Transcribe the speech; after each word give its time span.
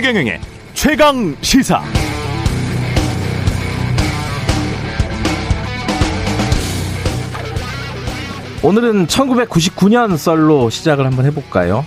최경영의 0.00 0.40
최강 0.72 1.36
시사. 1.42 1.82
오늘은 8.62 9.08
1999년 9.08 10.16
썰로 10.16 10.70
시작을 10.70 11.04
한번 11.04 11.26
해볼까요? 11.26 11.84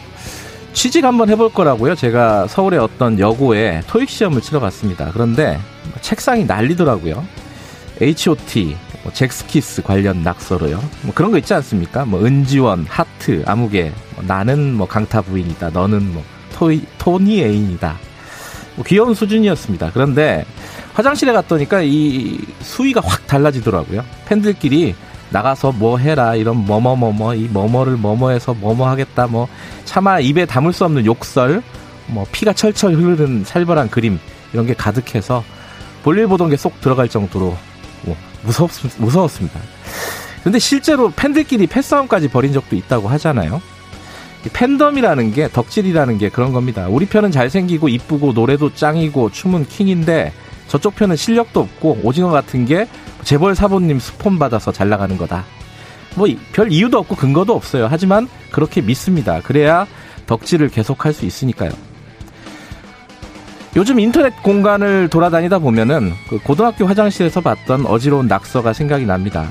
취직 0.74 1.06
한번 1.06 1.28
해볼 1.30 1.54
거라고요. 1.54 1.96
제가 1.96 2.46
서울의 2.46 2.78
어떤 2.78 3.18
여고에 3.18 3.82
토익 3.88 4.08
시험을 4.08 4.42
치러 4.42 4.60
갔습니다. 4.60 5.10
그런데 5.12 5.58
책상이 6.02 6.46
난리더라고요. 6.46 7.26
H.O.T, 8.00 8.78
뭐 9.02 9.12
잭스키스 9.12 9.82
관련 9.82 10.22
낙서로요. 10.22 10.80
뭐 11.02 11.16
그런 11.16 11.32
거 11.32 11.40
있지 11.40 11.56
않습니까? 11.56 12.06
뭐 12.06 12.24
은지원, 12.24 12.86
하트, 12.88 13.42
아무개, 13.48 13.92
뭐 14.14 14.24
나는 14.24 14.76
뭐 14.76 14.88
강타 14.88 15.24
부인이다. 15.24 15.72
너는 15.72 16.14
뭐 16.14 16.24
토이, 16.54 16.84
토니 16.98 17.42
애인이다. 17.42 17.98
뭐 18.76 18.84
귀여운 18.86 19.14
수준이었습니다. 19.14 19.92
그런데 19.94 20.46
화장실에 20.94 21.32
갔더니까 21.34 21.82
이 21.84 22.40
수위가 22.62 23.02
확 23.04 23.26
달라지더라고요. 23.28 24.04
팬들끼리 24.26 24.96
나가서 25.32 25.72
뭐 25.72 25.98
해라 25.98 26.36
이런 26.36 26.58
뭐뭐뭐뭐 26.58 27.34
이 27.36 27.48
뭐뭐를 27.50 27.94
뭐뭐해서 27.98 28.54
뭐뭐 28.54 28.88
하겠다 28.88 29.26
뭐 29.28 29.48
차마 29.86 30.20
입에 30.20 30.46
담을 30.46 30.74
수 30.74 30.86
없는 30.86 31.06
욕설 31.06 31.64
뭐 32.08 32.26
피가 32.32 32.54
철철 32.54 32.94
흐르는 32.94 33.44
살벌한 33.44 33.90
그림 33.90 34.20
이런 34.54 34.68
게 34.68 34.74
가득해서 34.76 35.44
볼일 36.04 36.28
보던 36.28 36.50
게 36.50 36.56
쏙 36.58 36.80
들어갈 36.82 37.10
정도로 37.10 37.58
뭐 38.04 38.16
무섭 38.44 38.70
무서웠습니다. 38.98 39.60
근데 40.44 40.60
실제로 40.60 41.10
팬들끼리 41.10 41.66
패싸움까지 41.68 42.28
벌인 42.28 42.52
적도 42.54 42.76
있다고 42.76 43.08
하잖아요. 43.08 43.62
팬덤이라는 44.50 45.34
게 45.34 45.48
덕질이라는 45.48 46.18
게 46.18 46.30
그런 46.30 46.52
겁니다. 46.54 46.88
우리 46.90 47.06
편은 47.06 47.32
잘생기고 47.32 47.90
이쁘고 47.90 48.34
노래도 48.34 48.74
짱이고 48.74 49.32
춤은 49.32 49.68
킹인데 49.68 50.34
저쪽 50.68 50.96
편은 50.96 51.16
실력도 51.16 51.60
없고 51.60 52.00
오징어 52.04 52.30
같은 52.30 52.66
게 52.66 52.88
재벌 53.24 53.56
사모님 53.56 54.00
스폰 54.00 54.40
받아서 54.40 54.72
잘 54.72 54.90
나가는 54.90 55.18
거다. 55.18 55.46
뭐 56.16 56.28
별 56.52 56.72
이유도 56.72 57.00
없고 57.00 57.16
근거도 57.16 57.56
없어요. 57.56 57.88
하지만 57.90 58.28
그렇게 58.52 58.82
믿습니다. 58.82 59.42
그래야 59.42 59.88
덕질을 60.28 60.70
계속할 60.70 61.14
수 61.14 61.26
있으니까요. 61.26 61.72
요즘 63.76 64.00
인터넷 64.00 64.32
공간을 64.44 65.10
돌아다니다 65.10 65.58
보면은 65.58 66.14
그 66.30 66.38
고등학교 66.38 66.86
화장실에서 66.86 67.42
봤던 67.42 67.88
어지러운 67.88 68.28
낙서가 68.28 68.74
생각이 68.74 69.06
납니다. 69.06 69.48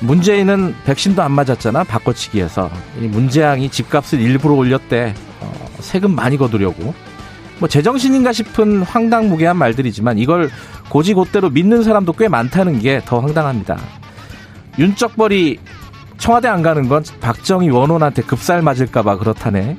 문재인은 0.00 0.74
백신도 0.84 1.22
안 1.22 1.32
맞았잖아 1.32 1.84
바꿔치기해서 1.84 2.70
문재양이 2.96 3.68
집값을 3.68 4.20
일부러 4.20 4.54
올렸대 4.54 5.14
어, 5.40 5.52
세금 5.80 6.14
많이 6.14 6.36
거두려고 6.36 6.94
뭐 7.58 7.68
제정신인가 7.68 8.32
싶은 8.32 8.82
황당무계한 8.82 9.56
말들이지만 9.56 10.18
이걸 10.18 10.50
고지고대로 10.88 11.50
믿는 11.50 11.82
사람도 11.82 12.12
꽤 12.12 12.28
많다는 12.28 12.78
게 12.78 13.00
더 13.04 13.18
황당합니다. 13.20 13.76
윤적벌이 14.78 15.58
청와대 16.18 16.46
안 16.48 16.62
가는 16.62 16.88
건 16.88 17.04
박정희 17.20 17.68
원혼한테 17.70 18.22
급살 18.22 18.62
맞을까봐 18.62 19.18
그렇다네. 19.18 19.76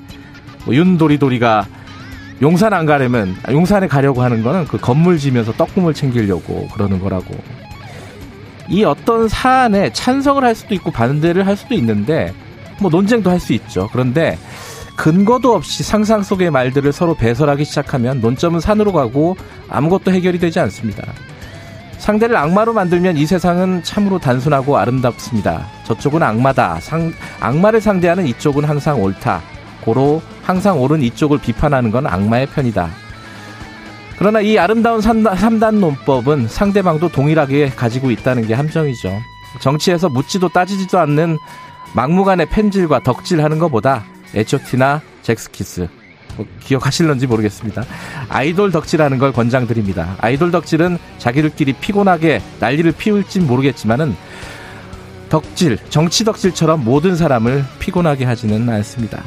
뭐 0.66 0.76
윤도리도리가 0.76 1.66
용산 2.42 2.74
안 2.74 2.86
가려면 2.86 3.36
용산에 3.50 3.88
가려고 3.88 4.24
하는 4.24 4.44
거는 4.44 4.68
그 4.68 4.78
건물 4.78 5.18
지면서 5.18 5.54
떡국물 5.54 5.94
챙기려고 5.94 6.68
그러는 6.74 7.00
거라고. 7.00 7.34
이 8.70 8.84
어떤 8.84 9.28
사안에 9.28 9.92
찬성을 9.94 10.44
할 10.44 10.56
수도 10.56 10.74
있고 10.76 10.92
반대를 10.92 11.46
할 11.48 11.58
수도 11.58 11.74
있는데 11.76 12.34
뭐 12.80 12.90
논쟁도 12.90 13.30
할 13.30 13.40
수 13.40 13.54
있죠. 13.54 13.90
그런데 13.92 14.38
근거도 14.96 15.56
없이 15.56 15.82
상상 15.82 16.24
속의 16.24 16.52
말들을 16.52 16.92
서로 16.92 17.16
배설하기 17.16 17.64
시작하면 17.64 18.20
논점은 18.20 18.60
산으로 18.60 18.92
가고 18.92 19.38
아무것도 19.70 20.12
해결이 20.12 20.40
되지 20.40 20.60
않습니다. 20.60 21.04
상대를 21.98 22.36
악마로 22.36 22.74
만들면 22.74 23.18
이 23.18 23.26
세상은 23.26 23.82
참으로 23.84 24.20
단순하고 24.20 24.78
아름답습니다. 24.78 25.68
저쪽은 25.86 26.22
악마다. 26.24 26.80
상, 26.82 27.14
악마를 27.40 27.82
상대하는 27.82 28.26
이쪽은 28.28 28.66
항상 28.66 29.02
옳다. 29.02 29.42
고로 29.82 30.22
항상 30.44 30.82
옳은 30.82 31.02
이쪽을 31.02 31.40
비판하는 31.40 31.92
건 31.92 32.08
악마의 32.08 32.48
편이다. 32.48 32.90
그러나 34.20 34.42
이 34.42 34.58
아름다운 34.58 35.00
3단 35.00 35.76
논법은 35.76 36.50
상대방도 36.50 37.08
동일하게 37.08 37.70
가지고 37.70 38.12
있다는 38.12 38.46
게 38.48 38.54
함정이죠. 38.54 39.18
정치에서 39.62 40.10
묻지도 40.10 40.50
따지지도 40.50 41.00
않는 41.00 41.38
막무가내 41.96 42.44
펜질과 42.46 43.00
덕질하는 43.00 43.60
것보다 43.60 44.04
에초티나 44.36 45.02
잭스키스 45.22 45.88
뭐 46.36 46.46
기억하실런지 46.60 47.28
모르겠습니다. 47.28 47.86
아이돌 48.28 48.72
덕질하는 48.72 49.20
걸 49.20 49.32
권장드립니다. 49.32 50.18
아이돌 50.20 50.52
덕질은 50.52 50.98
자기들끼리 51.18 51.74
피곤하게 51.74 52.42
난리를 52.60 52.92
피울진 52.92 53.48
모르겠지만은 53.48 54.18
덕질, 55.30 55.78
정치 55.90 56.26
덕질처럼 56.26 56.84
모든 56.84 57.16
사람을 57.16 57.64
피곤하게 57.80 58.26
하지는 58.26 58.68
않습니다. 58.70 59.24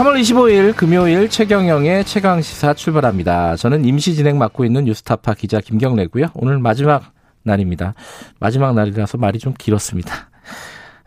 3월 0.00 0.18
25일 0.18 0.74
금요일 0.74 1.28
최경영의 1.28 2.06
최강 2.06 2.40
시사 2.40 2.72
출발합니다. 2.72 3.56
저는 3.56 3.84
임시 3.84 4.14
진행 4.14 4.38
맡고 4.38 4.64
있는 4.64 4.84
뉴스타파 4.86 5.34
기자 5.34 5.60
김경래고요. 5.60 6.28
오늘 6.36 6.58
마지막 6.58 7.12
날입니다. 7.42 7.92
마지막 8.38 8.74
날이라서 8.74 9.18
말이 9.18 9.38
좀 9.38 9.52
길었습니다. 9.52 10.30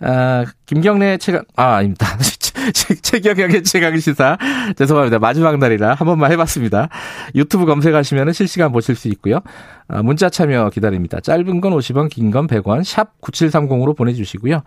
아, 0.01 0.45
김경래 0.67 1.17
최강, 1.17 1.43
아, 1.55 1.77
아닙니다. 1.77 2.05
최경영의 3.01 3.63
최강 3.63 3.97
시사. 3.97 4.37
죄송합니다. 4.77 5.17
마지막 5.17 5.57
날이라 5.57 5.95
한 5.95 6.05
번만 6.05 6.31
해봤습니다. 6.31 6.89
유튜브 7.33 7.65
검색하시면 7.65 8.31
실시간 8.33 8.71
보실 8.71 8.95
수 8.95 9.07
있고요. 9.07 9.39
아, 9.87 10.03
문자 10.03 10.29
참여 10.29 10.69
기다립니다. 10.69 11.19
짧은 11.19 11.61
건 11.61 11.73
50원, 11.73 12.09
긴 12.11 12.29
건 12.29 12.45
100원, 12.45 12.83
샵 12.83 13.19
9730으로 13.21 13.97
보내주시고요. 13.97 14.61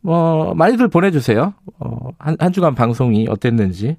뭐, 0.00 0.54
많이들 0.54 0.88
보내주세요. 0.88 1.54
어, 1.80 2.08
한, 2.18 2.36
한 2.38 2.52
주간 2.52 2.74
방송이 2.74 3.26
어땠는지. 3.28 3.96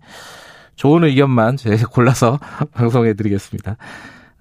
좋은 0.75 1.03
의견만 1.03 1.57
제가 1.57 1.87
골라서 1.91 2.39
방송해드리겠습니다. 2.73 3.77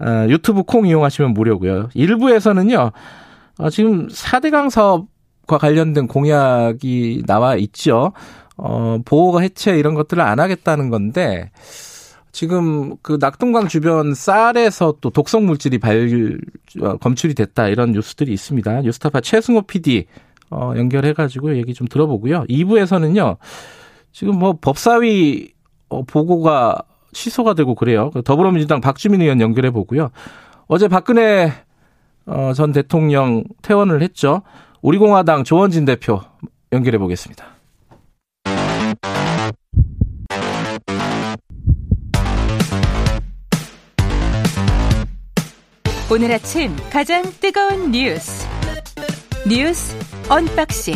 어, 0.00 0.26
유튜브 0.28 0.62
콩 0.62 0.86
이용하시면 0.86 1.34
무료고요. 1.34 1.88
일부에서는요. 1.94 2.92
어, 3.58 3.70
지금 3.70 4.06
4대강 4.08 4.70
사업과 4.70 5.58
관련된 5.58 6.06
공약이 6.06 7.24
나와 7.26 7.56
있죠. 7.56 8.12
어, 8.56 8.98
보호가 9.04 9.40
해체 9.40 9.78
이런 9.78 9.94
것들을 9.94 10.22
안 10.22 10.40
하겠다는 10.40 10.90
건데 10.90 11.50
지금 12.32 12.96
그 13.02 13.18
낙동강 13.20 13.66
주변 13.66 14.14
쌀에서 14.14 14.94
또 15.00 15.10
독성 15.10 15.46
물질이 15.46 15.78
발 15.78 16.38
어, 16.80 16.96
검출이 16.98 17.34
됐다 17.34 17.68
이런 17.68 17.92
뉴스들이 17.92 18.32
있습니다. 18.32 18.82
뉴스타파 18.82 19.20
최승호 19.20 19.62
PD 19.62 20.06
어, 20.50 20.72
연결해가지고 20.76 21.56
얘기 21.56 21.74
좀 21.74 21.86
들어보고요. 21.86 22.44
2부에서는요. 22.48 23.36
지금 24.12 24.38
뭐 24.38 24.58
법사위 24.60 25.52
어, 25.88 26.02
보고가 26.04 26.82
취소가 27.12 27.54
되고 27.54 27.74
그래요. 27.74 28.10
더불어민주당 28.24 28.80
박주민 28.80 29.22
의원 29.22 29.40
연결해 29.40 29.70
보고요. 29.70 30.10
어제 30.66 30.88
박근혜 30.88 31.52
어, 32.26 32.52
전 32.54 32.72
대통령 32.72 33.44
퇴원을 33.62 34.02
했죠. 34.02 34.42
우리공화당 34.82 35.44
조원진 35.44 35.84
대표 35.84 36.20
연결해 36.72 36.98
보겠습니다. 36.98 37.46
오늘 46.10 46.32
아침 46.32 46.74
가장 46.90 47.22
뜨거운 47.38 47.90
뉴스 47.90 48.46
뉴스 49.46 49.94
unboxing 50.30 50.94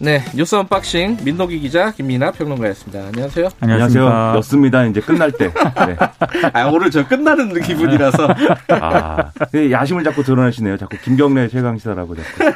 네, 0.00 0.20
뉴스 0.34 0.54
unboxing 0.54 1.18
민노기 1.22 1.60
기자 1.60 1.92
김민아 1.92 2.32
평론가였습니다. 2.32 3.06
안녕하세요. 3.06 3.48
안녕하세요. 3.60 4.34
였습니다. 4.38 4.84
이제 4.86 5.00
끝날 5.00 5.30
때. 5.30 5.46
네. 5.52 5.96
아, 6.54 6.66
오늘 6.70 6.90
저 6.90 7.06
끝나는 7.06 7.60
기분이라서. 7.60 8.28
아, 8.70 9.30
야심을 9.70 10.02
자꾸 10.02 10.24
드러내시네요. 10.24 10.76
자꾸 10.76 10.96
김경래 10.96 11.46
최강 11.46 11.78
시사라고 11.78 12.16
자꾸. 12.16 12.52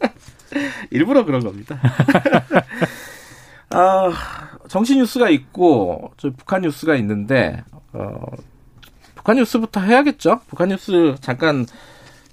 일부러 0.90 1.24
그런 1.24 1.44
겁니다. 1.44 1.78
아, 3.70 4.10
정치 4.68 4.96
뉴스가 4.96 5.28
있고 5.30 6.12
저 6.16 6.30
북한 6.36 6.62
뉴스가 6.62 6.96
있는데 6.96 7.62
어, 7.92 8.20
북한 9.14 9.36
뉴스부터 9.36 9.80
해야겠죠. 9.80 10.40
북한 10.48 10.70
뉴스 10.70 11.14
잠깐 11.20 11.66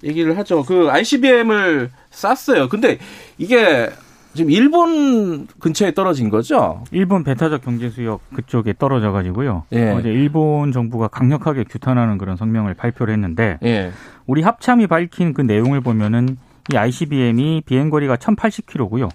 얘기를 0.08 0.38
하죠. 0.38 0.64
그 0.64 0.90
ICBM을 0.90 1.92
쐈어요. 2.10 2.70
근데 2.70 2.98
이게 3.38 3.90
지금 4.34 4.52
일본 4.52 5.48
근처에 5.60 5.94
떨어진 5.94 6.30
거죠? 6.30 6.84
일본 6.92 7.24
배타적 7.24 7.64
경제 7.64 7.90
수역 7.90 8.22
그쪽에 8.34 8.74
떨어져 8.78 9.12
가지고요. 9.12 9.64
예. 9.74 9.92
어제 9.92 10.10
일본 10.10 10.72
정부가 10.72 11.08
강력하게 11.08 11.64
규탄하는 11.64 12.18
그런 12.18 12.38
성명을 12.38 12.76
발표를 12.76 13.14
했는데 13.14 13.58
예. 13.64 13.92
우리 14.26 14.44
합참이 14.44 14.88
밝힌 14.88 15.34
그 15.34 15.42
내용을 15.42 15.82
보면은 15.82 16.38
이 16.72 16.78
ICBM이 16.78 17.64
비행거리가 17.66 18.18
1,080km고요. 18.18 19.10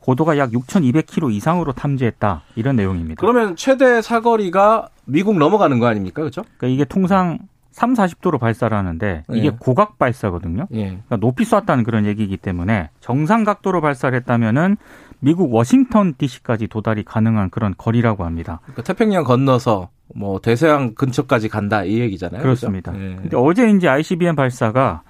고도가 0.00 0.38
약 0.38 0.52
6,200km 0.52 1.32
이상으로 1.32 1.72
탐지했다. 1.72 2.42
이런 2.56 2.76
내용입니다. 2.76 3.20
그러면 3.20 3.56
최대 3.56 4.00
사거리가 4.00 4.88
미국 5.04 5.36
넘어가는 5.36 5.78
거 5.78 5.86
아닙니까? 5.86 6.22
그렇죠? 6.22 6.42
그러니까 6.56 6.74
이게 6.74 6.84
통상 6.84 7.38
3, 7.72 7.94
40도로 7.94 8.38
발사를 8.38 8.76
하는데 8.76 9.24
이게 9.30 9.46
예. 9.46 9.50
고각 9.58 9.98
발사거든요. 9.98 10.66
예. 10.72 10.84
그러니까 10.84 11.16
높이 11.16 11.44
쐈다는 11.44 11.84
그런 11.84 12.04
얘기이기 12.06 12.36
때문에 12.36 12.90
정상 13.00 13.44
각도로 13.44 13.80
발사를 13.80 14.16
했다면은 14.18 14.76
미국 15.20 15.52
워싱턴 15.52 16.14
DC까지 16.16 16.66
도달이 16.66 17.04
가능한 17.04 17.50
그런 17.50 17.74
거리라고 17.76 18.24
합니다. 18.24 18.60
그러니까 18.64 18.82
태평양 18.82 19.24
건너서 19.24 19.90
뭐 20.14 20.40
대서양 20.40 20.94
근처까지 20.94 21.48
간다 21.48 21.84
이 21.84 22.00
얘기잖아요. 22.00 22.42
그렇습니다. 22.42 22.92
그렇죠? 22.92 23.10
예. 23.10 23.16
근데 23.16 23.36
어제 23.36 23.70
이제 23.70 23.88
ICBM 23.88 24.34
발사가 24.34 25.02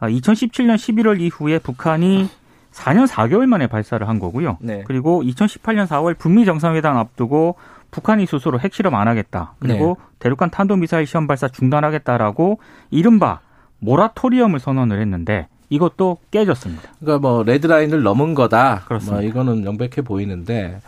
2017년 0.00 0.74
11월 0.74 1.20
이후에 1.20 1.58
북한이 1.58 2.28
4년 2.72 3.06
4개월 3.06 3.46
만에 3.46 3.66
발사를 3.68 4.06
한 4.06 4.18
거고요. 4.18 4.58
네. 4.60 4.82
그리고 4.86 5.22
2018년 5.22 5.86
4월 5.86 6.18
북미 6.18 6.44
정상회담 6.44 6.96
앞두고 6.96 7.54
북한이 7.94 8.26
스스로 8.26 8.58
핵실험 8.58 8.96
안 8.96 9.06
하겠다. 9.06 9.54
그리고 9.60 9.96
네. 10.00 10.04
대륙간 10.18 10.50
탄도미사일 10.50 11.06
시험 11.06 11.28
발사 11.28 11.46
중단하겠다라고 11.46 12.58
이른바 12.90 13.38
모라토리엄을 13.78 14.58
선언을 14.58 15.00
했는데 15.00 15.46
이것도 15.70 16.18
깨졌습니다. 16.32 16.90
그러니까 16.98 17.20
뭐 17.20 17.44
레드라인을 17.44 18.02
넘은 18.02 18.34
거다. 18.34 18.82
그렇습니다. 18.86 19.20
뭐 19.20 19.22
이거는 19.22 19.62
명백해 19.62 20.02
보이는데 20.02 20.80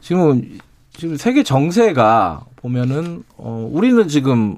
지금 0.00 0.58
지금 0.92 1.18
세계 1.18 1.42
정세가 1.42 2.46
보면은 2.56 3.22
어 3.36 3.68
우리는 3.70 4.08
지금 4.08 4.56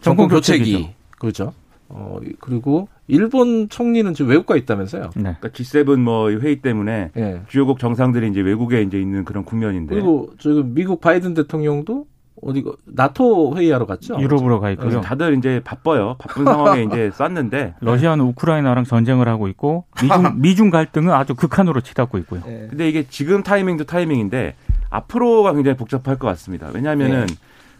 정권 0.00 0.28
교체기 0.28 0.90
그렇죠. 1.18 1.54
어 1.88 2.20
그리고 2.38 2.86
일본 3.12 3.68
총리는 3.68 4.14
지금 4.14 4.30
외국 4.30 4.46
가 4.46 4.56
있다면서요? 4.56 5.02
네. 5.16 5.22
그러니까 5.22 5.48
G7 5.48 5.96
뭐 6.00 6.30
회의 6.30 6.62
때문에 6.62 7.10
네. 7.14 7.42
주요국 7.46 7.78
정상들이 7.78 8.28
이제 8.28 8.40
외국에 8.40 8.80
이제 8.80 8.98
있는 8.98 9.24
그런 9.24 9.44
국면인데. 9.44 9.94
그리고 9.94 10.30
지금 10.38 10.72
미국 10.72 11.00
바이든 11.02 11.34
대통령도 11.34 12.06
어디 12.40 12.64
나토 12.86 13.56
회의하러 13.56 13.84
갔죠? 13.86 14.18
유럽으로 14.18 14.60
가 14.60 14.70
있고요. 14.70 15.02
다들 15.02 15.36
이제 15.36 15.60
바빠요. 15.62 16.16
바쁜 16.18 16.44
상황에 16.44 16.84
이제 16.84 17.10
쐈는데 17.14 17.74
러시아는 17.80 18.24
우크라이나랑 18.24 18.84
전쟁을 18.84 19.28
하고 19.28 19.46
있고 19.48 19.84
미중 20.02 20.40
미중 20.40 20.70
갈등은 20.70 21.12
아주 21.12 21.34
극한으로 21.34 21.82
치닫고 21.82 22.16
있고요. 22.18 22.40
네. 22.46 22.66
근데 22.70 22.88
이게 22.88 23.04
지금 23.08 23.42
타이밍도 23.42 23.84
타이밍인데 23.84 24.54
앞으로가 24.88 25.52
굉장히 25.52 25.76
복잡할 25.76 26.18
것 26.18 26.26
같습니다. 26.28 26.70
왜냐하면은 26.72 27.26
네. 27.26 27.34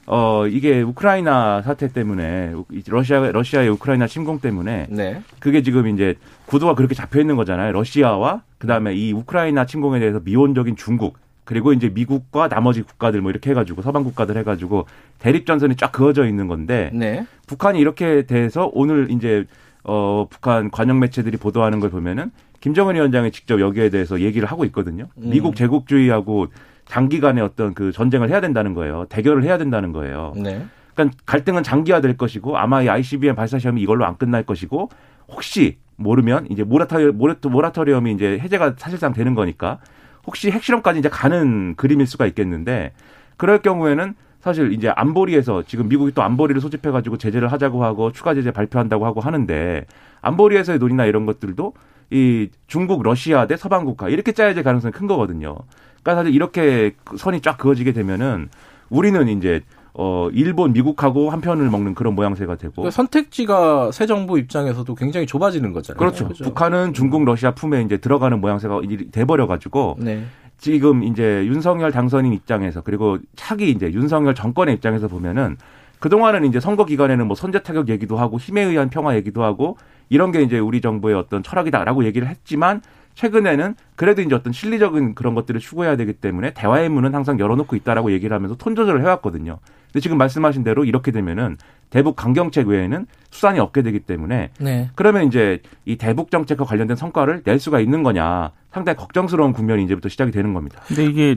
어 0.06 0.46
이게 0.48 0.82
우크라이나 0.82 1.62
사태 1.62 1.92
때문에 1.92 2.52
러시아 2.88 3.20
러시아의 3.20 3.68
우크라이나 3.70 4.06
침공 4.06 4.40
때문에 4.40 4.86
네. 4.90 5.22
그게 5.38 5.62
지금 5.62 5.86
이제 5.88 6.16
구도가 6.46 6.74
그렇게 6.74 6.94
잡혀 6.94 7.20
있는 7.20 7.36
거잖아요. 7.36 7.72
러시아와 7.72 8.42
그다음에 8.58 8.94
이 8.94 9.12
우크라이나 9.12 9.64
침공에 9.66 10.00
대해서 10.00 10.20
미온적인 10.24 10.76
중국 10.76 11.18
그리고 11.44 11.72
이제 11.72 11.88
미국과 11.88 12.48
나머지 12.48 12.82
국가들 12.82 13.20
뭐 13.20 13.30
이렇게 13.30 13.50
해가지고 13.50 13.82
서방 13.82 14.04
국가들 14.04 14.36
해가지고 14.38 14.86
대립 15.18 15.46
전선이 15.46 15.76
쫙 15.76 15.92
그어져 15.92 16.26
있는 16.26 16.48
건데 16.48 16.90
네. 16.92 17.26
북한이 17.46 17.78
이렇게 17.78 18.26
돼서 18.26 18.70
오늘 18.72 19.10
이제 19.10 19.44
어 19.84 20.26
북한 20.28 20.70
관영 20.70 20.98
매체들이 20.98 21.36
보도하는 21.36 21.78
걸 21.78 21.90
보면은 21.90 22.30
김정은 22.60 22.94
위원장이 22.94 23.32
직접 23.32 23.60
여기에 23.60 23.90
대해서 23.90 24.20
얘기를 24.20 24.48
하고 24.48 24.64
있거든요. 24.66 25.08
음. 25.18 25.30
미국 25.30 25.56
제국주의하고 25.56 26.46
장기간의 26.86 27.42
어떤 27.42 27.74
그 27.74 27.92
전쟁을 27.92 28.28
해야 28.30 28.40
된다는 28.40 28.74
거예요. 28.74 29.06
대결을 29.08 29.44
해야 29.44 29.58
된다는 29.58 29.92
거예요. 29.92 30.32
네. 30.36 30.64
그러니까 30.94 31.16
갈등은 31.24 31.62
장기화될 31.62 32.16
것이고 32.16 32.58
아마 32.58 32.82
이 32.82 32.88
ICBM 32.88 33.34
발사 33.34 33.58
시험이 33.58 33.80
이걸로 33.80 34.04
안 34.04 34.16
끝날 34.16 34.42
것이고 34.42 34.90
혹시 35.28 35.78
모르면 35.96 36.46
이제 36.50 36.64
모라토리, 36.64 37.12
모라토리엄이 37.12 38.12
이제 38.12 38.38
해제가 38.38 38.74
사실상 38.76 39.12
되는 39.12 39.34
거니까 39.34 39.78
혹시 40.26 40.50
핵실험까지 40.50 40.98
이제 40.98 41.08
가는 41.08 41.74
그림일 41.76 42.06
수가 42.06 42.26
있겠는데 42.26 42.92
그럴 43.36 43.60
경우에는 43.60 44.14
사실 44.40 44.72
이제 44.72 44.88
안보리에서 44.88 45.62
지금 45.62 45.88
미국이 45.88 46.12
또 46.12 46.22
안보리를 46.22 46.60
소집해 46.60 46.90
가지고 46.90 47.16
제재를 47.16 47.52
하자고 47.52 47.84
하고 47.84 48.10
추가 48.12 48.34
제재 48.34 48.50
발표한다고 48.50 49.06
하고 49.06 49.20
하는데 49.20 49.86
안보리에서의 50.20 50.78
논의나 50.78 51.06
이런 51.06 51.26
것들도 51.26 51.74
이 52.10 52.50
중국, 52.66 53.02
러시아 53.02 53.46
대 53.46 53.56
서방 53.56 53.84
국가 53.84 54.08
이렇게 54.08 54.32
짜야 54.32 54.52
될 54.52 54.64
가능성이 54.64 54.92
큰 54.92 55.06
거거든요. 55.06 55.56
그러니까 56.02 56.22
사실 56.22 56.34
이렇게 56.34 56.94
선이 57.16 57.40
쫙 57.40 57.56
그어지게 57.58 57.92
되면은 57.92 58.48
우리는 58.90 59.28
이제 59.28 59.62
어 59.94 60.28
일본, 60.32 60.72
미국하고 60.72 61.30
한 61.30 61.40
편을 61.42 61.68
먹는 61.68 61.94
그런 61.94 62.14
모양새가 62.14 62.56
되고 62.56 62.72
그러니까 62.76 62.90
선택지가 62.92 63.92
새 63.92 64.06
정부 64.06 64.38
입장에서도 64.38 64.94
굉장히 64.94 65.26
좁아지는 65.26 65.72
거잖아요. 65.72 65.98
그렇죠. 65.98 66.24
그렇죠. 66.24 66.44
북한은 66.44 66.94
중국, 66.94 67.24
러시아 67.24 67.54
품에 67.54 67.82
이제 67.82 67.98
들어가는 67.98 68.40
모양새가 68.40 68.80
돼버려 69.12 69.46
가지고 69.46 69.96
네. 69.98 70.24
지금 70.56 71.02
이제 71.02 71.44
윤석열 71.46 71.92
당선인 71.92 72.32
입장에서 72.32 72.80
그리고 72.80 73.18
차기 73.36 73.70
이제 73.70 73.92
윤석열 73.92 74.34
정권의 74.34 74.74
입장에서 74.76 75.08
보면은 75.08 75.56
그동안은 75.98 76.46
이제 76.46 76.58
선거 76.58 76.84
기간에는 76.84 77.26
뭐 77.26 77.36
선제 77.36 77.62
타격 77.62 77.88
얘기도 77.88 78.16
하고 78.16 78.38
힘에 78.38 78.62
의한 78.62 78.88
평화 78.88 79.14
얘기도 79.14 79.44
하고 79.44 79.76
이런 80.08 80.32
게 80.32 80.42
이제 80.42 80.58
우리 80.58 80.80
정부의 80.80 81.14
어떤 81.14 81.42
철학이다라고 81.42 82.04
얘기를 82.04 82.28
했지만 82.28 82.80
최근에는 83.14 83.74
그래도 83.96 84.22
이제 84.22 84.34
어떤 84.34 84.52
실리적인 84.52 85.14
그런 85.14 85.34
것들을 85.34 85.60
추구해야 85.60 85.96
되기 85.96 86.12
때문에 86.12 86.52
대화의 86.54 86.88
문은 86.88 87.14
항상 87.14 87.38
열어놓고 87.38 87.76
있다라고 87.76 88.12
얘기를 88.12 88.34
하면서 88.34 88.54
톤 88.56 88.74
조절을 88.74 89.02
해왔거든요. 89.02 89.58
근데 89.86 90.00
지금 90.00 90.16
말씀하신 90.18 90.64
대로 90.64 90.84
이렇게 90.84 91.10
되면은 91.12 91.56
대북 91.90 92.16
강경책 92.16 92.68
외에는 92.68 93.06
수단이 93.30 93.60
없게 93.60 93.82
되기 93.82 94.00
때문에 94.00 94.50
네. 94.58 94.90
그러면 94.94 95.26
이제 95.26 95.60
이 95.84 95.96
대북 95.96 96.30
정책과 96.30 96.64
관련된 96.64 96.96
성과를 96.96 97.42
낼 97.44 97.58
수가 97.58 97.80
있는 97.80 98.02
거냐 98.02 98.52
상당히 98.72 98.96
걱정스러운 98.96 99.52
국면이 99.52 99.84
이제부터 99.84 100.08
시작이 100.08 100.30
되는 100.30 100.54
겁니다. 100.54 100.80
근데 100.86 101.04
이게 101.04 101.36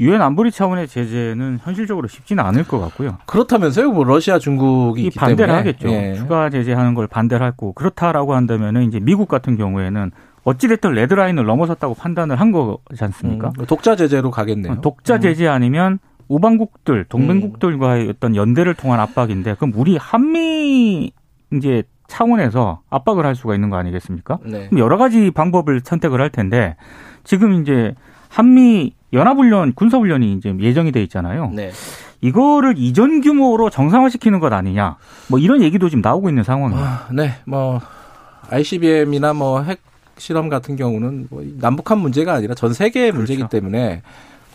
유엔 0.00 0.20
안보리 0.20 0.50
차원의 0.50 0.88
제재는 0.88 1.60
현실적으로 1.62 2.08
쉽지는 2.08 2.44
않을 2.44 2.64
것 2.64 2.80
같고요. 2.80 3.18
그렇다면서요? 3.26 3.92
뭐 3.92 4.04
러시아, 4.04 4.38
중국이 4.38 5.10
반대를 5.10 5.46
때문에. 5.46 5.58
하겠죠. 5.58 5.88
예. 5.88 6.14
추가 6.16 6.50
제재하는 6.50 6.94
걸 6.94 7.06
반대를 7.06 7.44
하고 7.44 7.72
그렇다라고 7.72 8.34
한다면은 8.34 8.84
이제 8.84 8.98
미국 9.00 9.28
같은 9.28 9.56
경우에는 9.56 10.10
어찌됐든 10.44 10.92
레드라인을 10.92 11.44
넘어섰다고 11.44 11.94
판단을 11.94 12.36
한 12.40 12.50
거지 12.52 13.02
않습니까? 13.02 13.52
음, 13.58 13.66
독자 13.66 13.94
제재로 13.96 14.30
가겠네요. 14.30 14.80
독자 14.80 15.18
제재 15.20 15.46
아니면 15.46 15.98
우방국들, 16.28 17.04
동맹국들과의 17.08 18.08
어떤 18.08 18.34
연대를 18.34 18.74
통한 18.74 19.00
압박인데 19.00 19.54
그럼 19.54 19.72
우리 19.76 19.96
한미 19.96 21.12
이제 21.52 21.82
차원에서 22.08 22.80
압박을 22.90 23.24
할 23.24 23.34
수가 23.34 23.54
있는 23.54 23.70
거 23.70 23.76
아니겠습니까? 23.76 24.38
네. 24.44 24.66
그럼 24.68 24.80
여러 24.80 24.96
가지 24.98 25.30
방법을 25.30 25.80
선택을 25.84 26.20
할 26.20 26.30
텐데 26.30 26.76
지금 27.24 27.60
이제 27.62 27.94
한미 28.28 28.94
연합훈련 29.12 29.74
군사훈련이 29.74 30.32
이제 30.34 30.54
예정이 30.58 30.90
돼 30.90 31.02
있잖아요. 31.04 31.50
네. 31.54 31.70
이거를 32.22 32.74
이전 32.78 33.20
규모로 33.20 33.68
정상화시키는 33.68 34.40
것 34.40 34.52
아니냐? 34.52 34.96
뭐 35.28 35.38
이런 35.38 35.62
얘기도 35.62 35.88
지금 35.88 36.00
나오고 36.02 36.28
있는 36.28 36.42
상황입니다. 36.42 36.88
아, 36.88 37.08
네, 37.12 37.34
뭐 37.44 37.80
ICBM이나 38.50 39.32
뭐 39.34 39.62
핵 39.64 39.80
실험 40.22 40.48
같은 40.48 40.76
경우는 40.76 41.26
뭐 41.30 41.44
남북한 41.58 41.98
문제가 41.98 42.32
아니라 42.34 42.54
전 42.54 42.72
세계의 42.72 43.10
그렇죠. 43.10 43.18
문제이기 43.18 43.48
때문에 43.50 44.02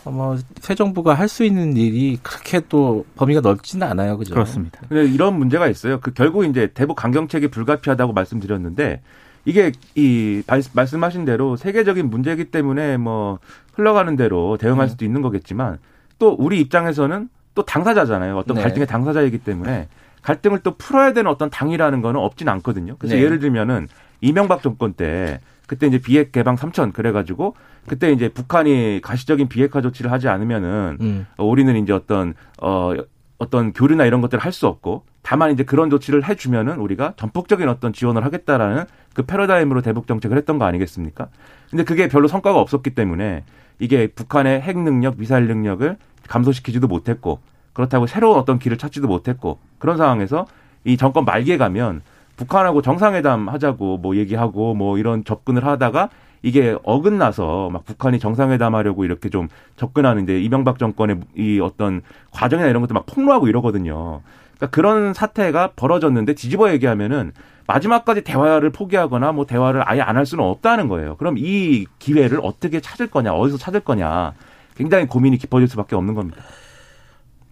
뭐새 0.04 0.74
정부가 0.74 1.12
할 1.12 1.28
수 1.28 1.44
있는 1.44 1.76
일이 1.76 2.18
그렇게 2.22 2.62
또 2.70 3.04
범위가 3.16 3.42
넓지는 3.42 3.86
않아요, 3.86 4.16
그죠? 4.16 4.32
그렇습니다. 4.32 4.80
근데 4.88 5.04
이런 5.04 5.38
문제가 5.38 5.68
있어요. 5.68 6.00
그 6.00 6.12
결국 6.14 6.46
이제 6.46 6.70
대북 6.72 6.96
강경책이 6.96 7.48
불가피하다고 7.48 8.14
말씀드렸는데 8.14 9.02
이게 9.44 9.72
이 9.94 10.42
말씀하신 10.72 11.26
대로 11.26 11.56
세계적인 11.56 12.08
문제이기 12.08 12.46
때문에 12.46 12.96
뭐 12.96 13.38
흘러가는 13.74 14.16
대로 14.16 14.56
대응할 14.56 14.86
네. 14.86 14.90
수도 14.90 15.04
있는 15.04 15.20
거겠지만 15.20 15.78
또 16.18 16.34
우리 16.38 16.60
입장에서는 16.60 17.28
또 17.54 17.64
당사자잖아요. 17.66 18.38
어떤 18.38 18.56
네. 18.56 18.62
갈등의 18.62 18.86
당사자이기 18.86 19.38
때문에 19.38 19.88
갈등을 20.22 20.60
또 20.60 20.76
풀어야 20.76 21.12
되는 21.12 21.30
어떤 21.30 21.50
당이라는 21.50 22.00
거는 22.00 22.18
없진 22.20 22.48
않거든요. 22.48 22.96
그래서 22.98 23.16
네. 23.16 23.22
예를 23.22 23.38
들면은 23.38 23.86
이명박 24.22 24.62
정권 24.62 24.94
때 24.94 25.40
그때 25.68 25.86
이제 25.86 25.98
비핵 25.98 26.32
개방 26.32 26.56
3천 26.56 26.92
그래가지고 26.92 27.54
그때 27.86 28.10
이제 28.10 28.28
북한이 28.28 29.00
가시적인 29.02 29.48
비핵화 29.48 29.80
조치를 29.80 30.10
하지 30.10 30.26
않으면은 30.28 30.96
음. 31.00 31.26
우리는 31.36 31.76
이제 31.76 31.92
어떤 31.92 32.34
어 32.60 32.94
어떤 33.38 33.72
교류나 33.72 34.04
이런 34.04 34.20
것들을 34.20 34.42
할 34.44 34.50
수 34.52 34.66
없고 34.66 35.04
다만 35.22 35.52
이제 35.52 35.62
그런 35.62 35.90
조치를 35.90 36.26
해주면은 36.26 36.78
우리가 36.78 37.12
전폭적인 37.16 37.68
어떤 37.68 37.92
지원을 37.92 38.24
하겠다라는 38.24 38.84
그 39.14 39.22
패러다임으로 39.22 39.82
대북 39.82 40.06
정책을 40.06 40.36
했던 40.38 40.58
거 40.58 40.64
아니겠습니까? 40.64 41.28
근데 41.70 41.84
그게 41.84 42.08
별로 42.08 42.28
성과가 42.28 42.58
없었기 42.58 42.94
때문에 42.94 43.44
이게 43.78 44.06
북한의 44.08 44.62
핵 44.62 44.78
능력, 44.78 45.18
미사일 45.18 45.46
능력을 45.46 45.96
감소시키지도 46.28 46.88
못했고 46.88 47.40
그렇다고 47.74 48.06
새로운 48.06 48.38
어떤 48.38 48.58
길을 48.58 48.78
찾지도 48.78 49.06
못했고 49.06 49.58
그런 49.78 49.98
상황에서 49.98 50.46
이 50.84 50.96
정권 50.96 51.26
말기에 51.26 51.58
가면 51.58 52.00
북한하고 52.38 52.80
정상회담 52.82 53.48
하자고 53.48 53.98
뭐 53.98 54.16
얘기하고 54.16 54.74
뭐 54.74 54.96
이런 54.96 55.24
접근을 55.24 55.66
하다가 55.66 56.08
이게 56.42 56.76
어긋나서 56.84 57.68
막 57.70 57.84
북한이 57.84 58.20
정상회담 58.20 58.74
하려고 58.74 59.04
이렇게 59.04 59.28
좀 59.28 59.48
접근하는데 59.76 60.40
이명박 60.40 60.78
정권의 60.78 61.20
이 61.36 61.60
어떤 61.60 62.00
과정이나 62.30 62.68
이런 62.68 62.80
것들 62.80 62.94
막 62.94 63.06
폭로하고 63.06 63.48
이러거든요. 63.48 64.22
그러니까 64.56 64.70
그런 64.70 65.14
사태가 65.14 65.72
벌어졌는데 65.74 66.34
뒤집어 66.34 66.70
얘기하면은 66.72 67.32
마지막까지 67.66 68.22
대화를 68.22 68.70
포기하거나 68.70 69.32
뭐 69.32 69.44
대화를 69.44 69.82
아예 69.84 70.00
안 70.00 70.16
할 70.16 70.24
수는 70.24 70.42
없다는 70.44 70.88
거예요. 70.88 71.16
그럼 71.16 71.34
이 71.38 71.86
기회를 71.98 72.40
어떻게 72.42 72.80
찾을 72.80 73.08
거냐, 73.08 73.34
어디서 73.34 73.58
찾을 73.58 73.80
거냐, 73.80 74.32
굉장히 74.76 75.06
고민이 75.06 75.38
깊어질 75.38 75.68
수밖에 75.68 75.96
없는 75.96 76.14
겁니다. 76.14 76.42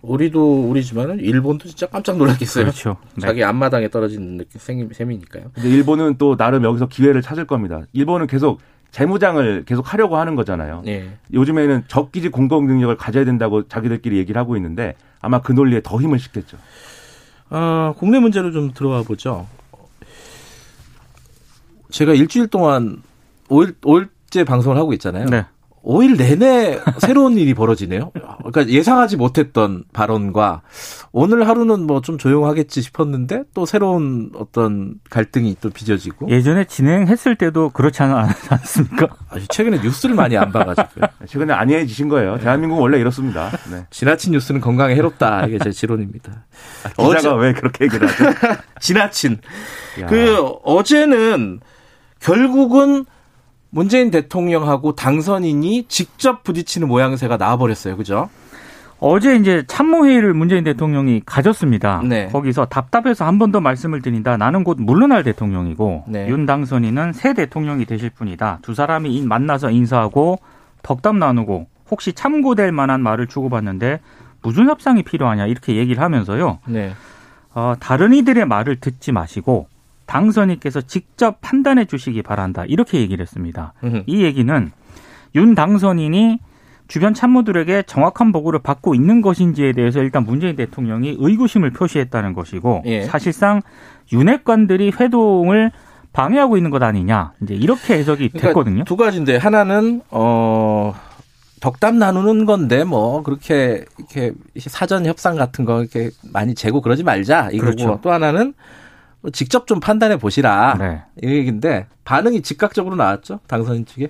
우리도 0.07 0.69
우리지만은 0.69 1.21
일본도 1.21 1.69
진짜 1.69 1.87
깜짝 1.87 2.17
놀랐겠어요. 2.17 2.65
그렇죠. 2.65 2.97
네. 3.15 3.21
자기 3.23 3.45
앞마당에 3.45 3.89
떨어진 3.89 4.39
느낌 4.39 4.61
셈이니까요. 4.93 5.51
근데 5.53 5.69
일본은 5.69 6.17
또 6.19 6.37
나름 6.37 6.65
여기서 6.65 6.87
기회를 6.87 7.23
찾을 7.23 7.47
겁니다. 7.47 7.83
일본은 7.93 8.27
계속 8.27 8.61
재무장을 8.93 9.65
계속 9.65 9.93
하려고 9.93 10.17
하는 10.17 10.37
거잖아요. 10.37 10.83
네. 10.85 11.19
요즘에는 11.33 11.85
적기지 11.89 12.31
공공 12.31 12.67
능력을 12.67 12.97
가져야 12.97 13.25
된다고 13.25 13.67
자기들끼리 13.69 14.17
얘기를 14.17 14.41
하고 14.41 14.57
있는데 14.57 14.95
아마 15.21 15.41
그 15.41 15.53
논리에 15.53 15.81
더 15.83 16.01
힘을 16.01 16.19
싣겠죠. 16.19 16.57
아, 17.51 17.95
국내 17.99 18.19
문제로 18.19 18.53
좀 18.53 18.73
들어가 18.73 19.03
보죠. 19.03 19.47
제가 21.91 22.15
일주일 22.15 22.49
동안 22.49 23.03
5일, 23.49 23.75
5일째 23.81 24.47
방송을 24.47 24.77
하고 24.77 24.93
있잖아요. 24.95 25.27
네. 25.27 25.45
5일 25.87 26.19
내내 26.19 26.81
새로운 26.99 27.39
일이 27.39 27.55
벌어지네요. 27.55 28.11
그러니까 28.13 28.69
예상하지 28.69 29.17
못했던 29.17 29.85
발언과 29.93 30.63
오늘 31.13 31.47
하루는 31.49 31.87
뭐 31.87 32.01
좀 32.07 32.19
조용하겠지 32.19 32.83
싶었는데 32.83 33.45
또 33.55 33.67
새로운 33.67 34.31
어떤 34.37 34.95
갈등이 35.11 35.57
또 35.61 35.71
빚어지고 35.71 36.29
예전에 36.29 36.65
진행했을 36.65 37.35
때도 37.37 37.71
그렇지 37.71 38.03
않았습니까? 38.03 39.09
아주 39.31 39.47
최근에 39.49 39.81
뉴스를 39.83 40.15
많이 40.15 40.37
안 40.37 40.53
봐가지고 40.53 41.07
최근에 41.27 41.53
안해지신 41.53 42.09
거예요. 42.09 42.39
대한민국은 42.39 42.81
원래 42.83 42.99
이렇습니다. 42.99 43.51
네. 43.71 43.87
지나친 43.91 44.33
뉴스는 44.33 44.61
건강에 44.61 44.95
해롭다 44.95 45.47
이게 45.47 45.59
제 45.59 45.71
지론입니다. 45.73 46.45
아, 46.85 46.89
기자가 46.91 47.35
어제... 47.35 47.47
왜 47.47 47.53
그렇게 47.55 47.85
얘기를 47.87 48.07
하죠? 48.09 48.25
지나친 48.81 49.39
야. 50.03 50.07
그 50.07 50.37
어제는 50.65 51.61
결국은 52.21 53.05
문재인 53.71 54.11
대통령하고 54.11 54.95
당선인이 54.95 55.85
직접 55.89 56.43
부딪히는 56.45 56.89
모양새가 56.89 57.37
나와버렸어요. 57.37 57.97
그죠? 57.97 58.29
어제 58.99 59.37
이제 59.37 59.63
참모회의를 59.67 60.33
문재인 60.33 60.65
대통령이 60.65 61.21
가졌습니다. 61.27 62.01
네. 62.03 62.29
거기서 62.29 62.65
답답해서 62.67 63.27
한 63.27 63.39
번 63.39 63.53
더 63.53 63.61
말씀을 63.61 64.01
드린다. 64.01 64.39
나는 64.39 64.65
곧 64.65 64.79
물러날 64.81 65.23
대통령이고 65.23 66.05
네. 66.09 66.29
윤 66.29 66.47
당선인은 66.47 67.13
새 67.13 67.35
대통령이 67.35 67.85
되실 67.85 68.09
분이다. 68.09 68.61
두 68.63 68.75
사람이 68.75 69.21
만나서 69.27 69.71
인사하고 69.71 70.39
덕담 70.83 71.19
나누고 71.19 71.67
혹시 71.91 72.15
참고될 72.15 72.73
만한 72.73 73.03
말을 73.03 73.27
주고받는데 73.27 74.01
무슨 74.43 74.69
협상이 74.69 75.03
필요하냐 75.03 75.47
이렇게 75.47 75.77
얘기를 75.77 76.03
하면서요. 76.03 76.61
네. 76.67 76.93
어, 77.55 77.75
다른 77.79 78.15
이들의 78.15 78.47
말을 78.47 78.77
듣지 78.77 79.13
마시고 79.13 79.69
당선인께서 80.07 80.83
직접 80.83 81.41
판단해 81.41 81.85
주시기 81.85 82.23
바란다. 82.23 82.65
이렇게 82.67 82.99
얘기를 82.99 83.23
했습니다. 83.23 83.75
으흠. 83.85 84.05
이 84.07 84.23
얘기는 84.23 84.71
윤 85.35 85.55
당선인이 85.55 86.39
주변 86.89 87.15
참모들에게 87.15 87.83
정확한 87.83 88.33
보고를 88.33 88.61
받고 88.61 88.95
있는 88.95 89.21
것인지에 89.21 89.73
대해서 89.73 90.01
일단 90.01 90.25
문재인 90.25 90.55
대통령이 90.57 91.17
의구심을 91.19 91.73
표시했다는 91.73 92.33
것이고 92.33 92.83
예. 92.87 93.03
사실상 93.03 93.61
윤핵관들이 94.13 94.93
회동을 94.99 95.73
방해하고 96.13 96.57
있는 96.57 96.71
것 96.71 96.83
아니냐 96.83 97.33
이제 97.43 97.55
이렇게 97.55 97.95
해석이 97.99 98.29
그러니까 98.29 98.49
됐거든요. 98.49 98.85
두 98.85 98.97
가지인데 98.97 99.37
하나는 99.37 100.01
어 100.11 100.95
덕담 101.61 101.99
나누는 101.99 102.47
건데 102.47 102.85
뭐 102.85 103.23
그렇게 103.23 103.85
이렇게 103.99 104.33
사전 104.59 105.05
협상 105.07 105.37
같은 105.37 105.65
거 105.65 105.81
이렇게 105.81 106.11
많이 106.33 106.55
재고 106.55 106.81
그러지 106.81 107.03
말자 107.03 107.51
이거고 107.51 107.73
그렇죠. 107.73 107.99
또 108.03 108.13
하나는 108.13 108.55
직접 109.33 109.67
좀 109.67 109.81
판단해 109.81 110.19
보시라 110.19 110.77
네. 110.79 111.03
이 111.23 111.29
얘기인데 111.35 111.87
반응이 112.05 112.43
즉각적으로 112.43 112.97
나왔죠 112.97 113.41
당선인 113.47 113.87
측에. 113.87 114.09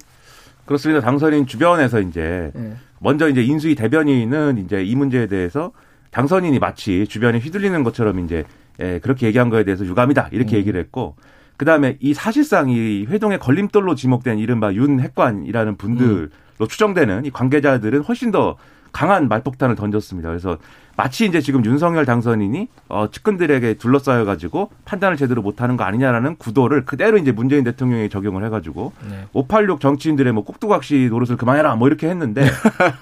그렇습니다. 0.65 1.01
당선인 1.01 1.47
주변에서 1.47 2.01
이제 2.01 2.51
네. 2.55 2.75
먼저 2.99 3.29
이제 3.29 3.43
인수위 3.43 3.75
대변인은 3.75 4.59
이제 4.59 4.83
이 4.83 4.95
문제에 4.95 5.27
대해서 5.27 5.73
당선인이 6.11 6.59
마치 6.59 7.07
주변에 7.07 7.39
휘둘리는 7.39 7.83
것처럼 7.85 8.19
이제 8.21 8.45
예, 8.81 8.99
그렇게 8.99 9.27
얘기한 9.27 9.49
거에 9.49 9.65
대해서 9.65 9.85
유감이다 9.85 10.31
이렇게 10.33 10.57
음. 10.57 10.59
얘기를 10.59 10.81
했고 10.81 11.17
그 11.57 11.65
다음에 11.65 11.97
이 12.01 12.13
사실상 12.15 12.69
이 12.69 13.07
회동의 13.09 13.39
걸림돌로 13.39 13.95
지목된 13.95 14.39
이른바 14.39 14.73
윤 14.75 15.01
핵관이라는 15.01 15.77
분들로 15.77 16.29
음. 16.61 16.67
추정되는 16.69 17.25
이 17.25 17.31
관계자들은 17.31 18.03
훨씬 18.03 18.31
더 18.31 18.57
강한 18.93 19.29
말폭탄을 19.29 19.75
던졌습니다. 19.75 20.29
그래서 20.29 20.59
마치 20.97 21.27
이제 21.27 21.43
지금 21.43 21.63
윤석열 21.65 22.07
당선인이 22.07 22.69
어, 22.89 23.09
측근들에게 23.11 23.75
둘러싸여 23.75 24.25
가지고 24.25 24.71
판단을 24.87 25.19
제대로 25.19 25.43
못하는 25.43 25.77
거 25.77 25.85
아니냐라는 25.85 26.37
구도를 26.37 26.87
그대로 26.87 27.19
이제 27.19 27.33
문재인 27.33 27.65
대통령이 27.65 28.09
적용을 28.09 28.43
해가지고 28.47 28.93
네. 29.11 29.27
586 29.35 29.81
정치인들의 29.81 30.33
뭐 30.33 30.45
꼭두각시 30.45 31.09
노릇을 31.11 31.37
그만해라 31.37 31.77
뭐 31.77 31.89
이렇게 31.89 32.09
했는데 32.09 32.47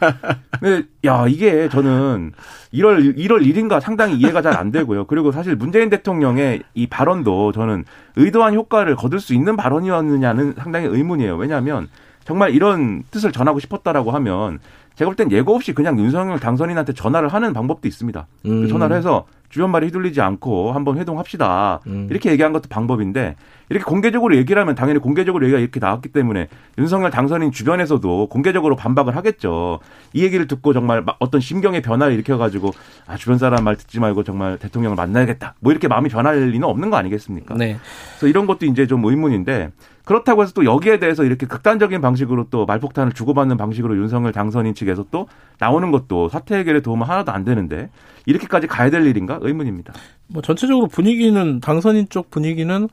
근데 0.58 0.88
야 1.04 1.26
이게 1.28 1.68
저는 1.68 2.32
1월 2.72 3.16
1월 3.16 3.46
1일인가 3.46 3.80
상당히 3.80 4.16
이해가 4.16 4.42
잘 4.42 4.54
안 4.54 4.70
되고요. 4.70 5.06
그리고 5.06 5.32
사실 5.32 5.56
문재인 5.56 5.90
대통령의 5.90 6.62
이 6.74 6.86
발언도 6.86 7.50
저는 7.50 7.84
의도한 8.14 8.54
효과를 8.54 8.94
거둘 8.94 9.18
수 9.18 9.34
있는 9.34 9.56
발언이었느냐는 9.56 10.54
상당히 10.56 10.86
의문이에요. 10.86 11.36
왜냐하면 11.36 11.88
정말 12.24 12.54
이런 12.54 13.02
뜻을 13.10 13.32
전하고 13.32 13.58
싶었다라고 13.58 14.12
하면 14.12 14.60
제가 14.96 15.08
볼 15.08 15.16
땐 15.16 15.30
예고 15.32 15.54
없이 15.54 15.72
그냥 15.72 15.98
윤석열 15.98 16.38
당선인한테 16.38 16.92
전화를 16.92 17.28
하는 17.28 17.52
방법도 17.52 17.88
있습니다. 17.88 18.26
그 18.42 18.48
음. 18.48 18.68
전화를 18.68 18.96
해서 18.96 19.26
주변 19.54 19.70
말에 19.70 19.86
휘둘리지 19.86 20.20
않고 20.20 20.72
한번 20.72 20.98
회동합시다. 20.98 21.78
음. 21.86 22.08
이렇게 22.10 22.32
얘기한 22.32 22.52
것도 22.52 22.68
방법인데 22.68 23.36
이렇게 23.68 23.84
공개적으로 23.84 24.36
얘기를 24.36 24.60
하면 24.60 24.74
당연히 24.74 24.98
공개적으로 24.98 25.44
얘기가 25.44 25.60
이렇게 25.60 25.78
나왔기 25.78 26.08
때문에 26.08 26.48
윤석열 26.76 27.12
당선인 27.12 27.52
주변에서도 27.52 28.26
공개적으로 28.30 28.74
반박을 28.74 29.14
하겠죠. 29.14 29.78
이 30.12 30.24
얘기를 30.24 30.48
듣고 30.48 30.72
정말 30.72 31.04
어떤 31.20 31.40
심경의 31.40 31.82
변화를 31.82 32.14
일으켜가지고 32.14 32.72
아 33.06 33.16
주변 33.16 33.38
사람 33.38 33.62
말 33.62 33.76
듣지 33.76 34.00
말고 34.00 34.24
정말 34.24 34.58
대통령을 34.58 34.96
만나야겠다. 34.96 35.54
뭐 35.60 35.70
이렇게 35.70 35.86
마음이 35.86 36.08
변할 36.08 36.48
리는 36.48 36.66
없는 36.66 36.90
거 36.90 36.96
아니겠습니까? 36.96 37.54
네. 37.54 37.76
그래서 38.14 38.26
이런 38.26 38.46
것도 38.46 38.66
이제 38.66 38.88
좀 38.88 39.04
의문인데 39.04 39.70
그렇다고 40.04 40.42
해서 40.42 40.52
또 40.52 40.64
여기에 40.64 40.98
대해서 40.98 41.22
이렇게 41.22 41.46
극단적인 41.46 42.00
방식으로 42.00 42.48
또 42.50 42.66
말폭탄을 42.66 43.12
주고받는 43.12 43.56
방식으로 43.56 43.96
윤석열 43.96 44.32
당선인 44.32 44.74
측에서 44.74 45.04
또 45.12 45.28
나오는 45.60 45.92
것도 45.92 46.28
사태 46.28 46.56
해결에 46.58 46.80
도움은 46.80 47.06
하나도 47.06 47.30
안 47.30 47.44
되는데 47.44 47.88
이렇게까지 48.26 48.66
가야 48.66 48.90
될 48.90 49.06
일인가 49.06 49.38
의문입니다. 49.42 49.92
뭐 50.28 50.42
전체적으로 50.42 50.86
분위기는 50.88 51.60
당선인 51.60 52.06
쪽 52.08 52.30
분위기는 52.30 52.88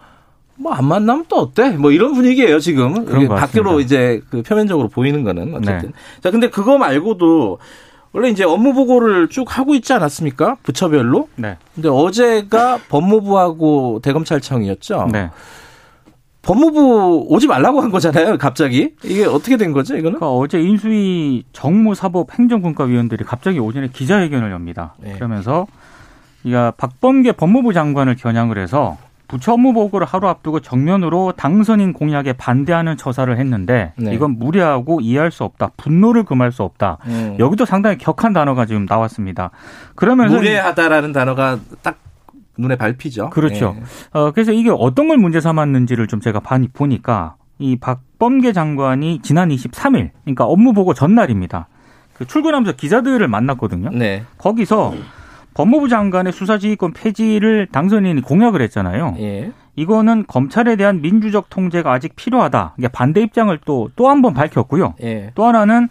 뭐 0.58 0.74
안 0.74 0.86
만나면 0.86 1.26
또 1.28 1.38
어때? 1.38 1.70
뭐 1.72 1.92
이런 1.92 2.14
분위기예요 2.14 2.60
지금. 2.60 3.06
그런 3.06 3.28
밖으로 3.28 3.80
이제 3.80 4.22
그 4.30 4.42
표면적으로 4.44 4.90
보이는 4.90 5.24
거는 5.24 5.56
어쨌든. 5.56 5.90
네. 5.90 5.94
자 6.22 6.30
근데 6.32 6.50
그거 6.50 6.78
말고도 6.78 7.58
원래 8.14 8.30
이제 8.30 8.44
업무 8.44 8.74
보고를 8.74 9.30
쭉 9.30 9.58
하고 9.58 9.74
있지 9.74 9.94
않았습니까? 9.94 10.58
부처별로. 10.64 11.30
네. 11.36 11.58
근데 11.74 11.88
어제가 11.90 12.80
법무부하고 12.90 14.02
대검찰청이었죠. 14.04 15.08
네. 15.12 15.30
법무부 16.42 17.28
오지 17.30 17.48
말라고 17.48 17.82
한 17.82 17.92
거잖아요, 17.92 18.38
갑자기. 18.38 18.94
이게 19.04 19.26
어떻게 19.26 19.58
된 19.58 19.72
거죠, 19.72 19.96
이거는? 19.96 20.20
그러니까 20.20 20.32
어제 20.32 20.60
인수위 20.60 21.44
정무사법 21.54 22.34
행정분과위원들이 22.38 23.24
갑자기 23.26 23.60
오전에 23.60 23.90
기자회견을 23.90 24.52
엽니다. 24.52 24.96
네. 25.00 25.14
그러면서 25.14 25.68
이가 26.44 26.72
박범계 26.72 27.34
법무부 27.34 27.74
장관을 27.74 28.16
겨냥을 28.16 28.58
해서 28.58 28.98
부처 29.28 29.54
업무 29.54 29.72
보고를 29.72 30.06
하루 30.06 30.28
앞두고 30.28 30.60
정면으로 30.60 31.34
당선인 31.38 31.94
공약에 31.94 32.34
반대하는 32.34 32.98
처사를 32.98 33.38
했는데 33.38 33.94
네. 33.96 34.14
이건 34.14 34.32
무례하고 34.38 35.00
이해할 35.00 35.32
수 35.32 35.46
없다. 35.46 35.72
분노를 35.78 36.24
금할 36.24 36.52
수 36.52 36.64
없다. 36.64 36.98
음. 37.06 37.38
여기도 37.40 37.66
상당히 37.66 37.98
격한 37.98 38.34
단어가 38.34 38.66
지금 38.66 38.86
나왔습니다. 38.90 39.52
그러면서 39.96 40.36
무례하다라는 40.36 41.14
단어가 41.14 41.60
딱 41.82 41.98
눈에 42.58 42.76
밟히죠. 42.76 43.30
그렇죠. 43.30 43.76
네. 43.78 43.84
어, 44.12 44.32
그래서 44.32 44.52
이게 44.52 44.70
어떤 44.70 45.08
걸 45.08 45.18
문제 45.18 45.40
삼았는지를 45.42 46.08
좀 46.08 46.20
제가 46.20 46.40
보니까 46.74 47.36
이 47.60 47.76
박범계 47.78 48.54
장관이 48.54 49.20
지난 49.22 49.50
23일, 49.50 50.12
그러니까 50.24 50.46
업무 50.46 50.74
보고 50.74 50.94
전날입니다. 50.94 51.68
그 52.14 52.26
출근하면서 52.28 52.74
기자들을 52.74 53.28
만났거든요. 53.28 53.90
네. 53.92 54.24
거기서 54.38 54.94
법무부 55.54 55.90
장관의 55.90 56.34
수사지휘권 56.34 56.94
폐지를 56.94 57.68
당선인이 57.72 58.22
공약을 58.22 58.62
했잖아요. 58.62 59.16
예. 59.20 59.52
이거는 59.76 60.26
검찰에 60.28 60.76
대한 60.76 61.02
민주적 61.02 61.50
통제가 61.50 61.92
아직 61.92 62.16
필요하다. 62.16 62.76
반대 62.92 63.22
입장을 63.22 63.58
또 63.66 63.90
또 63.96 64.10
한 64.10 64.22
번 64.22 64.34
밝혔고요. 64.34 64.96
예. 65.04 65.32
또 65.36 65.46
하나는 65.46 65.90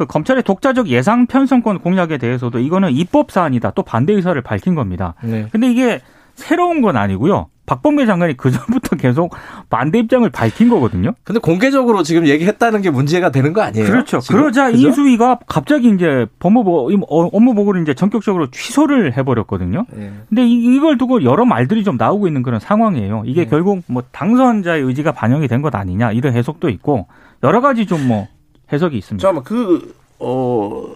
그 0.00 0.06
검찰의 0.06 0.42
독자적 0.44 0.88
예상 0.88 1.26
편성권 1.26 1.80
공약에 1.80 2.16
대해서도 2.16 2.58
이거는 2.58 2.90
입법 2.92 3.30
사안이다. 3.30 3.72
또 3.72 3.82
반대 3.82 4.14
의사를 4.14 4.40
밝힌 4.40 4.74
겁니다. 4.74 5.12
네. 5.22 5.46
근데 5.52 5.70
이게 5.70 6.00
새로운 6.34 6.80
건 6.80 6.96
아니고요. 6.96 7.48
박범계 7.66 8.06
장관이 8.06 8.38
그 8.38 8.50
전부터 8.50 8.96
계속 8.96 9.34
반대 9.68 9.98
입장을 9.98 10.28
밝힌 10.30 10.70
거거든요. 10.70 11.12
근데 11.22 11.38
공개적으로 11.38 12.02
지금 12.02 12.26
얘기했다는 12.26 12.80
게 12.80 12.88
문제가 12.90 13.30
되는 13.30 13.52
거 13.52 13.60
아니에요? 13.60 13.84
그렇죠. 13.86 14.20
지금? 14.20 14.40
그러자 14.40 14.70
그죠? 14.70 14.88
인수위가 14.88 15.40
갑자기 15.46 15.90
이제 15.90 16.24
법무부 16.38 16.90
어, 17.06 17.26
업무 17.26 17.52
보고를 17.54 17.82
이제 17.82 17.92
전격적으로 17.92 18.50
취소를 18.50 19.18
해버렸거든요. 19.18 19.84
네. 19.92 20.12
근데 20.30 20.46
이, 20.48 20.80
걸 20.80 20.96
두고 20.96 21.24
여러 21.24 21.44
말들이 21.44 21.84
좀 21.84 21.98
나오고 21.98 22.26
있는 22.26 22.42
그런 22.42 22.58
상황이에요. 22.58 23.24
이게 23.26 23.44
네. 23.44 23.50
결국 23.50 23.82
뭐 23.86 24.02
당선자의 24.10 24.82
의지가 24.82 25.12
반영이 25.12 25.46
된 25.46 25.60
것 25.60 25.74
아니냐 25.74 26.12
이런 26.12 26.32
해석도 26.32 26.70
있고 26.70 27.06
여러 27.42 27.60
가지 27.60 27.84
좀 27.84 28.08
뭐 28.08 28.28
해석이 28.72 28.96
있습니다. 28.98 29.20
잠깐만 29.20 29.44
그 29.44 29.94
어. 30.18 30.94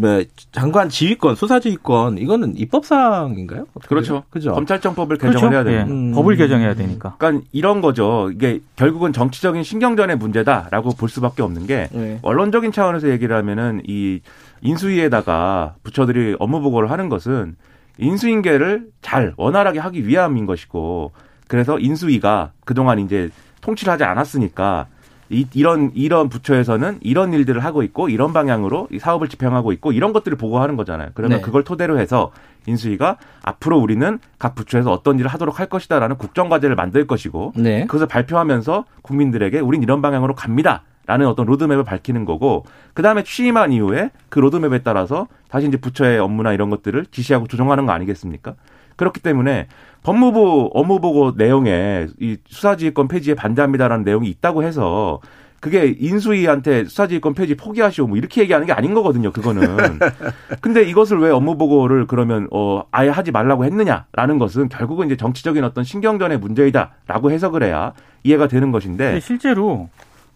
뭐 0.00 0.22
장관 0.52 0.88
지휘권, 0.88 1.36
수사 1.36 1.60
지휘권 1.60 2.18
이거는 2.18 2.54
입법 2.56 2.86
사항인가요? 2.86 3.66
그렇죠. 3.86 4.24
그죠. 4.30 4.52
검찰청법을 4.52 5.18
그렇죠? 5.18 5.34
개정을 5.34 5.50
그렇죠? 5.50 5.70
해야 5.70 5.84
되는 5.84 5.92
음. 5.92 6.12
법을 6.12 6.36
개정해야 6.36 6.74
되니까. 6.74 7.14
그러니까 7.18 7.46
이런 7.52 7.82
거죠. 7.82 8.30
이게 8.32 8.60
결국은 8.76 9.12
정치적인 9.12 9.62
신경전의 9.62 10.16
문제다라고 10.16 10.94
볼 10.94 11.08
수밖에 11.08 11.42
없는 11.42 11.66
게 11.66 11.88
네. 11.92 12.18
원론적인 12.22 12.72
차원에서 12.72 13.10
얘기를 13.10 13.36
하면은 13.36 13.82
이 13.86 14.20
인수위에다가 14.62 15.74
부처들이 15.82 16.36
업무 16.38 16.60
보고를 16.60 16.90
하는 16.90 17.08
것은 17.08 17.56
인수인계를 17.98 18.88
잘 19.02 19.34
원활하게 19.36 19.78
하기 19.78 20.06
위함인 20.06 20.46
것이고 20.46 21.12
그래서 21.48 21.78
인수위가 21.78 22.52
그동안 22.64 22.98
이제 22.98 23.30
통치를 23.60 23.92
하지 23.92 24.04
않았으니까 24.04 24.86
이, 25.28 25.46
이런 25.54 25.90
이런 25.94 26.28
부처에서는 26.28 26.98
이런 27.00 27.32
일들을 27.32 27.64
하고 27.64 27.82
있고 27.82 28.08
이런 28.08 28.32
방향으로 28.32 28.88
이 28.90 28.98
사업을 28.98 29.28
집행하고 29.28 29.72
있고 29.72 29.92
이런 29.92 30.12
것들을 30.12 30.36
보고하는 30.38 30.76
거잖아요. 30.76 31.10
그러면 31.14 31.38
네. 31.38 31.42
그걸 31.42 31.64
토대로 31.64 31.98
해서 31.98 32.32
인수위가 32.66 33.16
앞으로 33.42 33.78
우리는 33.78 34.18
각 34.38 34.54
부처에서 34.54 34.92
어떤 34.92 35.18
일을 35.18 35.28
하도록 35.28 35.58
할 35.58 35.66
것이다라는 35.66 36.16
국정 36.16 36.48
과제를 36.48 36.76
만들 36.76 37.06
것이고 37.06 37.52
네. 37.56 37.86
그것을 37.86 38.06
발표하면서 38.06 38.84
국민들에게 39.02 39.58
우린 39.60 39.82
이런 39.82 40.02
방향으로 40.02 40.34
갑니다. 40.34 40.82
라는 41.08 41.28
어떤 41.28 41.46
로드맵을 41.46 41.84
밝히는 41.84 42.24
거고 42.24 42.64
그다음에 42.92 43.22
취임한 43.22 43.70
이후에 43.70 44.10
그 44.28 44.40
로드맵에 44.40 44.80
따라서 44.82 45.28
다시 45.48 45.68
이제 45.68 45.76
부처의 45.76 46.18
업무나 46.18 46.52
이런 46.52 46.68
것들을 46.68 47.06
지시하고 47.12 47.46
조정하는 47.46 47.86
거 47.86 47.92
아니겠습니까? 47.92 48.54
그렇기 48.96 49.20
때문에 49.20 49.68
법무부 50.02 50.70
업무보고 50.72 51.32
내용에 51.36 52.06
이 52.20 52.36
수사지휘권 52.48 53.08
폐지에 53.08 53.34
반대합니다라는 53.34 54.04
내용이 54.04 54.28
있다고 54.28 54.62
해서 54.62 55.20
그게 55.60 55.96
인수위한테 55.98 56.84
수사지휘권 56.84 57.34
폐지 57.34 57.56
포기하시오 57.56 58.06
뭐 58.06 58.16
이렇게 58.16 58.42
얘기하는 58.42 58.66
게 58.66 58.72
아닌 58.72 58.94
거거든요. 58.94 59.32
그거는. 59.32 59.98
근데 60.60 60.82
이것을 60.82 61.18
왜 61.18 61.30
업무보고를 61.30 62.06
그러면 62.06 62.46
어 62.52 62.84
아예 62.92 63.08
하지 63.08 63.32
말라고 63.32 63.64
했느냐라는 63.64 64.38
것은 64.38 64.68
결국은 64.68 65.06
이제 65.06 65.16
정치적인 65.16 65.64
어떤 65.64 65.82
신경전의 65.82 66.38
문제이다라고 66.38 67.32
해석을 67.32 67.64
해야 67.64 67.94
이해가 68.22 68.48
되는 68.48 68.70
것인데 68.70 69.18
실제로 69.20 69.88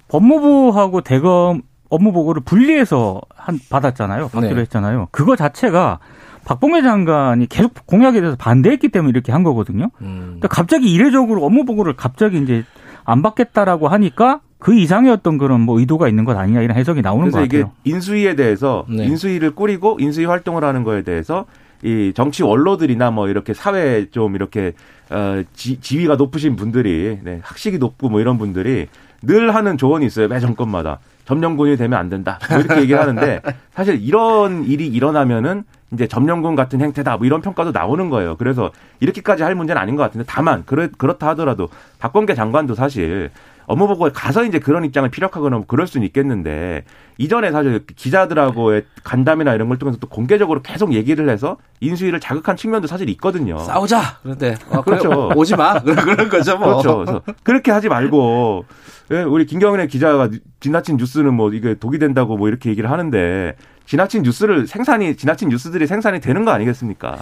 법무부하고 0.09 1.03
대검 1.03 1.63
업무보고를 1.91 2.43
분리해서 2.43 3.21
한 3.35 3.59
받았잖아요. 3.69 4.29
받기로 4.29 4.55
네. 4.55 4.61
했잖아요. 4.63 5.09
그거 5.11 5.37
자체가 5.37 5.99
박봉계 6.45 6.83
장관이 6.83 7.47
계속 7.49 7.75
공약에 7.87 8.21
대해서 8.21 8.37
반대했기 8.37 8.89
때문에 8.89 9.11
이렇게 9.11 9.33
한 9.33 9.43
거거든요. 9.43 9.91
음. 10.01 10.23
그러니까 10.25 10.49
갑자기 10.49 10.93
이례적으로 10.93 11.45
업무 11.45 11.65
보고를 11.65 11.95
갑자기 11.95 12.41
이제 12.43 12.65
안 13.05 13.23
받겠다라고 13.23 13.89
하니까 13.89 14.41
그 14.59 14.75
이상의 14.75 15.11
어떤 15.11 15.39
그런 15.39 15.61
뭐 15.63 15.81
의도가 15.81 16.09
있는 16.09 16.25
것 16.25 16.37
아니냐 16.37 16.61
이런 16.61 16.77
해석이 16.77 17.03
나오는 17.03 17.31
것 17.31 17.41
같아요. 17.41 17.47
이게 17.47 17.65
인수위에 17.85 18.37
대해서 18.37 18.85
네. 18.89 19.05
인수위를 19.07 19.55
꾸리고 19.55 19.97
인수위 19.99 20.27
활동을 20.27 20.65
하는 20.65 20.85
거에 20.85 21.03
대해서 21.03 21.47
이 21.83 22.13
정치 22.15 22.43
원로들이나 22.43 23.11
뭐 23.11 23.29
이렇게 23.29 23.55
사회 23.55 24.11
좀 24.11 24.35
이렇게 24.35 24.75
어 25.09 25.43
지, 25.55 25.81
지위가 25.81 26.17
높으신 26.17 26.57
분들이 26.57 27.19
네, 27.23 27.41
학식이 27.43 27.79
높고 27.79 28.11
뭐 28.11 28.21
이런 28.21 28.37
분들이 28.37 28.87
늘 29.23 29.55
하는 29.55 29.77
조언이 29.77 30.07
있어요. 30.07 30.29
매 30.29 30.41
정권마다 30.41 30.99
점령군이 31.25 31.77
되면 31.77 31.99
안 31.99 32.09
된다. 32.09 32.39
뭐 32.49 32.59
이렇게 32.59 32.81
얘기를 32.81 33.01
하는데 33.01 33.41
사실 33.75 34.01
이런 34.03 34.65
일이 34.65 34.87
일어나면은 34.87 35.65
이제 35.93 36.07
점령군 36.07 36.55
같은 36.55 36.81
행태다 36.81 37.17
뭐 37.17 37.27
이런 37.27 37.41
평가도 37.41 37.73
나오는 37.73 38.11
거예요. 38.11 38.37
그래서 38.37 38.71
이렇게까지 39.01 39.43
할 39.43 39.55
문제는 39.55 39.81
아닌 39.81 39.97
것 39.97 40.03
같은데 40.03 40.25
다만 40.29 40.65
그렇, 40.65 40.89
그렇다 40.97 41.29
하더라도 41.29 41.69
박범계 41.99 42.35
장관도 42.35 42.75
사실 42.75 43.31
업무 43.71 43.87
보고에 43.87 44.11
가서 44.13 44.45
이제 44.45 44.59
그런 44.59 44.85
입장을 44.85 45.09
피력하거나 45.09 45.59
뭐 45.59 45.65
그럴 45.65 45.87
수는 45.87 46.05
있겠는데 46.09 46.83
이전에 47.19 47.53
사실 47.53 47.87
기자들하고의 47.87 48.85
간담이나 49.05 49.55
이런 49.55 49.69
걸 49.69 49.79
통해서 49.79 49.97
또 50.01 50.09
공개적으로 50.09 50.61
계속 50.61 50.93
얘기를 50.93 51.29
해서 51.29 51.57
인수위를 51.79 52.19
자극한 52.19 52.57
측면도 52.57 52.89
사실 52.89 53.09
있거든요. 53.11 53.59
싸우자. 53.59 54.19
그런데 54.25 54.57
어, 54.71 54.83
그렇죠. 54.83 55.31
오지 55.37 55.55
마. 55.55 55.79
그런 55.83 56.29
거죠. 56.29 56.59
뭐. 56.59 56.83
그렇죠. 56.83 57.23
그렇게 57.45 57.71
하지 57.71 57.89
말고 57.89 58.65
예, 59.13 59.23
우리 59.23 59.47
김경래 59.47 59.87
기자가 59.87 60.29
지나친 60.59 60.97
뉴스는 60.97 61.33
뭐 61.33 61.53
이게 61.53 61.75
독이 61.75 62.01
된다고 62.01 62.37
뭐 62.37 62.49
이렇게 62.49 62.71
얘기를 62.71 62.91
하는데 62.91 63.55
지나친 63.91 64.23
뉴스를 64.23 64.69
생산이 64.69 65.17
지나친 65.17 65.49
뉴스들이 65.49 65.89
생산이 65.89 66.21
되는 66.21 66.45
거 66.45 66.53
아니겠습니까? 66.53 67.19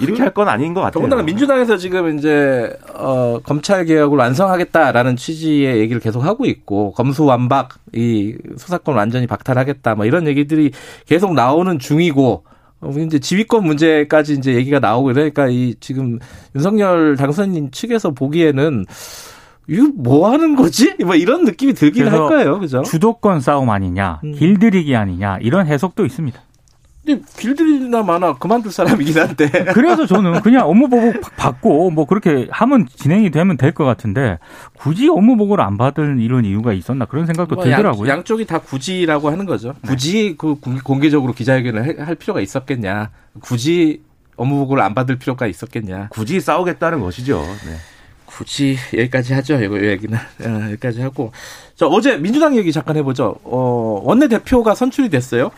이렇게 0.00 0.22
할 0.22 0.30
건 0.32 0.48
아닌 0.48 0.72
것 0.72 0.80
같아요. 0.80 0.92
더군다나 0.94 1.22
민주당에서 1.22 1.76
지금 1.76 2.16
이제 2.16 2.74
어, 2.94 3.38
검찰 3.44 3.84
개혁을 3.84 4.16
완성하겠다라는 4.16 5.16
취지의 5.16 5.76
얘기를 5.78 6.00
계속 6.00 6.24
하고 6.24 6.46
있고 6.46 6.92
검수완박 6.92 7.68
이 7.94 8.34
수사권 8.56 8.96
완전히 8.96 9.26
박탈하겠다 9.26 9.94
뭐 9.94 10.06
이런 10.06 10.26
얘기들이 10.26 10.70
계속 11.06 11.34
나오는 11.34 11.78
중이고 11.78 12.44
어, 12.80 12.90
이제 12.98 13.18
지휘권 13.18 13.64
문제까지 13.64 14.34
이제 14.34 14.54
얘기가 14.54 14.78
나오고 14.78 15.10
이러니까 15.10 15.48
이 15.48 15.74
지금 15.80 16.18
윤석열 16.54 17.16
당선인 17.16 17.70
측에서 17.72 18.12
보기에는 18.12 18.86
이거 19.68 19.88
뭐 19.96 20.30
하는 20.30 20.54
거지? 20.56 20.94
뭐 21.04 21.14
이런 21.16 21.44
느낌이 21.44 21.74
들긴 21.74 22.08
할 22.08 22.18
거예요. 22.18 22.58
그죠? 22.60 22.82
주도권 22.82 23.40
싸움 23.40 23.70
아니냐, 23.70 24.20
음. 24.24 24.32
길들이기 24.32 24.94
아니냐, 24.94 25.38
이런 25.40 25.66
해석도 25.66 26.06
있습니다. 26.06 26.40
근데 27.04 27.22
길들이나 27.38 28.02
마나 28.02 28.34
그만둘 28.34 28.72
사람이긴 28.72 29.16
한데. 29.16 29.48
그래서 29.74 30.06
저는 30.06 30.40
그냥 30.40 30.68
업무 30.68 30.88
보고 30.88 31.12
받고 31.36 31.90
뭐 31.90 32.04
그렇게 32.04 32.48
하면 32.50 32.88
진행이 32.92 33.30
되면 33.30 33.56
될 33.56 33.72
것 33.72 33.84
같은데 33.84 34.40
굳이 34.76 35.08
업무 35.08 35.36
보고를 35.36 35.62
안 35.62 35.78
받은 35.78 36.18
이런 36.18 36.44
이유가 36.44 36.72
있었나 36.72 37.04
그런 37.04 37.26
생각도 37.26 37.54
뭐 37.54 37.64
들더라고요. 37.64 38.08
양, 38.08 38.24
쪽이 38.24 38.44
다 38.46 38.58
굳이라고 38.58 39.30
하는 39.30 39.46
거죠. 39.46 39.74
네. 39.82 39.88
굳이 39.88 40.34
그 40.36 40.56
공개적으로 40.82 41.32
기자회견을 41.32 42.06
할 42.08 42.14
필요가 42.16 42.40
있었겠냐. 42.40 43.10
굳이 43.40 44.02
업무 44.36 44.56
보고를 44.58 44.82
안 44.82 44.92
받을 44.94 45.16
필요가 45.16 45.46
있었겠냐. 45.46 46.08
굳이 46.10 46.40
싸우겠다는 46.40 46.98
것이죠. 47.00 47.38
네. 47.40 47.76
굳이 48.36 48.76
여기까지 48.92 49.32
하죠. 49.32 49.62
이거 49.62 49.82
얘기는 49.82 50.16
어, 50.16 50.64
여기까지 50.66 51.00
하고. 51.00 51.32
자 51.74 51.86
어제 51.86 52.18
민주당 52.18 52.54
얘기 52.56 52.70
잠깐 52.70 52.96
해보죠. 52.98 53.36
어, 53.44 54.02
원내 54.04 54.28
대표가 54.28 54.74
선출이 54.74 55.08
됐어요. 55.08 55.50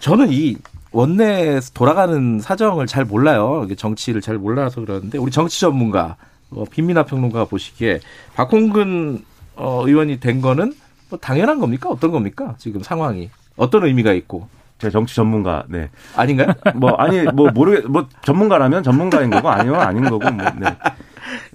저는 0.00 0.32
이 0.32 0.56
원내에서 0.92 1.72
돌아가는 1.74 2.40
사정을 2.40 2.86
잘 2.86 3.04
몰라요. 3.04 3.66
정치를 3.76 4.22
잘 4.22 4.38
몰라서 4.38 4.80
그러는데 4.80 5.18
우리 5.18 5.30
정치 5.30 5.60
전문가 5.60 6.16
어, 6.50 6.64
빈민아 6.70 7.04
평론가 7.04 7.44
보시기에 7.44 8.00
박홍근 8.34 9.22
어, 9.56 9.82
의원이 9.86 10.20
된 10.20 10.40
거는 10.40 10.72
뭐 11.10 11.18
당연한 11.18 11.60
겁니까? 11.60 11.90
어떤 11.90 12.12
겁니까? 12.12 12.54
지금 12.56 12.82
상황이 12.82 13.28
어떤 13.56 13.84
의미가 13.84 14.12
있고 14.14 14.48
제 14.78 14.90
정치 14.90 15.16
전문가, 15.16 15.64
네. 15.68 15.88
아닌가요? 16.14 16.48
뭐, 16.76 16.92
아니, 16.96 17.22
뭐, 17.22 17.50
모르겠, 17.50 17.86
뭐, 17.86 18.06
전문가라면 18.22 18.82
전문가인 18.82 19.30
거고, 19.30 19.48
아니면 19.48 19.80
아닌 19.80 20.04
거고, 20.04 20.30
뭐, 20.30 20.44
네. 20.60 20.66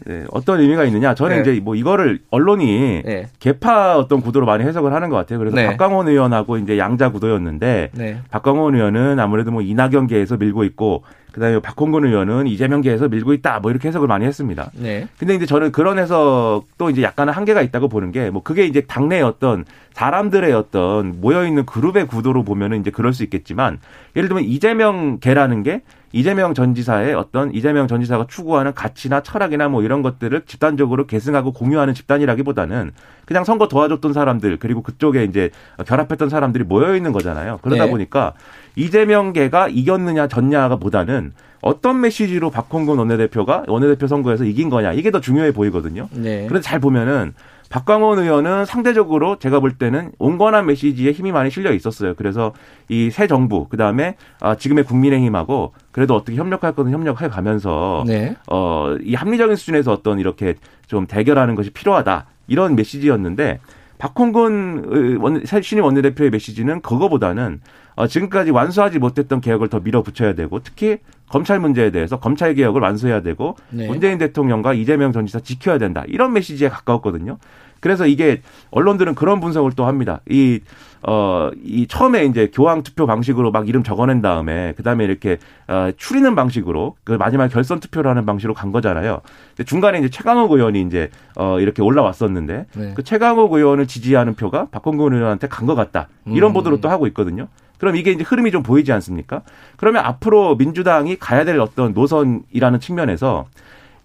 네, 0.05 0.23
어떤 0.31 0.59
의미가 0.59 0.83
있느냐? 0.85 1.13
저는 1.15 1.43
네. 1.43 1.51
이제 1.51 1.61
뭐 1.61 1.75
이거를 1.75 2.19
언론이 2.29 3.01
네. 3.05 3.27
개파 3.39 3.97
어떤 3.97 4.21
구도로 4.21 4.45
많이 4.45 4.63
해석을 4.63 4.93
하는 4.93 5.09
것 5.09 5.15
같아요. 5.17 5.39
그래서 5.39 5.55
네. 5.55 5.65
박광원 5.67 6.07
의원하고 6.07 6.57
이제 6.57 6.77
양자 6.77 7.09
구도였는데 7.11 7.89
네. 7.93 8.17
박광원 8.29 8.75
의원은 8.75 9.19
아무래도 9.19 9.51
뭐 9.51 9.61
이낙연계에서 9.61 10.37
밀고 10.37 10.63
있고 10.65 11.03
그다음에 11.31 11.59
박홍근 11.61 12.03
의원은 12.05 12.47
이재명계에서 12.47 13.07
밀고 13.07 13.31
있다 13.33 13.59
뭐 13.61 13.71
이렇게 13.71 13.87
해석을 13.87 14.05
많이 14.07 14.25
했습니다. 14.25 14.69
네. 14.73 15.07
근데 15.17 15.33
이제 15.35 15.45
저는 15.45 15.71
그런 15.71 15.97
해석도 15.97 16.89
이제 16.89 17.01
약간은 17.03 17.31
한계가 17.33 17.61
있다고 17.61 17.87
보는 17.87 18.11
게 18.11 18.29
뭐 18.31 18.43
그게 18.43 18.65
이제 18.65 18.81
당내의 18.81 19.23
어떤 19.23 19.63
사람들의 19.93 20.51
어떤 20.53 21.19
모여 21.21 21.45
있는 21.45 21.65
그룹의 21.65 22.07
구도로 22.07 22.43
보면은 22.43 22.79
이제 22.79 22.91
그럴 22.91 23.13
수 23.13 23.23
있겠지만 23.23 23.79
예를 24.15 24.29
들면 24.29 24.45
이재명계라는 24.45 25.63
게 25.63 25.81
이재명 26.13 26.53
전 26.53 26.75
지사의 26.75 27.13
어떤 27.13 27.53
이재명 27.53 27.87
전 27.87 28.01
지사가 28.01 28.25
추구하는 28.27 28.73
가치나 28.73 29.21
철학이나 29.21 29.69
뭐 29.69 29.81
이런 29.81 30.01
것들을 30.01 30.41
집단적으로 30.45 31.07
계승하고 31.07 31.53
공유하는 31.53 31.93
집단이라기보다는 31.93 32.91
그냥 33.25 33.43
선거 33.43 33.67
도와줬던 33.67 34.11
사람들 34.11 34.57
그리고 34.57 34.81
그쪽에 34.81 35.23
이제 35.23 35.51
결합했던 35.85 36.29
사람들이 36.29 36.65
모여 36.65 36.95
있는 36.95 37.13
거잖아요. 37.13 37.59
그러다 37.61 37.85
네. 37.85 37.91
보니까 37.91 38.33
이재명계가 38.75 39.69
이겼느냐 39.69 40.27
졌냐가 40.27 40.75
보다는 40.77 41.33
어떤 41.61 42.01
메시지로 42.01 42.49
박홍근 42.49 42.97
원내대표가 42.97 43.65
원내대표 43.67 44.07
선거에서 44.07 44.43
이긴 44.43 44.69
거냐 44.69 44.93
이게 44.93 45.11
더 45.11 45.21
중요해 45.21 45.53
보이거든요. 45.53 46.09
네. 46.11 46.47
그래서 46.47 46.63
잘 46.63 46.79
보면은 46.79 47.33
박광원 47.71 48.19
의원은 48.19 48.65
상대적으로 48.65 49.37
제가 49.39 49.61
볼 49.61 49.71
때는 49.77 50.11
온건한 50.19 50.65
메시지에 50.65 51.13
힘이 51.13 51.31
많이 51.31 51.49
실려 51.49 51.71
있었어요. 51.73 52.13
그래서 52.15 52.53
이 52.89 53.09
새 53.11 53.27
정부 53.27 53.67
그다음에 53.69 54.15
아, 54.41 54.55
지금의 54.55 54.83
국민의힘하고 54.83 55.73
그래도 55.91 56.15
어떻게 56.15 56.37
협력할 56.37 56.73
거는 56.73 56.91
협력해 56.91 57.29
가면서 57.29 58.03
네. 58.05 58.35
어 58.49 58.97
이 59.01 59.15
합리적인 59.15 59.55
수준에서 59.55 59.93
어떤 59.93 60.19
이렇게 60.19 60.55
좀 60.87 61.07
대결하는 61.07 61.55
것이 61.55 61.69
필요하다 61.71 62.25
이런 62.47 62.75
메시지였는데 62.75 63.59
박홍근 63.97 65.43
신임 65.61 65.83
원내대표의 65.85 66.29
메시지는 66.31 66.81
그거보다는 66.81 67.61
어, 67.95 68.07
지금까지 68.07 68.51
완수하지 68.51 68.99
못했던 68.99 69.41
개혁을 69.41 69.69
더 69.69 69.79
밀어붙여야 69.79 70.33
되고 70.33 70.59
특히 70.59 70.97
검찰 71.29 71.59
문제에 71.59 71.91
대해서 71.91 72.19
검찰 72.19 72.53
개혁을 72.53 72.81
완수해야 72.81 73.21
되고 73.21 73.55
네. 73.69 73.87
문재인 73.87 74.17
대통령과 74.17 74.73
이재명 74.73 75.11
전 75.11 75.25
지사 75.25 75.39
지켜야 75.39 75.77
된다 75.77 76.03
이런 76.07 76.33
메시지에 76.33 76.69
가까웠거든요. 76.69 77.37
그래서 77.79 78.05
이게 78.05 78.41
언론들은 78.69 79.15
그런 79.15 79.39
분석을 79.39 79.71
또 79.75 79.85
합니다. 79.87 80.21
이, 80.29 80.59
어, 81.01 81.49
이 81.63 81.87
처음에 81.87 82.25
이제 82.25 82.51
교황 82.53 82.83
투표 82.83 83.07
방식으로 83.07 83.49
막 83.49 83.67
이름 83.67 83.81
적어낸 83.81 84.21
다음에 84.21 84.73
그 84.77 84.83
다음에 84.83 85.03
이렇게 85.03 85.39
어, 85.67 85.89
추리는 85.97 86.35
방식으로 86.35 86.95
그 87.03 87.13
마지막 87.13 87.47
결선 87.47 87.79
투표를 87.79 88.07
하는 88.11 88.27
방식으로 88.27 88.53
간 88.53 88.71
거잖아요. 88.71 89.21
중간에 89.65 89.97
이제 89.97 90.09
최강욱 90.09 90.51
의원이 90.51 90.79
이제 90.81 91.09
어, 91.35 91.59
이렇게 91.59 91.81
올라왔었는데 91.81 92.65
네. 92.75 92.93
그 92.93 93.01
최강욱 93.03 93.51
의원을 93.51 93.87
지지하는 93.87 94.35
표가 94.35 94.67
박홍근 94.69 95.13
의원한테 95.13 95.47
간 95.47 95.65
것 95.65 95.73
같다. 95.73 96.07
이런 96.27 96.51
음. 96.51 96.53
보도를 96.53 96.81
또 96.81 96.89
하고 96.89 97.07
있거든요. 97.07 97.47
그럼 97.81 97.95
이게 97.95 98.11
이제 98.11 98.23
흐름이 98.23 98.51
좀 98.51 98.61
보이지 98.61 98.91
않습니까? 98.93 99.41
그러면 99.75 100.05
앞으로 100.05 100.55
민주당이 100.55 101.15
가야 101.15 101.45
될 101.45 101.59
어떤 101.59 101.93
노선이라는 101.93 102.79
측면에서 102.79 103.45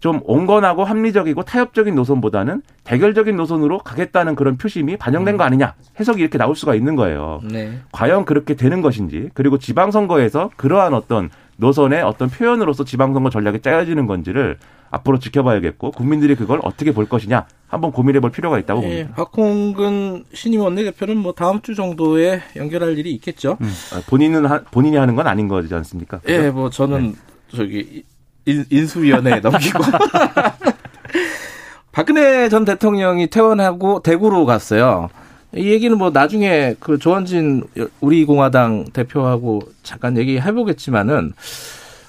좀 0.00 0.20
온건하고 0.24 0.82
합리적이고 0.82 1.42
타협적인 1.42 1.94
노선보다는 1.94 2.62
대결적인 2.84 3.36
노선으로 3.36 3.80
가겠다는 3.80 4.34
그런 4.34 4.56
표심이 4.56 4.96
반영된 4.96 5.36
거 5.36 5.44
아니냐 5.44 5.74
해석이 6.00 6.22
이렇게 6.22 6.38
나올 6.38 6.56
수가 6.56 6.74
있는 6.74 6.96
거예요. 6.96 7.42
네. 7.44 7.78
과연 7.92 8.24
그렇게 8.24 8.54
되는 8.54 8.80
것인지 8.80 9.28
그리고 9.34 9.58
지방선거에서 9.58 10.52
그러한 10.56 10.94
어떤 10.94 11.28
노선의 11.58 12.00
어떤 12.00 12.30
표현으로서 12.30 12.84
지방선거 12.84 13.28
전략이 13.28 13.60
짜여지는 13.60 14.06
건지를 14.06 14.56
앞으로 14.90 15.18
지켜봐야겠고 15.18 15.90
국민들이 15.90 16.34
그걸 16.34 16.60
어떻게 16.62 16.92
볼 16.92 17.06
것이냐 17.06 17.44
한번 17.68 17.90
고민해 17.90 18.20
볼 18.20 18.30
필요가 18.30 18.58
있다고 18.58 18.82
예, 18.84 18.86
봅니다. 18.86 19.14
박홍근 19.16 20.24
신임 20.32 20.60
원내대표는 20.60 21.16
뭐 21.16 21.32
다음 21.32 21.60
주 21.62 21.74
정도에 21.74 22.40
연결할 22.54 22.96
일이 22.96 23.12
있겠죠. 23.14 23.58
음. 23.60 23.72
아, 23.92 24.02
본인은 24.06 24.46
하, 24.46 24.62
본인이 24.62 24.96
하는 24.96 25.16
건 25.16 25.26
아닌 25.26 25.48
거지 25.48 25.74
않습니까? 25.74 26.18
그죠? 26.18 26.32
예, 26.32 26.50
뭐 26.50 26.70
저는 26.70 27.12
네. 27.12 27.56
저기 27.56 28.04
인, 28.44 28.86
수위원회에 28.86 29.40
넘기고 29.40 29.82
박근혜 31.90 32.48
전 32.48 32.64
대통령이 32.64 33.28
퇴원하고 33.28 34.02
대구로 34.02 34.46
갔어요. 34.46 35.08
이 35.54 35.70
얘기는 35.70 35.96
뭐 35.96 36.10
나중에 36.10 36.74
그 36.78 36.98
조원진 36.98 37.64
우리 38.00 38.24
공화당 38.24 38.84
대표하고 38.92 39.62
잠깐 39.82 40.16
얘기해 40.18 40.52
보겠지만은 40.52 41.32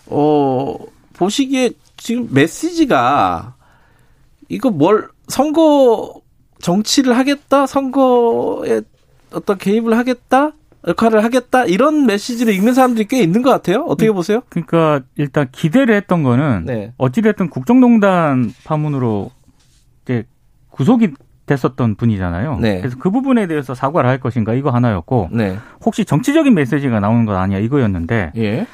어 0.07 0.75
보시기에 1.13 1.71
지금 1.95 2.27
메시지가 2.31 3.55
이거 4.49 4.69
뭘 4.69 5.07
선거 5.27 6.21
정치를 6.59 7.17
하겠다 7.17 7.65
선거에 7.67 8.81
어떤 9.31 9.57
개입을 9.57 9.97
하겠다 9.97 10.53
역할을 10.87 11.23
하겠다 11.23 11.65
이런 11.65 12.05
메시지를 12.05 12.53
읽는 12.53 12.73
사람들이 12.73 13.07
꽤 13.07 13.21
있는 13.21 13.41
것 13.41 13.49
같아요. 13.49 13.83
어떻게 13.87 14.11
보세요? 14.11 14.41
그러니까 14.49 15.01
일단 15.15 15.47
기대를 15.51 15.95
했던 15.95 16.23
거는 16.23 16.65
네. 16.65 16.93
어찌됐든 16.97 17.49
국정농단 17.49 18.53
파문으로 18.63 19.31
이제 20.03 20.23
구속이 20.69 21.13
됐었던 21.45 21.95
분이잖아요. 21.95 22.59
네. 22.59 22.79
그래서 22.79 22.97
그 22.99 23.09
부분에 23.09 23.47
대해서 23.47 23.73
사과를 23.73 24.09
할 24.09 24.19
것인가 24.19 24.53
이거 24.53 24.69
하나였고 24.69 25.29
네. 25.31 25.57
혹시 25.83 26.05
정치적인 26.05 26.53
메시지가 26.53 26.99
나오는 26.99 27.25
것 27.25 27.35
아니야 27.35 27.59
이거였는데 27.59 28.31
예. 28.37 28.67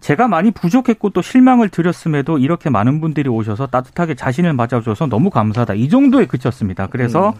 제가 0.00 0.28
많이 0.28 0.50
부족했고 0.50 1.10
또 1.10 1.22
실망을 1.22 1.68
드렸음에도 1.68 2.38
이렇게 2.38 2.70
많은 2.70 3.00
분들이 3.00 3.28
오셔서 3.28 3.66
따뜻하게 3.66 4.14
자신을 4.14 4.54
맞아줘서 4.54 5.06
너무 5.06 5.30
감사하다 5.30 5.74
이 5.74 5.88
정도에 5.88 6.26
그쳤습니다. 6.26 6.86
그래서 6.86 7.30
음. 7.30 7.34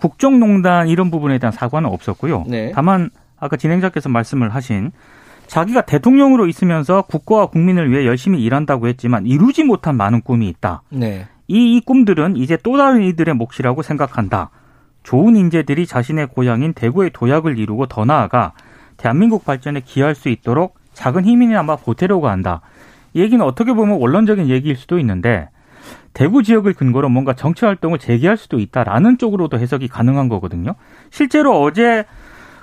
국정농단 0.00 0.88
이런 0.88 1.10
부분에 1.10 1.38
대한 1.38 1.52
사과는 1.52 1.90
없었고요. 1.90 2.44
네. 2.46 2.72
다만 2.72 3.10
아까 3.38 3.56
진행자께서 3.56 4.08
말씀을 4.08 4.54
하신 4.54 4.92
자기가 5.48 5.82
대통령으로 5.82 6.46
있으면서 6.46 7.02
국가와 7.02 7.46
국민을 7.46 7.90
위해 7.90 8.06
열심히 8.06 8.42
일한다고 8.42 8.86
했지만 8.86 9.26
이루지 9.26 9.64
못한 9.64 9.96
많은 9.96 10.20
꿈이 10.22 10.48
있다. 10.48 10.82
네. 10.90 11.26
이, 11.48 11.76
이 11.76 11.80
꿈들은 11.80 12.36
이제 12.36 12.56
또 12.62 12.76
다른 12.76 13.02
이들의 13.02 13.34
몫이라고 13.34 13.82
생각한다. 13.82 14.50
좋은 15.02 15.36
인재들이 15.36 15.86
자신의 15.86 16.28
고향인 16.28 16.74
대구의 16.74 17.10
도약을 17.12 17.58
이루고 17.58 17.86
더 17.86 18.04
나아가 18.04 18.52
대한민국 18.98 19.44
발전에 19.44 19.80
기여할 19.80 20.14
수 20.14 20.28
있도록 20.28 20.77
작은 20.98 21.24
힘이나마 21.24 21.76
보태려고 21.76 22.28
한다. 22.28 22.60
이 23.14 23.20
얘기는 23.20 23.42
어떻게 23.44 23.72
보면 23.72 24.00
원론적인 24.00 24.48
얘기일 24.48 24.74
수도 24.74 24.98
있는데 24.98 25.48
대구 26.12 26.42
지역을 26.42 26.74
근거로 26.74 27.08
뭔가 27.08 27.34
정치 27.34 27.64
활동을 27.64 28.00
재개할 28.00 28.36
수도 28.36 28.58
있다라는 28.58 29.16
쪽으로도 29.16 29.60
해석이 29.60 29.86
가능한 29.86 30.28
거거든요. 30.28 30.74
실제로 31.10 31.62
어제 31.62 32.04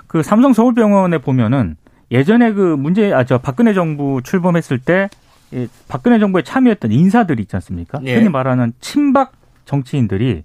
그 0.06 0.22
삼성 0.22 0.52
서울병원에 0.52 1.18
보면은 1.18 1.76
예전에 2.10 2.52
그 2.52 2.76
문제 2.76 3.10
아 3.12 3.24
저 3.24 3.38
박근혜 3.38 3.72
정부 3.72 4.20
출범했을 4.22 4.80
때 4.80 5.08
예, 5.54 5.66
박근혜 5.88 6.18
정부에 6.18 6.42
참여했던 6.42 6.92
인사들이 6.92 7.42
있지 7.42 7.56
않습니까? 7.56 8.00
예. 8.04 8.16
흔히 8.16 8.28
말하는 8.28 8.74
친박 8.80 9.32
정치인들이 9.64 10.42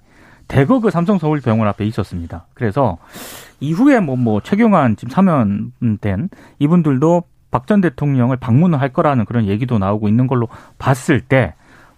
대거 0.47 0.79
그 0.79 0.91
삼성 0.91 1.17
서울병원 1.19 1.67
앞에 1.67 1.85
있었습니다. 1.85 2.47
그래서 2.53 2.97
이후에 3.59 3.99
뭐뭐 3.99 4.17
뭐 4.17 4.41
최경환 4.41 4.95
지금 4.95 5.11
사면된 5.11 6.29
이분들도 6.59 7.23
박 7.51 7.67
전 7.67 7.81
대통령을 7.81 8.37
방문을 8.37 8.81
할 8.81 8.89
거라는 8.89 9.25
그런 9.25 9.45
얘기도 9.45 9.77
나오고 9.77 10.07
있는 10.07 10.27
걸로 10.27 10.47
봤을 10.77 11.19
때 11.21 11.53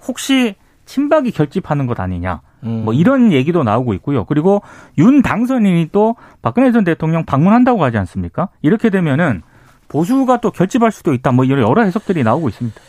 혹시 0.06 0.56
친박이 0.86 1.32
결집하는 1.32 1.88
것 1.88 2.00
아니냐. 2.00 2.42
음. 2.64 2.82
뭐 2.86 2.94
이런 2.94 3.32
얘기도 3.32 3.64
나오고 3.64 3.94
있고요. 3.96 4.26
그리고 4.26 4.62
윤 4.98 5.22
당선인이 5.22 5.90
또 5.92 6.16
박근혜 6.42 6.72
전 6.72 6.84
대통령 6.84 7.26
방문한다고 7.26 7.84
하지 7.84 7.98
않습니까? 7.98 8.50
이렇게 8.62 8.90
되면은 8.90 9.42
보수가 9.88 10.42
또 10.42 10.52
결집할 10.52 10.92
수도 10.92 11.14
있다. 11.14 11.32
뭐 11.32 11.46
이런 11.46 11.62
여러 11.68 11.84
해석들이 11.84 12.24
나오고 12.24 12.50
있습니다. 12.50 12.82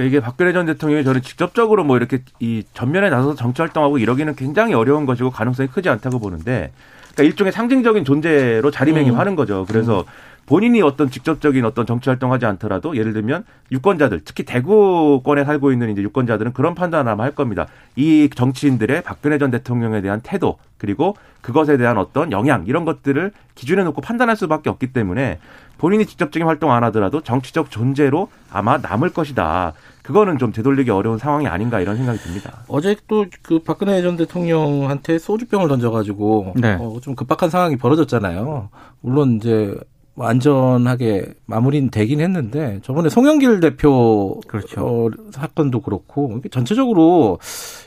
이게 0.00 0.20
박근혜 0.20 0.52
전 0.52 0.66
대통령이 0.66 1.04
저는 1.04 1.20
직접적으로 1.20 1.84
뭐 1.84 1.96
이렇게 1.96 2.22
이 2.40 2.62
전면에 2.72 3.10
나서서 3.10 3.34
정치 3.34 3.60
활동하고 3.60 3.98
이러기는 3.98 4.34
굉장히 4.36 4.72
어려운 4.72 5.04
것이고 5.04 5.30
가능성이 5.30 5.68
크지 5.68 5.88
않다고 5.90 6.18
보는데 6.20 6.72
그러니까 7.12 7.24
일종의 7.24 7.52
상징적인 7.52 8.04
존재로 8.04 8.70
자리매김하는 8.70 9.32
음. 9.32 9.36
거죠. 9.36 9.66
그래서 9.68 10.00
음. 10.00 10.04
본인이 10.46 10.82
어떤 10.82 11.10
직접적인 11.10 11.64
어떤 11.64 11.86
정치 11.86 12.10
활동하지 12.10 12.46
않더라도 12.46 12.96
예를 12.96 13.12
들면 13.12 13.44
유권자들 13.70 14.22
특히 14.24 14.44
대구권에 14.44 15.44
살고 15.44 15.72
있는 15.72 15.90
이제 15.90 16.02
유권자들은 16.02 16.52
그런 16.52 16.74
판단을 16.74 17.10
아마 17.10 17.24
할 17.24 17.32
겁니다. 17.32 17.66
이 17.96 18.28
정치인들의 18.34 19.02
박근혜 19.02 19.38
전 19.38 19.50
대통령에 19.50 20.00
대한 20.00 20.20
태도 20.22 20.58
그리고 20.78 21.16
그것에 21.40 21.76
대한 21.76 21.98
어떤 21.98 22.32
영향 22.32 22.64
이런 22.66 22.84
것들을 22.84 23.32
기준에 23.54 23.84
놓고 23.84 24.00
판단할 24.00 24.36
수밖에 24.36 24.68
없기 24.70 24.92
때문에 24.92 25.38
본인이 25.78 26.06
직접적인 26.06 26.46
활동 26.46 26.72
안 26.72 26.84
하더라도 26.84 27.20
정치적 27.22 27.70
존재로 27.70 28.28
아마 28.50 28.78
남을 28.78 29.10
것이다. 29.10 29.72
그거는 30.02 30.38
좀 30.38 30.52
되돌리기 30.52 30.90
어려운 30.90 31.18
상황이 31.18 31.46
아닌가 31.46 31.80
이런 31.80 31.96
생각이 31.96 32.18
듭니다. 32.18 32.64
어제 32.68 32.96
또 33.06 33.24
그 33.42 33.58
박근혜 33.60 34.00
전 34.02 34.16
대통령한테 34.16 35.18
소주병을 35.18 35.68
던져가지고 35.68 36.54
네. 36.56 36.76
어, 36.80 36.98
좀 37.00 37.14
급박한 37.14 37.50
상황이 37.50 37.76
벌어졌잖아요. 37.76 38.68
물론 39.00 39.36
이제 39.36 39.74
뭐 40.14 40.26
안전하게 40.26 41.32
마무리는 41.46 41.90
되긴 41.90 42.20
했는데 42.20 42.80
저번에 42.82 43.08
송영길 43.08 43.60
대표 43.60 44.40
그렇죠. 44.46 44.80
어, 44.80 45.10
사건도 45.30 45.80
그렇고 45.80 46.40
전체적으로 46.50 47.38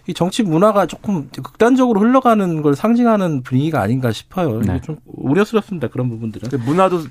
이 0.07 0.13
정치 0.13 0.43
문화가 0.43 0.85
조금 0.85 1.29
극단적으로 1.31 1.99
흘러가는 1.99 2.61
걸 2.61 2.75
상징하는 2.75 3.41
분위기가 3.43 3.81
아닌가 3.81 4.11
싶어요. 4.11 4.61
네. 4.61 4.79
좀 4.81 4.97
우려스럽습니다. 5.05 5.87
그런 5.87 6.09
부분들은. 6.09 6.49
그 6.49 6.55
문화도 6.57 7.01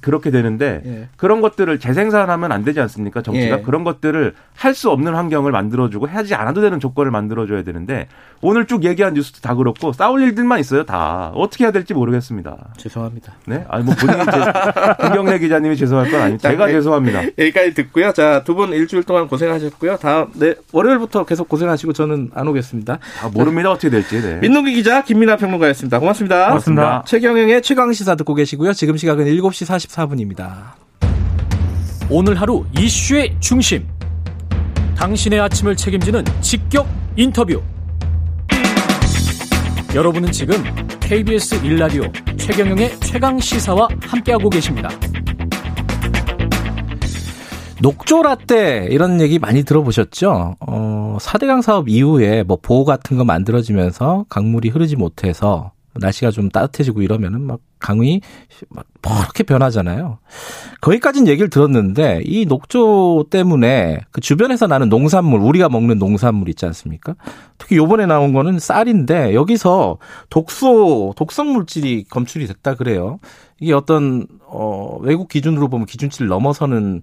그렇게 0.00 0.30
되는데 0.30 0.82
예. 0.86 1.08
그런 1.16 1.40
것들을 1.40 1.78
재생산하면 1.80 2.52
안 2.52 2.62
되지 2.64 2.80
않습니까? 2.80 3.22
정치가 3.22 3.58
예. 3.58 3.62
그런 3.62 3.82
것들을 3.84 4.34
할 4.54 4.76
수 4.76 4.90
없는 4.90 5.14
환경을 5.14 5.52
만들어주고 5.52 6.06
하지 6.06 6.34
않아도 6.34 6.60
되는 6.60 6.78
조건을 6.80 7.10
만들어줘야 7.10 7.62
되는데 7.62 8.08
오늘 8.42 8.66
쭉 8.66 8.84
얘기한 8.84 9.14
뉴스도 9.14 9.40
다 9.40 9.54
그렇고 9.54 9.92
싸울 9.94 10.22
일들만 10.22 10.60
있어요. 10.60 10.84
다 10.84 11.32
어떻게 11.34 11.64
해야 11.64 11.70
될지 11.72 11.94
모르겠습니다. 11.94 12.56
죄송합니다. 12.76 13.32
네, 13.46 13.64
아니 13.70 13.84
뭐 13.84 13.94
본인이 13.94 14.18
김경래 15.02 15.38
기자님이 15.38 15.76
죄송할 15.76 16.10
건 16.10 16.20
아니고 16.20 16.38
제가 16.38 16.66
네. 16.66 16.72
죄송합니다. 16.72 17.22
여기까지 17.38 17.72
듣고요. 17.74 18.12
자 18.12 18.42
두 18.44 18.54
분 18.54 18.72
일주일 18.72 19.02
동안 19.04 19.28
고생하셨고요. 19.28 19.96
다음 19.96 20.26
네 20.34 20.54
월요일부터 20.72 21.24
계속 21.24 21.48
고생하시고 21.48 21.92
저는 21.94 22.30
안 22.36 22.46
오겠습니다. 22.48 22.98
아, 23.22 23.28
모릅니다. 23.32 23.70
어떻게 23.70 23.90
될지. 23.90 24.20
네. 24.20 24.38
민동기 24.40 24.74
기자, 24.74 25.02
김민아 25.02 25.36
평론가였습니다. 25.36 25.98
고맙습니다. 25.98 26.48
고맙습니다. 26.48 27.04
최경영의 27.06 27.62
최강 27.62 27.92
시사 27.92 28.14
듣고 28.14 28.34
계시고요. 28.34 28.72
지금 28.74 28.96
시각은 28.96 29.24
7시 29.24 29.66
44분입니다. 29.66 30.74
오늘 32.10 32.40
하루 32.40 32.64
이슈의 32.78 33.36
중심. 33.40 33.86
당신의 34.96 35.40
아침을 35.40 35.76
책임지는 35.76 36.24
직격 36.40 36.86
인터뷰. 37.16 37.62
여러분은 39.94 40.30
지금 40.30 40.62
KBS 41.00 41.64
일라디오 41.64 42.04
최경영의 42.36 43.00
최강 43.00 43.38
시사와 43.40 43.88
함께하고 44.02 44.50
계십니다. 44.50 44.90
녹조 47.82 48.22
라떼 48.22 48.88
이런 48.90 49.20
얘기 49.20 49.38
많이 49.38 49.62
들어보셨죠? 49.62 50.56
어, 50.60 51.16
4대강 51.20 51.62
사업 51.62 51.88
이후에 51.88 52.42
뭐 52.42 52.58
보호 52.60 52.84
같은 52.84 53.16
거 53.18 53.24
만들어지면서 53.24 54.26
강물이 54.28 54.70
흐르지 54.70 54.96
못해서 54.96 55.72
날씨가 55.98 56.30
좀 56.30 56.48
따뜻해지고 56.50 57.02
이러면은 57.02 57.42
막 57.42 57.60
강이 57.78 58.20
막 58.70 58.84
이렇게 59.22 59.44
변하잖아요. 59.44 60.18
거기까지는 60.80 61.28
얘기를 61.28 61.50
들었는데 61.50 62.22
이 62.24 62.46
녹조 62.46 63.26
때문에 63.30 64.00
그 64.10 64.20
주변에서 64.20 64.66
나는 64.66 64.88
농산물 64.88 65.40
우리가 65.40 65.68
먹는 65.68 65.98
농산물 65.98 66.48
있지 66.48 66.66
않습니까? 66.66 67.14
특히 67.58 67.76
요번에 67.76 68.06
나온 68.06 68.32
거는 68.32 68.58
쌀인데 68.58 69.34
여기서 69.34 69.98
독소 70.30 71.14
독성 71.16 71.52
물질이 71.52 72.04
검출이 72.04 72.46
됐다 72.46 72.74
그래요. 72.74 73.18
이게 73.60 73.72
어떤 73.72 74.26
어 74.46 74.98
외국 75.00 75.28
기준으로 75.28 75.68
보면 75.68 75.86
기준치를 75.86 76.28
넘어서는 76.28 77.02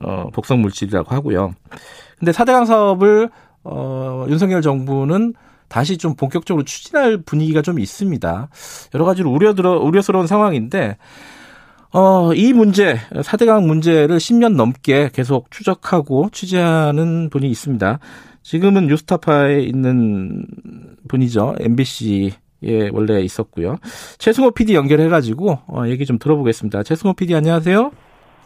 어, 0.00 0.28
독성 0.32 0.60
물질이라고 0.62 1.14
하고요. 1.14 1.54
근데 2.18 2.32
4대강 2.32 2.66
사업을 2.66 3.30
어, 3.64 4.26
윤석열 4.28 4.62
정부는 4.62 5.34
다시 5.68 5.96
좀 5.96 6.14
본격적으로 6.14 6.64
추진할 6.64 7.22
분위기가 7.22 7.62
좀 7.62 7.78
있습니다. 7.78 8.48
여러 8.94 9.04
가지로 9.04 9.30
우려들어 9.30 9.78
우려스러운 9.80 10.26
상황인데 10.26 10.96
어, 11.92 12.32
이 12.34 12.52
문제, 12.52 12.96
4대강 13.10 13.66
문제를 13.66 14.16
10년 14.16 14.54
넘게 14.54 15.10
계속 15.12 15.50
추적하고 15.50 16.30
취재하는 16.32 17.28
분이 17.30 17.50
있습니다. 17.50 17.98
지금은 18.42 18.86
뉴스타파에 18.86 19.60
있는 19.60 20.46
분이죠. 21.08 21.56
MBC에 21.60 22.90
원래 22.92 23.20
있었고요. 23.20 23.76
최승호 24.18 24.52
PD 24.52 24.74
연결해가지고 24.74 25.58
어, 25.66 25.84
얘기 25.86 26.06
좀 26.06 26.18
들어보겠습니다. 26.18 26.82
최승호 26.82 27.12
PD 27.12 27.34
안녕하세요. 27.34 27.92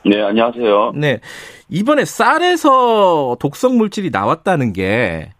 네, 0.08 0.22
안녕하세요. 0.22 0.92
네. 0.94 1.20
이번에 1.68 2.04
쌀에서 2.04 3.36
독성 3.40 3.76
물질이 3.76 4.10
나왔다는 4.10 4.72
게 4.72 5.30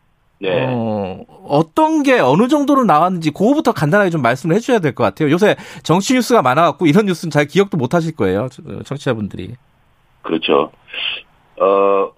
네. 0.40 0.66
어, 0.68 1.20
어떤 1.46 2.02
게 2.02 2.18
어느 2.18 2.48
정도로 2.48 2.84
나왔는지 2.84 3.30
그거부터 3.30 3.72
간단하게 3.72 4.10
좀 4.10 4.22
말씀을 4.22 4.56
해주셔야 4.56 4.80
될 4.80 4.92
것 4.94 5.04
같아요. 5.04 5.30
요새 5.30 5.56
정치 5.82 6.14
뉴스가 6.14 6.42
많아갖고 6.42 6.86
이런 6.86 7.06
뉴스는 7.06 7.30
잘 7.30 7.46
기억도 7.46 7.76
못 7.76 7.94
하실 7.94 8.16
거예요. 8.16 8.48
청취자분들이. 8.84 9.54
그렇죠. 10.22 10.72
어, 11.60 12.10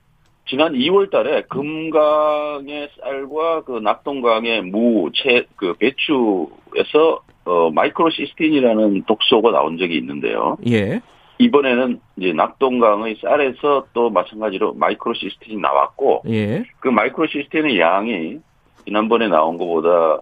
지난 0.49 0.73
2월 0.73 1.11
달에 1.11 1.43
금강의 1.51 2.89
쌀과 3.03 3.65
그 3.65 3.73
낙동강의 3.83 4.63
무, 4.63 5.11
채, 5.15 5.45
그 5.57 5.75
배추에서 5.75 7.21
어, 7.45 7.71
microcystin이라는 7.71 9.05
독소가 9.07 9.51
나온 9.51 9.77
적이 9.79 9.97
있는데요. 9.99 10.57
예. 10.67 11.01
이번에는 11.39 12.01
이제 12.17 12.33
낙동강의 12.33 13.19
쌀에서 13.23 13.87
또 13.93 14.11
마찬가지로 14.11 14.75
microcystin이 14.75 15.61
나왔고 15.61 16.23
예. 16.29 16.65
그 16.81 16.89
microcystin의 16.89 17.79
양이 17.79 18.39
지난번에 18.85 19.29
나온 19.29 19.57
것보다 19.57 20.21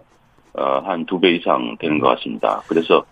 어, 0.53 0.81
한두 0.85 1.19
배 1.19 1.31
이상 1.31 1.75
되는 1.79 1.99
것 1.99 2.09
같습니다. 2.09 2.61
그래서 2.67 3.05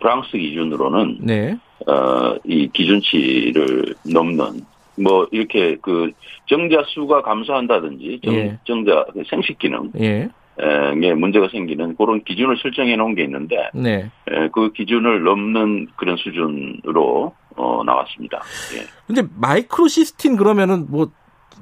프랑스 0.00 0.36
기준으로는 0.36 1.18
네. 1.20 1.56
어, 1.86 2.36
이 2.44 2.68
기준치를 2.72 3.94
넘는 4.12 4.62
뭐 5.00 5.26
이렇게 5.30 5.76
그 5.80 6.10
정자 6.46 6.82
수가 6.88 7.22
감소한다든지 7.22 8.20
정, 8.24 8.34
예. 8.34 8.58
정자 8.64 9.06
그 9.12 9.22
생식 9.28 9.58
기능 9.58 9.90
예. 10.00 10.28
에 10.62 11.14
문제가 11.14 11.48
생기는 11.48 11.96
그런 11.96 12.22
기준을 12.24 12.56
설정해 12.58 12.94
놓은 12.96 13.14
게 13.14 13.24
있는데 13.24 13.70
네. 13.74 14.10
에, 14.30 14.48
그 14.52 14.72
기준을 14.72 15.24
넘는 15.24 15.88
그런 15.96 16.16
수준으로 16.16 17.34
어, 17.56 17.82
나왔습니다. 17.84 18.40
예. 18.76 18.86
근데 19.06 19.22
마이크로시스틴 19.36 20.36
그러면은 20.36 20.86
뭐 20.88 21.10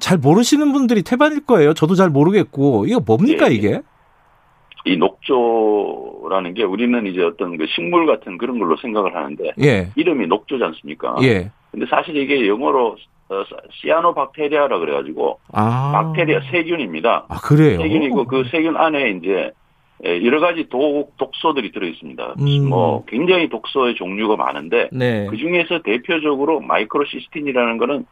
잘 0.01 0.17
모르시는 0.17 0.73
분들이 0.73 1.03
태반일 1.03 1.45
거예요. 1.45 1.73
저도 1.73 1.95
잘 1.95 2.09
모르겠고 2.09 2.85
이거 2.87 2.99
뭡니까 2.99 3.47
예, 3.47 3.51
예. 3.51 3.55
이게? 3.55 3.81
이 4.83 4.97
녹조라는 4.97 6.55
게 6.55 6.63
우리는 6.63 7.05
이제 7.05 7.21
어떤 7.21 7.55
그 7.55 7.67
식물 7.67 8.07
같은 8.07 8.39
그런 8.39 8.57
걸로 8.57 8.75
생각을 8.77 9.15
하는데 9.15 9.51
예. 9.61 9.91
이름이 9.95 10.25
녹조지 10.25 10.63
않습니까? 10.63 11.15
예. 11.21 11.51
근데 11.71 11.85
사실 11.87 12.17
이게 12.17 12.47
영어로 12.47 12.97
어, 13.31 13.45
시아노박테리아라 13.71 14.77
그래가지고 14.79 15.39
아. 15.53 15.91
박테리아 15.93 16.41
세균입니다. 16.51 17.25
아 17.29 17.39
그래요? 17.41 17.79
세균이고 17.81 18.25
그 18.25 18.43
세균 18.51 18.75
안에 18.75 19.11
이제 19.11 19.51
여러 20.03 20.39
가지 20.39 20.67
독, 20.67 21.15
독소들이 21.17 21.71
들어 21.71 21.87
있습니다. 21.87 22.35
음. 22.39 22.69
뭐 22.69 23.05
굉장히 23.05 23.47
독소의 23.47 23.95
종류가 23.95 24.35
많은데 24.35 24.89
네. 24.91 25.27
그 25.27 25.37
중에서 25.37 25.81
대표적으로 25.81 26.59
마이크로시스틴이라는 26.59 27.77
거는 27.77 28.05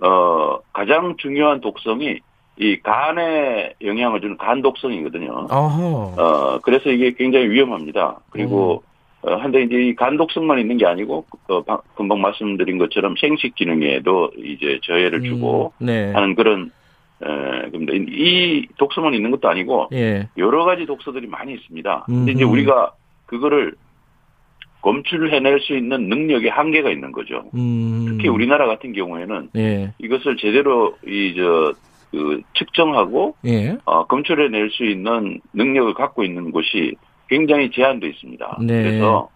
어 0.00 0.58
가장 0.72 1.16
중요한 1.16 1.60
독성이 1.60 2.20
이 2.60 2.78
간에 2.80 3.72
영향을 3.82 4.20
주는 4.20 4.36
간 4.36 4.60
독성이거든요. 4.62 5.46
어허. 5.50 6.14
어 6.18 6.58
그래서 6.62 6.90
이게 6.90 7.14
굉장히 7.14 7.48
위험합니다. 7.48 8.18
그리고 8.30 8.82
음. 8.84 8.87
어, 9.22 9.34
한데 9.34 9.62
이제 9.62 9.76
이 9.76 9.94
간독성만 9.94 10.58
있는 10.58 10.76
게 10.76 10.86
아니고 10.86 11.26
어, 11.48 11.62
금방 11.96 12.20
말씀드린 12.20 12.78
것처럼 12.78 13.14
생식 13.20 13.54
기능에도 13.54 14.30
이제 14.36 14.78
저해를 14.84 15.22
주고 15.22 15.72
음, 15.78 15.86
네. 15.86 16.12
하는 16.12 16.34
그런 16.34 16.70
에, 17.20 17.70
근데 17.70 17.96
이 17.96 18.66
독소만 18.78 19.14
있는 19.14 19.32
것도 19.32 19.48
아니고 19.48 19.88
예. 19.92 20.28
여러 20.36 20.64
가지 20.64 20.86
독소들이 20.86 21.26
많이 21.26 21.52
있습니다. 21.54 22.04
근데 22.06 22.32
이제 22.32 22.44
우리가 22.44 22.92
그거를 23.26 23.74
검출해낼 24.82 25.58
수 25.60 25.76
있는 25.76 26.08
능력의 26.08 26.50
한계가 26.50 26.90
있는 26.90 27.10
거죠. 27.10 27.50
음. 27.54 28.06
특히 28.08 28.28
우리나라 28.28 28.66
같은 28.66 28.92
경우에는 28.92 29.50
예. 29.56 29.92
이것을 29.98 30.36
제대로 30.36 30.96
이저 31.04 31.72
그 32.12 32.40
측정하고 32.54 33.34
예. 33.46 33.76
어, 33.84 34.06
검출해낼 34.06 34.70
수 34.70 34.84
있는 34.84 35.40
능력을 35.52 35.92
갖고 35.94 36.22
있는 36.22 36.52
곳이 36.52 36.94
굉장히 37.28 37.70
제한돼 37.70 38.08
있습니다. 38.08 38.58
네. 38.62 38.82
그래서 38.82 39.28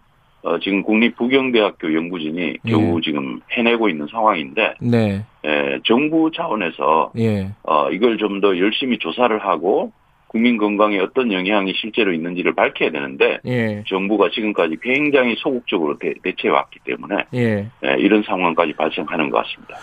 어, 0.42 0.58
지금 0.58 0.82
국립부경대학교 0.82 1.94
연구진이 1.94 2.40
예. 2.64 2.70
겨우 2.70 3.00
지금 3.00 3.40
해내고 3.52 3.88
있는 3.88 4.08
상황인데 4.10 4.74
네. 4.80 5.24
에, 5.44 5.78
정부 5.84 6.30
차원에서 6.32 7.12
예. 7.18 7.48
어, 7.62 7.90
이걸 7.90 8.18
좀 8.18 8.40
더 8.40 8.58
열심히 8.58 8.98
조사를 8.98 9.38
하고 9.38 9.92
국민 10.26 10.56
건강에 10.56 10.98
어떤 10.98 11.30
영향이 11.30 11.74
실제로 11.76 12.12
있는지를 12.12 12.54
밝혀야 12.54 12.90
되는데 12.90 13.38
예. 13.44 13.84
정부가 13.86 14.30
지금까지 14.30 14.78
굉장히 14.82 15.36
소극적으로 15.36 15.96
대, 15.98 16.14
처해 16.38 16.52
왔기 16.52 16.80
때문에 16.84 17.24
예. 17.34 17.68
에, 17.84 17.98
이런 17.98 18.22
상황까지 18.24 18.72
발생하는 18.72 19.30
것 19.30 19.44
같습니다. 19.44 19.76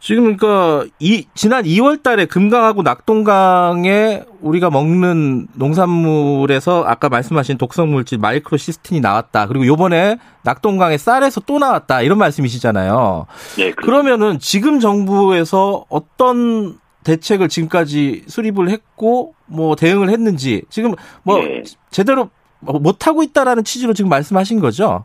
지금 0.00 0.34
그러니까 0.34 0.86
이 0.98 1.26
지난 1.34 1.64
2월 1.64 2.02
달에 2.02 2.24
금강하고 2.24 2.82
낙동강에 2.82 4.22
우리가 4.40 4.70
먹는 4.70 5.48
농산물에서 5.54 6.84
아까 6.86 7.10
말씀하신 7.10 7.58
독성 7.58 7.90
물질 7.90 8.16
마이크로시스틴이 8.18 9.00
나왔다. 9.02 9.46
그리고 9.46 9.66
요번에 9.66 10.16
낙동강에 10.42 10.96
쌀에서 10.96 11.42
또 11.42 11.58
나왔다. 11.58 12.00
이런 12.00 12.16
말씀이시잖아요. 12.16 13.26
네. 13.58 13.72
그러면은 13.72 14.38
지금 14.38 14.80
정부에서 14.80 15.84
어떤 15.90 16.78
대책을 17.04 17.50
지금까지 17.50 18.24
수립을 18.26 18.70
했고 18.70 19.34
뭐 19.44 19.76
대응을 19.76 20.08
했는지 20.08 20.62
지금 20.70 20.94
뭐 21.22 21.38
네. 21.42 21.62
제대로 21.90 22.30
못 22.60 23.06
하고 23.06 23.22
있다라는 23.22 23.64
취지로 23.64 23.92
지금 23.92 24.08
말씀하신 24.08 24.60
거죠? 24.60 25.04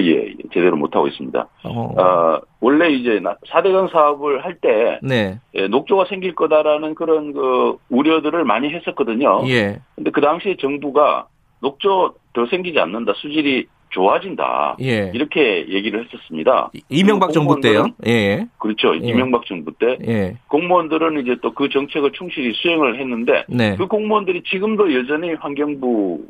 예, 0.00 0.29
제대로 0.52 0.76
못하고 0.76 1.08
있습니다. 1.08 1.48
어. 1.64 1.94
어, 1.98 2.40
원래 2.60 2.90
이제 2.90 3.20
4대강 3.20 3.90
사업을 3.90 4.44
할 4.44 4.54
때, 4.56 4.98
네. 5.02 5.38
예, 5.54 5.66
녹조가 5.68 6.06
생길 6.08 6.34
거다라는 6.34 6.94
그런 6.94 7.32
그 7.32 7.76
우려들을 7.88 8.44
많이 8.44 8.70
했었거든요. 8.70 9.42
예. 9.48 9.80
근데 9.96 10.10
그 10.10 10.20
당시에 10.20 10.56
정부가 10.56 11.26
녹조 11.62 12.14
더 12.32 12.46
생기지 12.46 12.78
않는다, 12.78 13.12
수질이 13.16 13.66
좋아진다. 13.90 14.76
예. 14.82 15.10
이렇게 15.14 15.66
얘기를 15.68 16.04
했었습니다. 16.04 16.70
이명박 16.88 17.32
정부 17.32 17.60
때요? 17.60 17.86
예. 18.06 18.46
그렇죠. 18.58 18.94
예. 18.94 18.98
이명박 18.98 19.44
정부 19.46 19.72
때. 19.72 19.98
예. 20.06 20.36
공무원들은 20.48 21.20
이제 21.22 21.36
또 21.42 21.50
그 21.52 21.68
정책을 21.68 22.12
충실히 22.12 22.52
수행을 22.54 23.00
했는데, 23.00 23.44
네. 23.48 23.76
그 23.76 23.86
공무원들이 23.88 24.44
지금도 24.44 24.94
여전히 24.94 25.34
환경부 25.34 26.20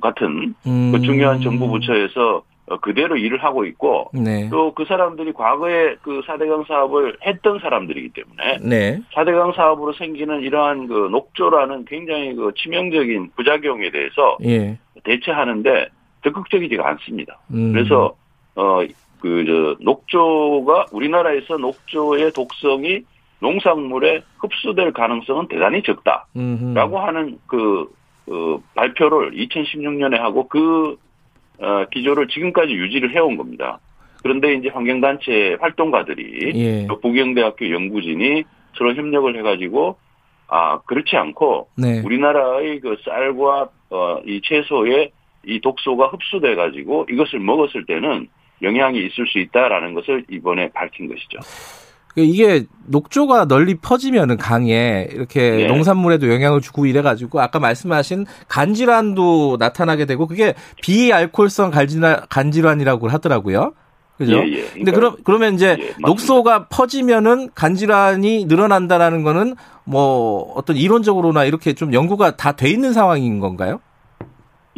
같은 0.00 0.54
음. 0.66 0.92
그 0.92 1.00
중요한 1.02 1.40
정부 1.40 1.68
부처에서 1.68 2.36
어, 2.36 2.42
그대로 2.76 3.16
일을 3.16 3.42
하고 3.42 3.64
있고 3.64 4.10
네. 4.12 4.48
또그 4.50 4.84
사람들이 4.86 5.32
과거에 5.32 5.96
그 6.02 6.20
4대강 6.20 6.66
사업을 6.66 7.16
했던 7.24 7.58
사람들이기 7.58 8.10
때문에 8.10 8.58
네. 8.62 9.00
4대강 9.14 9.54
사업으로 9.54 9.92
생기는 9.94 10.40
이러한 10.40 10.86
그 10.86 11.08
녹조라는 11.10 11.84
굉장히 11.86 12.34
그 12.34 12.52
치명적인 12.56 13.30
부작용에 13.36 13.90
대해서 13.90 14.36
예. 14.44 14.78
대처하는데 15.04 15.88
적극적이지가 16.24 16.86
않습니다. 16.88 17.38
음. 17.52 17.72
그래서 17.72 18.14
어그저 18.54 19.76
녹조가 19.80 20.86
우리나라에서 20.92 21.56
녹조의 21.56 22.32
독성이 22.32 23.02
농산물에 23.40 24.22
흡수될 24.38 24.92
가능성은 24.92 25.48
대단히 25.48 25.82
적다라고 25.82 26.26
음흠. 26.36 26.96
하는 26.96 27.38
그 27.46 27.88
어, 28.30 28.60
발표를 28.74 29.30
2016년에 29.32 30.18
하고 30.18 30.48
그 30.48 30.92
어, 30.92 30.96
기조를 31.90 32.28
지금까지 32.28 32.72
유지를 32.72 33.14
해온 33.14 33.36
겁니다. 33.36 33.80
그런데 34.22 34.54
이제 34.54 34.68
환경단체 34.68 35.58
활동가들이 35.60 36.52
예. 36.54 36.86
부경대학교 37.00 37.70
연구진이 37.70 38.44
서로 38.76 38.94
협력을 38.94 39.36
해가지고 39.36 39.96
아 40.48 40.80
그렇지 40.80 41.16
않고 41.16 41.68
네. 41.76 42.00
우리나라의 42.00 42.80
그 42.80 42.96
쌀과 43.04 43.68
어, 43.90 44.20
이 44.26 44.40
채소의 44.42 45.12
이 45.46 45.60
독소가 45.60 46.08
흡수돼 46.08 46.54
가지고 46.54 47.06
이것을 47.10 47.38
먹었을 47.38 47.86
때는 47.86 48.28
영향이 48.62 48.98
있을 49.06 49.26
수 49.26 49.38
있다라는 49.38 49.94
것을 49.94 50.24
이번에 50.30 50.70
밝힌 50.70 51.08
것이죠. 51.08 51.38
그 52.18 52.24
이게 52.24 52.66
녹조가 52.86 53.44
널리 53.44 53.76
퍼지면은 53.76 54.38
강에 54.38 55.06
이렇게 55.12 55.50
네. 55.50 55.66
농산물에도 55.68 56.28
영향을 56.28 56.60
주고 56.60 56.84
이래 56.84 57.00
가지고 57.00 57.40
아까 57.40 57.60
말씀하신 57.60 58.26
간질환도 58.48 59.58
나타나게 59.60 60.04
되고 60.04 60.26
그게 60.26 60.54
비알코올성 60.82 61.70
간질환, 61.70 62.22
간질환 62.28 62.80
이라고 62.80 63.06
하더라고요. 63.08 63.72
그죠? 64.16 64.32
예, 64.32 64.38
예. 64.38 64.42
그러니까, 64.42 64.72
근데 64.74 64.90
그럼 64.90 65.16
그러면 65.22 65.54
이제 65.54 65.76
예, 65.78 65.94
녹소가 66.00 66.66
퍼지면은 66.66 67.50
간질환이 67.54 68.46
늘어난다라는 68.46 69.22
거는 69.22 69.54
뭐 69.84 70.52
어떤 70.56 70.76
이론적으로나 70.76 71.44
이렇게 71.44 71.74
좀 71.74 71.94
연구가 71.94 72.34
다 72.34 72.50
돼 72.50 72.68
있는 72.68 72.92
상황인 72.92 73.38
건가요? 73.38 73.78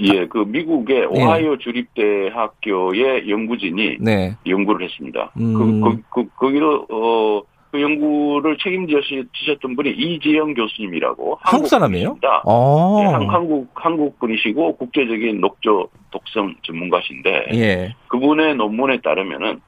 예, 0.01 0.27
그 0.27 0.39
미국의 0.47 1.01
네. 1.01 1.07
오하이오 1.07 1.59
주립대학교의 1.59 3.29
연구진이 3.29 3.99
네. 4.01 4.35
연구를 4.47 4.87
했습니다. 4.87 5.33
음. 5.39 5.55
그, 5.55 5.81
그, 5.81 6.03
그, 6.11 6.29
거기로, 6.37 6.87
어, 6.91 7.43
그 7.71 7.81
연구를 7.81 8.57
책임지셨던 8.59 9.77
분이 9.77 9.91
이지영 9.91 10.55
교수님이라고. 10.55 11.39
한국 11.43 11.69
사람이에요? 11.69 12.19
네, 12.21 12.29
한국, 13.29 13.69
한국 13.75 14.19
분이시고 14.19 14.77
국제적인 14.77 15.41
녹조 15.41 15.89
독성 16.11 16.57
전문가신데. 16.63 17.47
예. 17.53 17.95
그분의 18.09 18.57
논문에 18.57 19.01
따르면은 19.03 19.61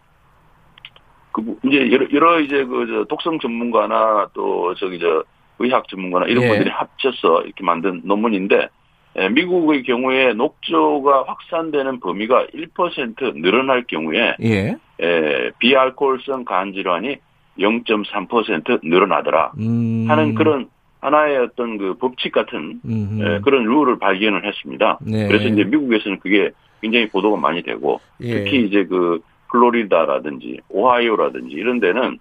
그, 1.30 1.56
이제 1.64 1.92
여러, 1.92 2.06
여러 2.12 2.40
이제 2.40 2.64
그, 2.64 2.86
저, 2.88 3.04
독성 3.04 3.38
전문가나 3.38 4.28
또 4.34 4.74
저기 4.74 4.98
저, 4.98 5.22
의학 5.58 5.86
전문가나 5.88 6.26
이런 6.26 6.42
예. 6.42 6.48
분들이 6.48 6.70
합쳐서 6.70 7.42
이렇게 7.42 7.62
만든 7.62 8.00
논문인데 8.04 8.56
예, 8.56 8.68
미국의 9.14 9.82
경우에 9.82 10.32
녹조가 10.32 11.24
확산되는 11.26 12.00
범위가 12.00 12.46
1% 12.46 13.40
늘어날 13.42 13.84
경우에 13.84 14.36
예. 14.42 14.76
예, 15.02 15.50
비알코올성 15.58 16.44
간 16.44 16.72
질환이 16.72 17.16
0.3% 17.58 18.80
늘어나더라 18.82 19.52
음. 19.58 20.06
하는 20.08 20.34
그런 20.34 20.68
하나의 21.00 21.36
어떤 21.38 21.78
그 21.78 21.94
법칙 21.94 22.32
같은 22.32 22.80
예, 22.86 23.40
그런 23.40 23.64
룰을 23.64 23.98
발견을 23.98 24.46
했습니다. 24.46 24.98
네. 25.02 25.26
그래서 25.26 25.48
이제 25.48 25.64
미국에서는 25.64 26.20
그게 26.20 26.50
굉장히 26.80 27.08
보도가 27.08 27.36
많이 27.36 27.62
되고 27.62 28.00
예. 28.20 28.44
특히 28.44 28.64
이제 28.64 28.84
그 28.84 29.20
플로리다라든지 29.50 30.60
오하이오라든지 30.70 31.54
이런 31.54 31.80
데는 31.80 32.18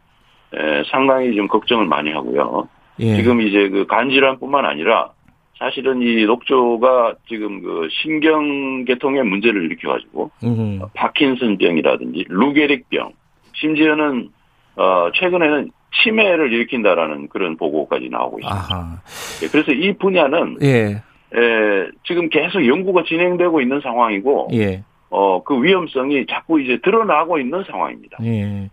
예, 0.57 0.83
상당히 0.91 1.35
좀 1.35 1.47
걱정을 1.47 1.85
많이 1.85 2.11
하고요. 2.11 2.67
예. 2.99 3.15
지금 3.15 3.41
이제 3.41 3.69
그 3.69 3.85
간질환뿐만 3.85 4.65
아니라 4.65 5.11
사실은 5.61 6.01
이 6.01 6.25
녹조가 6.25 7.13
지금 7.29 7.61
그 7.61 7.87
신경계통의 7.91 9.23
문제를 9.23 9.65
일으켜가지고 9.65 10.31
음. 10.43 10.81
파킨슨병이라든지 10.95 12.25
루게릭병 12.29 13.11
심지어는 13.53 14.29
어 14.75 15.11
최근에는 15.13 15.69
치매를 16.01 16.51
일으킨다라는 16.51 17.27
그런 17.27 17.57
보고까지 17.57 18.09
나오고 18.09 18.39
있습니다. 18.39 19.01
예, 19.43 19.47
그래서 19.49 19.71
이 19.71 19.93
분야는 19.93 20.57
예. 20.63 21.03
에, 21.33 21.89
지금 22.05 22.29
계속 22.29 22.65
연구가 22.65 23.03
진행되고 23.03 23.61
있는 23.61 23.81
상황이고 23.81 24.49
예. 24.53 24.83
어 25.11 25.43
그 25.43 25.61
위험성이 25.61 26.25
자꾸 26.25 26.59
이제 26.59 26.79
드러나고 26.81 27.37
있는 27.37 27.63
상황입니다. 27.69 28.17
예. 28.23 28.67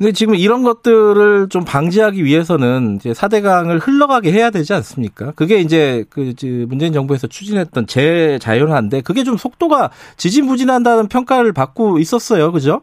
근데 0.00 0.12
지금 0.12 0.34
이런 0.34 0.62
것들을 0.62 1.50
좀 1.50 1.62
방지하기 1.62 2.24
위해서는 2.24 2.96
이제 2.96 3.10
4대강을 3.10 3.86
흘러가게 3.86 4.32
해야 4.32 4.48
되지 4.48 4.72
않습니까? 4.72 5.32
그게 5.32 5.58
이제 5.58 6.06
그 6.08 6.32
문재인 6.68 6.94
정부에서 6.94 7.26
추진했던 7.26 7.86
재자연화인데 7.86 9.02
그게 9.02 9.24
좀 9.24 9.36
속도가 9.36 9.90
지진부진한다는 10.16 11.08
평가를 11.08 11.52
받고 11.52 11.98
있었어요. 11.98 12.50
그죠? 12.50 12.80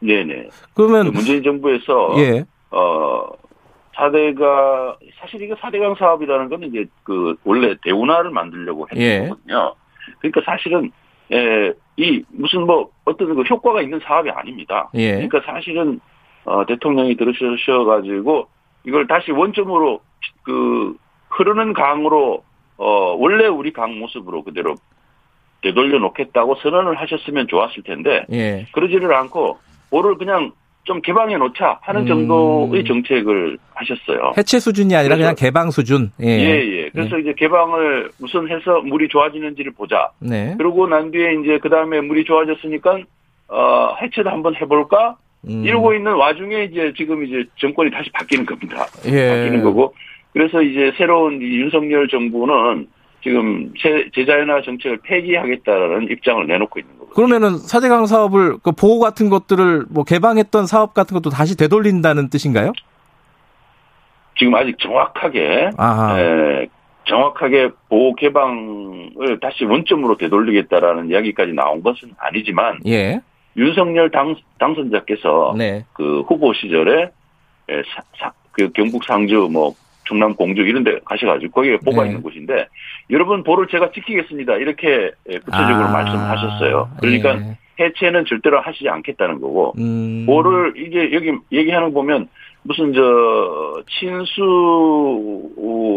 네네. 0.00 0.48
그러면 0.74 1.06
그 1.06 1.10
문재인 1.12 1.44
정부에서 1.44 2.14
예. 2.18 2.44
어 2.72 3.28
4대가 3.94 4.96
사실 5.20 5.42
이거 5.42 5.54
4대강 5.54 5.96
사업이라는 5.98 6.48
건 6.48 6.64
이제 6.64 6.84
그 7.04 7.36
원래 7.44 7.76
대운하를 7.84 8.32
만들려고 8.32 8.88
했던 8.90 9.00
예. 9.00 9.28
거거든요. 9.28 9.76
그러니까 10.18 10.40
사실은 10.44 10.90
에, 11.30 11.72
이 11.96 12.24
무슨 12.32 12.62
뭐 12.62 12.90
어떤 13.04 13.36
그 13.36 13.42
효과가 13.42 13.82
있는 13.82 14.00
사업이 14.00 14.28
아닙니다. 14.30 14.90
예. 14.94 15.12
그러니까 15.12 15.40
사실은 15.46 16.00
어, 16.50 16.66
대통령이 16.66 17.16
들으셔가지고 17.16 18.48
이걸 18.84 19.06
다시 19.06 19.30
원점으로 19.30 20.00
그 20.42 20.96
흐르는 21.28 21.74
강으로 21.74 22.42
어, 22.76 23.14
원래 23.16 23.46
우리 23.46 23.72
강 23.72 24.00
모습으로 24.00 24.42
그대로 24.42 24.74
되돌려 25.62 26.00
놓겠다고 26.00 26.56
선언을 26.56 26.96
하셨으면 26.96 27.46
좋았을 27.46 27.84
텐데 27.84 28.24
예. 28.32 28.66
그러지를 28.72 29.14
않고 29.14 29.58
볼을 29.90 30.16
그냥 30.16 30.50
좀 30.82 31.00
개방해 31.02 31.36
놓자 31.36 31.78
하는 31.82 32.02
음. 32.02 32.06
정도의 32.06 32.84
정책을 32.84 33.58
하셨어요. 33.74 34.32
해체 34.36 34.58
수준이 34.58 34.96
아니라 34.96 35.16
그냥 35.16 35.34
개방 35.36 35.70
수준. 35.70 36.10
예, 36.20 36.26
예. 36.26 36.78
예. 36.78 36.88
그래서 36.88 37.16
예. 37.16 37.20
이제 37.20 37.34
개방을 37.36 38.10
우선 38.20 38.48
해서 38.50 38.80
물이 38.80 39.06
좋아지는지를 39.08 39.72
보자. 39.72 40.10
네. 40.18 40.56
그러고 40.56 40.88
난 40.88 41.12
뒤에 41.12 41.34
이제 41.34 41.58
그 41.58 41.68
다음에 41.68 42.00
물이 42.00 42.24
좋아졌으니까 42.24 42.98
어, 43.48 43.94
해체도 44.02 44.30
한번 44.30 44.56
해볼까? 44.56 45.16
음. 45.48 45.64
이러고 45.64 45.94
있는 45.94 46.12
와중에 46.12 46.64
이제 46.64 46.92
지금 46.96 47.24
이제 47.24 47.44
정권이 47.56 47.90
다시 47.90 48.10
바뀌는 48.12 48.46
겁니다. 48.46 48.86
예. 49.06 49.28
바뀌는 49.28 49.62
거고. 49.62 49.94
그래서 50.32 50.62
이제 50.62 50.92
새로운 50.96 51.40
윤석열 51.42 52.08
정부는 52.08 52.86
지금 53.22 53.72
제자연화 54.14 54.62
정책을 54.62 54.98
폐기하겠다라는 55.02 56.10
입장을 56.10 56.46
내놓고 56.46 56.78
있는 56.78 56.98
거죠. 56.98 57.10
그러면은 57.10 57.58
사대강 57.58 58.06
사업을 58.06 58.58
그 58.62 58.72
보호 58.72 58.98
같은 58.98 59.28
것들을 59.28 59.86
뭐 59.90 60.04
개방했던 60.04 60.66
사업 60.66 60.94
같은 60.94 61.14
것도 61.14 61.30
다시 61.30 61.56
되돌린다는 61.56 62.30
뜻인가요? 62.30 62.72
지금 64.38 64.54
아직 64.54 64.78
정확하게 64.78 65.70
에, 66.18 66.68
정확하게 67.04 67.70
보호 67.88 68.14
개방을 68.14 69.40
다시 69.42 69.64
원점으로 69.64 70.16
되돌리겠다라는 70.16 71.10
이야기까지 71.10 71.52
나온 71.52 71.82
것은 71.82 72.12
아니지만 72.18 72.78
예. 72.86 73.20
윤석열 73.56 74.10
당, 74.10 74.34
당선자께서 74.58 75.54
네. 75.56 75.84
그 75.92 76.22
후보 76.22 76.52
시절에 76.52 77.10
사, 77.94 78.02
사, 78.18 78.32
그 78.52 78.70
경북 78.72 79.04
상주 79.04 79.48
뭐 79.52 79.74
충남 80.04 80.34
공주 80.34 80.62
이런 80.62 80.82
데 80.82 80.98
가셔가지고 81.04 81.52
거기에 81.52 81.76
보가 81.78 82.02
네. 82.02 82.08
있는 82.08 82.22
곳인데 82.22 82.66
여러분 83.10 83.44
보를 83.44 83.68
제가 83.68 83.92
지키겠습니다 83.92 84.56
이렇게 84.56 85.10
구체적으로 85.24 85.86
아. 85.86 85.92
말씀하셨어요. 85.92 86.90
그러니까 87.00 87.34
네. 87.36 87.56
해체는 87.78 88.24
절대로 88.26 88.60
하시지 88.60 88.88
않겠다는 88.88 89.40
거고 89.40 89.74
음. 89.78 90.26
보를 90.26 90.74
이게 90.76 91.12
여기 91.12 91.32
얘기하는 91.52 91.88
거 91.88 91.94
보면 91.94 92.28
무슨 92.62 92.92
저 92.92 93.00
친수 93.88 94.42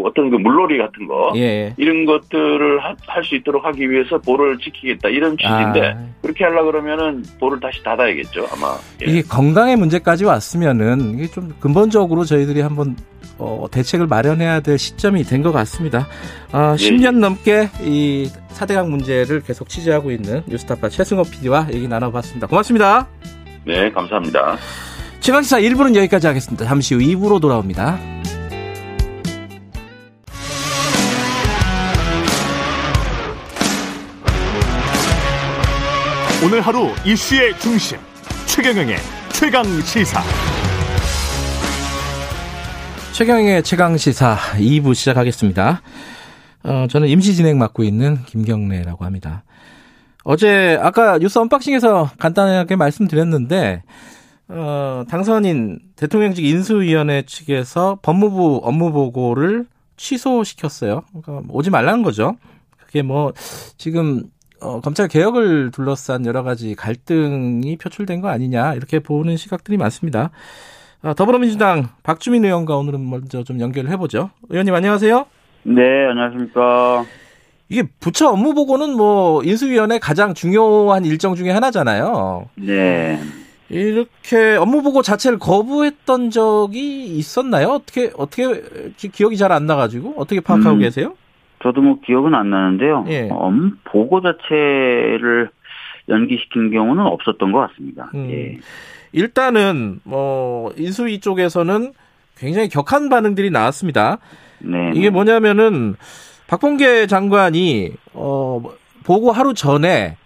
어떤 0.06 0.30
그 0.30 0.36
물놀이 0.36 0.78
같은 0.78 1.06
거 1.06 1.32
예. 1.36 1.74
이런 1.76 2.04
것들을 2.06 2.80
할 2.80 3.24
수 3.24 3.34
있도록 3.36 3.64
하기 3.64 3.90
위해서 3.90 4.18
볼을 4.18 4.58
지키겠다 4.58 5.08
이런 5.08 5.36
취지인데 5.38 5.94
아. 5.96 6.06
그렇게 6.22 6.44
하려 6.44 6.64
그러면은 6.64 7.22
볼을 7.40 7.58
다시 7.60 7.82
닫아야겠죠 7.82 8.46
아마 8.52 8.76
예. 9.06 9.10
이게 9.10 9.22
건강의 9.22 9.76
문제까지 9.76 10.24
왔으면은 10.24 11.14
이게 11.14 11.26
좀 11.28 11.54
근본적으로 11.60 12.24
저희들이 12.24 12.60
한번 12.60 12.96
어, 13.38 13.66
대책을 13.70 14.06
마련해야 14.06 14.60
될 14.60 14.78
시점이 14.78 15.24
된 15.24 15.42
것 15.42 15.50
같습니다. 15.52 16.06
아, 16.52 16.74
10년 16.76 17.16
예. 17.16 17.18
넘게 17.18 17.68
이 17.82 18.30
사대강 18.48 18.90
문제를 18.90 19.42
계속 19.42 19.68
취재하고 19.68 20.10
있는 20.12 20.42
뉴스타파 20.46 20.88
최승호 20.88 21.22
PD와 21.24 21.66
얘기 21.72 21.88
나눠봤습니다. 21.88 22.46
고맙습니다. 22.46 23.08
네, 23.64 23.90
감사합니다. 23.90 24.56
최강시사 25.24 25.58
1부는 25.58 25.96
여기까지 25.96 26.26
하겠습니다. 26.26 26.66
잠시 26.66 26.94
후 26.94 27.00
2부로 27.00 27.40
돌아옵니다. 27.40 27.98
오늘 36.44 36.60
하루 36.60 36.90
이슈의 37.06 37.58
중심 37.58 37.96
최경영의 38.44 38.98
최강 39.32 39.64
시사. 39.80 40.20
최경영의 43.14 43.62
최강 43.62 43.96
시사 43.96 44.36
2부 44.58 44.94
시작하겠습니다. 44.94 45.80
어, 46.64 46.86
저는 46.90 47.08
임시 47.08 47.34
진행 47.34 47.56
맡고 47.56 47.82
있는 47.82 48.22
김경래라고 48.26 49.06
합니다. 49.06 49.42
어제 50.22 50.78
아까 50.82 51.18
뉴스 51.18 51.38
언박싱에서 51.38 52.10
간단하게 52.18 52.76
말씀드렸는데 52.76 53.84
어, 54.48 55.04
당선인 55.08 55.78
대통령직 55.96 56.44
인수위원회 56.44 57.22
측에서 57.22 57.98
법무부 58.02 58.60
업무 58.62 58.92
보고를 58.92 59.66
취소시켰어요. 59.96 61.02
그러니까 61.22 61.48
오지 61.48 61.70
말라는 61.70 62.02
거죠. 62.02 62.36
그게 62.76 63.02
뭐 63.02 63.32
지금 63.76 64.24
어, 64.60 64.80
검찰 64.80 65.08
개혁을 65.08 65.70
둘러싼 65.70 66.26
여러 66.26 66.42
가지 66.42 66.74
갈등이 66.74 67.76
표출된 67.76 68.20
거 68.20 68.28
아니냐 68.28 68.74
이렇게 68.74 68.98
보는 68.98 69.36
시각들이 69.36 69.76
많습니다. 69.76 70.30
아, 71.02 71.12
더불어민주당 71.12 71.88
박주민 72.02 72.44
의원과 72.44 72.76
오늘은 72.76 73.08
먼저 73.08 73.44
좀 73.44 73.60
연결을 73.60 73.90
해보죠. 73.90 74.30
의원님 74.48 74.74
안녕하세요. 74.74 75.26
네, 75.64 75.82
안녕하십니까. 76.10 77.04
이게 77.68 77.82
부처 78.00 78.28
업무 78.28 78.54
보고는 78.54 78.96
뭐 78.96 79.42
인수위원회 79.42 79.98
가장 79.98 80.34
중요한 80.34 81.04
일정 81.04 81.34
중에 81.34 81.50
하나잖아요. 81.50 82.48
네. 82.56 83.18
이렇게 83.74 84.54
업무 84.56 84.82
보고 84.82 85.02
자체를 85.02 85.38
거부했던 85.38 86.30
적이 86.30 87.06
있었나요? 87.16 87.70
어떻게 87.70 88.12
어떻게 88.16 88.62
기억이 89.12 89.36
잘 89.36 89.50
안 89.52 89.66
나가지고 89.66 90.14
어떻게 90.16 90.40
파악하고 90.40 90.76
음, 90.76 90.78
계세요? 90.80 91.14
저도 91.62 91.80
뭐 91.80 91.98
기억은 92.04 92.34
안 92.34 92.50
나는데요. 92.50 93.04
예. 93.08 93.28
업무 93.32 93.72
보고 93.84 94.20
자체를 94.20 95.50
연기시킨 96.08 96.70
경우는 96.70 97.04
없었던 97.04 97.50
것 97.52 97.68
같습니다. 97.68 98.10
음. 98.14 98.28
예. 98.30 98.58
일단은 99.12 100.00
뭐 100.04 100.72
인수위 100.76 101.20
쪽에서는 101.20 101.92
굉장히 102.36 102.68
격한 102.68 103.08
반응들이 103.08 103.50
나왔습니다. 103.50 104.18
네. 104.60 104.92
이게 104.94 105.10
뭐냐면은 105.10 105.94
박봉계 106.46 107.06
장관이 107.06 107.92
어 108.12 108.62
보고 109.04 109.30
하루 109.32 109.54
전에 109.54 110.16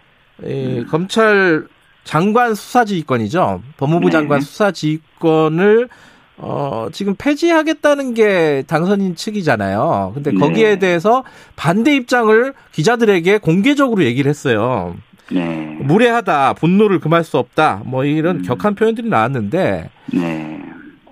음. 0.42 0.86
검찰 0.90 1.66
장관 2.08 2.54
수사지휘권이죠. 2.54 3.60
법무부 3.76 4.06
네. 4.06 4.12
장관 4.12 4.40
수사지휘권을 4.40 5.90
어, 6.38 6.88
지금 6.90 7.14
폐지하겠다는 7.18 8.14
게 8.14 8.64
당선인 8.66 9.14
측이잖아요. 9.14 10.12
근데 10.14 10.30
네. 10.30 10.38
거기에 10.38 10.78
대해서 10.78 11.22
반대 11.54 11.94
입장을 11.94 12.54
기자들에게 12.72 13.36
공개적으로 13.36 14.04
얘기를 14.04 14.26
했어요. 14.30 14.96
네. 15.30 15.76
무례하다, 15.82 16.54
분노를 16.54 16.98
금할 16.98 17.24
수 17.24 17.36
없다, 17.36 17.82
뭐 17.84 18.06
이런 18.06 18.36
음. 18.36 18.42
격한 18.42 18.74
표현들이 18.74 19.10
나왔는데, 19.10 19.90
네. 20.14 20.62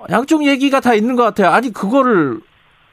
양쪽 0.09 0.47
얘기가 0.47 0.81
다 0.81 0.95
있는 0.95 1.15
것 1.15 1.25
같아요. 1.25 1.51
아니, 1.51 1.75
그거를 1.75 2.41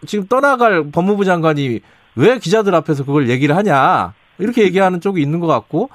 지금 0.06 0.28
떠나갈 0.28 0.92
법무부 0.92 1.24
장관이 1.24 1.80
왜 2.16 2.38
기자들 2.38 2.76
앞에서 2.76 3.06
그걸 3.06 3.30
얘기를 3.30 3.56
하냐, 3.56 4.14
이렇게 4.40 4.64
얘기하는 4.64 5.00
쪽이 5.00 5.22
있는 5.22 5.40
것 5.40 5.48
같고, 5.48 5.90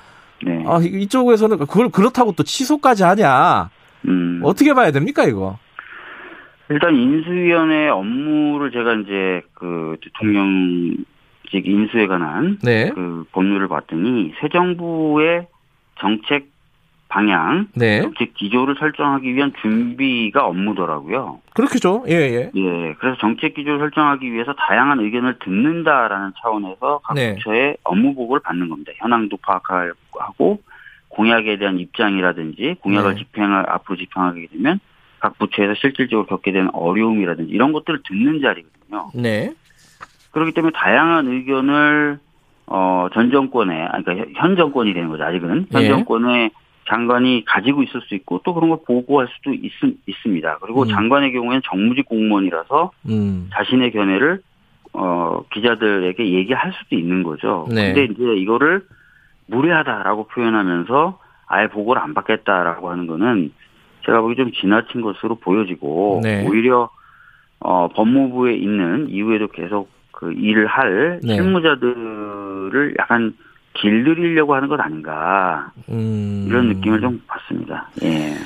네. 0.45 0.65
아, 0.67 0.79
이쪽에서는 0.83 1.59
그걸 1.59 1.89
그렇다고 1.91 2.33
또 2.33 2.43
취소까지 2.43 3.03
하냐, 3.03 3.71
음. 4.07 4.41
어떻게 4.45 4.75
봐야 4.75 4.91
됩니까, 4.91 5.25
이거? 5.25 5.59
일단 6.71 6.95
인수위원회 6.95 7.89
업무를 7.89 8.71
제가 8.71 8.95
이제 8.95 9.43
그 9.55 9.97
대통령 10.03 10.97
즉 11.51 11.67
인수에 11.67 12.07
관한 12.07 12.59
네. 12.63 12.91
그 12.91 13.25
법률을 13.33 13.69
봤더니 13.69 14.35
새 14.41 14.49
정부의 14.51 15.47
정책 15.99 16.51
방향, 17.09 17.69
네. 17.75 18.03
정책 18.03 18.35
기조를 18.35 18.77
설정하기 18.79 19.35
위한 19.35 19.53
준비가 19.63 20.47
업무더라고요. 20.47 21.41
그렇겠죠. 21.55 22.05
예, 22.09 22.13
예. 22.13 22.51
예. 22.55 22.95
그래서 22.99 23.17
정책 23.19 23.55
기조를 23.55 23.79
설정하기 23.79 24.31
위해서 24.31 24.53
다양한 24.55 25.01
의견을 25.01 25.39
듣는다라는 25.39 26.33
차원에서 26.41 27.01
각 27.03 27.15
네. 27.15 27.35
부처의 27.35 27.79
업무 27.83 28.15
보고를 28.15 28.43
받는 28.43 28.69
겁니다. 28.69 28.93
현황도 28.97 29.39
파악하고 29.39 30.61
공약에 31.09 31.57
대한 31.57 31.79
입장이라든지 31.81 32.77
공약을 32.81 33.15
네. 33.15 33.21
집행할 33.21 33.65
앞으로 33.69 33.97
집행하게 33.97 34.49
되면 34.53 34.79
각 35.19 35.39
부처에서 35.39 35.75
실질적으로 35.81 36.27
겪게 36.27 36.53
되는 36.53 36.69
어려움이라든지 36.75 37.51
이런 37.51 37.73
것들을 37.73 38.01
듣는 38.07 38.43
자리거든요. 38.43 39.11
네. 39.15 39.55
그렇기 40.31 40.53
때문에 40.53 40.73
다양한 40.75 41.27
의견을 41.27 42.19
어, 42.67 43.09
전 43.15 43.31
정권에, 43.31 43.89
그러니까 44.05 44.27
현 44.35 44.55
정권이 44.55 44.93
되는 44.93 45.09
거죠, 45.09 45.25
아직은. 45.25 45.69
현 45.71 45.83
예. 45.83 45.89
정권의 45.89 46.51
장관이 46.89 47.45
가지고 47.45 47.83
있을 47.83 48.01
수 48.03 48.15
있고 48.15 48.41
또 48.45 48.55
그런 48.55 48.71
걸 48.71 48.79
보고할 48.87 49.29
수도 49.29 49.53
있, 49.53 49.71
있습니다. 50.07 50.59
그리고 50.63 50.83
음. 50.83 50.89
장관의 50.89 51.33
경우에는 51.33 51.61
정무직 51.65 52.07
공무원이라서 52.07 52.91
음. 53.09 53.51
자신의 53.53 53.93
견해를 53.93 54.41
어, 54.95 55.43
기자들에게 55.53 56.33
얘기할 56.33 56.73
수도 56.73 56.97
있는 56.97 57.23
거죠. 57.23 57.67
네. 57.69 57.93
근데 57.93 58.13
이제 58.13 58.35
이거를 58.41 58.83
무례하다라고 59.47 60.29
표현하면서 60.29 61.19
아예 61.47 61.69
보고를 61.69 62.03
안 62.03 62.15
받겠다라고 62.15 62.91
하는 62.91 63.07
거는 63.07 63.53
제가 64.07 64.21
보기 64.21 64.37
좀 64.37 64.51
지나친 64.53 65.03
것으로 65.03 65.37
보여지고 65.37 66.21
네. 66.23 66.47
오히려 66.49 66.89
어, 67.61 67.89
법무부에 67.89 68.55
있는 68.55 69.09
이후에도 69.11 69.49
계속 69.49 69.91
그 70.13 70.33
일을 70.33 70.67
할 70.67 71.21
네. 71.23 71.35
실무자들을 71.35 72.97
약간 72.99 73.35
길들이려고 73.81 74.55
하는 74.55 74.69
것 74.69 74.81
아닌가 74.81 75.71
음. 75.89 76.47
이런 76.49 76.69
느낌을 76.69 77.01
좀 77.01 77.23
받습니다. 77.27 77.89
예. 78.03 78.37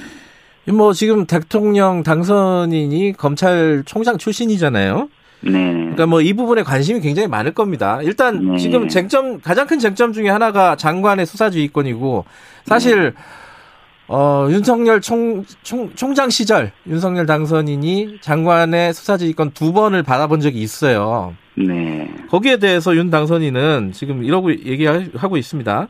뭐 0.71 0.93
지금 0.93 1.27
대통령 1.27 2.03
당선인이 2.03 3.15
검찰총장 3.15 4.19
출신이잖아요. 4.19 5.09
네. 5.41 5.51
그러니까 5.73 6.07
뭐 6.07 6.21
이 6.21 6.33
부분에 6.35 6.63
관심이 6.63 7.01
굉장히 7.01 7.27
많을 7.29 7.53
겁니다. 7.53 8.01
일단 8.03 8.53
네. 8.53 8.59
지금 8.59 8.89
쟁점 8.89 9.41
가장 9.41 9.67
큰 9.67 9.79
쟁점 9.81 10.13
중에 10.13 10.29
하나가 10.29 10.77
장관의 10.77 11.27
수사주의권이고 11.27 12.25
사실 12.65 13.13
네. 13.15 13.21
어, 14.09 14.47
윤석열 14.51 15.01
총, 15.01 15.45
총, 15.63 15.91
총장 15.95 16.29
시절 16.31 16.71
윤석열 16.87 17.27
당선인이 17.27 18.19
장관의 18.21 18.93
수사지휘권 18.95 19.53
두 19.53 19.73
번을 19.73 20.03
받아본 20.03 20.41
적이 20.41 20.61
있어요. 20.63 21.35
네. 21.55 22.11
거기에 22.29 22.59
대해서 22.59 22.97
윤 22.97 23.11
당선인은 23.11 23.93
지금 23.93 24.25
이러고 24.25 24.53
얘기하고 24.53 25.37
있습니다. 25.37 25.89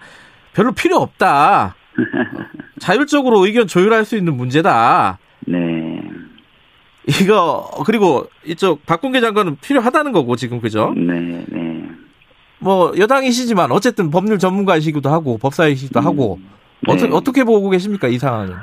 별로 0.52 0.72
필요 0.72 0.96
없다. 0.96 1.76
자율적으로 2.80 3.44
의견 3.46 3.66
조율할 3.66 4.04
수 4.04 4.16
있는 4.16 4.36
문제다. 4.36 5.18
네. 5.46 6.02
이거 7.06 7.68
그리고 7.84 8.28
이쪽 8.44 8.84
박근계 8.86 9.20
장관은 9.20 9.56
필요하다는 9.60 10.12
거고 10.12 10.36
지금 10.36 10.60
그죠? 10.60 10.92
네, 10.96 11.44
네. 11.48 11.88
뭐 12.58 12.92
여당이시지만 12.96 13.72
어쨌든 13.72 14.10
법률 14.10 14.38
전문가이시기도 14.38 15.10
하고 15.10 15.36
법사이시기도 15.38 16.00
음. 16.00 16.06
하고 16.06 16.38
네. 16.86 16.92
어떻게, 16.92 17.12
어떻게 17.12 17.44
보고 17.44 17.70
계십니까, 17.70 18.08
이 18.08 18.18
상황은? 18.18 18.54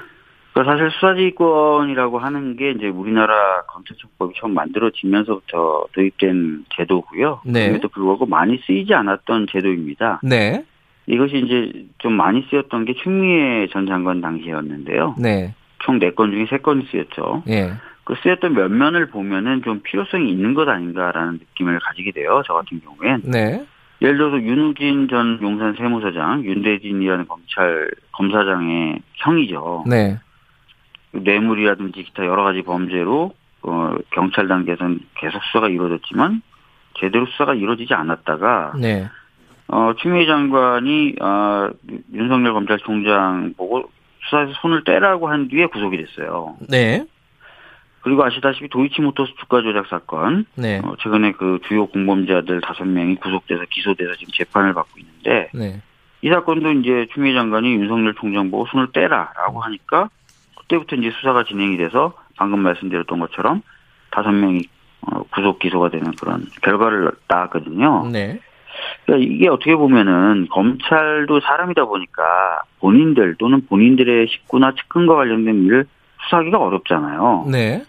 그러니까 0.60 0.64
사실 0.64 0.91
수사지휘권이라고 0.91 2.20
하는 2.20 2.57
게 2.57 2.72
이제 2.72 2.88
우리나라 2.88 3.62
검찰청법이 3.68 4.34
처음 4.38 4.53
만들어지면서부터 4.53 5.86
도입된 5.93 6.66
제도고요. 6.76 7.41
네. 7.45 7.62
그럼에도 7.64 7.88
불구하고 7.88 8.26
많이 8.26 8.60
쓰이지 8.66 8.93
않았던 8.93 9.47
제도입니다. 9.51 10.20
네. 10.24 10.66
이것이 11.07 11.38
이제 11.38 11.86
좀 11.99 12.14
많이 12.14 12.45
쓰였던 12.49 12.86
게 12.86 12.93
추미애 12.95 13.68
전 13.72 13.88
장관 13.88 14.20
당시였는데요. 14.22 15.16
네. 15.18 15.55
총 15.80 15.99
4건 15.99 16.32
중에 16.32 16.45
3건이 16.45 16.91
쓰였죠. 16.91 17.43
네. 17.47 17.72
그 18.03 18.16
쓰였던 18.22 18.53
면면을 18.53 19.10
보면은 19.10 19.62
좀 19.64 19.82
필요성이 19.82 20.30
있는 20.30 20.55
것 20.55 20.68
아닌가라는 20.68 21.34
느낌을 21.34 21.80
가지게 21.80 22.12
돼요. 22.12 22.41
저 22.45 22.53
같은 22.53 22.82
경우엔. 22.82 23.22
네. 23.24 23.66
예를 24.01 24.18
들어서 24.18 24.41
윤우진 24.41 25.07
전 25.10 25.39
용산 25.41 25.74
세무서장, 25.76 26.43
윤대진이라는 26.43 27.28
검찰 27.28 27.89
검사장의 28.12 28.99
형이죠. 29.16 29.84
네. 29.88 30.18
뇌물이라든지 31.12 32.03
기타 32.03 32.26
여러 32.26 32.43
가지 32.43 32.62
범죄로 32.62 33.34
어, 33.62 33.95
경찰 34.12 34.47
단계에서는 34.47 34.99
계속 35.16 35.43
수사가 35.45 35.70
이루어졌지만 35.70 36.41
제대로 36.99 37.26
수사가 37.28 37.53
이루어지지 37.53 37.93
않았다가 37.93 38.74
네. 38.80 39.07
어, 39.68 39.93
추미애 39.97 40.26
장관이 40.26 41.16
어, 41.22 41.70
윤석열 42.14 42.53
검찰총장 42.53 43.53
보고 43.57 43.89
수사에서 44.26 44.53
손을 44.62 44.84
떼라고 44.84 45.30
한 45.30 45.47
뒤에 45.47 45.68
구속이 45.68 45.97
됐어요. 45.97 46.57
네. 46.68 47.05
그리고 48.01 48.24
아시다시피 48.24 48.70
도이치모터스 48.70 49.34
주가 49.39 49.62
조작 49.62 49.88
사건, 49.88 50.45
네. 50.55 50.80
어, 50.84 50.95
최근에 50.99 51.34
그 51.34 51.60
주요 51.68 51.86
공범자들 51.88 52.62
다섯 52.62 52.86
명이 52.86 53.16
구속돼서 53.16 53.66
기소돼서 53.70 54.16
지금 54.16 54.32
재판을 54.34 54.74
받고 54.74 54.99
있는데 54.99 55.49
네. 55.53 55.82
이 56.22 56.30
사건도 56.30 56.72
이제 56.74 57.07
추미애 57.14 57.34
장관이 57.34 57.74
윤석열 57.74 58.14
총장 58.16 58.51
보고 58.51 58.66
손을 58.68 58.91
떼라라고 58.93 59.62
하니까 59.62 60.10
그때부터 60.70 60.95
이제 60.95 61.11
수사가 61.11 61.43
진행이 61.43 61.78
돼서 61.78 62.13
방금 62.38 62.59
말씀드렸던 62.59 63.20
것처럼 63.20 63.61
다섯 64.11 64.32
명이 64.32 64.61
어, 65.01 65.24
구속 65.32 65.59
기소가 65.59 65.89
되는 65.89 66.11
그런 66.11 66.45
결과를 66.61 67.11
낳았거든요. 67.28 68.09
네. 68.11 68.39
그러니까 69.05 69.34
이게 69.34 69.49
어떻게 69.49 69.76
보면은 69.76 70.47
검찰도 70.49 71.41
사람이다 71.41 71.86
보니까 71.86 72.24
본인들 72.80 73.36
또는 73.39 73.65
본인들의 73.67 74.28
식구나 74.28 74.74
측근과 74.74 75.15
관련된 75.15 75.65
일을 75.65 75.86
수사하기가 76.24 76.57
어렵잖아요. 76.57 77.47
네. 77.51 77.84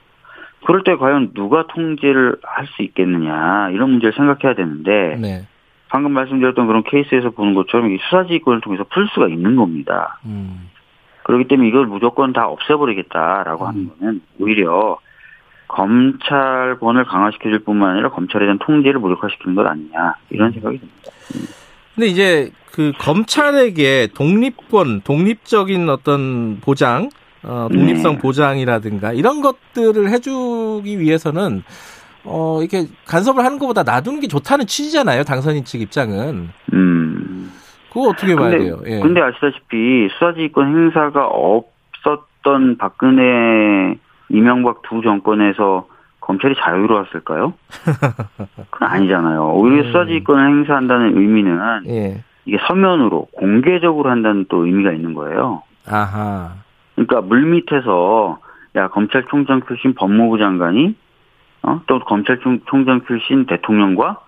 그럴 0.67 0.83
때 0.85 0.97
과연 0.97 1.33
누가 1.35 1.67
통제를 1.69 2.37
할 2.43 2.67
수 2.77 2.83
있겠느냐 2.83 3.71
이런 3.71 3.91
문제를 3.91 4.13
생각해야 4.15 4.55
되는데 4.55 5.17
네. 5.21 5.47
방금 5.89 6.13
말씀드렸던 6.13 6.67
그런 6.67 6.83
케이스에서 6.85 7.31
보는 7.31 7.55
것처럼 7.55 7.91
이 7.93 7.99
수사지휘권을 7.99 8.61
통해서 8.61 8.85
풀 8.85 9.09
수가 9.09 9.29
있는 9.29 9.57
겁니다. 9.57 10.19
음. 10.27 10.71
그렇기 11.31 11.47
때문에 11.47 11.69
이걸 11.69 11.87
무조건 11.87 12.33
다 12.33 12.49
없애버리겠다라고 12.49 13.65
음. 13.65 13.69
하는 13.69 13.91
거는 14.01 14.21
오히려 14.41 14.99
검찰권을 15.69 17.05
강화시켜줄 17.05 17.61
뿐만 17.61 17.91
아니라 17.91 18.11
검찰에 18.11 18.45
대한 18.45 18.59
통제를 18.59 18.99
무력화시키는 18.99 19.55
것 19.55 19.65
아니냐 19.65 20.17
이런 20.31 20.51
생각이 20.51 20.79
듭니다. 20.79 21.11
음. 21.37 21.47
근데 21.95 22.09
이제 22.09 22.51
그 22.73 22.93
검찰에게 22.99 24.09
독립권, 24.15 25.03
독립적인 25.03 25.89
어떤 25.89 26.59
보장, 26.61 27.11
어, 27.45 27.69
독립성 27.71 28.15
네. 28.15 28.19
보장이라든가 28.19 29.13
이런 29.13 29.41
것들을 29.41 30.11
해주기 30.11 30.99
위해서는 30.99 31.63
어, 32.25 32.59
이렇게 32.61 32.89
간섭을 33.07 33.45
하는 33.45 33.59
것보다 33.59 33.85
놔두는 33.85 34.21
게 34.21 34.27
좋다는 34.27 34.67
취지잖아요. 34.67 35.23
당선인 35.23 35.65
측 35.65 35.81
입장은. 35.81 36.49
음. 36.73 37.40
그거 37.93 38.09
어떻게 38.09 38.35
봐야 38.35 38.51
근데, 38.51 38.65
돼요? 38.65 38.81
예. 38.87 39.01
근데 39.01 39.21
아시다시피 39.21 40.09
수사지휘권 40.13 40.67
행사가 40.67 41.27
없었던 41.27 42.79
박근혜, 42.79 43.97
이명박 44.29 44.83
두 44.83 45.03
정권에서 45.03 45.87
검찰이 46.21 46.55
자유로웠을까요? 46.57 47.55
그건 48.71 48.89
아니잖아요. 48.89 49.53
오히려 49.55 49.83
음. 49.83 49.87
수사지휘권을 49.87 50.49
행사한다는 50.49 51.19
의미는 51.19 51.59
예. 51.89 52.23
이게 52.45 52.59
서면으로 52.67 53.27
공개적으로 53.33 54.11
한다는 54.11 54.47
또 54.49 54.65
의미가 54.67 54.93
있는 54.93 55.15
거예요. 55.15 55.63
아하. 55.89 56.55
그러니까 56.95 57.21
물밑에서 57.23 58.39
야 58.77 58.89
검찰총장 58.89 59.63
출신 59.67 59.95
법무부 59.95 60.39
장관이 60.39 60.95
어? 61.63 61.81
또 61.87 61.99
검찰총장 62.01 63.03
출신 63.07 63.47
대통령과 63.47 64.21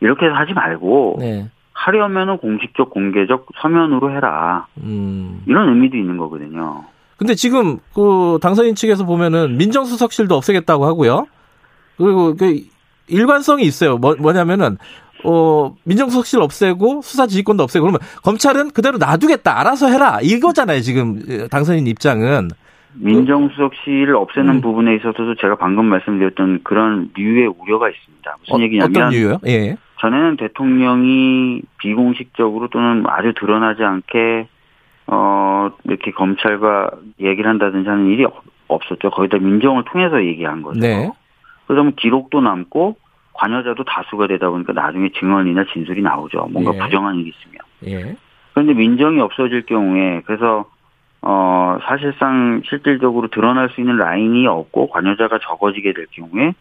이렇게 0.00 0.26
하지 0.26 0.52
말고 0.52 1.16
네. 1.20 1.48
하려면은 1.76 2.38
공식적 2.38 2.90
공개적 2.90 3.46
서면으로 3.60 4.10
해라. 4.10 4.66
음. 4.82 5.42
이런 5.46 5.68
의미도 5.68 5.96
있는 5.96 6.16
거거든요. 6.16 6.84
근데 7.18 7.34
지금 7.34 7.78
그 7.94 8.38
당선인 8.42 8.74
측에서 8.74 9.04
보면은 9.04 9.56
민정수석실도 9.58 10.34
없애겠다고 10.34 10.86
하고요. 10.86 11.26
그리고 11.96 12.34
그 12.34 12.60
일관성이 13.08 13.64
있어요. 13.64 13.98
뭐, 13.98 14.16
뭐냐면은 14.18 14.78
어, 15.24 15.74
민정수석실 15.84 16.40
없애고 16.40 17.02
수사지휘권도 17.02 17.62
없애고 17.62 17.84
그러면 17.84 18.00
검찰은 18.22 18.70
그대로 18.70 18.98
놔두겠다. 18.98 19.60
알아서 19.60 19.88
해라. 19.88 20.18
이거잖아요. 20.22 20.80
지금 20.80 21.48
당선인 21.50 21.86
입장은. 21.86 22.48
민정수석실을 22.94 24.16
없애는 24.16 24.56
음. 24.56 24.60
부분에 24.62 24.96
있어서도 24.96 25.34
제가 25.36 25.56
방금 25.56 25.84
말씀드렸던 25.86 26.60
그런 26.64 27.10
류의 27.14 27.52
우려가 27.58 27.90
있습니다. 27.90 28.36
무슨 28.40 28.54
어, 28.54 28.60
얘기냐면 28.60 28.90
어떤 28.90 29.10
류요? 29.10 29.38
예. 29.46 29.76
전에는 29.98 30.36
대통령이 30.36 31.62
비공식적으로 31.78 32.68
또는 32.68 33.04
아주 33.06 33.32
드러나지 33.34 33.82
않게 33.82 34.48
어 35.08 35.70
이렇게 35.84 36.10
검찰과 36.10 36.90
얘기를 37.20 37.48
한다든지 37.48 37.88
하는 37.88 38.06
일이 38.06 38.26
없었죠. 38.68 39.10
거의 39.10 39.28
다 39.28 39.38
민정을 39.38 39.84
통해서 39.84 40.24
얘기한 40.24 40.62
거죠. 40.62 40.80
네. 40.80 41.10
그러면 41.66 41.94
기록도 41.94 42.40
남고 42.40 42.96
관여자도 43.34 43.84
다수가 43.84 44.26
되다 44.26 44.50
보니까 44.50 44.72
나중에 44.72 45.10
증언이나 45.18 45.64
진술이 45.72 46.02
나오죠. 46.02 46.48
뭔가 46.50 46.72
예. 46.74 46.78
부정한 46.78 47.16
일이 47.16 47.30
있으면. 47.30 47.60
예. 47.86 48.16
그런데 48.52 48.74
민정이 48.74 49.20
없어질 49.20 49.62
경우에 49.66 50.22
그래서 50.26 50.64
어 51.22 51.78
사실상 51.86 52.62
실질적으로 52.68 53.28
드러날 53.28 53.68
수 53.70 53.80
있는 53.80 53.96
라인이 53.96 54.46
없고 54.46 54.88
관여자가 54.88 55.38
적어지게 55.38 55.92
될 55.92 56.06
경우에 56.12 56.54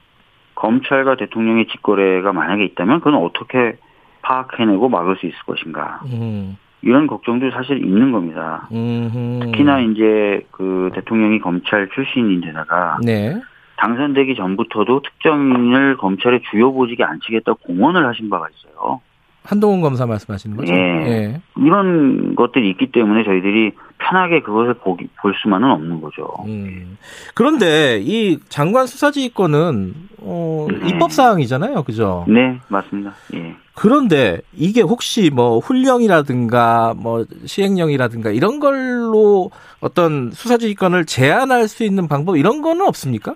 검찰과 0.56 1.16
대통령의 1.18 1.68
직거래가 1.68 2.34
만약에 2.34 2.64
있다면 2.66 3.00
그건 3.00 3.16
어떻게 3.16 3.78
파악해내고 4.22 4.90
막을 4.90 5.18
수 5.18 5.26
있을 5.28 5.38
것인가. 5.46 6.02
음. 6.06 6.58
이런 6.82 7.08
걱정도 7.08 7.50
사실 7.52 7.84
있는 7.84 8.12
겁니다. 8.12 8.68
음흠. 8.72 9.40
특히나 9.44 9.80
이제 9.80 10.46
그 10.52 10.92
대통령이 10.94 11.40
검찰 11.40 11.90
출신인데다가 11.90 13.00
네. 13.04 13.40
당선되기 13.78 14.36
전부터도 14.36 15.02
특정인을 15.02 15.98
검찰의 15.98 16.42
주요 16.52 16.72
보직에 16.72 17.04
앉히겠다고 17.04 17.60
공언을 17.60 18.06
하신 18.08 18.30
바가 18.30 18.48
있어요. 18.50 19.02
한동훈 19.46 19.82
검사 19.82 20.06
말씀하시는 20.06 20.58
거죠? 20.58 20.74
예. 20.74 20.78
예. 20.78 21.42
이런 21.58 22.36
것들이 22.36 22.70
있기 22.72 22.92
때문에 22.92 23.24
저희들이 23.24 23.72
편하게 23.98 24.42
그것을 24.42 24.74
보기, 24.76 25.08
볼 25.22 25.34
수만은 25.42 25.70
없는 25.70 26.02
거죠. 26.02 26.28
음. 26.46 26.98
그런데 27.34 28.00
이 28.02 28.40
장관 28.50 28.88
수사지휘권은 28.88 29.94
어, 30.22 30.68
네. 30.70 30.90
입법 30.90 31.12
사항이잖아요, 31.12 31.84
그죠? 31.84 32.26
네, 32.28 32.60
맞습니다. 32.68 33.14
예. 33.36 33.56
그런데 33.76 34.42
이게 34.54 34.82
혹시 34.82 35.30
뭐 35.30 35.60
훈령이라든가 35.60 36.94
뭐 36.98 37.26
시행령이라든가 37.46 38.32
이런 38.32 38.60
걸로 38.60 39.52
어떤 39.80 40.32
수사지휘권을 40.32 41.06
제한할 41.06 41.68
수 41.68 41.84
있는 41.84 42.08
방법 42.08 42.38
이런 42.38 42.62
거는 42.62 42.86
없습니까? 42.86 43.36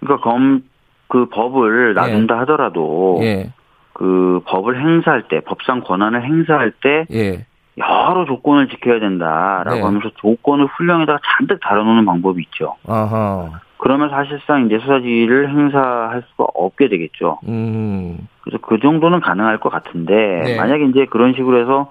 그러니까 0.00 0.22
검 0.30 0.62
그 1.08 1.26
법을 1.30 1.94
놔둔다 1.94 2.34
예. 2.34 2.38
하더라도 2.40 3.18
예. 3.22 3.50
그 3.98 4.40
법을 4.46 4.80
행사할 4.80 5.24
때 5.24 5.40
법상 5.40 5.80
권한을 5.80 6.22
행사할 6.22 6.70
때 6.80 7.04
예. 7.12 7.44
여러 7.78 8.24
조건을 8.26 8.68
지켜야 8.68 9.00
된다라고 9.00 9.74
네. 9.74 9.82
하면서 9.82 10.10
조건을 10.16 10.66
훈령에다가 10.66 11.18
잔뜩 11.24 11.58
달아놓는 11.60 12.04
방법이 12.04 12.42
있죠. 12.44 12.76
아하. 12.86 13.60
그러면 13.76 14.10
사실상 14.10 14.66
이제 14.66 14.78
수사지휘를 14.78 15.50
행사할 15.50 16.22
수가 16.30 16.46
없게 16.54 16.88
되겠죠. 16.88 17.40
음. 17.48 18.28
그래서 18.42 18.58
그 18.62 18.78
정도는 18.78 19.20
가능할 19.20 19.58
것 19.58 19.68
같은데 19.68 20.42
네. 20.44 20.56
만약에 20.56 20.84
이제 20.86 21.06
그런 21.06 21.34
식으로 21.34 21.60
해서 21.60 21.90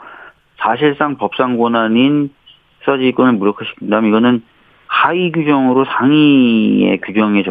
사실상 0.60 1.18
법상 1.18 1.58
권한인 1.58 2.34
수사지휘권을 2.80 3.34
무력화시킨다면 3.34 4.10
이거는 4.10 4.44
하위 4.88 5.32
규정으로 5.34 5.84
상위의 5.86 7.02
규정에 7.02 7.44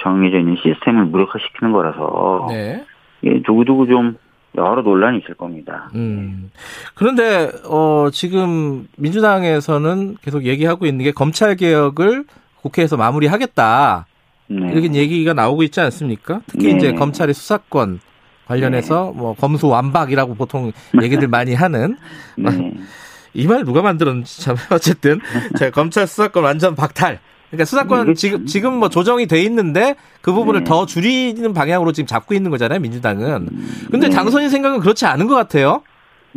정해져 0.00 0.38
있는 0.38 0.56
시스템을 0.56 1.06
무력화시키는 1.06 1.72
거라서 1.72 2.46
네. 2.50 2.84
예, 3.24 3.42
두고두고 3.42 3.86
좀 3.86 4.16
여러 4.56 4.82
논란이 4.82 5.18
있을 5.18 5.34
겁니다. 5.34 5.90
음. 5.94 6.50
그런데 6.94 7.50
어 7.64 8.08
지금 8.12 8.86
민주당에서는 8.96 10.16
계속 10.20 10.44
얘기하고 10.44 10.86
있는 10.86 11.04
게 11.04 11.12
검찰 11.12 11.56
개혁을 11.56 12.24
국회에서 12.60 12.96
마무리하겠다. 12.96 14.06
네. 14.48 14.72
이렇게 14.72 14.92
얘기가 14.92 15.32
나오고 15.32 15.62
있지 15.62 15.80
않습니까? 15.80 16.42
특히 16.46 16.68
네. 16.68 16.76
이제 16.76 16.92
검찰의 16.92 17.34
수사권 17.34 18.00
관련해서 18.46 19.12
네. 19.14 19.18
뭐 19.18 19.34
검수 19.34 19.68
완박이라고 19.68 20.34
보통 20.34 20.72
얘기들 21.02 21.28
많이 21.28 21.54
하는 21.54 21.96
네. 22.36 22.74
이말 23.34 23.64
누가 23.64 23.80
만들었는지 23.80 24.42
참 24.42 24.56
어쨌든 24.70 25.20
제가 25.58 25.70
검찰 25.70 26.06
수사권 26.06 26.44
완전 26.44 26.74
박탈 26.74 27.18
그러니까 27.52 27.66
수사권 27.66 28.14
지금 28.14 28.46
지금 28.46 28.78
뭐 28.78 28.88
조정이 28.88 29.26
돼 29.26 29.42
있는데 29.42 29.94
그 30.22 30.32
부분을 30.32 30.60
네. 30.60 30.64
더 30.64 30.86
줄이는 30.86 31.52
방향으로 31.52 31.92
지금 31.92 32.06
잡고 32.06 32.34
있는 32.34 32.50
거잖아요 32.50 32.80
민주당은. 32.80 33.48
근데 33.90 34.08
네. 34.08 34.14
당선인 34.14 34.48
생각은 34.48 34.80
그렇지 34.80 35.04
않은 35.04 35.26
것 35.26 35.34
같아요. 35.34 35.82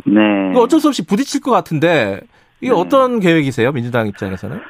네. 0.04 0.20
어쩔 0.54 0.78
수 0.78 0.88
없이 0.88 1.06
부딪힐 1.06 1.40
것 1.40 1.50
같은데 1.50 2.20
이게 2.60 2.70
네. 2.70 2.78
어떤 2.78 3.18
계획이세요 3.18 3.72
민주당 3.72 4.06
입장에서는? 4.08 4.60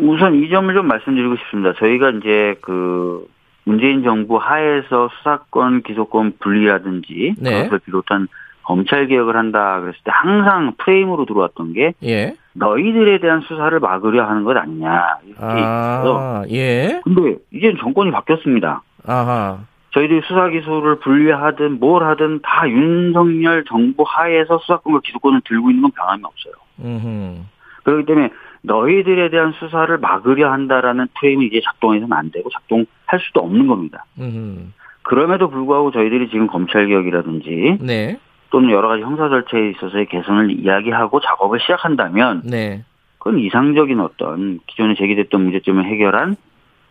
우선 0.00 0.34
이 0.42 0.50
점을 0.50 0.74
좀 0.74 0.88
말씀드리고 0.88 1.36
싶습니다. 1.36 1.72
저희가 1.78 2.10
이제 2.10 2.56
그 2.62 3.24
문재인 3.64 4.02
정부 4.02 4.38
하에서 4.38 5.08
수사권 5.18 5.82
기소권 5.82 6.38
분리라든지 6.40 7.36
네. 7.38 7.62
그것을 7.62 7.78
비롯한 7.78 8.26
검찰 8.64 9.06
개혁을 9.06 9.36
한다 9.36 9.80
그랬을 9.80 10.00
때 10.02 10.10
항상 10.12 10.74
프레임으로 10.78 11.26
들어왔던 11.26 11.74
게 11.74 11.94
예. 12.02 12.34
너희들에 12.54 13.18
대한 13.18 13.40
수사를 13.42 13.78
막으려 13.80 14.24
하는 14.28 14.44
것 14.44 14.56
아니냐 14.56 15.18
이렇게 15.26 15.42
아, 15.44 16.02
있어요. 16.02 16.44
예. 16.50 17.00
근데 17.04 17.36
이제 17.52 17.74
정권이 17.80 18.10
바뀌었습니다. 18.10 18.82
아하. 19.06 19.58
저희들이 19.92 20.22
수사 20.24 20.48
기소를 20.48 21.00
분리하든 21.00 21.78
뭘 21.78 22.04
하든 22.04 22.40
다 22.42 22.68
윤석열 22.68 23.64
정부 23.64 24.04
하에서 24.06 24.58
수사권과 24.58 25.00
기소권을 25.04 25.42
들고 25.44 25.70
있는 25.70 25.82
건 25.82 25.90
변함이 25.92 26.22
없어요. 26.24 26.54
음흠. 26.80 27.42
그렇기 27.84 28.06
때문에 28.06 28.30
너희들에 28.62 29.28
대한 29.30 29.52
수사를 29.52 29.96
막으려 29.98 30.50
한다라는 30.50 31.08
프레임이 31.18 31.46
이제 31.46 31.60
작동해서는 31.64 32.12
안 32.12 32.30
되고 32.30 32.48
작동할 32.50 32.86
수도 33.20 33.40
없는 33.40 33.66
겁니다. 33.66 34.04
음흠. 34.18 34.68
그럼에도 35.02 35.50
불구하고 35.50 35.90
저희들이 35.90 36.30
지금 36.30 36.46
검찰 36.46 36.86
개혁이라든지 36.86 37.78
네. 37.80 38.18
또는 38.52 38.70
여러 38.70 38.88
가지 38.88 39.02
형사 39.02 39.30
절차에 39.30 39.70
있어서의 39.70 40.06
개선을 40.06 40.60
이야기하고 40.60 41.20
작업을 41.20 41.58
시작한다면 41.58 42.42
네. 42.44 42.84
그건 43.18 43.38
이상적인 43.38 43.98
어떤 43.98 44.60
기존에 44.66 44.94
제기됐던 44.94 45.40
문제점을 45.40 45.82
해결한 45.86 46.36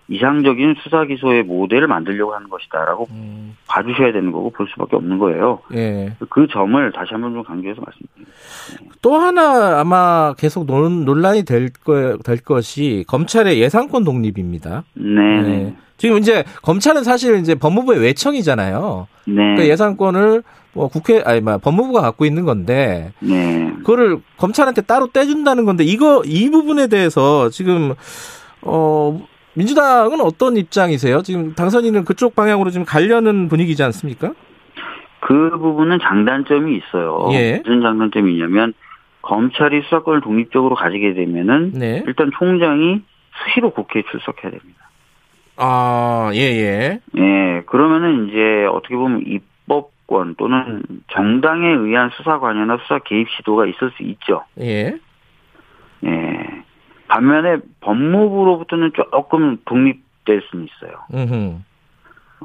이상적인 0.08 0.76
수사 0.84 1.06
기소의 1.06 1.44
모델을 1.44 1.88
만들려고 1.88 2.34
하는 2.34 2.50
것이다라고 2.50 3.08
음. 3.12 3.56
봐주셔야 3.68 4.12
되는 4.12 4.32
거고 4.32 4.50
볼 4.50 4.68
수밖에 4.70 4.96
없는 4.96 5.20
거예요. 5.20 5.60
예. 5.74 6.14
그 6.30 6.48
점을 6.52 6.92
다시 6.92 7.10
한번 7.12 7.34
좀 7.34 7.44
강조해서 7.44 7.80
말씀드립니다. 7.80 8.34
네. 8.82 8.90
또 9.04 9.16
하나 9.16 9.80
아마 9.80 10.34
계속 10.38 10.66
논란이 10.66 11.46
될, 11.46 11.70
거, 11.72 12.18
될 12.26 12.38
것이 12.44 13.06
검찰의 13.08 13.62
예산권 13.62 14.04
독립입니다. 14.04 14.84
네. 14.96 15.42
네. 15.44 15.76
지금 16.02 16.18
이제 16.18 16.44
검찰은 16.64 17.04
사실 17.04 17.38
이제 17.38 17.54
법무부의 17.54 18.02
외청이잖아요. 18.02 19.08
네. 19.28 19.36
그러니까 19.36 19.66
예산권을 19.66 20.42
뭐 20.74 20.88
국회 20.88 21.22
아니 21.24 21.42
뭐 21.42 21.60
법무부가 21.60 22.02
갖고 22.02 22.26
있는 22.26 22.44
건데 22.44 23.14
네. 23.20 23.72
그거를 23.78 24.18
검찰한테 24.38 24.82
따로 24.82 25.12
떼준다는 25.14 25.64
건데 25.66 25.84
이거 25.84 26.24
이 26.26 26.50
부분에 26.50 26.88
대해서 26.88 27.50
지금 27.50 27.94
어 28.64 29.22
민주당은 29.54 30.22
어떤 30.22 30.58
입장이세요? 30.58 31.22
지금 31.22 31.54
당선인은 31.54 32.04
그쪽 32.06 32.36
방향으로 32.36 32.72
지금 32.72 32.84
가려는 32.84 33.48
분위기지 33.48 33.84
않습니까? 33.84 34.34
그 35.20 35.52
부분은 35.52 36.00
장단점이 36.02 36.78
있어요. 36.78 37.30
예. 37.34 37.62
무슨 37.64 37.84
장단점이 37.84 38.34
있냐면 38.34 38.74
검찰이 39.22 39.84
수사권을 39.84 40.22
독립적으로 40.22 40.74
가지게 40.74 41.14
되면은 41.14 41.74
네. 41.76 42.04
일단 42.08 42.32
총장이 42.40 43.04
수시로 43.46 43.70
국회에 43.70 44.02
출석해야 44.10 44.50
됩니다. 44.50 44.81
아, 45.64 46.32
예, 46.34 46.40
예. 46.40 47.00
예, 47.18 47.62
그러면은 47.68 48.28
이제 48.28 48.66
어떻게 48.66 48.96
보면 48.96 49.24
입법권 49.28 50.36
또는 50.36 50.82
정당에 51.12 51.68
의한 51.68 52.10
수사 52.18 52.40
관여나 52.40 52.78
수사 52.82 52.98
개입 53.00 53.30
시도가 53.30 53.68
있을 53.68 53.92
수 53.92 54.04
있죠. 54.04 54.44
예. 54.60 54.98
예. 56.04 56.64
반면에 57.08 57.58
법무부로부터는 57.82 58.94
조금 58.96 59.58
독립될 59.66 60.42
수는 60.50 60.66
있어요. 60.66 61.62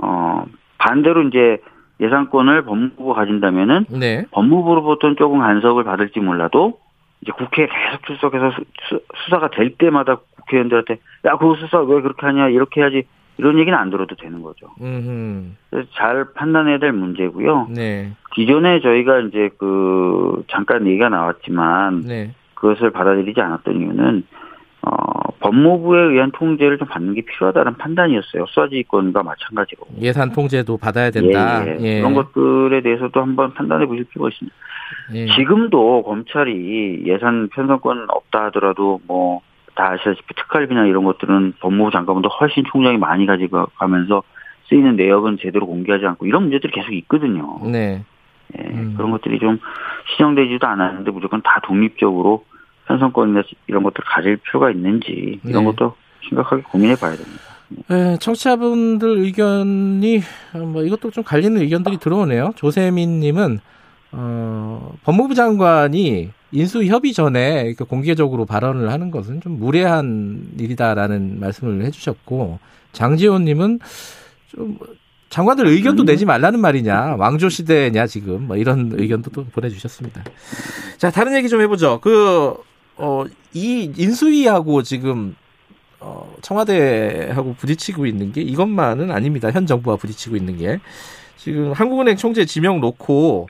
어, 0.03 0.45
반대로 0.77 1.23
이제 1.23 1.59
예산권을 2.01 2.65
법무부가 2.65 3.15
가진다면은 3.15 3.87
네. 3.99 4.27
법무부로부터는 4.33 5.17
조금 5.17 5.39
간섭을 5.39 5.85
받을지 5.85 6.21
몰라도 6.21 6.79
이제 7.27 7.33
국회에 7.33 7.67
계속 7.67 8.07
출석해서 8.07 8.53
수, 8.89 9.01
사가 9.29 9.51
될 9.51 9.75
때마다 9.77 10.21
국회의원들한테 10.37 10.99
야그 11.25 11.57
수사 11.59 11.81
왜 11.81 12.01
그렇게 12.01 12.25
하냐 12.25 12.49
이렇게 12.49 12.81
해야지 12.81 13.03
이런 13.39 13.59
얘기는 13.59 13.77
안 13.77 13.91
들어도 13.91 14.15
되는 14.15 14.43
거죠. 14.43 14.69
그래서 15.71 15.89
잘 15.95 16.33
판단해야 16.35 16.79
될 16.79 16.93
문제고요. 16.93 17.69
네. 17.75 18.13
기존에 18.35 18.81
저희가 18.81 19.21
이제 19.21 19.51
그 19.59 20.45
잠깐 20.49 20.87
얘기가 20.87 21.09
나왔지만 21.09 22.03
네. 22.03 22.35
그것을 22.55 22.91
받아들이지 22.91 23.41
않았던 23.41 23.81
이유는 23.81 24.25
어, 24.87 25.31
법무부에 25.41 26.01
의한 26.15 26.31
통제를 26.33 26.79
좀 26.79 26.89
받는 26.89 27.15
게 27.15 27.23
필요하다는 27.23 27.77
판단이었어요. 27.77 28.47
수사지휘권과 28.47 29.23
마찬가지로. 29.23 29.83
예산 30.01 30.33
통제도 30.33 30.77
받아야 30.77 31.11
된다. 31.11 31.67
예, 31.67 31.77
예. 31.81 31.85
예. 31.97 32.01
그런 32.01 32.15
것들에 32.15 32.81
대해서도 32.81 33.21
한번 33.21 33.53
판단해 33.55 33.87
보실 33.87 34.05
필요가 34.05 34.29
있습니다. 34.31 34.57
예. 35.15 35.27
지금도 35.37 36.03
검찰이 36.05 37.03
예산 37.07 37.49
편성권 37.49 38.07
없다 38.09 38.47
하더라도 38.47 39.01
뭐 39.07 39.43
다 39.77 39.91
아시다시피 39.93 40.35
특활비나 40.35 40.87
이런 40.87 41.05
것들은 41.05 41.55
법무부 41.61 41.93
장관보다 41.93 42.29
훨씬 42.41 42.65
총장이 42.65 42.97
많이 42.97 43.27
가지고 43.27 43.67
가면서 43.77 44.23
쓰이는 44.69 44.97
내역은 44.97 45.39
제대로 45.41 45.67
공개하지 45.67 46.05
않고 46.07 46.27
이런 46.27 46.43
문제들이 46.43 46.73
계속 46.73 46.93
있거든요. 46.93 47.61
네. 47.63 48.03
예, 48.59 48.63
음. 48.63 48.95
그런 48.97 49.11
것들이 49.13 49.39
좀 49.39 49.59
시정되지도 50.11 50.67
않았는데 50.67 51.11
무조건 51.13 51.43
다 51.43 51.61
독립적으로 51.63 52.45
편성권이나 52.87 53.43
이런 53.67 53.83
것들 53.83 54.05
가질 54.05 54.39
필요가 54.39 54.71
있는지 54.71 55.41
이런 55.45 55.65
네. 55.65 55.71
것도 55.71 55.95
심각하게 56.29 56.63
고민해 56.63 56.97
봐야 56.97 57.17
됩니다. 57.17 57.43
네, 57.89 58.17
청취자분들 58.19 59.19
의견이 59.19 60.23
뭐 60.55 60.83
이것도 60.83 61.11
좀 61.11 61.25
갈리는 61.25 61.61
의견들이 61.61 61.99
들어오네요. 61.99 62.53
조세민님은 62.57 63.61
어, 64.13 64.95
법무부 65.05 65.35
장관이 65.35 66.31
인수 66.53 66.85
협의 66.85 67.13
전에 67.13 67.75
공개적으로 67.75 68.47
발언을 68.47 68.91
하는 68.91 69.11
것은 69.11 69.41
좀 69.41 69.59
무례한 69.59 70.43
일이다라는 70.59 71.41
말씀을 71.41 71.85
해주셨고 71.85 72.61
장지호님은 72.93 73.81
좀 74.49 74.79
장관들 75.29 75.67
의견도 75.67 76.05
음. 76.05 76.07
내지 76.07 76.25
말라는 76.25 76.61
말이냐 76.61 77.17
왕조 77.19 77.49
시대냐 77.49 78.07
지금 78.07 78.47
뭐 78.47 78.57
이런 78.57 78.93
의견도 78.95 79.31
또 79.33 79.45
보내주셨습니다. 79.45 80.23
자 80.99 81.11
다른 81.11 81.35
얘기 81.37 81.49
좀 81.49 81.61
해보죠. 81.61 82.01
그 82.01 82.57
어, 82.99 83.25
이 83.53 83.93
인수위하고 83.97 84.83
지금 84.83 85.35
어, 86.01 86.33
청와대하고 86.43 87.55
부딪히고 87.55 88.07
있는 88.07 88.33
게 88.33 88.41
이것만은 88.43 89.11
아닙니다. 89.11 89.51
현 89.51 89.67
정부와 89.67 89.97
부딪히고 89.97 90.37
있는 90.37 90.57
게 90.57 90.79
지금 91.37 91.73
한국은행 91.73 92.17
총재 92.17 92.45
지명 92.45 92.81
놓고 92.81 93.49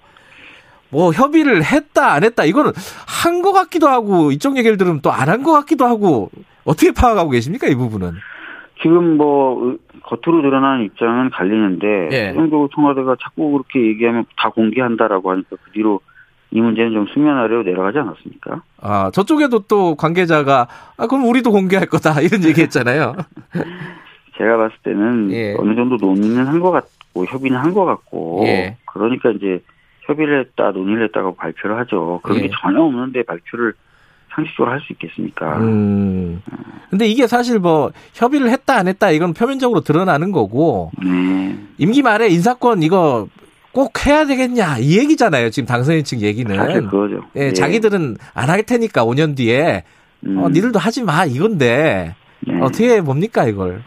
뭐 0.91 1.13
협의를 1.13 1.65
했다 1.65 2.13
안 2.13 2.23
했다 2.25 2.45
이거는 2.45 2.73
한 3.07 3.43
것 3.43 3.53
같기도 3.53 3.89
하고 3.89 4.31
이쪽 4.33 4.57
얘기를 4.57 4.77
들으면 4.77 5.01
또 5.01 5.11
안 5.11 5.29
한 5.29 5.43
것 5.43 5.53
같기도 5.53 5.85
하고 5.87 6.31
어떻게 6.65 6.93
파악하고 6.93 7.31
계십니까 7.31 7.67
이 7.69 7.75
부분은? 7.75 8.13
지금 8.83 9.17
뭐 9.17 9.77
겉으로 10.03 10.43
드러나는 10.43 10.85
입장은 10.85 11.31
갈리는데 11.31 12.09
예. 12.13 12.33
정도 12.35 12.69
청와대가 12.75 13.17
자꾸 13.23 13.51
그렇게 13.53 13.81
얘기하면 13.89 14.25
다 14.37 14.51
공개한다라고 14.51 15.31
하니까 15.33 15.57
그 15.65 15.71
뒤로 15.73 16.01
이 16.53 16.61
문제는 16.61 16.93
좀 16.93 17.07
수면 17.13 17.37
아래로 17.39 17.63
내려가지 17.65 17.99
않았습니까? 17.99 18.63
아, 18.81 19.11
저쪽에도 19.13 19.61
또 19.61 19.95
관계자가, 19.97 20.69
아, 20.97 21.07
그럼 21.07 21.27
우리도 21.29 21.51
공개할 21.51 21.87
거다, 21.87 22.21
이런 22.21 22.45
얘기 22.45 22.63
했잖아요. 22.63 23.17
제가 24.39 24.57
봤을 24.57 24.77
때는 24.83 25.31
예. 25.33 25.55
어느 25.59 25.75
정도 25.75 25.97
논의는 25.97 26.47
한 26.47 26.61
것 26.61 26.71
같고, 26.71 27.25
협의는 27.27 27.59
한 27.59 27.75
것 27.75 27.85
같고, 27.85 28.45
예. 28.47 28.77
그러니까 28.87 29.31
이제 29.31 29.61
협의를 30.03 30.41
했다, 30.41 30.71
논의를 30.71 31.05
했다고 31.07 31.35
발표를 31.35 31.79
하죠. 31.79 32.21
그런 32.23 32.39
예. 32.39 32.43
게 32.43 32.51
전혀 32.63 32.81
없는데 32.81 33.23
발표를 33.25 33.73
상식적으로 34.31 34.71
할 34.71 34.81
수 34.81 34.93
있겠습니까? 34.93 35.59
음. 35.59 36.43
근데 36.91 37.07
이게 37.09 37.27
사실 37.27 37.59
뭐 37.59 37.91
협의를 38.15 38.51
했다 38.51 38.77
안 38.77 38.87
했다 38.87 39.11
이건 39.11 39.33
표면적으로 39.33 39.81
드러나는 39.81 40.31
거고 40.31 40.91
네. 41.03 41.57
임기 41.79 42.03
말에 42.03 42.29
인사권 42.29 42.83
이거 42.83 43.29
꼭 43.77 44.07
해야 44.07 44.25
되겠냐 44.25 44.79
이 44.79 44.99
얘기잖아요. 44.99 45.51
지금 45.51 45.67
당선인 45.67 46.03
측 46.03 46.23
얘기는. 46.23 46.57
사실 46.57 46.83
그거죠. 46.89 47.21
예, 47.37 47.49
예. 47.49 47.53
자기들은 47.53 48.17
안 48.35 48.49
할 48.49 48.63
테니까 48.63 49.05
5년 49.05 49.37
뒤에 49.37 49.85
음. 50.27 50.39
어, 50.43 50.49
니들도 50.49 50.79
하지 50.79 51.05
마 51.05 51.27
이건데 51.27 52.15
네. 52.41 52.59
어떻게 52.63 53.03
뭡니까 53.03 53.45
이걸? 53.45 53.83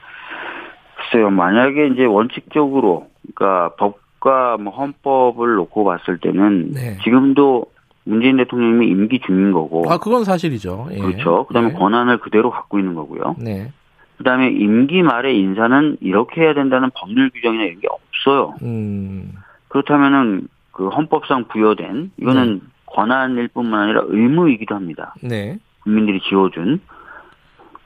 글쎄요. 1.12 1.32
만약에 1.32 1.88
이제 1.88 2.06
원칙적으로 2.06 3.08
그러니까 3.36 3.76
법과 3.78 4.58
뭐 4.58 4.72
헌법을 4.76 5.56
놓고 5.56 5.84
봤을 5.86 6.20
때는 6.20 6.72
네. 6.74 6.98
지금도 7.04 7.66
문재인 8.04 8.38
대통령이 8.38 8.88
임기 8.88 9.22
중인 9.26 9.52
거고. 9.54 9.92
아 9.92 9.98
그건 9.98 10.24
사실이죠. 10.24 10.90
예. 10.92 11.00
그렇죠. 11.00 11.46
그다음에 11.48 11.70
네. 11.70 11.74
권한을 11.74 12.20
그대로 12.20 12.52
갖고 12.52 12.78
있는 12.78 12.94
거고요. 12.94 13.38
네. 13.40 13.72
그다음에 14.20 14.50
임기 14.50 15.02
말에 15.02 15.34
인사는 15.34 15.98
이렇게 16.02 16.42
해야 16.42 16.54
된다는 16.54 16.92
법률 16.94 17.32
규정이나 17.32 17.64
이런 17.64 17.80
게 17.80 17.88
없어요. 17.90 18.54
음. 18.62 19.32
그렇다면은 19.70 20.48
그 20.72 20.90
헌법상 20.90 21.46
부여된 21.46 22.12
이거는 22.18 22.54
네. 22.56 22.60
권한일 22.86 23.48
뿐만 23.50 23.84
아니라 23.84 24.02
의무이기도 24.06 24.76
합니다. 24.76 25.14
네. 25.24 25.58
국민들이 25.84 26.20
지어준 26.22 26.82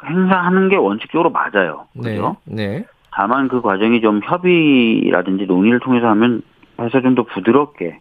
행사하는 0.05 0.69
게 0.69 0.75
원칙적으로 0.75 1.29
맞아요. 1.29 1.87
그죠? 1.93 2.37
네. 2.45 2.55
네. 2.79 2.85
다만 3.11 3.47
그 3.47 3.61
과정이 3.61 4.01
좀 4.01 4.21
협의라든지 4.23 5.45
논의를 5.45 5.79
통해서 5.79 6.07
하면 6.09 6.41
해서 6.79 7.01
좀 7.01 7.15
더 7.15 7.23
부드럽게 7.23 7.99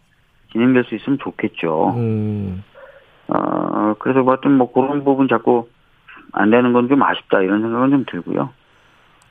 진행될 0.51 0.85
수 0.85 0.95
있으면 0.95 1.19
좋겠죠. 1.19 1.93
음. 1.95 2.63
어, 3.27 3.93
그래서 3.99 4.23
하여튼 4.23 4.57
뭐 4.57 4.71
그런 4.71 5.03
부분 5.03 5.27
자꾸 5.27 5.69
안 6.31 6.49
되는 6.49 6.73
건 6.73 6.87
좀 6.89 7.01
아쉽다 7.03 7.41
이런 7.41 7.61
생각은 7.61 7.89
좀 7.91 8.05
들고요. 8.09 8.49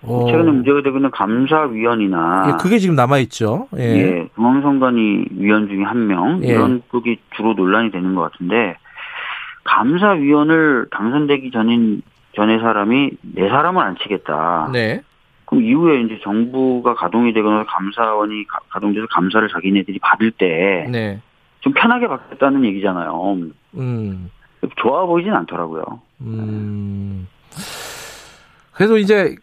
어. 0.02 0.26
최근에 0.26 0.50
문제가 0.50 0.82
되고 0.82 0.96
있는 0.96 1.10
감사위원이나 1.10 2.44
예, 2.48 2.62
그게 2.62 2.78
지금 2.78 2.94
남아 2.96 3.18
있죠. 3.18 3.68
예. 3.78 3.82
예 3.82 4.28
중앙선관위 4.34 5.26
위원 5.38 5.68
중에 5.68 5.84
한 5.84 6.06
명, 6.06 6.40
예. 6.42 6.48
이런 6.48 6.82
쪽이 6.90 7.18
주로 7.36 7.54
논란이 7.54 7.90
되는 7.90 8.14
것 8.14 8.32
같은데 8.32 8.76
감사위원을 9.64 10.88
당선되기 10.90 11.50
전인 11.52 12.02
전에 12.34 12.58
사람이 12.58 13.10
네 13.34 13.48
사람을 13.48 13.82
안 13.82 13.96
치겠다. 13.98 14.70
네. 14.72 15.02
그럼 15.44 15.64
이후에 15.64 16.00
이제 16.00 16.18
정부가 16.22 16.94
가동이 16.94 17.32
되거나 17.34 17.64
감사원이 17.66 18.46
가동돼서 18.70 19.06
감사를 19.10 19.48
자기네들이 19.50 19.98
받을 20.00 20.30
때 20.30 20.86
네. 20.90 21.20
좀 21.60 21.74
편하게 21.74 22.08
받겠다는 22.08 22.64
얘기잖아요. 22.64 23.36
음. 23.76 24.30
좋아 24.76 25.04
보이진 25.06 25.32
않더라고요. 25.34 26.00
음. 26.22 27.28
그래서 28.72 28.96
이제 28.96 29.36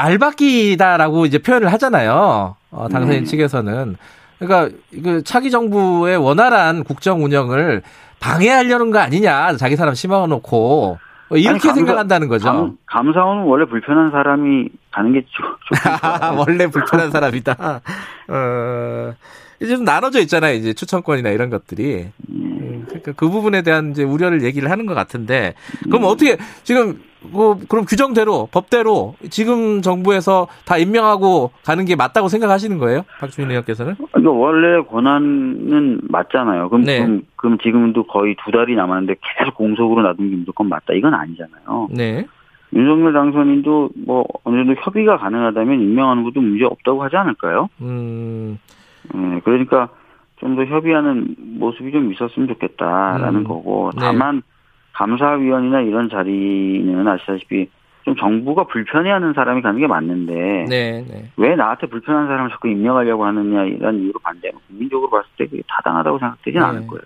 알박기다라고 0.00 1.26
이제 1.26 1.38
표현을 1.38 1.72
하잖아요. 1.72 2.56
어, 2.70 2.88
당선인 2.90 3.20
음. 3.20 3.24
측에서는. 3.24 3.96
그러니까 4.38 4.76
그 5.02 5.22
차기 5.22 5.50
정부의 5.50 6.16
원활한 6.16 6.84
국정 6.84 7.22
운영을 7.22 7.82
방해하려는 8.20 8.90
거 8.90 8.98
아니냐. 8.98 9.56
자기 9.56 9.76
사람 9.76 9.94
심어 9.94 10.26
놓고. 10.26 10.98
뭐 11.28 11.38
이렇게 11.38 11.68
아니, 11.68 11.76
생각한다는 11.76 12.26
거죠. 12.28 12.74
감, 12.86 13.12
사원은 13.12 13.44
원래 13.44 13.64
불편한 13.64 14.10
사람이 14.10 14.68
가는 14.90 15.12
게 15.12 15.24
좋, 15.28 15.44
원래 16.36 16.66
불편한 16.66 17.10
사람이다. 17.12 17.80
어, 18.28 19.14
이제 19.60 19.76
좀 19.76 19.84
나눠져 19.84 20.20
있잖아요. 20.20 20.54
이제 20.54 20.72
추천권이나 20.72 21.30
이런 21.30 21.50
것들이. 21.50 22.06
음, 22.30 22.84
그러니까 22.86 23.12
그 23.12 23.28
부분에 23.28 23.62
대한 23.62 23.90
이제 23.90 24.02
우려를 24.02 24.42
얘기를 24.42 24.70
하는 24.70 24.86
것 24.86 24.94
같은데. 24.94 25.54
그럼 25.84 26.02
음. 26.02 26.08
어떻게 26.08 26.38
지금 26.62 27.00
뭐 27.20 27.58
그럼 27.68 27.84
규정대로 27.84 28.48
법대로 28.50 29.14
지금 29.28 29.82
정부에서 29.82 30.48
다 30.64 30.78
임명하고 30.78 31.50
가는 31.64 31.84
게 31.84 31.94
맞다고 31.94 32.28
생각하시는 32.28 32.78
거예요, 32.78 33.02
박주민 33.18 33.50
의원께서는? 33.50 33.96
그러니까 33.96 34.30
원래 34.30 34.82
권한은 34.82 36.00
맞잖아요. 36.08 36.70
그럼, 36.70 36.84
네. 36.84 36.98
그럼, 37.00 37.22
그럼 37.36 37.58
지금도 37.58 38.04
거의 38.04 38.36
두 38.42 38.50
달이 38.50 38.74
남았는데 38.74 39.16
계속 39.38 39.54
공석으로 39.56 40.00
놔둔 40.02 40.30
게 40.30 40.36
무조건 40.36 40.70
맞다 40.70 40.94
이건 40.94 41.12
아니잖아요. 41.12 41.88
네. 41.90 42.26
윤석열 42.72 43.12
당선인도 43.12 43.90
뭐 44.06 44.24
어느 44.44 44.64
정도 44.64 44.80
협의가 44.80 45.18
가능하다면 45.18 45.80
임명하는 45.80 46.22
것도 46.22 46.40
문제 46.40 46.64
없다고 46.64 47.02
하지 47.02 47.16
않을까요? 47.16 47.68
음. 47.82 48.58
네, 49.14 49.40
그러니까 49.44 49.88
좀 50.40 50.56
더 50.56 50.64
협의하는 50.64 51.36
모습이 51.38 51.92
좀 51.92 52.12
있었으면 52.12 52.48
좋겠다라는 52.48 53.40
음. 53.40 53.44
거고 53.44 53.90
네. 53.94 54.00
다만 54.00 54.36
네. 54.36 54.42
감사위원이나 54.94 55.82
이런 55.82 56.08
자리는 56.08 57.06
아시다시피 57.06 57.68
좀 58.04 58.16
정부가 58.16 58.64
불편해하는 58.64 59.34
사람이 59.34 59.60
가는 59.60 59.78
게 59.78 59.86
맞는데 59.86 60.32
네, 60.68 61.04
네. 61.06 61.30
왜 61.36 61.54
나한테 61.54 61.86
불편한 61.86 62.26
사람을 62.26 62.50
자꾸 62.50 62.68
임명하려고 62.68 63.26
하느냐 63.26 63.64
이런 63.64 64.00
이유로 64.00 64.18
반대하면 64.20 64.60
국민적으로 64.68 65.10
봤을 65.10 65.28
때 65.36 65.46
그게 65.46 65.62
타당하다고 65.68 66.18
생각되지는 66.18 66.60
네. 66.60 66.66
않을 66.66 66.86
거예요. 66.86 67.02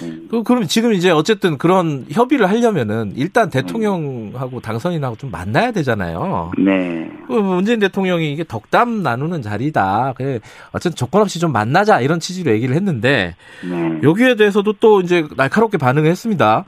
네. 0.00 0.26
그, 0.28 0.42
그럼 0.42 0.64
지금 0.64 0.92
이제 0.92 1.10
어쨌든 1.10 1.58
그런 1.58 2.04
협의를 2.10 2.50
하려면은 2.50 3.12
일단 3.14 3.50
대통령하고 3.50 4.60
당선인하고 4.60 5.16
좀 5.16 5.30
만나야 5.30 5.70
되잖아요. 5.70 6.50
네. 6.58 7.08
그 7.28 7.32
문재인 7.32 7.78
대통령이 7.78 8.32
이게 8.32 8.42
덕담 8.42 9.04
나누는 9.04 9.42
자리다. 9.42 10.14
그 10.16 10.40
어쨌든 10.72 10.96
조건 10.96 11.22
없이 11.22 11.38
좀 11.38 11.52
만나자 11.52 12.00
이런 12.00 12.18
취지로 12.18 12.50
얘기를 12.50 12.74
했는데 12.74 13.36
네. 13.62 14.00
여기에 14.02 14.34
대해서도 14.34 14.74
또 14.74 15.00
이제 15.00 15.24
날카롭게 15.36 15.78
반응을 15.78 16.10
했습니다. 16.10 16.64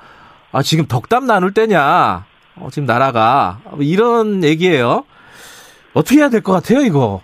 아 0.52 0.62
지금 0.62 0.86
덕담 0.86 1.26
나눌 1.26 1.52
때냐? 1.52 2.27
어, 2.60 2.68
지금 2.70 2.86
나라가 2.86 3.58
뭐 3.70 3.78
이런 3.82 4.42
얘기예요. 4.44 5.04
어떻게 5.94 6.18
해야 6.20 6.28
될 6.28 6.42
것 6.42 6.52
같아요, 6.52 6.80
이거? 6.80 7.20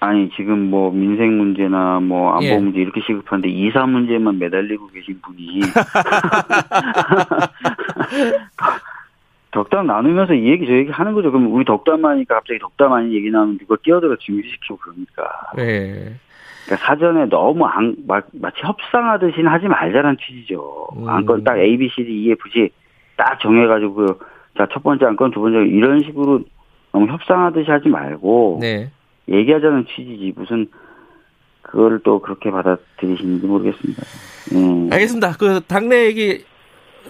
아니 0.00 0.28
지금 0.30 0.68
뭐 0.70 0.90
민생 0.90 1.38
문제나 1.38 2.00
뭐 2.00 2.32
안보 2.32 2.44
예. 2.44 2.58
문제 2.58 2.80
이렇게 2.80 3.00
시급한데 3.06 3.48
이사 3.48 3.86
문제만 3.86 4.36
매달리고 4.40 4.88
계신 4.88 5.20
분이 5.22 5.60
덕담 9.52 9.86
나누면서 9.86 10.34
이 10.34 10.48
얘기 10.50 10.66
저 10.66 10.72
얘기 10.72 10.90
하는 10.90 11.12
거죠. 11.12 11.30
그럼 11.30 11.52
우리 11.52 11.64
덕담 11.64 12.04
하니까 12.04 12.36
갑자기 12.36 12.58
덕담 12.58 12.92
아닌 12.92 13.12
얘기 13.12 13.30
나오면 13.30 13.58
누가 13.58 13.76
끼어들어 13.76 14.16
준비시키고 14.16 14.76
그러니까. 14.78 15.22
네. 15.56 16.14
그러니까 16.64 16.86
사전에 16.86 17.26
너무 17.26 17.66
안, 17.66 17.94
마, 18.06 18.20
마치 18.32 18.56
협상하듯이는 18.62 19.46
하지 19.50 19.68
말자는 19.68 20.16
취지죠. 20.24 20.88
음. 20.96 21.08
안건 21.08 21.44
딱 21.44 21.58
A, 21.58 21.76
B, 21.76 21.88
C, 21.94 22.02
D, 22.04 22.10
E, 22.24 22.30
F, 22.32 22.48
G 22.50 22.70
딱 23.16 23.38
정해가지고 23.40 23.94
그 23.94 24.18
자, 24.56 24.66
첫 24.72 24.82
번째 24.82 25.06
안건, 25.06 25.30
두 25.32 25.40
번째 25.40 25.58
이런 25.68 26.00
식으로 26.00 26.42
너무 26.92 27.10
협상하듯이 27.10 27.70
하지 27.70 27.88
말고 27.88 28.58
네. 28.60 28.90
얘기하자는 29.28 29.86
취지지 29.86 30.34
무슨 30.36 30.68
그거를 31.62 32.00
또 32.04 32.20
그렇게 32.20 32.50
받아들이시는지 32.50 33.46
모르겠습니다. 33.46 34.02
음. 34.54 34.88
알겠습니다. 34.92 35.36
그 35.38 35.60
당내 35.66 36.06
얘기 36.06 36.44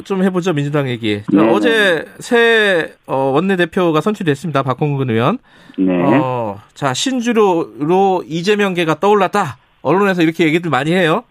좀 0.04 0.22
해보죠 0.22 0.52
민주당 0.52 0.88
얘기. 0.88 1.22
네, 1.32 1.48
어제 1.50 2.04
네. 2.04 2.04
새 2.18 2.94
어, 3.06 3.16
원내 3.34 3.56
대표가 3.56 4.00
선출됐습니다. 4.00 4.62
박홍근 4.62 5.10
의원. 5.10 5.38
네. 5.78 6.02
어, 6.04 6.60
자 6.74 6.94
신주로로 6.94 8.22
이재명계가 8.26 9.00
떠올랐다. 9.00 9.58
언론에서 9.82 10.22
이렇게 10.22 10.44
얘기들 10.44 10.70
많이 10.70 10.92
해요. 10.92 11.24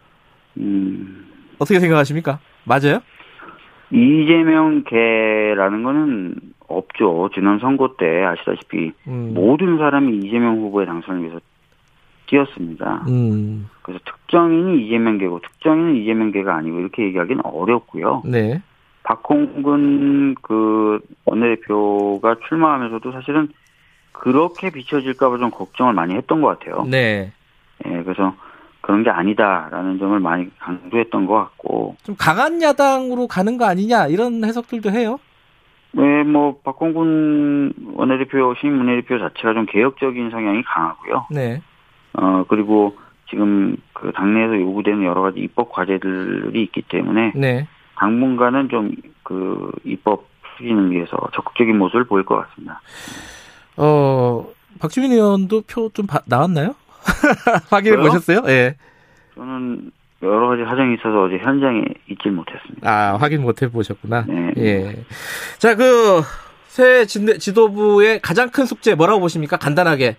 음. 0.58 1.28
어떻게 1.58 1.80
생각하십니까? 1.80 2.40
맞아요? 2.66 3.00
이재명 3.92 4.84
개라는 4.84 5.84
거는 5.84 6.36
없죠. 6.68 7.30
지난 7.34 7.60
선거 7.60 7.96
때 7.98 8.24
아시다시피 8.24 8.94
음. 9.08 9.34
모든 9.34 9.78
사람이 9.78 10.18
이재명 10.20 10.58
후보의 10.60 10.88
당선을 10.88 11.22
위해서 11.22 11.40
뛰었습니다. 12.28 13.06
음. 13.10 13.70
그래서 13.82 14.02
특정인이 14.06 14.86
이재명 14.86 15.18
개고 15.18 15.40
특정인은 15.40 15.98
이재명 15.98 16.32
개가 16.32 16.56
아니고 16.56 16.80
이렇게 16.80 17.04
얘기하기는 17.04 17.46
어렵고요. 17.46 18.24
네. 18.26 18.62
박홍근 19.04 20.36
그 20.42 21.00
원내대표가 21.26 22.36
출마하면서도 22.48 23.12
사실은 23.12 23.50
그렇게 24.14 24.70
비춰질까봐 24.70 25.38
좀 25.38 25.52
걱정을 25.52 25.94
많이 25.94 26.16
했던 26.16 26.42
것 26.42 26.60
같아요. 26.60 26.86
네. 26.86 27.34
예, 27.86 28.04
그래서 28.04 28.36
그런 28.82 29.04
게 29.04 29.10
아니다라는 29.10 30.00
점을 30.00 30.20
많이 30.20 30.50
강조했던 30.60 31.26
것 31.28 31.34
같고 31.36 31.96
좀 32.04 32.16
강한 32.18 32.62
야당으로 32.62 33.28
가는 33.28 33.58
거 33.58 33.66
아니냐 33.66 34.08
이런 34.08 34.44
해석들도 34.44 34.92
해요. 34.92 35.20
네, 35.94 36.24
뭐 36.24 36.58
박홍근 36.64 37.74
원내대표 37.96 38.56
신임 38.60 38.78
원내대표 38.80 39.20
자체가 39.20 39.54
좀 39.54 39.66
개혁적인 39.68 40.30
성향이 40.32 40.64
강하고요. 40.64 41.28
네. 41.32 41.62
어 42.14 42.44
그리고 42.48 42.96
지금 43.30 43.78
그 43.94 44.12
당내에서 44.14 44.60
요구되는 44.60 45.04
여러 45.04 45.22
가지 45.22 45.40
입법 45.40 45.72
과제들이 45.72 46.62
있기 46.64 46.82
때문에 46.84 47.34
네. 47.36 47.68
당분간은 47.98 48.70
좀 48.70 48.92
그 49.24 49.72
입법 49.86 50.26
추진을 50.58 50.92
위해서 50.92 51.16
적극적인 51.34 51.78
모습을 51.78 52.04
보일 52.06 52.26
것 52.26 52.36
같습니다. 52.50 52.82
어 53.78 54.46
박주민 54.80 55.12
의원도 55.14 55.62
표 55.62 55.90
좀 55.94 56.08
나왔나요? 56.26 56.76
확인해 57.70 57.98
저요? 57.98 58.04
보셨어요? 58.06 58.42
예. 58.48 58.52
네. 58.70 58.76
저는 59.36 59.92
여러 60.24 60.50
가지 60.50 60.64
사정이 60.64 60.96
있어서 60.96 61.24
어제 61.24 61.38
현장에 61.38 61.84
있지 62.10 62.30
못했습니다. 62.30 62.90
아, 62.90 63.18
확인 63.18 63.42
못 63.42 63.62
해보셨구나. 63.62 64.26
네. 64.28 64.54
예. 64.58 64.96
자, 65.58 65.76
그, 65.76 66.22
새 66.68 67.06
지도부의 67.06 68.20
가장 68.22 68.50
큰 68.50 68.66
숙제 68.66 68.96
뭐라고 68.96 69.20
보십니까? 69.20 69.58
간단하게. 69.58 70.16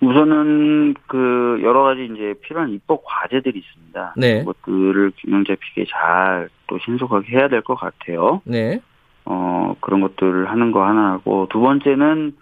우선은 0.00 0.94
그 1.06 1.58
여러 1.62 1.82
가지 1.84 2.04
이제 2.04 2.34
필요한 2.42 2.70
입법 2.70 3.02
과제들이 3.04 3.58
있습니다. 3.58 4.14
네. 4.16 4.40
그것들을 4.44 5.12
균형 5.18 5.44
잡히게 5.44 5.86
잘 5.90 6.48
또 6.68 6.78
신속하게 6.84 7.28
해야 7.36 7.48
될 7.48 7.62
것 7.62 7.76
같아요. 7.76 8.42
네. 8.44 8.80
어, 9.24 9.74
그런 9.80 10.00
것들을 10.00 10.50
하는 10.50 10.72
거 10.72 10.84
하나 10.84 11.12
하고 11.12 11.46
두 11.50 11.60
번째는 11.60 12.32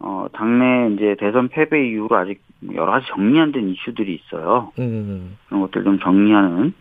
어, 0.00 0.26
당내 0.32 0.94
이제 0.94 1.16
대선 1.20 1.48
패배 1.48 1.86
이후로 1.88 2.16
아직 2.16 2.40
여러 2.74 2.86
가지 2.92 3.06
정리 3.08 3.38
안 3.40 3.52
된 3.52 3.68
이슈들이 3.70 4.14
있어요. 4.26 4.72
음. 4.78 5.36
그런 5.48 5.62
것들 5.62 5.82
좀 5.84 5.98
정리하는 5.98 6.72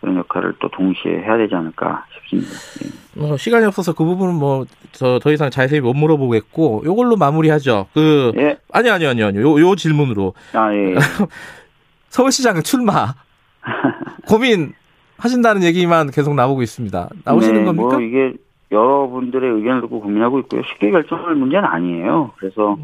그런 0.00 0.16
역할을 0.18 0.54
또 0.60 0.68
동시에 0.68 1.18
해야 1.22 1.36
되지 1.36 1.54
않을까 1.54 2.04
싶습니다. 2.14 2.50
네. 2.80 2.90
뭐 3.20 3.36
시간이 3.36 3.64
없어서 3.66 3.92
그 3.94 4.04
부분은 4.04 4.34
뭐저더 4.34 5.32
이상 5.32 5.50
자세히 5.50 5.80
못 5.80 5.94
물어보겠고 5.94 6.82
요걸로 6.84 7.16
마무리하죠. 7.16 7.86
그 7.94 8.32
예. 8.36 8.58
아니 8.72 8.90
아니 8.90 9.06
아니 9.06 9.22
아니 9.22 9.38
요, 9.38 9.58
요 9.60 9.74
질문으로 9.74 10.34
아 10.54 10.72
예. 10.74 10.94
서울시장 12.08 12.62
출마 12.62 13.14
고민 14.28 14.72
하신다는 15.18 15.62
얘기만 15.64 16.10
계속 16.10 16.34
나오고 16.34 16.62
있습니다. 16.62 17.08
나오시는 17.24 17.64
네, 17.64 17.72
뭐 17.72 17.88
겁니까? 17.88 17.96
뭐 17.98 18.00
이게 18.00 18.34
여러분들의 18.70 19.50
의견을 19.50 19.80
듣고 19.82 20.00
고민하고 20.00 20.38
있고요. 20.40 20.62
쉽게 20.64 20.90
결정할 20.90 21.34
문제는 21.36 21.64
아니에요. 21.64 22.32
그래서 22.36 22.76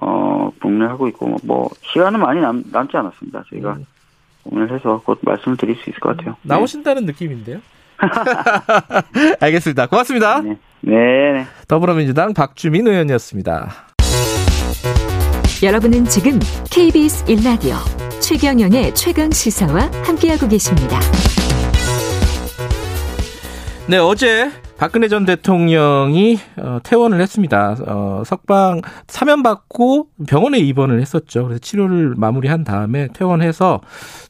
어 0.00 0.50
고민을 0.60 0.90
하고 0.90 1.08
있고 1.08 1.36
뭐 1.42 1.68
시간은 1.82 2.20
많이 2.20 2.40
남, 2.40 2.62
남지 2.70 2.96
않았습니다. 2.96 3.44
저희가 3.50 3.74
음. 3.74 3.86
고민을 4.44 4.72
해서 4.72 5.00
곧 5.04 5.18
말씀을 5.22 5.56
드릴 5.56 5.76
수 5.76 5.90
있을 5.90 6.00
것 6.00 6.16
같아요. 6.16 6.36
음, 6.42 6.48
나오신다는 6.48 7.06
네. 7.06 7.12
느낌인데요. 7.12 7.60
알겠습니다. 9.40 9.86
고맙습니다. 9.86 10.40
네. 10.42 10.58
네. 10.80 11.46
더불어민주당 11.66 12.34
박주민 12.34 12.86
의원이었습니다. 12.86 13.72
여러분은 15.62 16.04
지금 16.04 16.38
KBS 16.70 17.24
1라디오 17.24 17.76
최경영의 18.20 18.94
최강 18.94 19.30
시사와 19.30 19.90
함께하고 20.04 20.46
계십니다. 20.48 21.00
네, 23.88 23.96
어제 23.98 24.50
박근혜 24.78 25.08
전 25.08 25.24
대통령이 25.24 26.36
어, 26.58 26.78
퇴원을 26.82 27.20
했습니다. 27.20 27.76
어, 27.86 28.22
석방 28.26 28.82
사면 29.06 29.42
받고 29.42 30.08
병원에 30.28 30.58
입원을 30.58 31.00
했었죠. 31.00 31.44
그래서 31.44 31.58
치료를 31.60 32.14
마무리한 32.16 32.62
다음에 32.62 33.08
퇴원해서 33.14 33.80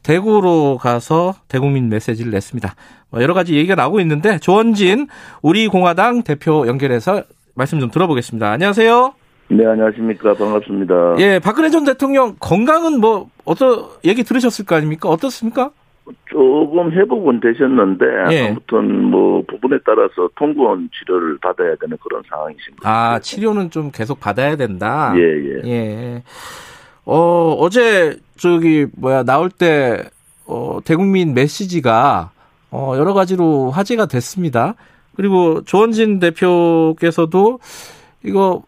대구로 0.03 0.77
가서 0.77 1.35
대국민 1.49 1.89
메시지를 1.89 2.31
냈습니다. 2.31 2.75
뭐 3.09 3.21
여러 3.21 3.33
가지 3.33 3.55
얘기가 3.55 3.75
나오고 3.75 3.99
있는데 4.01 4.39
조원진 4.39 5.07
우리 5.41 5.67
공화당 5.67 6.23
대표 6.23 6.65
연결해서 6.65 7.23
말씀 7.53 7.79
좀 7.81 7.91
들어보겠습니다. 7.91 8.49
안녕하세요. 8.49 9.13
네, 9.49 9.65
안녕하십니까. 9.65 10.33
반갑습니다. 10.33 11.15
예, 11.19 11.39
박근혜 11.39 11.69
전 11.69 11.83
대통령 11.83 12.35
건강은 12.39 12.99
뭐 13.01 13.29
어떤 13.43 13.85
얘기 14.05 14.23
들으셨을 14.23 14.65
거 14.65 14.75
아닙니까? 14.75 15.09
어떻습니까? 15.09 15.71
조금 16.29 16.91
회복은 16.91 17.39
되셨는데 17.39 18.05
예. 18.31 18.47
아무튼 18.49 19.05
뭐 19.05 19.43
부분에 19.47 19.77
따라서 19.85 20.29
통보원 20.35 20.89
치료를 20.93 21.37
받아야 21.41 21.75
되는 21.75 21.97
그런 22.03 22.23
상황이십니다. 22.29 22.89
아 22.89 23.19
치료는 23.19 23.69
좀 23.69 23.91
계속 23.91 24.19
받아야 24.19 24.55
된다. 24.55 25.13
예예. 25.15 25.61
예. 25.65 25.69
예. 25.69 26.23
어 27.05 27.55
어제 27.59 28.17
저기 28.37 28.87
뭐야 28.95 29.23
나올 29.23 29.49
때 29.49 30.03
어, 30.47 30.79
대국민 30.83 31.33
메시지가 31.33 32.31
어, 32.71 32.93
여러 32.97 33.13
가지로 33.13 33.71
화제가 33.71 34.07
됐습니다. 34.07 34.75
그리고 35.15 35.61
조원진 35.63 36.19
대표께서도 36.19 37.59
이거 38.23 38.63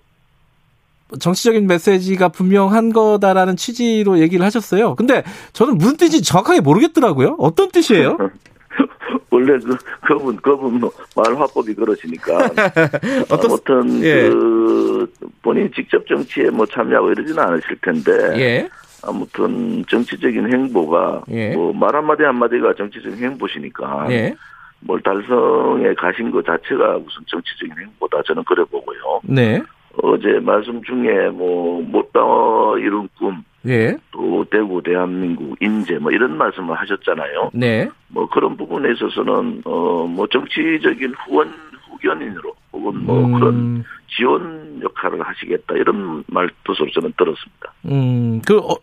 정치적인 1.20 1.66
메시지가 1.68 2.30
분명한 2.30 2.94
거다라는 2.94 3.56
취지로 3.56 4.20
얘기를 4.20 4.46
하셨어요. 4.46 4.96
근데 4.96 5.24
저는 5.54 5.78
무슨 5.78 5.98
뜻인지 5.98 6.24
정확하게 6.24 6.62
모르겠더라고요. 6.62 7.36
어떤 7.40 7.70
뜻이에요? 7.72 8.18
원래 9.32 9.58
그 9.60 9.78
그분 10.02 10.36
그분 10.38 10.80
뭐말 10.80 11.40
화법이 11.40 11.74
그러시니까 11.76 12.38
어떤, 13.30 13.52
아무튼 13.52 14.04
예. 14.04 14.30
그 14.30 15.12
본인이 15.42 15.70
직접 15.72 16.06
정치에 16.08 16.50
뭐 16.50 16.66
참여하고 16.66 17.12
이러지는 17.12 17.40
않으실 17.40 17.78
텐데 17.82 18.12
예. 18.40 18.70
아무튼 19.04 19.84
정치적인 19.88 20.52
행보가 20.52 21.24
예. 21.30 21.54
뭐 21.54 21.72
말 21.74 21.96
한마디 21.96 22.24
한마디가 22.24 22.74
정치적인 22.76 23.18
행보시니까 23.24 24.08
예. 24.12 24.36
뭘 24.82 25.02
달성에 25.02 25.94
가신 25.96 26.32
것 26.32 26.44
자체가 26.46 26.94
무슨 26.94 27.22
정치적인 27.28 27.74
행보다 27.78 28.22
저는 28.26 28.44
그래 28.46 28.64
보고요. 28.70 29.22
네. 29.24 29.62
어제 30.02 30.40
말씀 30.40 30.82
중에 30.84 31.30
뭐 31.30 31.82
못다 31.82 32.20
이룬 32.78 33.10
꿈, 33.18 33.44
예. 33.68 33.98
또 34.12 34.46
대구 34.50 34.82
대한민국 34.84 35.56
인재 35.60 35.98
뭐 35.98 36.12
이런 36.12 36.38
말씀을 36.38 36.76
하셨잖아요. 36.80 37.52
네. 37.54 37.90
뭐 38.08 38.28
그런 38.30 38.56
부분에 38.56 38.92
있어서는 38.94 39.62
어뭐 39.66 40.28
정치적인 40.28 41.14
후원 41.26 41.54
후견인으로 41.90 42.54
혹은 42.74 43.06
뭐 43.06 43.26
음. 43.26 43.34
그런 43.34 43.84
지원 44.16 44.80
역할을 44.82 45.22
하시겠다 45.22 45.76
이런 45.76 46.24
말뜻으로 46.28 46.90
저는 46.94 47.14
들었습니다. 47.18 47.74
음, 47.86 48.42
그, 48.46 48.58
어, 48.58 48.76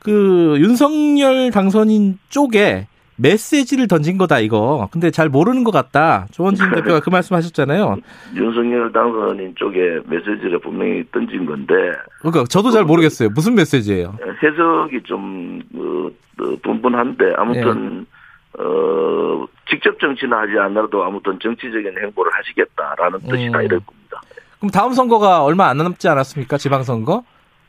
그 0.00 0.56
윤석열 0.58 1.50
당선인 1.50 2.18
쪽에 2.28 2.86
메시지를 3.16 3.88
던진 3.88 4.18
거다 4.18 4.40
이거. 4.40 4.88
근데 4.92 5.10
잘 5.10 5.28
모르는 5.28 5.64
것 5.64 5.70
같다. 5.70 6.26
조원진 6.32 6.70
대표가 6.74 7.00
그 7.00 7.10
말씀하셨잖아요. 7.10 7.96
윤석열 8.34 8.92
당선인 8.92 9.54
쪽에 9.56 10.00
메시지를 10.06 10.58
분명히 10.58 11.04
던진 11.12 11.46
건데. 11.46 11.74
그러니까 12.20 12.44
저도 12.44 12.70
잘 12.70 12.84
모르겠어요. 12.84 13.30
무슨 13.30 13.54
메시지예요? 13.54 14.18
해석이 14.42 15.02
좀 15.04 15.60
어, 15.76 16.08
어, 16.42 16.56
분분한데 16.62 17.34
아무튼 17.36 18.00
네. 18.00 18.62
어, 18.62 19.46
직접 19.68 19.98
정치는 19.98 20.36
하지 20.36 20.58
않아도 20.58 21.04
아무튼 21.04 21.38
정치적인 21.40 21.96
행보를 21.98 22.32
하시겠다라는 22.34 23.20
뜻이다 23.20 23.58
음. 23.58 23.64
이럴 23.64 23.80
겁니다. 23.80 24.20
그럼 24.58 24.70
다음 24.70 24.92
선거가 24.92 25.42
얼마 25.44 25.68
안 25.68 25.76
남지 25.78 26.08
않았습니까? 26.08 26.56
지방선거? 26.56 27.24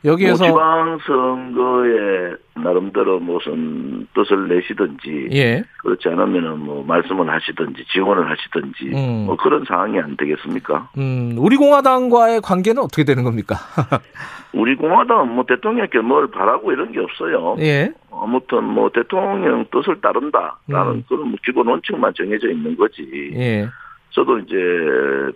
여기에서 0.06 0.48
뭐 0.48 0.58
지방선거에 0.58 2.36
나름대로 2.54 3.18
무슨 3.18 4.06
뜻을 4.14 4.48
내시든지 4.48 5.28
예. 5.32 5.64
그렇지 5.78 6.08
않으면은 6.08 6.60
뭐 6.60 6.84
말씀을 6.84 7.28
하시든지 7.28 7.84
지원을 7.92 8.30
하시든지 8.30 8.94
음. 8.94 9.26
뭐 9.26 9.36
그런 9.36 9.64
상황이 9.66 9.98
안 9.98 10.16
되겠습니까? 10.16 10.90
음, 10.96 11.34
우리 11.36 11.56
공화당과의 11.56 12.40
관계는 12.40 12.82
어떻게 12.82 13.04
되는 13.04 13.24
겁니까? 13.24 13.56
우리 14.54 14.74
공화당은 14.76 15.34
뭐 15.34 15.44
대통령께 15.44 15.98
뭘 15.98 16.30
바라고 16.30 16.72
이런 16.72 16.92
게 16.92 17.00
없어요. 17.00 17.56
예. 17.58 17.92
아무튼 18.10 18.64
뭐 18.64 18.88
대통령 18.90 19.66
뜻을 19.70 20.00
따른다라는 20.00 20.92
음. 20.94 21.04
그런 21.08 21.28
뭐 21.28 21.38
기본 21.44 21.66
원칙만 21.66 22.14
정해져 22.16 22.48
있는 22.48 22.76
거지. 22.76 23.32
예. 23.34 23.68
저도 24.10 24.38
이제 24.38 24.56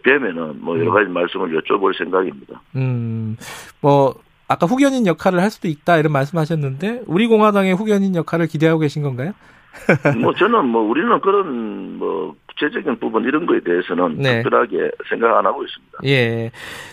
뵈면은 0.02 0.60
뭐 0.60 0.78
여러 0.78 0.90
음. 0.90 0.94
가지 0.94 1.10
말씀을 1.10 1.60
여쭤볼 1.60 1.98
생각입니다. 1.98 2.62
음, 2.76 3.36
뭐 3.82 4.14
아까 4.50 4.66
후견인 4.66 5.06
역할을 5.06 5.40
할 5.40 5.48
수도 5.48 5.68
있다 5.68 5.98
이런 5.98 6.12
말씀하셨는데 6.12 7.02
우리 7.06 7.28
공화당의 7.28 7.72
후견인 7.74 8.16
역할을 8.16 8.48
기대하고 8.48 8.80
계신 8.80 9.00
건가요? 9.04 9.32
뭐 10.20 10.34
저는 10.34 10.66
뭐 10.66 10.82
우리는 10.82 11.20
그런 11.20 11.98
뭐 11.98 12.34
구체적인 12.48 12.98
부분 12.98 13.22
이런 13.22 13.46
거에 13.46 13.60
대해서는 13.60 14.18
네. 14.18 14.42
특별하게 14.42 14.90
생각 15.08 15.38
안 15.38 15.46
하고 15.46 15.62
있습니다. 15.62 15.98
예. 16.06 16.50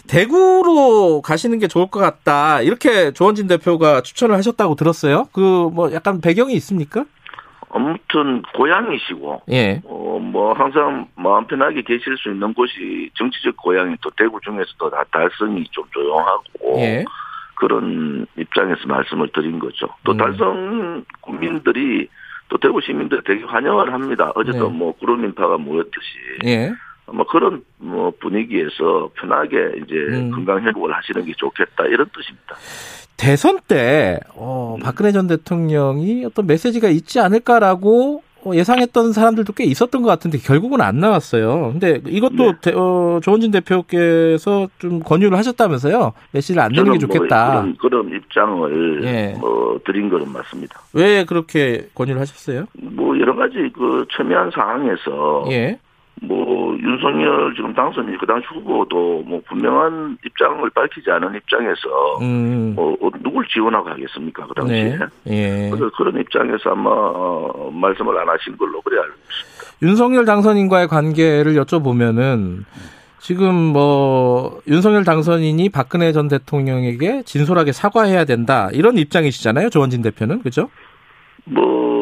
대구로 0.08 1.24
가시는 1.24 1.58
게 1.58 1.68
좋을 1.68 1.88
것 1.90 2.00
같다. 2.00 2.62
이렇게 2.62 3.12
조원진 3.12 3.48
대표가 3.48 4.02
추천을 4.02 4.36
하셨다고 4.36 4.76
들었어요. 4.76 5.26
그 5.34 5.42
뭐 5.74 5.92
약간 5.94 6.22
배경이 6.22 6.54
있습니까? 6.54 7.06
아무튼 7.70 8.44
고향이시고 8.56 9.42
예. 9.50 9.82
어, 9.84 10.20
뭐 10.22 10.54
항상 10.54 11.08
마음 11.16 11.48
편하게 11.48 11.82
계실 11.82 12.16
수 12.18 12.30
있는 12.30 12.54
곳이 12.54 13.10
정치적 13.18 13.58
고향이 13.58 13.96
또 14.02 14.12
대구 14.12 14.40
중에서도 14.42 14.92
다 14.92 15.04
달성이 15.12 15.64
좀 15.72 15.84
조용하고 15.92 16.80
예. 16.82 17.04
그런 17.60 18.26
입장에서 18.38 18.88
말씀을 18.88 19.30
드린 19.34 19.60
거죠. 19.60 19.88
또 20.04 20.14
음. 20.14 20.18
달성 20.18 21.04
국민들이 21.22 22.08
또 22.50 22.58
대구 22.58 22.80
시민들 22.82 23.22
되게 23.24 23.44
환영을 23.44 23.92
합니다. 23.92 24.32
어제도 24.36 24.70
네. 24.70 24.78
뭐 24.78 24.94
구름 24.94 25.26
인파가 25.26 25.58
모였듯이. 25.58 26.08
예. 26.46 26.72
뭐 27.08 27.26
그런 27.26 27.64
뭐 27.78 28.12
분위기에서 28.20 29.10
편하게 29.16 29.58
이제 29.78 29.96
음. 29.96 30.32
건강 30.32 30.62
회복을 30.66 30.94
하시는 30.94 31.26
게 31.26 31.34
좋겠다 31.38 31.86
이런 31.86 32.08
뜻입니다. 32.14 32.56
대선 33.16 33.60
때 33.68 34.20
어, 34.36 34.76
음. 34.78 34.84
박근혜 34.84 35.12
전 35.12 35.28
대통령이 35.28 36.26
어떤 36.26 36.46
메시지가 36.46 36.90
있지 36.90 37.20
않을까라고 37.20 38.18
어, 38.18 38.27
예상했던 38.46 39.14
사람들도 39.14 39.54
꽤 39.54 39.64
있었던 39.66 40.02
것 40.02 40.08
같은데 40.08 40.38
결국은 40.38 40.82
안 40.82 41.00
나왔어요. 41.00 41.72
근데 41.72 42.02
이것도 42.08 42.36
네. 42.36 42.54
대, 42.62 42.74
어, 42.76 43.20
조원진 43.22 43.52
대표께서 43.52 44.68
좀 44.80 45.00
권유를 45.00 45.38
하셨다면서요? 45.38 46.14
메시지를 46.32 46.62
안 46.62 46.72
내는 46.72 46.94
게 46.94 47.00
좋겠다. 47.00 47.54
뭐 47.54 47.62
그런, 47.62 47.78
그런 47.78 48.16
입장을 48.16 49.04
예. 49.04 49.36
뭐 49.40 49.80
드린 49.86 50.10
것은 50.10 50.32
맞습니다. 50.32 50.80
왜 50.94 51.26
그렇게 51.26 51.88
권유를 51.96 52.22
하셨어요? 52.22 52.66
뭐 52.74 53.20
여러 53.20 53.36
가지 53.36 53.70
그 53.74 54.06
첨예한 54.16 54.52
상황에서 54.52 55.46
예. 55.52 55.80
뭐 56.22 56.76
윤석열 56.80 57.54
지금 57.56 57.74
당선인 57.74 58.18
그 58.18 58.26
당시 58.26 58.48
후보도 58.48 59.24
뭐 59.26 59.42
분명한 59.48 60.18
입장을 60.26 60.68
밝히지 60.72 61.12
않은 61.12 61.36
입장에서 61.36 62.18
음. 62.22 62.74
뭐 62.76 62.98
누굴 63.22 63.46
지원하고 63.48 63.90
하겠습니까 63.90 64.48
그 64.48 64.54
당시에 64.56 64.98
네. 64.98 65.08
예. 65.28 65.70
그래서 65.70 65.90
그런 65.96 66.20
입장에서 66.20 66.72
아마 66.72 66.90
어, 66.90 67.72
말씀을 67.72 68.18
안 68.18 68.28
하신 68.30 68.58
걸로 68.58 68.82
그래 68.82 68.98
알고 69.00 69.14
있습니다. 69.14 69.78
윤석열 69.84 70.26
당선인과의 70.26 70.88
관계를 70.88 71.54
여쭤보면은 71.54 72.64
지금 73.20 73.54
뭐 73.54 74.62
윤석열 74.68 75.04
당선인이 75.04 75.70
박근혜 75.70 76.12
전 76.14 76.28
대통령에게 76.28 77.24
진솔하게 77.24 77.74
사과해야 77.74 78.26
된다 78.26 78.70
이런 78.72 78.98
입장이시잖아요 78.98 79.70
조원진 79.70 80.02
대표는 80.02 80.42
그죠? 80.42 80.70
뭐 81.46 81.97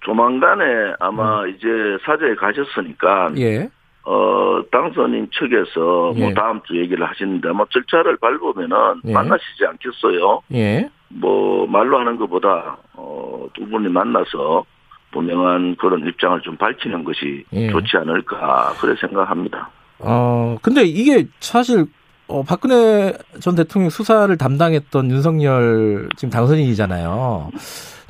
조만간에 0.00 0.64
아마 0.98 1.42
음. 1.42 1.50
이제 1.50 1.68
사저에 2.04 2.34
가셨으니까 2.34 3.32
예. 3.38 3.68
어 4.04 4.62
당선인 4.72 5.28
측에서 5.32 5.80
뭐 5.80 6.14
예. 6.16 6.20
뭐 6.24 6.34
다음 6.34 6.60
주 6.62 6.78
얘기를 6.78 7.06
하시는데 7.06 7.48
아마 7.48 7.64
절차를 7.70 8.16
밟으면은 8.16 9.02
예. 9.04 9.12
만나시지 9.12 9.66
않겠어요. 9.66 10.42
예. 10.54 10.90
뭐 11.08 11.66
말로 11.66 11.98
하는 11.98 12.16
것보다 12.16 12.78
어 12.94 13.30
두 13.54 13.66
분이 13.68 13.88
만나서 13.88 14.64
분명한 15.12 15.76
그런 15.76 16.06
입장을 16.06 16.40
좀 16.42 16.56
밝히는 16.56 17.04
것이 17.04 17.44
예. 17.52 17.68
좋지 17.70 17.96
않을까 17.96 18.74
그래 18.80 18.94
생각합니다. 19.00 19.70
어 19.98 20.56
근데 20.62 20.82
이게 20.84 21.26
사실 21.40 21.86
어, 22.28 22.44
박근혜 22.44 23.12
전 23.40 23.56
대통령 23.56 23.90
수사를 23.90 24.34
담당했던 24.36 25.10
윤석열 25.10 26.08
지금 26.16 26.30
당선인이잖아요. 26.30 27.50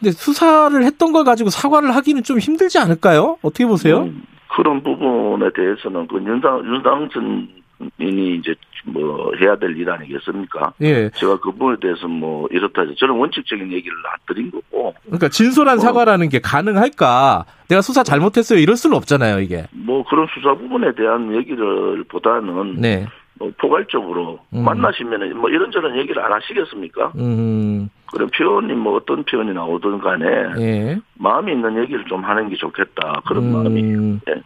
근데 0.01 0.13
수사를 0.13 0.83
했던 0.83 1.13
걸 1.13 1.25
가지고 1.25 1.51
사과를 1.51 1.95
하기는 1.95 2.23
좀 2.23 2.39
힘들지 2.39 2.79
않을까요? 2.79 3.37
어떻게 3.43 3.67
보세요? 3.67 4.03
음, 4.05 4.23
그런 4.57 4.83
부분에 4.83 5.51
대해서는 5.55 6.07
그 6.09 6.17
윤당 6.17 6.65
윤당선인이 6.65 8.37
이제 8.39 8.55
뭐 8.87 9.31
해야 9.39 9.57
될 9.57 9.77
일 9.77 9.91
아니겠습니까? 9.91 10.73
예. 10.81 11.11
제가 11.11 11.37
그 11.41 11.51
부분에 11.53 11.77
대해서 11.83 12.09
뭐 12.09 12.49
이렇다 12.51 12.83
저는 12.99 13.15
원칙적인 13.15 13.71
얘기를 13.71 13.95
안 14.11 14.19
드린 14.27 14.51
거고. 14.51 14.95
그러니까 15.05 15.29
진솔한 15.29 15.77
어. 15.77 15.81
사과라는 15.81 16.31
게 16.31 16.41
가능할까? 16.41 17.45
내가 17.69 17.83
수사 17.83 18.03
잘못했어요 18.03 18.59
이럴 18.59 18.77
수는 18.77 18.97
없잖아요 18.97 19.41
이게. 19.41 19.67
뭐 19.73 20.03
그런 20.09 20.27
수사 20.35 20.55
부분에 20.55 20.95
대한 20.95 21.35
얘기를 21.37 22.03
보다는 22.05 22.77
네. 22.81 23.07
뭐 23.41 23.51
포괄적으로 23.57 24.39
음. 24.53 24.65
만나시면은 24.65 25.37
뭐 25.39 25.49
이런저런 25.49 25.97
얘기를 25.99 26.23
안 26.23 26.31
하시겠습니까? 26.31 27.13
음. 27.17 27.89
그럼 28.13 28.29
표현이 28.37 28.75
뭐 28.75 28.97
어떤 28.97 29.25
표현이 29.25 29.55
나오든 29.55 29.99
간에 29.99 30.27
예. 30.59 30.99
마음이 31.15 31.51
있는 31.53 31.83
얘기를 31.83 32.05
좀 32.05 32.23
하는 32.23 32.51
게 32.51 32.57
좋겠다 32.57 33.23
그런 33.27 33.45
음. 33.45 33.53
마음이. 33.53 34.19
예. 34.29 34.43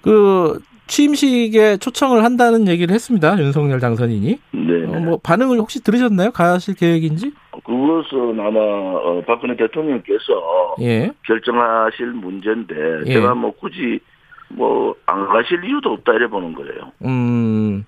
그 0.00 0.58
취임식에 0.86 1.76
초청을 1.76 2.24
한다는 2.24 2.66
얘기를 2.68 2.94
했습니다 2.94 3.38
윤석열 3.38 3.80
당선인이. 3.80 4.38
네. 4.52 4.84
어, 4.86 5.00
뭐 5.00 5.20
반응을 5.22 5.58
혹시 5.58 5.84
들으셨나요? 5.84 6.30
가실 6.30 6.74
계획인지? 6.74 7.32
그것은 7.64 8.40
아마 8.40 8.60
어, 8.60 9.22
박근혜 9.26 9.56
대통령께서 9.56 10.76
예. 10.80 11.10
결정하실 11.26 12.06
문제인데 12.06 12.74
예. 13.06 13.12
제가 13.12 13.34
뭐 13.34 13.52
굳이 13.52 14.00
뭐 14.50 14.90
안 15.10 15.26
가실 15.26 15.64
이유도 15.64 15.90
없다 15.92 16.12
이래 16.12 16.28
보는 16.28 16.54
거예요. 16.54 16.92
음. 17.04 17.84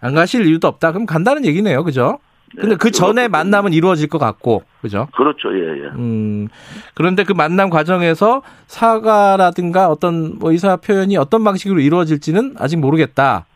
안 0.00 0.14
가실 0.14 0.46
이유도 0.46 0.66
없다. 0.68 0.92
그럼 0.92 1.06
간다는 1.06 1.44
얘기네요. 1.44 1.84
그죠? 1.84 2.18
근데 2.56 2.70
네, 2.70 2.76
그 2.76 2.90
전에 2.90 3.26
만남은 3.26 3.72
이루어질 3.72 4.08
것 4.08 4.18
같고, 4.18 4.62
그죠? 4.80 5.08
그렇죠, 5.16 5.52
예, 5.56 5.82
예. 5.82 5.86
음, 5.96 6.46
그런데 6.94 7.24
그 7.24 7.32
만남 7.32 7.68
과정에서 7.68 8.42
사과라든가 8.66 9.88
어떤 9.88 10.38
뭐 10.38 10.52
의사 10.52 10.76
표현이 10.76 11.16
어떤 11.16 11.42
방식으로 11.42 11.80
이루어질지는 11.80 12.54
아직 12.58 12.76
모르겠다. 12.78 13.46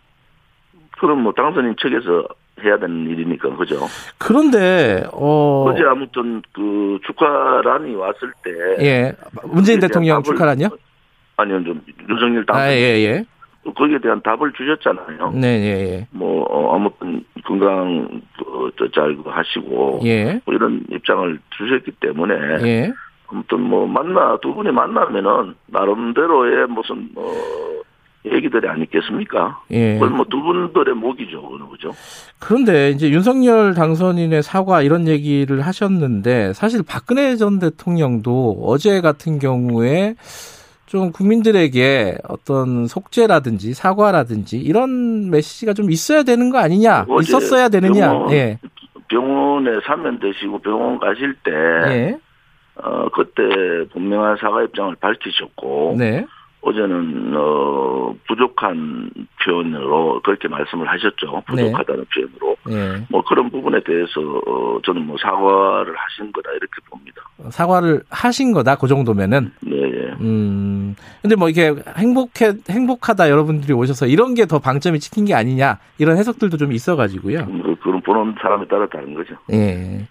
그럼 1.00 1.22
뭐 1.22 1.32
당선인 1.32 1.76
측에서 1.80 2.26
해야 2.64 2.76
되는 2.78 3.08
일이니까, 3.08 3.54
그죠? 3.56 3.86
그런데, 4.18 5.04
어. 5.12 5.66
어제 5.68 5.84
아무튼 5.84 6.42
그 6.52 6.98
축하란이 7.06 7.94
왔을 7.94 8.32
때. 8.42 8.50
예. 8.84 9.12
문재인 9.44 9.78
대통령 9.78 10.24
축하란이요? 10.24 10.70
아니요, 11.38 11.64
좀 11.64 11.80
윤석열 12.08 12.44
당선. 12.44 12.64
아, 12.64 12.72
예, 12.72 12.98
예. 13.04 13.24
거기에 13.74 13.98
대한 13.98 14.20
답을 14.22 14.52
주셨잖아요. 14.52 15.32
네, 15.32 15.46
예, 15.46 15.92
예. 15.92 16.06
뭐 16.10 16.42
어, 16.44 16.74
아무튼 16.74 17.24
건강 17.44 18.22
잘 18.94 19.16
하시고 19.24 20.00
예. 20.04 20.40
뭐 20.44 20.54
이런 20.54 20.84
입장을 20.90 21.38
주셨기 21.50 21.92
때문에 22.00 22.34
예. 22.66 22.92
아무튼 23.28 23.60
뭐 23.60 23.86
만나 23.86 24.38
두 24.40 24.54
분이 24.54 24.70
만나면은 24.70 25.54
나름대로의 25.66 26.66
무슨 26.68 27.10
뭐 27.12 27.34
얘기들이 28.26 28.66
아니겠습니까? 28.68 29.62
예. 29.70 29.94
그건 29.94 30.16
뭐두 30.16 30.42
분들의 30.42 30.94
목이죠, 30.94 31.42
그죠? 31.70 31.92
그런데 32.38 32.90
이제 32.90 33.10
윤석열 33.10 33.74
당선인의 33.74 34.42
사과 34.42 34.82
이런 34.82 35.06
얘기를 35.06 35.60
하셨는데 35.60 36.52
사실 36.54 36.82
박근혜 36.86 37.36
전 37.36 37.58
대통령도 37.58 38.62
어제 38.62 39.00
같은 39.00 39.38
경우에 39.38 40.14
좀 40.88 41.12
국민들에게 41.12 42.16
어떤 42.28 42.86
속죄라든지 42.86 43.74
사과라든지 43.74 44.58
이런 44.58 45.30
메시지가 45.30 45.74
좀 45.74 45.90
있어야 45.90 46.22
되는 46.22 46.48
거 46.48 46.58
아니냐? 46.58 47.06
있었어야 47.20 47.68
되느냐? 47.68 48.10
병원, 48.10 48.32
예. 48.32 48.58
병원에 49.08 49.70
사면 49.86 50.18
되시고 50.18 50.58
병원 50.60 50.98
가실 50.98 51.34
때 51.44 51.50
예. 51.52 52.18
어, 52.76 53.08
그때 53.10 53.42
분명한 53.92 54.38
사과 54.40 54.62
입장을 54.62 54.94
밝히셨고 54.96 55.96
네. 55.98 56.24
어제는 56.60 57.32
어 57.36 58.14
부족한 58.26 59.10
표현으로 59.44 60.20
그렇게 60.24 60.48
말씀을 60.48 60.88
하셨죠. 60.88 61.42
부족하다는 61.46 62.04
네. 62.04 62.08
표현으로. 62.14 62.56
네. 62.66 63.06
뭐 63.10 63.22
그런 63.24 63.48
부분에 63.50 63.80
대해서 63.84 64.20
어 64.46 64.78
저는 64.84 65.06
뭐 65.06 65.16
사과를 65.22 65.94
하신 65.96 66.32
거다 66.32 66.50
이렇게 66.50 66.72
봅니다. 66.90 67.22
사과를 67.50 68.02
하신 68.10 68.52
거다 68.52 68.76
그 68.76 68.88
정도면은. 68.88 69.52
네. 69.60 69.76
예. 69.76 70.14
음. 70.20 70.96
근데 71.22 71.36
뭐 71.36 71.48
이게 71.48 71.72
행복해 71.96 72.54
행복하다 72.68 73.30
여러분들이 73.30 73.72
오셔서 73.72 74.06
이런 74.06 74.34
게 74.34 74.46
더 74.46 74.58
방점이 74.58 74.98
찍힌 74.98 75.26
게 75.26 75.34
아니냐 75.34 75.78
이런 75.98 76.16
해석들도 76.16 76.56
좀 76.56 76.72
있어가지고요. 76.72 77.40
음, 77.40 77.76
그런 77.82 78.00
보는 78.00 78.34
사람에 78.40 78.66
따라 78.66 78.86
다른 78.88 79.14
거죠. 79.14 79.34
예. 79.52 80.06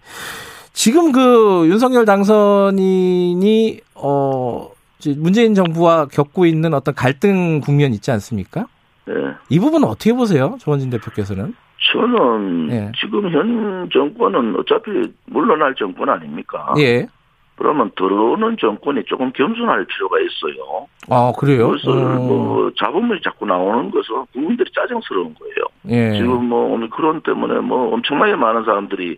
지금 0.74 1.12
그 1.12 1.66
윤석열 1.68 2.06
당선인이 2.06 3.80
어 3.96 4.70
문재인 5.18 5.54
정부와 5.54 6.08
겪고 6.08 6.46
있는 6.46 6.74
어떤 6.74 6.96
갈등 6.96 7.62
국면 7.62 7.94
있지 7.94 8.12
않습니까? 8.12 8.66
네. 9.06 9.14
이 9.50 9.60
부분은 9.60 9.88
어떻게 9.88 10.14
보세요, 10.14 10.58
조원진 10.60 10.90
대표께서는? 10.90 11.54
저는 11.92 12.72
예. 12.72 12.92
지금 13.00 13.30
현 13.30 13.90
정권은 13.92 14.56
어차피 14.60 14.92
물러날 15.26 15.74
정권 15.76 16.10
아닙니까? 16.10 16.74
예. 16.80 17.08
그러면 17.56 17.92
들어오는 17.96 18.58
정권이 18.60 19.04
조금 19.06 19.32
겸손할 19.32 19.86
필요가 19.86 20.18
있어요. 20.20 20.88
아 21.10 21.32
그래요? 21.38 21.70
그래서 21.70 21.92
음. 21.92 22.28
뭐 22.28 22.72
자본물이 22.78 23.22
자꾸 23.24 23.46
나오는 23.46 23.90
것은 23.90 24.26
국민들이 24.32 24.70
짜증스러운 24.76 25.34
거예요. 25.36 25.56
예. 25.90 26.18
지금 26.18 26.46
뭐 26.46 26.72
오미크론 26.74 27.22
때문에 27.22 27.60
뭐 27.62 27.94
엄청나게 27.94 28.36
많은 28.36 28.64
사람들이 28.64 29.18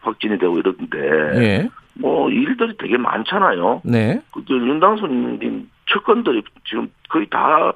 확진이 0.00 0.38
되고 0.38 0.58
이러는데 0.58 0.98
예. 1.40 1.68
뭐 1.98 2.30
일들이 2.30 2.76
되게 2.78 2.96
많잖아요. 2.96 3.82
네. 3.84 4.20
그 4.32 4.42
윤당선님 4.48 5.68
측근들이 5.86 6.42
지금 6.64 6.88
거의 7.08 7.26
다 7.28 7.72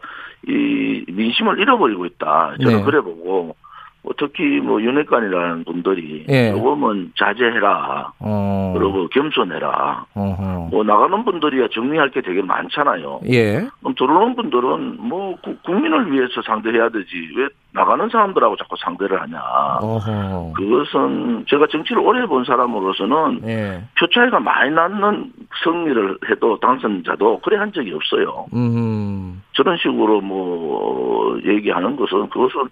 이 0.48 1.04
민심을 1.08 1.58
잃어버리고 1.58 2.06
있다. 2.06 2.54
저는 2.62 2.78
네. 2.78 2.82
그래 2.84 3.00
보고 3.00 3.54
뭐 4.02 4.14
특히 4.16 4.42
뭐 4.60 4.80
윤핵관이라는 4.80 5.64
분들이 5.64 6.24
예. 6.30 6.50
조금은 6.52 7.12
자제해라. 7.18 8.12
어. 8.20 8.74
그리고 8.74 9.08
겸손해라. 9.08 10.06
어허. 10.14 10.68
뭐 10.70 10.82
나가는 10.82 11.22
분들이야 11.26 11.68
정리할 11.72 12.10
게 12.10 12.22
되게 12.22 12.40
많잖아요. 12.40 13.20
예. 13.28 13.68
그럼 13.80 13.94
들어오는 13.98 14.34
분들은 14.36 14.96
뭐 14.98 15.36
국민을 15.66 16.10
위해서 16.10 16.40
상대해야 16.40 16.88
되지 16.88 17.08
왜 17.36 17.48
나가는 17.72 18.08
사람들하고 18.08 18.56
자꾸 18.56 18.76
상대를 18.80 19.20
하냐. 19.22 19.40
어허. 19.80 20.52
그것은 20.56 21.44
제가 21.48 21.66
정치를 21.70 22.02
오래 22.02 22.26
본 22.26 22.44
사람으로서는 22.44 23.42
예. 23.46 23.82
표 23.98 24.06
차이가 24.08 24.40
많이 24.40 24.70
나는 24.72 25.32
승리를 25.62 26.18
해도 26.30 26.58
당선자도 26.60 27.40
그래 27.40 27.58
한 27.58 27.72
적이 27.72 27.94
없어요. 27.94 28.46
음. 28.54 29.42
저런 29.52 29.76
식으로 29.78 30.20
뭐 30.20 31.38
얘기하는 31.44 31.96
것은 31.96 32.28
그것은 32.30 32.68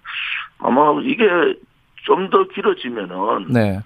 아마 0.59 0.99
이게 1.03 1.25
좀 2.05 2.29
더 2.29 2.43
길어지면은 2.47 3.47
네. 3.49 3.79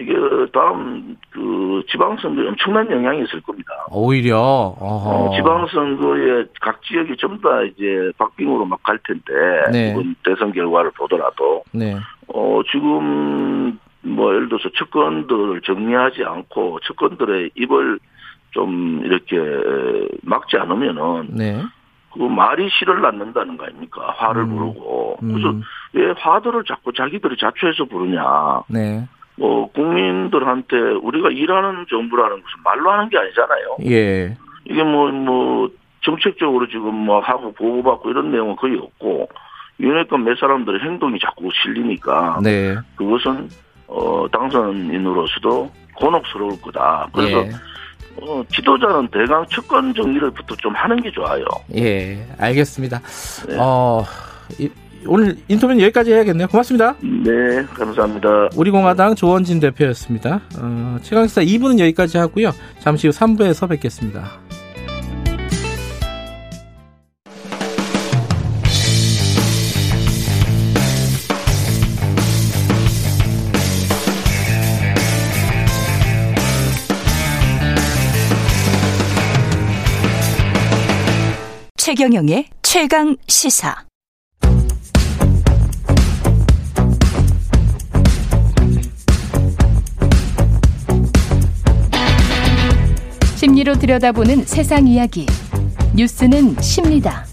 이게 0.00 0.14
다음 0.52 1.16
그 1.30 1.82
지방선거에 1.90 2.48
엄청난 2.48 2.90
영향이 2.90 3.22
있을 3.24 3.40
겁니다. 3.42 3.70
오히려 3.90 4.38
어, 4.38 5.30
지방선거에 5.36 6.46
각 6.60 6.82
지역이 6.82 7.16
전부 7.18 7.42
다 7.42 7.62
이제 7.62 8.10
박빙으로 8.18 8.64
막 8.64 8.80
갈 8.82 8.98
텐데 9.06 9.32
네. 9.72 9.90
이번 9.90 10.14
대선 10.24 10.52
결과를 10.52 10.90
보더라도 10.92 11.62
네. 11.72 11.96
어 12.28 12.60
지금 12.72 13.78
뭐 14.02 14.34
예를 14.34 14.48
들어서 14.48 14.70
측근들을 14.70 15.60
정리하지 15.60 16.24
않고 16.24 16.80
측근들의 16.80 17.50
입을 17.56 17.98
좀 18.52 19.02
이렇게 19.04 19.36
막지 20.22 20.56
않으면은 20.56 21.28
네. 21.36 21.62
그 22.12 22.18
말이 22.18 22.68
실을 22.70 23.02
낳는다는 23.02 23.56
거 23.56 23.64
아닙니까? 23.66 24.14
화를 24.16 24.42
음. 24.42 24.56
부르고. 24.56 25.18
그래서 25.20 25.50
음. 25.50 25.62
왜 25.92 26.12
화들을 26.16 26.64
자꾸 26.66 26.92
자기들이 26.92 27.36
자초해서 27.38 27.84
부르냐. 27.84 28.62
네. 28.68 29.06
뭐 29.40 29.72
국민들한테 29.72 30.76
우리가 31.02 31.30
일하는 31.30 31.86
정부라는 31.88 32.42
것은 32.42 32.62
말로 32.62 32.90
하는 32.90 33.08
게 33.08 33.16
아니잖아요. 33.16 33.76
예. 33.86 34.36
이게 34.66 34.82
뭐뭐 34.82 35.12
뭐 35.12 35.70
정책적으로 36.02 36.68
지금 36.68 36.94
뭐 36.94 37.20
하고 37.20 37.50
보고받고 37.52 38.10
이런 38.10 38.30
내용은 38.30 38.54
거의 38.56 38.76
없고 38.76 39.30
윤핵관 39.80 40.24
몇 40.24 40.38
사람들의 40.38 40.80
행동이 40.82 41.18
자꾸 41.18 41.48
실리니까 41.54 42.40
네. 42.42 42.76
그것은 42.96 43.48
어 43.86 44.26
당선인으로서도 44.30 45.70
곤혹스러울 45.96 46.60
거다. 46.60 47.08
그래서 47.14 47.38
예. 47.38 47.50
어, 48.20 48.44
지도자는 48.50 49.08
대강 49.08 49.46
측권 49.46 49.94
정리를부터 49.94 50.54
좀 50.56 50.74
하는 50.74 51.00
게 51.00 51.10
좋아요. 51.10 51.44
예, 51.74 52.26
알겠습니다. 52.38 53.00
네. 53.48 53.56
어, 53.58 54.04
이, 54.58 54.68
오늘 55.06 55.36
인터뷰는 55.48 55.80
여기까지 55.82 56.12
해야겠네요. 56.12 56.48
고맙습니다. 56.48 56.94
네, 57.00 57.62
감사합니다. 57.74 58.50
우리공화당 58.56 59.14
조원진 59.14 59.60
대표였습니다. 59.60 60.40
어, 60.58 60.98
최강시사 61.02 61.42
2부는 61.42 61.78
여기까지 61.78 62.18
하고요. 62.18 62.52
잠시 62.80 63.06
후 63.08 63.12
3부에서 63.12 63.68
뵙겠습니다. 63.68 64.40
최경영의 81.76 82.46
최강 82.62 83.16
시사. 83.26 83.89
심리로 93.40 93.76
들여다보는 93.76 94.44
세상 94.44 94.86
이야기. 94.86 95.24
뉴스는 95.96 96.60
십니다. 96.60 97.24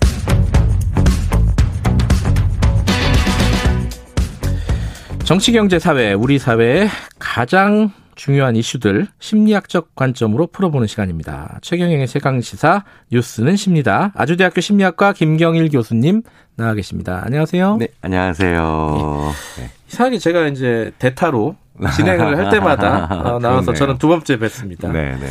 정치, 5.26 5.52
경제, 5.52 5.80
사회, 5.80 6.14
우리 6.14 6.40
사회의 6.40 6.88
가장 7.20 7.92
중요한 8.16 8.56
이슈들 8.56 9.08
심리학적 9.20 9.96
관점으로 9.96 10.48
풀어보는 10.48 10.88
시간입니다. 10.88 11.60
최경영의 11.62 12.08
최강시사 12.08 12.86
뉴스는 13.12 13.58
십니다. 13.58 14.14
아주대학교 14.16 14.62
심리학과 14.62 15.12
김경일 15.12 15.68
교수님 15.68 16.22
나와 16.56 16.74
계십니다. 16.74 17.22
안녕하세요. 17.26 17.76
네, 17.82 17.90
안녕하세요. 18.00 19.34
네. 19.58 19.70
이상하게 19.90 20.20
제가 20.20 20.48
이제 20.48 20.94
대타로 21.00 21.58
진행을 21.98 22.38
할 22.38 22.50
때마다 22.50 23.08
어, 23.12 23.40
나와서 23.44 23.74
저는 23.74 23.98
두 23.98 24.08
번째 24.08 24.38
뵀습니다. 24.40 24.90
네, 24.90 25.18
네. 25.20 25.28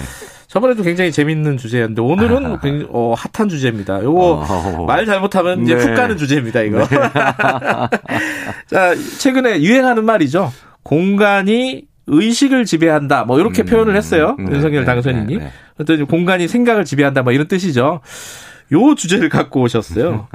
저번에도 0.56 0.82
굉장히 0.82 1.12
재밌는 1.12 1.58
주제였는데 1.58 2.00
오늘은 2.00 2.60
굉장히 2.60 2.86
어, 2.90 3.14
핫한 3.14 3.50
주제입니다. 3.50 4.02
요거 4.02 4.46
어, 4.48 4.86
말 4.86 5.04
잘못하면 5.04 5.62
이제 5.62 5.74
네. 5.74 5.84
훅 5.84 5.94
가는 5.94 6.16
주제입니다. 6.16 6.62
이거. 6.62 6.78
네. 6.78 6.96
자 8.66 8.94
최근에 9.18 9.60
유행하는 9.60 10.06
말이죠. 10.06 10.50
공간이 10.82 11.82
의식을 12.06 12.64
지배한다. 12.64 13.24
뭐 13.24 13.38
이렇게 13.38 13.64
음, 13.64 13.66
표현을 13.66 13.96
했어요. 13.96 14.34
음, 14.38 14.50
윤석열 14.50 14.80
네, 14.80 14.86
당선인이. 14.86 15.36
네, 15.36 15.50
네. 15.84 16.04
공간이 16.04 16.48
생각을 16.48 16.86
지배한다. 16.86 17.22
뭐 17.22 17.34
이런 17.34 17.48
뜻이죠. 17.48 18.00
요 18.72 18.94
주제를 18.94 19.28
갖고 19.28 19.60
오셨어요. 19.60 20.28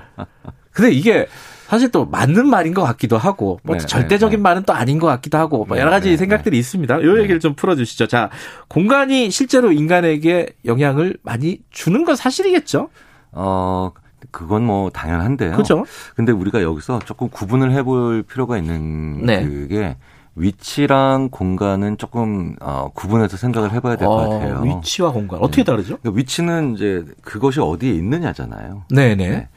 근데 0.72 0.92
이게 0.92 1.26
사실 1.68 1.90
또 1.90 2.06
맞는 2.06 2.48
말인 2.48 2.72
것 2.72 2.82
같기도 2.82 3.18
하고 3.18 3.60
뭐 3.62 3.76
네, 3.76 3.84
절대적인 3.84 4.38
네, 4.38 4.42
말은 4.42 4.62
또 4.62 4.72
아닌 4.72 4.98
것 4.98 5.06
같기도 5.06 5.36
하고 5.36 5.66
뭐 5.66 5.76
여러 5.76 5.90
가지 5.90 6.16
생각들이 6.16 6.58
있습니다. 6.58 7.02
요 7.02 7.18
얘기를 7.18 7.40
좀 7.40 7.52
풀어주시죠. 7.54 8.06
자, 8.06 8.30
공간이 8.68 9.30
실제로 9.30 9.70
인간에게 9.70 10.54
영향을 10.64 11.18
많이 11.22 11.60
주는 11.70 12.06
건 12.06 12.16
사실이겠죠? 12.16 12.88
어. 13.32 13.92
그건 14.30 14.64
뭐 14.64 14.90
당연한데요. 14.90 15.56
그죠? 15.56 15.84
근데 16.16 16.32
우리가 16.32 16.62
여기서 16.62 17.00
조금 17.04 17.28
구분을 17.28 17.72
해볼 17.72 18.24
필요가 18.24 18.58
있는 18.58 19.24
네. 19.24 19.44
그게 19.44 19.96
위치랑 20.34 21.28
공간은 21.30 21.98
조금 21.98 22.56
어, 22.60 22.90
구분해서 22.94 23.36
생각을 23.36 23.72
해봐야 23.72 23.96
될것 23.96 24.08
어, 24.08 24.28
같아요. 24.28 24.62
위치와 24.64 25.12
공간 25.12 25.38
어떻게 25.40 25.62
네. 25.62 25.70
다르죠? 25.70 25.98
그러니까 25.98 26.18
위치는 26.18 26.74
이제 26.74 27.04
그것이 27.22 27.60
어디에 27.60 27.92
있느냐잖아요. 27.92 28.84
네네. 28.90 29.28
네. 29.28 29.48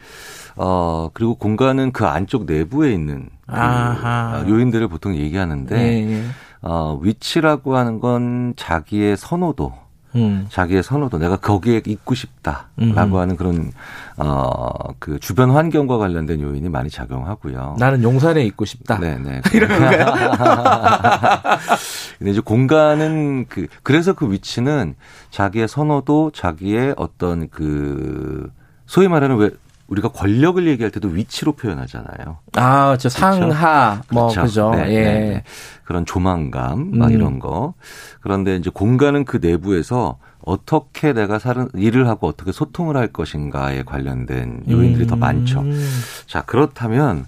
어 0.62 1.10
그리고 1.14 1.36
공간은 1.36 1.92
그 1.92 2.06
안쪽 2.06 2.46
내부에 2.46 2.94
있는 2.94 3.30
그 3.48 4.50
요인들을 4.50 4.88
보통 4.88 5.16
얘기하는데 5.16 5.76
네. 5.76 6.24
어, 6.62 7.00
위치라고 7.02 7.76
하는 7.76 8.00
건 8.00 8.54
자기의 8.56 9.18
선호도 9.18 9.74
음. 10.16 10.46
자기의 10.50 10.84
선호도 10.84 11.18
내가 11.18 11.38
거기에 11.38 11.82
있고 11.88 12.14
싶다라고 12.14 12.68
음. 12.82 13.16
하는 13.16 13.38
그런 13.38 13.72
어 14.18 14.72
그 15.02 15.20
주변 15.20 15.50
환경과 15.50 15.98
관련된 15.98 16.42
요인이 16.42 16.70
많이 16.70 16.92
작용하고요. 16.92 17.76
나는 17.80 18.04
용산에 18.04 18.46
있고 18.46 18.66
싶다. 18.66 19.00
네네. 19.00 19.42
이런 19.52 19.68
거요. 19.68 20.06
근데 22.20 22.32
이제 22.32 22.40
공간은 22.40 23.48
그 23.50 23.66
그래서 23.82 24.14
그 24.14 24.32
위치는 24.32 24.94
자기의 25.32 25.68
선호도, 25.68 26.34
자기의 26.36 26.94
어떤 26.98 27.50
그 27.50 28.52
소위 28.86 29.08
말하는 29.08 29.38
왜 29.38 29.50
우리가 29.92 30.08
권력을 30.08 30.66
얘기할 30.68 30.90
때도 30.90 31.10
위치로 31.10 31.52
표현하잖아요. 31.52 32.38
아, 32.56 32.96
저 32.98 33.10
상하 33.10 34.02
뭐 34.10 34.30
그렇죠. 34.30 34.42
그죠. 34.42 34.72
네, 34.72 34.94
예. 34.94 35.04
네, 35.04 35.20
네. 35.20 35.44
그런 35.84 36.06
조망감 36.06 36.92
막 36.98 37.08
음. 37.08 37.12
이런 37.12 37.40
거. 37.40 37.74
그런데 38.22 38.56
이제 38.56 38.70
공간은 38.74 39.26
그 39.26 39.40
내부에서 39.42 40.18
어떻게 40.46 41.12
내가 41.12 41.40
사는 41.40 41.68
일을 41.76 42.08
하고 42.08 42.28
어떻게 42.28 42.54
소통을 42.54 42.96
할 42.96 43.10
것인가에 43.10 43.84
관련된 43.84 44.64
요인들이 44.70 45.06
음. 45.06 45.08
더 45.08 45.18
많죠. 45.18 45.62
자, 46.26 46.42
그렇다면 46.44 47.26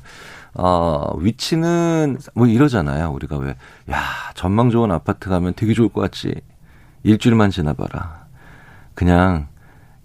어, 0.53 1.17
위치는 1.17 2.17
뭐 2.33 2.47
이러잖아요. 2.47 3.11
우리가 3.11 3.37
왜, 3.39 3.55
야, 3.91 4.01
전망 4.35 4.69
좋은 4.69 4.89
아파트 4.89 5.29
가면 5.29 5.53
되게 5.57 5.73
좋을 5.73 5.89
것 5.89 5.99
같지. 5.99 6.33
일주일만 7.03 7.49
지나봐라. 7.49 8.23
그냥 8.93 9.47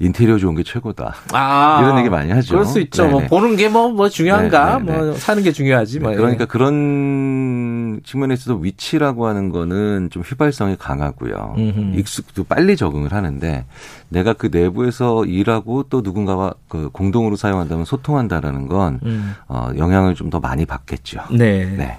인테리어 0.01 0.38
좋은 0.38 0.55
게 0.55 0.62
최고다. 0.62 1.12
아, 1.32 1.80
이런 1.82 1.99
얘기 1.99 2.09
많이 2.09 2.30
하죠. 2.30 2.55
그럴 2.55 2.64
수 2.64 2.78
있죠. 2.80 3.03
뭐 3.09 3.18
네네. 3.20 3.28
뭐 3.28 3.40
보는 3.40 3.57
게 3.57 3.68
뭐뭐 3.68 3.92
뭐 3.94 4.09
중요한가? 4.09 4.78
네네네. 4.78 4.99
뭐 4.99 5.12
사는 5.14 5.42
게 5.42 5.51
중요하지. 5.51 5.99
뭐. 5.99 6.14
그러니까 6.14 6.44
그런 6.46 8.01
측면에서도 8.05 8.61
위치라고 8.61 9.26
하는 9.26 9.51
거는 9.51 10.11
좀 10.11 10.22
휘발성이 10.22 10.76
강하고요. 10.76 11.55
음흠. 11.59 11.99
익숙도 11.99 12.44
빨리 12.44 12.76
적응을 12.76 13.12
하는데 13.12 13.64
내가 14.09 14.34
그 14.34 14.51
내부에서 14.53 15.24
일하고 15.24 15.82
또 15.90 16.01
누군가와 16.03 16.55
그 16.68 16.90
공동으로 16.92 17.34
사용한다면 17.34 17.84
소통한다라는 17.84 18.68
건 18.68 19.01
음. 19.05 19.34
어, 19.49 19.70
영향을 19.76 20.14
좀 20.14 20.28
더 20.28 20.40
많이 20.40 20.66
받겠죠. 20.66 21.22
네. 21.30 21.64
네. 21.64 21.96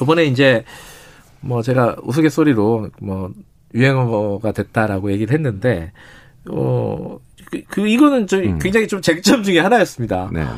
이번에 0.00 0.24
이제 0.24 0.64
뭐 1.42 1.60
제가 1.60 1.96
우스갯소리로 2.02 2.88
뭐 3.02 3.30
유행어가 3.74 4.52
됐다라고 4.52 5.12
얘기를 5.12 5.34
했는데 5.34 5.92
어, 6.50 7.18
그, 7.50 7.62
그 7.68 7.86
이거는 7.88 8.26
저 8.26 8.38
음. 8.38 8.58
굉장히 8.58 8.86
좀 8.88 9.00
쟁점 9.00 9.42
중에 9.42 9.58
하나였습니다. 9.60 10.30
네, 10.32 10.40
네. 10.44 10.48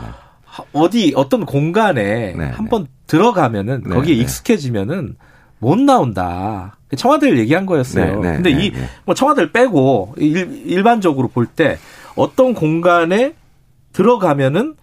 어디 0.72 1.12
어떤 1.16 1.45
공간에 1.45 2.32
네, 2.37 2.45
한번 2.51 2.84
네. 2.84 2.91
들어가면은 3.07 3.82
네, 3.87 3.95
거기에 3.95 4.14
네. 4.16 4.22
익숙해지면은 4.22 5.16
못 5.59 5.78
나온다. 5.78 6.76
청와대를 6.97 7.39
얘기한 7.39 7.66
거였어요. 7.66 8.20
근데 8.20 8.51
이 8.51 8.72
뭐 9.05 9.14
청와대를 9.14 9.53
빼고 9.53 10.14
일, 10.18 10.62
일반적으로 10.66 11.28
볼 11.28 11.47
때 11.47 11.78
어떤 12.14 12.55
공간에 12.55 13.34
들어가면은 13.93 14.74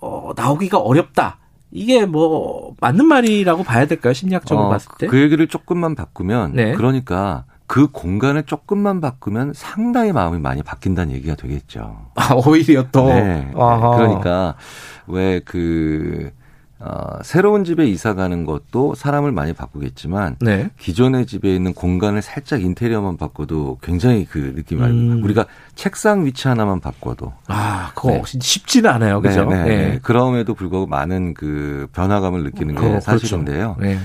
어, 0.00 0.32
나오기가 0.36 0.78
어렵다. 0.78 1.38
이게 1.70 2.04
뭐 2.04 2.74
맞는 2.80 3.06
말이라고 3.06 3.62
봐야 3.62 3.86
될까요? 3.86 4.12
심리학적으로 4.12 4.66
어, 4.66 4.70
봤을 4.70 4.90
때? 4.98 5.06
그 5.06 5.20
얘기를 5.20 5.46
조금만 5.48 5.94
바꾸면 5.94 6.54
그러니까 6.76 7.44
그 7.72 7.86
공간을 7.90 8.42
조금만 8.42 9.00
바꾸면 9.00 9.54
상당히 9.54 10.12
마음이 10.12 10.38
많이 10.38 10.62
바뀐다는 10.62 11.14
얘기가 11.14 11.36
되겠죠. 11.36 12.04
아, 12.16 12.34
오히려 12.34 12.84
또. 12.92 13.06
네. 13.06 13.50
아하. 13.56 13.96
그러니까 13.96 14.56
왜 15.06 15.40
그, 15.42 16.30
어, 16.80 17.22
새로운 17.22 17.64
집에 17.64 17.86
이사 17.86 18.12
가는 18.12 18.44
것도 18.44 18.94
사람을 18.94 19.32
많이 19.32 19.54
바꾸겠지만 19.54 20.36
네. 20.42 20.68
기존의 20.78 21.24
집에 21.24 21.56
있는 21.56 21.72
공간을 21.72 22.20
살짝 22.20 22.60
인테리어만 22.60 23.16
바꿔도 23.16 23.78
굉장히 23.80 24.26
그 24.26 24.52
느낌이 24.54 24.82
음. 24.82 25.24
우리가 25.24 25.46
책상 25.74 26.26
위치 26.26 26.48
하나만 26.48 26.80
바꿔도 26.80 27.32
아 27.48 27.92
그거 27.94 28.10
네. 28.10 28.22
쉽지는 28.26 28.90
않아요, 28.90 29.22
그죠? 29.22 29.46
네, 29.46 29.64
네, 29.64 29.64
네. 29.64 29.98
그럼에도 30.02 30.52
불구하고 30.52 30.86
많은 30.88 31.32
그 31.32 31.88
변화감을 31.94 32.42
느끼는 32.42 32.74
게 32.74 32.80
그렇죠. 32.82 33.00
사실인데요. 33.00 33.76
그렇죠. 33.78 33.98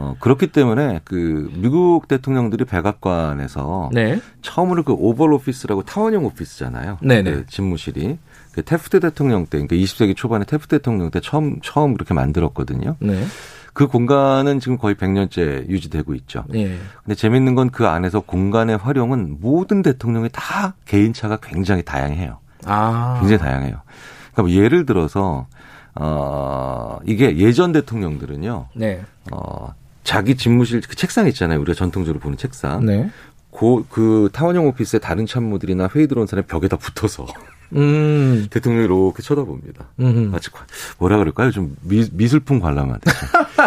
어, 0.00 0.14
그렇기 0.20 0.48
때문에 0.48 1.00
그 1.04 1.50
미국 1.54 2.06
대통령들이 2.06 2.64
백악관에서 2.64 3.90
네. 3.92 4.20
처음으로 4.42 4.84
그 4.84 4.92
오벌 4.92 5.32
오피스라고 5.32 5.82
타원형 5.82 6.24
오피스잖아요. 6.24 6.98
네네. 7.02 7.30
그 7.30 7.46
집무실이 7.46 8.16
그 8.52 8.62
테프트 8.62 9.00
대통령 9.00 9.44
때, 9.46 9.58
그러니까 9.58 9.74
20세기 9.74 10.14
초반에 10.16 10.44
테프트 10.44 10.68
대통령 10.68 11.10
때 11.10 11.20
처음 11.20 11.60
처음 11.62 11.94
그렇게 11.94 12.14
만들었거든요. 12.14 12.94
네. 13.00 13.24
그 13.72 13.86
공간은 13.86 14.60
지금 14.60 14.78
거의 14.78 14.94
100년째 14.94 15.68
유지되고 15.68 16.14
있죠. 16.14 16.44
네. 16.48 16.78
근데 17.04 17.14
재밌는 17.14 17.54
건 17.54 17.70
그 17.70 17.86
안에서 17.86 18.20
공간의 18.20 18.76
활용은 18.76 19.38
모든 19.40 19.82
대통령이 19.82 20.28
다 20.32 20.74
개인차가 20.84 21.38
굉장히 21.42 21.82
다양해요. 21.82 22.38
아. 22.66 23.18
굉장히 23.20 23.38
다양해요. 23.38 23.82
그러니까 24.32 24.42
뭐 24.42 24.50
예를 24.50 24.86
들어서 24.86 25.46
어 25.94 26.98
이게 27.04 27.36
예전 27.38 27.72
대통령들은요. 27.72 28.66
네. 28.74 29.02
어 29.32 29.74
자기 30.08 30.38
집무실 30.38 30.80
그 30.80 30.96
책상 30.96 31.28
있잖아요. 31.28 31.60
우리가 31.60 31.74
전통적으로 31.76 32.18
보는 32.18 32.38
책상. 32.38 32.82
네. 32.82 33.10
그, 33.50 33.84
그 33.90 34.30
타원형 34.32 34.66
오피스의 34.68 35.00
다른 35.00 35.26
참모들이나 35.26 35.90
회의 35.94 36.06
들어온 36.08 36.26
사람이 36.26 36.46
벽에다 36.46 36.78
붙어서 36.78 37.26
음. 37.74 38.46
대통령이 38.50 38.84
이렇게 38.86 39.22
쳐다봅니다. 39.22 39.86
음흠. 40.00 40.30
마치 40.30 40.50
뭐라 40.98 41.18
그럴까요? 41.18 41.50
좀 41.50 41.76
미, 41.82 42.08
미술품 42.12 42.60
관람하듯이. 42.60 43.16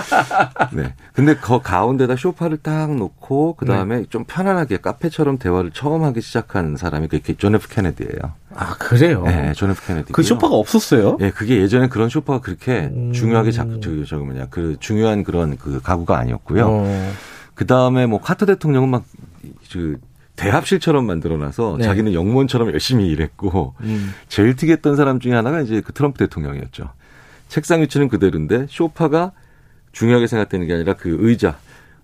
네. 0.73 0.95
근데 1.13 1.35
그 1.35 1.59
가운데다 1.61 2.15
쇼파를 2.15 2.57
딱 2.57 2.95
놓고 2.95 3.55
그 3.55 3.65
다음에 3.65 3.97
네. 3.97 4.05
좀 4.09 4.23
편안하게 4.25 4.77
카페처럼 4.77 5.37
대화를 5.37 5.71
처음 5.71 6.03
하기 6.03 6.21
시작한 6.21 6.77
사람이 6.77 7.07
그게 7.07 7.35
존 7.35 7.55
F 7.55 7.67
케네디예요. 7.69 8.33
아 8.55 8.75
그래요? 8.77 9.23
네, 9.23 9.53
존 9.53 9.69
F 9.71 9.85
케네디. 9.85 10.13
그 10.13 10.23
쇼파가 10.23 10.55
없었어요? 10.55 11.17
네, 11.19 11.31
그게 11.31 11.57
예전에 11.61 11.87
그런 11.87 12.09
쇼파가 12.09 12.41
그렇게 12.41 12.89
음. 12.93 13.13
중요하게 13.13 13.51
작, 13.51 13.67
저기 13.81 14.05
저기 14.05 14.23
뭐냐 14.23 14.47
그 14.49 14.77
중요한 14.79 15.23
그런 15.23 15.57
그 15.57 15.81
가구가 15.81 16.17
아니었고요. 16.17 16.67
어. 16.67 17.13
그 17.53 17.67
다음에 17.67 18.07
뭐 18.07 18.19
카터 18.19 18.45
대통령은 18.45 18.89
막그 18.89 19.99
대합실처럼 20.35 21.05
만들어놔서 21.05 21.75
네. 21.79 21.83
자기는 21.83 22.13
영무원처럼 22.13 22.71
열심히 22.71 23.07
일했고 23.09 23.75
음. 23.81 24.13
제일 24.27 24.55
특이했던 24.55 24.95
사람 24.95 25.19
중에 25.19 25.33
하나가 25.33 25.61
이제 25.61 25.81
그 25.81 25.93
트럼프 25.93 26.17
대통령이었죠. 26.19 26.89
책상 27.47 27.81
위치는 27.81 28.07
그대로인데 28.07 28.67
쇼파가 28.69 29.33
중요하게 29.91 30.27
생각되는 30.27 30.67
게 30.67 30.73
아니라 30.73 30.93
그 30.93 31.17
의자 31.19 31.57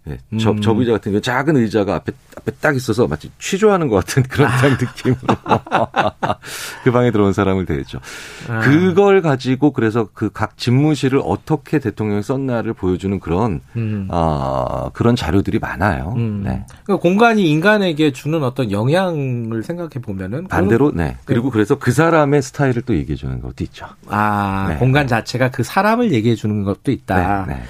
네, 0.07 0.17
저, 0.39 0.51
음. 0.51 0.61
접의자 0.61 0.93
같은 0.93 1.11
경우 1.11 1.21
작은 1.21 1.57
의자가 1.57 1.95
앞에 1.95 2.13
앞에 2.37 2.51
딱 2.61 2.75
있어서 2.75 3.07
마치 3.07 3.29
취조하는 3.39 3.89
것 3.89 3.97
같은 3.97 4.23
그런 4.23 4.49
아. 4.49 4.61
느낌으로 4.69 5.19
그 6.83 6.91
방에 6.91 7.11
들어온 7.11 7.33
사람을 7.33 7.65
대했죠. 7.65 7.99
아. 8.47 8.59
그걸 8.59 9.21
가지고 9.21 9.71
그래서 9.73 10.07
그 10.13 10.29
각 10.37 10.55
집무실을 10.55 11.19
어떻게 11.23 11.79
대통령이 11.79 12.21
썼나를 12.21 12.73
보여주는 12.73 13.19
그런 13.19 13.59
음. 13.75 14.07
어, 14.11 14.91
그런 14.93 15.15
자료들이 15.15 15.57
많아요. 15.57 16.13
음. 16.15 16.43
네. 16.43 16.63
그러니까 16.83 17.01
공간이 17.01 17.49
인간에게 17.49 18.11
주는 18.11 18.43
어떤 18.43 18.71
영향을 18.71 19.63
생각해 19.63 19.93
보면은 19.99 20.47
반대로 20.47 20.91
네. 20.93 21.05
네. 21.05 21.17
그리고 21.25 21.49
그래서 21.49 21.79
그 21.79 21.91
사람의 21.91 22.43
스타일을 22.43 22.83
또 22.83 22.95
얘기해 22.95 23.15
주는 23.15 23.41
것도 23.41 23.63
있죠. 23.63 23.87
아 24.09 24.67
네. 24.69 24.75
공간 24.75 25.07
자체가 25.07 25.49
그 25.49 25.63
사람을 25.63 26.11
얘기해 26.11 26.35
주는 26.35 26.63
것도 26.63 26.91
있다. 26.91 27.45
네. 27.47 27.63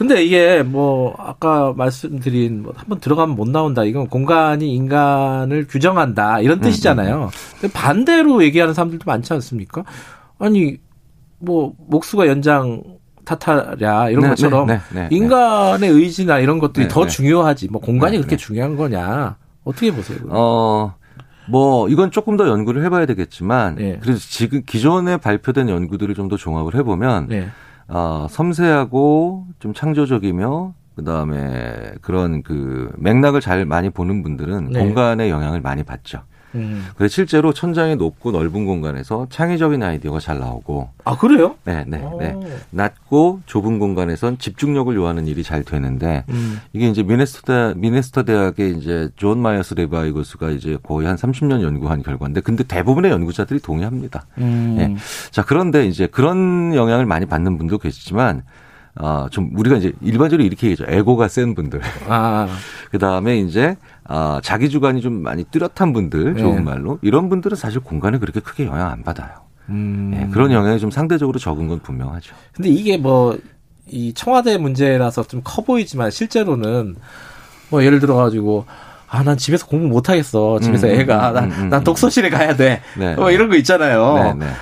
네. 0.00 0.06
네. 0.06 0.14
근데 0.14 0.24
이게 0.24 0.62
뭐 0.62 1.14
아까 1.18 1.72
말씀드린 1.76 2.62
뭐 2.62 2.72
한번 2.76 3.00
들어가면 3.00 3.36
못 3.36 3.48
나온다. 3.48 3.84
이건 3.84 4.08
공간이 4.08 4.74
인간을 4.74 5.66
규정한다. 5.68 6.40
이런 6.40 6.58
음, 6.58 6.62
뜻이잖아요. 6.62 7.16
음, 7.16 7.22
음. 7.24 7.28
근데 7.60 7.72
반대로 7.72 8.42
얘기하는 8.42 8.74
사람들도 8.74 9.04
많지 9.06 9.32
않습니까? 9.34 9.84
아니 10.38 10.78
뭐 11.38 11.74
목수가 11.88 12.26
연장 12.26 12.82
탓하랴 13.24 14.10
이런 14.10 14.22
네, 14.22 14.28
것처럼 14.30 14.66
네, 14.66 14.80
네, 14.92 15.08
네, 15.08 15.08
인간의 15.16 15.90
의지나 15.90 16.38
이런 16.38 16.58
것들이 16.58 16.88
네, 16.88 16.92
더 16.92 17.04
네. 17.04 17.08
중요하지. 17.08 17.68
뭐 17.70 17.80
공간이 17.80 18.16
그렇게 18.16 18.36
중요한 18.36 18.76
거냐? 18.76 19.36
어떻게 19.64 19.92
보세요? 19.92 20.18
어. 20.30 20.94
뭐 21.48 21.88
이건 21.88 22.10
조금 22.12 22.36
더 22.36 22.46
연구를 22.48 22.84
해봐야 22.84 23.06
되겠지만 23.06 23.74
그래서 24.00 24.18
지금 24.20 24.62
기존에 24.64 25.16
발표된 25.16 25.68
연구들을 25.68 26.14
좀 26.14 26.28
더 26.28 26.36
종합을 26.36 26.76
해보면 26.76 27.28
어, 27.90 28.26
섬세하고 28.30 29.46
좀 29.58 29.74
창조적이며 29.74 30.74
그다음에 30.96 31.92
그런 32.00 32.42
그 32.42 32.92
맥락을 32.98 33.40
잘 33.40 33.64
많이 33.64 33.90
보는 33.90 34.22
분들은 34.22 34.70
네. 34.70 34.80
공간의 34.80 35.30
영향을 35.30 35.60
많이 35.60 35.82
받죠. 35.82 36.22
음. 36.54 36.86
그래서 36.96 37.12
실제로 37.12 37.52
천장이 37.52 37.96
높고 37.96 38.32
넓은 38.32 38.66
공간에서 38.66 39.26
창의적인 39.30 39.82
아이디어가 39.82 40.20
잘 40.20 40.38
나오고. 40.38 40.90
아 41.04 41.16
그래요? 41.16 41.56
네, 41.64 41.84
네, 41.86 41.98
네. 42.18 42.36
낮고 42.70 43.40
좁은 43.46 43.78
공간에선 43.78 44.38
집중력을 44.38 44.94
요하는 44.94 45.26
일이 45.26 45.42
잘 45.42 45.62
되는데 45.62 46.24
음. 46.28 46.60
이게 46.72 46.88
이제 46.88 47.02
미네소타 47.02 47.74
미네소타 47.76 48.24
대학의 48.24 48.76
이제 48.76 49.08
조앤 49.16 49.40
마이어스 49.40 49.74
레비 49.74 50.02
교수가 50.02 50.50
이제 50.50 50.78
거의 50.82 51.06
한 51.06 51.16
30년 51.16 51.62
연구한 51.62 52.02
결과인데 52.02 52.40
근데 52.40 52.64
대부분의 52.64 53.10
연구자들이 53.10 53.60
동의합니다. 53.60 54.26
음. 54.38 54.74
네. 54.76 54.96
자 55.30 55.44
그런데 55.44 55.86
이제 55.86 56.06
그런 56.06 56.74
영향을 56.74 57.06
많이 57.06 57.26
받는 57.26 57.58
분도 57.58 57.78
계시지만 57.78 58.42
어, 58.96 59.28
좀 59.30 59.50
우리가 59.54 59.76
이제 59.76 59.92
일반적으로 60.00 60.44
이렇게 60.44 60.68
얘기하죠. 60.68 60.92
에고가 60.92 61.28
센 61.28 61.54
분들. 61.54 61.80
아. 62.08 62.48
그 62.90 62.98
다음에 62.98 63.38
이제 63.38 63.76
아, 64.12 64.40
자기 64.42 64.68
주관이 64.68 65.00
좀 65.00 65.22
많이 65.22 65.44
뚜렷한 65.44 65.92
분들, 65.92 66.36
좋은 66.36 66.56
네. 66.56 66.60
말로 66.62 66.98
이런 67.00 67.28
분들은 67.28 67.56
사실 67.56 67.78
공간에 67.80 68.18
그렇게 68.18 68.40
크게 68.40 68.66
영향 68.66 68.90
안 68.90 69.04
받아요. 69.04 69.30
음. 69.68 70.10
네, 70.12 70.28
그런 70.32 70.50
영향이 70.50 70.80
좀 70.80 70.90
상대적으로 70.90 71.38
적은 71.38 71.68
건 71.68 71.78
분명하죠. 71.78 72.34
근데 72.52 72.68
이게 72.70 72.96
뭐 72.98 73.36
이 73.92 74.12
청와대 74.14 74.56
문제라서 74.56 75.24
좀 75.24 75.42
커 75.42 75.62
보이지만 75.62 76.10
실제로는 76.12 76.94
뭐 77.70 77.84
예를 77.84 77.98
들어 77.98 78.14
가지고 78.14 78.64
아, 79.08 79.24
난 79.24 79.36
집에서 79.36 79.66
공부 79.66 79.88
못 79.88 80.08
하겠어. 80.08 80.60
집에서 80.60 80.86
음, 80.86 80.92
애가. 80.92 81.30
음, 81.30 81.34
난, 81.34 81.50
음, 81.52 81.68
난 81.70 81.82
독서실에 81.82 82.30
가야 82.30 82.54
돼. 82.54 82.80
네, 82.96 83.16
뭐 83.16 83.32
이런 83.32 83.48
거 83.48 83.56
있잖아요. 83.56 84.14
네, 84.38 84.46
네. 84.46 84.52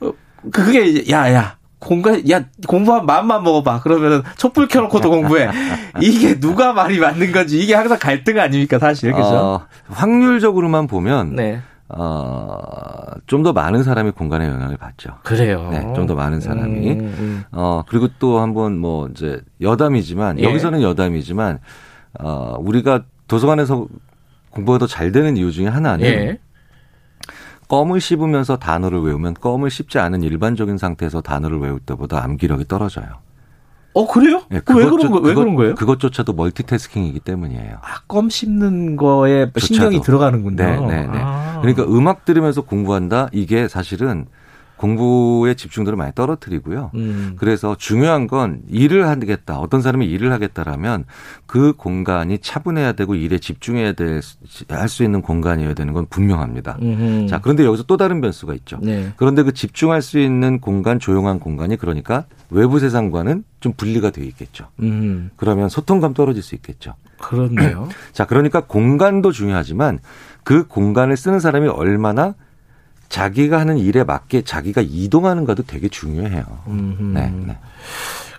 어, 0.00 0.12
그게, 0.50 1.10
야, 1.10 1.30
야, 1.34 1.57
공간 1.78 2.28
야 2.30 2.44
공부한 2.66 3.06
마음만 3.06 3.42
먹어봐 3.44 3.80
그러면은 3.80 4.22
촛불 4.36 4.66
켜놓고도 4.68 5.10
공부해 5.10 5.48
이게 6.02 6.38
누가 6.40 6.72
말이 6.72 6.98
맞는 6.98 7.32
건지 7.32 7.58
이게 7.58 7.74
항상 7.74 7.98
갈등 8.00 8.38
아닙니까 8.40 8.78
사실 8.78 9.12
그죠 9.12 9.28
어, 9.28 9.66
확률적으로만 9.88 10.86
보면 10.88 11.36
네. 11.36 11.60
어, 11.90 12.58
좀 13.26 13.42
더 13.42 13.52
많은 13.52 13.82
사람이 13.82 14.10
공간에 14.10 14.46
영향을 14.46 14.76
받죠. 14.76 15.10
그래요. 15.22 15.68
네, 15.70 15.80
좀 15.94 16.06
더 16.06 16.14
많은 16.14 16.40
사람이. 16.40 16.90
음, 16.90 16.98
음. 17.18 17.44
어, 17.52 17.82
그리고 17.88 18.08
또 18.18 18.40
한번 18.40 18.76
뭐 18.78 19.08
이제 19.08 19.40
여담이지만, 19.60 20.38
예. 20.40 20.42
여기서는 20.44 20.82
여담이지만, 20.82 21.60
어, 22.20 22.56
우리가 22.60 23.04
도서관에서 23.26 23.86
공부가 24.50 24.78
더 24.78 24.86
잘 24.86 25.12
되는 25.12 25.36
이유 25.38 25.50
중에 25.52 25.66
하나는 25.68 26.04
예. 26.04 26.38
껌을 27.68 28.00
씹으면서 28.00 28.56
단어를 28.56 29.00
외우면 29.00 29.34
껌을 29.34 29.70
씹지 29.70 29.98
않은 29.98 30.22
일반적인 30.22 30.78
상태에서 30.78 31.20
단어를 31.20 31.58
외울 31.58 31.78
때보다 31.80 32.24
암기력이 32.24 32.66
떨어져요. 32.66 33.06
어 33.94 34.06
그래요? 34.06 34.42
네, 34.48 34.56
왜 34.56 34.62
그런 34.62 35.10
거, 35.10 35.18
왜 35.18 35.34
그런 35.34 35.54
거예요? 35.54 35.74
그것조차도 35.74 36.32
멀티태스킹이기 36.34 37.20
때문이에요. 37.20 37.78
아, 37.80 38.00
껌 38.06 38.28
씹는 38.30 38.96
거에 38.96 39.50
신경이 39.56 40.02
들어가는군요. 40.02 40.56
네, 40.56 40.80
네, 40.80 41.06
네. 41.06 41.18
아. 41.20 41.58
그러니까 41.60 41.84
음악 41.84 42.24
들으면서 42.24 42.62
공부한다. 42.62 43.28
이게 43.32 43.66
사실은 43.66 44.26
공부의 44.78 45.56
집중도를 45.56 45.96
많이 45.96 46.12
떨어뜨리고요. 46.14 46.92
음. 46.94 47.34
그래서 47.36 47.76
중요한 47.76 48.26
건 48.26 48.62
일을 48.68 49.06
하겠다. 49.08 49.58
어떤 49.58 49.82
사람이 49.82 50.06
일을 50.06 50.32
하겠다라면 50.32 51.04
그 51.46 51.74
공간이 51.76 52.38
차분해야 52.38 52.92
되고 52.92 53.14
일에 53.14 53.38
집중해야 53.38 53.92
될할수 53.92 55.04
있는 55.04 55.20
공간이어야 55.20 55.74
되는 55.74 55.92
건 55.92 56.06
분명합니다. 56.08 56.78
음흠. 56.80 57.26
자, 57.28 57.40
그런데 57.40 57.64
여기서 57.64 57.82
또 57.82 57.96
다른 57.96 58.20
변수가 58.20 58.54
있죠. 58.54 58.78
네. 58.80 59.12
그런데 59.16 59.42
그 59.42 59.52
집중할 59.52 60.00
수 60.00 60.18
있는 60.18 60.60
공간, 60.60 60.98
조용한 60.98 61.40
공간이 61.40 61.76
그러니까 61.76 62.24
외부 62.50 62.78
세상과는 62.78 63.44
좀 63.60 63.72
분리가 63.76 64.10
되어 64.10 64.24
있겠죠. 64.24 64.68
음. 64.80 65.30
그러면 65.36 65.68
소통감 65.68 66.14
떨어질 66.14 66.42
수 66.42 66.54
있겠죠. 66.54 66.94
그렇네요. 67.20 67.88
자, 68.12 68.24
그러니까 68.24 68.60
공간도 68.60 69.32
중요하지만 69.32 69.98
그 70.44 70.66
공간을 70.66 71.16
쓰는 71.16 71.40
사람이 71.40 71.68
얼마나 71.68 72.34
자기가 73.08 73.58
하는 73.58 73.78
일에 73.78 74.04
맞게 74.04 74.42
자기가 74.42 74.82
이동하는가도 74.84 75.64
되게 75.64 75.88
중요해요. 75.88 76.44
네, 77.14 77.32
네. 77.46 77.56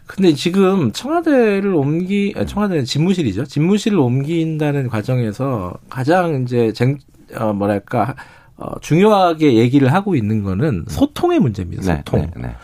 근데 0.06 0.34
지금 0.34 0.92
청와대를 0.92 1.74
옮기 1.74 2.34
청와대는 2.48 2.86
집무실이죠. 2.86 3.46
집무실을 3.46 4.00
옮긴다는 4.00 4.90
과정에서 4.90 5.74
가장 5.90 6.44
이제 6.44 6.72
쟁 6.74 6.98
어, 7.36 7.54
뭐랄까 7.54 8.16
어, 8.58 8.80
중요하게 8.82 9.54
얘기를 9.54 9.94
하고 9.94 10.16
있는 10.16 10.44
거는 10.44 10.86
소통의 10.88 11.40
문제입니다. 11.40 11.84
네, 11.84 11.98
소통. 12.06 12.22
네, 12.22 12.32
네. 12.42 12.56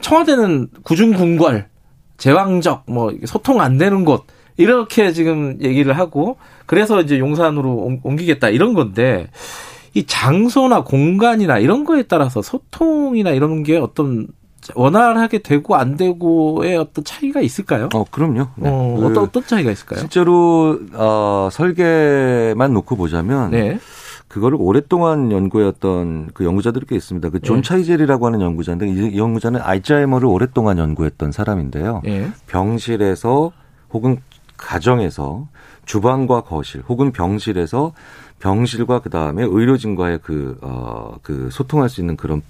청와대는 0.00 0.68
구중궁궐, 0.82 1.68
제왕적, 2.16 2.84
뭐 2.86 3.12
소통 3.26 3.60
안 3.60 3.78
되는 3.78 4.04
곳 4.04 4.24
이렇게 4.56 5.12
지금 5.12 5.58
얘기를 5.62 5.96
하고 5.96 6.36
그래서 6.66 7.00
이제 7.00 7.18
용산으로 7.18 7.98
옮기겠다 8.02 8.48
이런 8.48 8.74
건데 8.74 9.28
이 9.94 10.06
장소나 10.06 10.84
공간이나 10.84 11.58
이런 11.58 11.84
거에 11.84 12.04
따라서 12.04 12.42
소통이나 12.42 13.30
이런 13.30 13.62
게 13.62 13.76
어떤 13.76 14.28
원활하게 14.74 15.38
되고 15.38 15.74
안 15.74 15.96
되고의 15.96 16.76
어떤 16.76 17.02
차이가 17.04 17.40
있을까요? 17.40 17.88
어, 17.94 18.04
그럼요. 18.10 18.48
네. 18.56 18.68
어, 18.70 18.96
그 18.98 19.06
어떤 19.06 19.24
어떤 19.24 19.44
차이가 19.44 19.70
있을까요? 19.70 20.00
실제로 20.00 20.78
어, 20.92 21.48
설계만 21.50 22.72
놓고 22.72 22.96
보자면 22.96 23.50
네. 23.50 23.78
그거를 24.28 24.58
오랫동안 24.60 25.32
연구했던 25.32 26.30
그 26.34 26.44
연구자들이 26.44 26.86
꽤 26.88 26.94
있습니다. 26.94 27.30
그존 27.30 27.56
네. 27.56 27.62
차이젤이라고 27.62 28.26
하는 28.26 28.40
연구자인데 28.40 28.88
이 28.88 29.18
연구자는 29.18 29.60
알츠하이머를 29.60 30.28
오랫동안 30.28 30.78
연구했던 30.78 31.32
사람인데요. 31.32 32.02
네. 32.04 32.30
병실에서 32.46 33.50
혹은 33.92 34.18
가정에서 34.56 35.48
주방과 35.84 36.42
거실 36.42 36.82
혹은 36.88 37.10
병실에서 37.10 37.92
병실과 38.40 39.00
그 39.00 39.10
다음에 39.10 39.44
의료진과의 39.44 40.20
그, 40.22 40.58
어, 40.62 41.14
그 41.22 41.48
소통할 41.52 41.88
수 41.88 42.00
있는 42.00 42.16
그런 42.16 42.42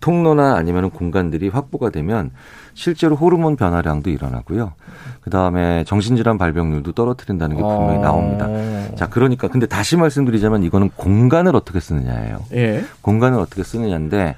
통로나 0.00 0.54
아니면 0.54 0.90
공간들이 0.90 1.48
확보가 1.48 1.90
되면 1.90 2.30
실제로 2.74 3.16
호르몬 3.16 3.56
변화량도 3.56 4.08
일어나고요. 4.08 4.72
그 5.20 5.28
다음에 5.28 5.84
정신질환 5.84 6.38
발병률도 6.38 6.92
떨어뜨린다는 6.92 7.56
게 7.56 7.62
분명히 7.62 7.98
어. 7.98 8.00
나옵니다. 8.00 8.48
자, 8.96 9.08
그러니까 9.08 9.48
근데 9.48 9.66
다시 9.66 9.96
말씀드리자면 9.96 10.62
이거는 10.62 10.90
공간을 10.96 11.54
어떻게 11.54 11.80
쓰느냐예요. 11.80 12.44
예. 12.52 12.84
공간을 13.02 13.38
어떻게 13.38 13.62
쓰느냐인데, 13.62 14.36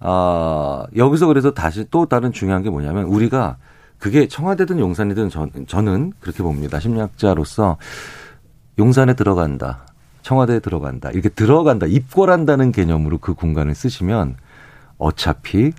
아, 0.00 0.86
여기서 0.96 1.26
그래서 1.26 1.52
다시 1.52 1.84
또 1.90 2.06
다른 2.06 2.32
중요한 2.32 2.62
게 2.62 2.70
뭐냐면 2.70 3.04
우리가 3.04 3.56
그게 3.98 4.26
청와대든 4.26 4.78
용산이든 4.78 5.28
저, 5.28 5.48
저는 5.68 6.12
그렇게 6.20 6.42
봅니다. 6.42 6.80
심리학자로서 6.80 7.76
용산에 8.78 9.14
들어간다. 9.14 9.84
청와대에 10.22 10.60
들어간다. 10.60 11.10
이렇게 11.10 11.28
들어간다. 11.28 11.86
입궐한다는 11.86 12.72
개념으로 12.72 13.18
그 13.18 13.34
공간을 13.34 13.74
쓰시면 13.74 14.36
어차피 14.98 15.72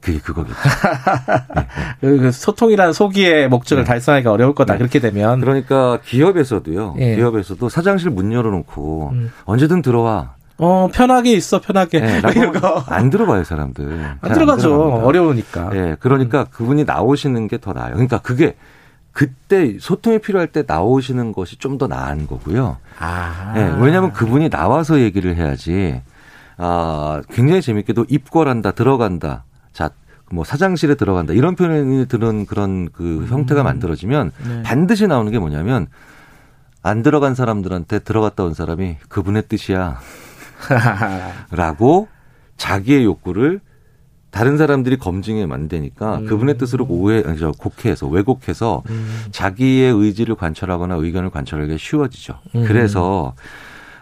그게 0.00 0.18
그거겠죠. 0.20 0.54
네, 2.00 2.10
네. 2.10 2.30
소통이라는 2.30 2.92
소기의 2.92 3.48
목적을 3.48 3.82
네. 3.84 3.88
달성하기가 3.88 4.30
어려울 4.30 4.54
거다. 4.54 4.74
네. 4.74 4.78
그렇게 4.78 5.00
되면. 5.00 5.40
그러니까 5.40 5.98
기업에서도요. 6.04 6.94
예. 6.98 7.16
기업에서도 7.16 7.68
사장실 7.68 8.10
문 8.10 8.32
열어놓고 8.32 9.10
음. 9.12 9.32
언제든 9.44 9.82
들어와. 9.82 10.34
어 10.60 10.88
편하게 10.92 11.34
있어 11.34 11.60
편하게 11.60 12.00
네, 12.00 12.20
거안 12.50 13.10
들어봐요 13.10 13.44
사람들 13.44 14.16
안 14.20 14.32
들어가죠 14.32 14.96
안 14.96 15.04
어려우니까 15.04 15.70
예 15.74 15.80
네, 15.80 15.96
그러니까 16.00 16.40
음. 16.40 16.46
그분이 16.50 16.82
나오시는 16.82 17.46
게 17.46 17.58
더 17.58 17.72
나아요 17.72 17.92
그러니까 17.92 18.18
그게 18.18 18.56
그때 19.18 19.78
소통이 19.80 20.20
필요할 20.20 20.46
때 20.46 20.62
나오시는 20.64 21.32
것이 21.32 21.56
좀 21.56 21.76
더 21.76 21.88
나은 21.88 22.28
거고요. 22.28 22.76
아. 23.00 23.52
네, 23.52 23.62
왜냐하면 23.80 24.12
그분이 24.12 24.48
나와서 24.48 25.00
얘기를 25.00 25.34
해야지. 25.34 26.00
아, 26.56 27.20
굉장히 27.30 27.60
재밌게도 27.60 28.06
입궐한다, 28.08 28.72
들어간다. 28.72 29.42
자, 29.72 29.90
뭐 30.30 30.44
사장실에 30.44 30.94
들어간다. 30.94 31.32
이런 31.32 31.56
표현이 31.56 32.06
드는 32.06 32.46
그런 32.46 32.90
그 32.92 33.26
형태가 33.28 33.62
음. 33.62 33.64
만들어지면 33.64 34.30
네. 34.46 34.62
반드시 34.62 35.08
나오는 35.08 35.32
게 35.32 35.40
뭐냐면 35.40 35.88
안 36.84 37.02
들어간 37.02 37.34
사람들한테 37.34 37.98
들어갔다 38.00 38.44
온 38.44 38.54
사람이 38.54 38.98
그분의 39.08 39.48
뜻이야. 39.48 39.98
라고 41.50 42.06
자기의 42.56 43.04
욕구를 43.04 43.60
다른 44.30 44.58
사람들이 44.58 44.98
검증에 44.98 45.46
안 45.50 45.68
되니까 45.68 46.18
음. 46.18 46.26
그분의 46.26 46.58
뜻으로 46.58 46.86
오해, 46.88 47.22
저 47.38 47.52
곡해해서 47.52 48.06
왜곡해서 48.06 48.82
음. 48.90 49.24
자기의 49.30 49.92
의지를 49.92 50.34
관철하거나 50.34 50.96
의견을 50.96 51.30
관철하기가 51.30 51.78
쉬워지죠. 51.78 52.34
음. 52.54 52.64
그래서 52.66 53.34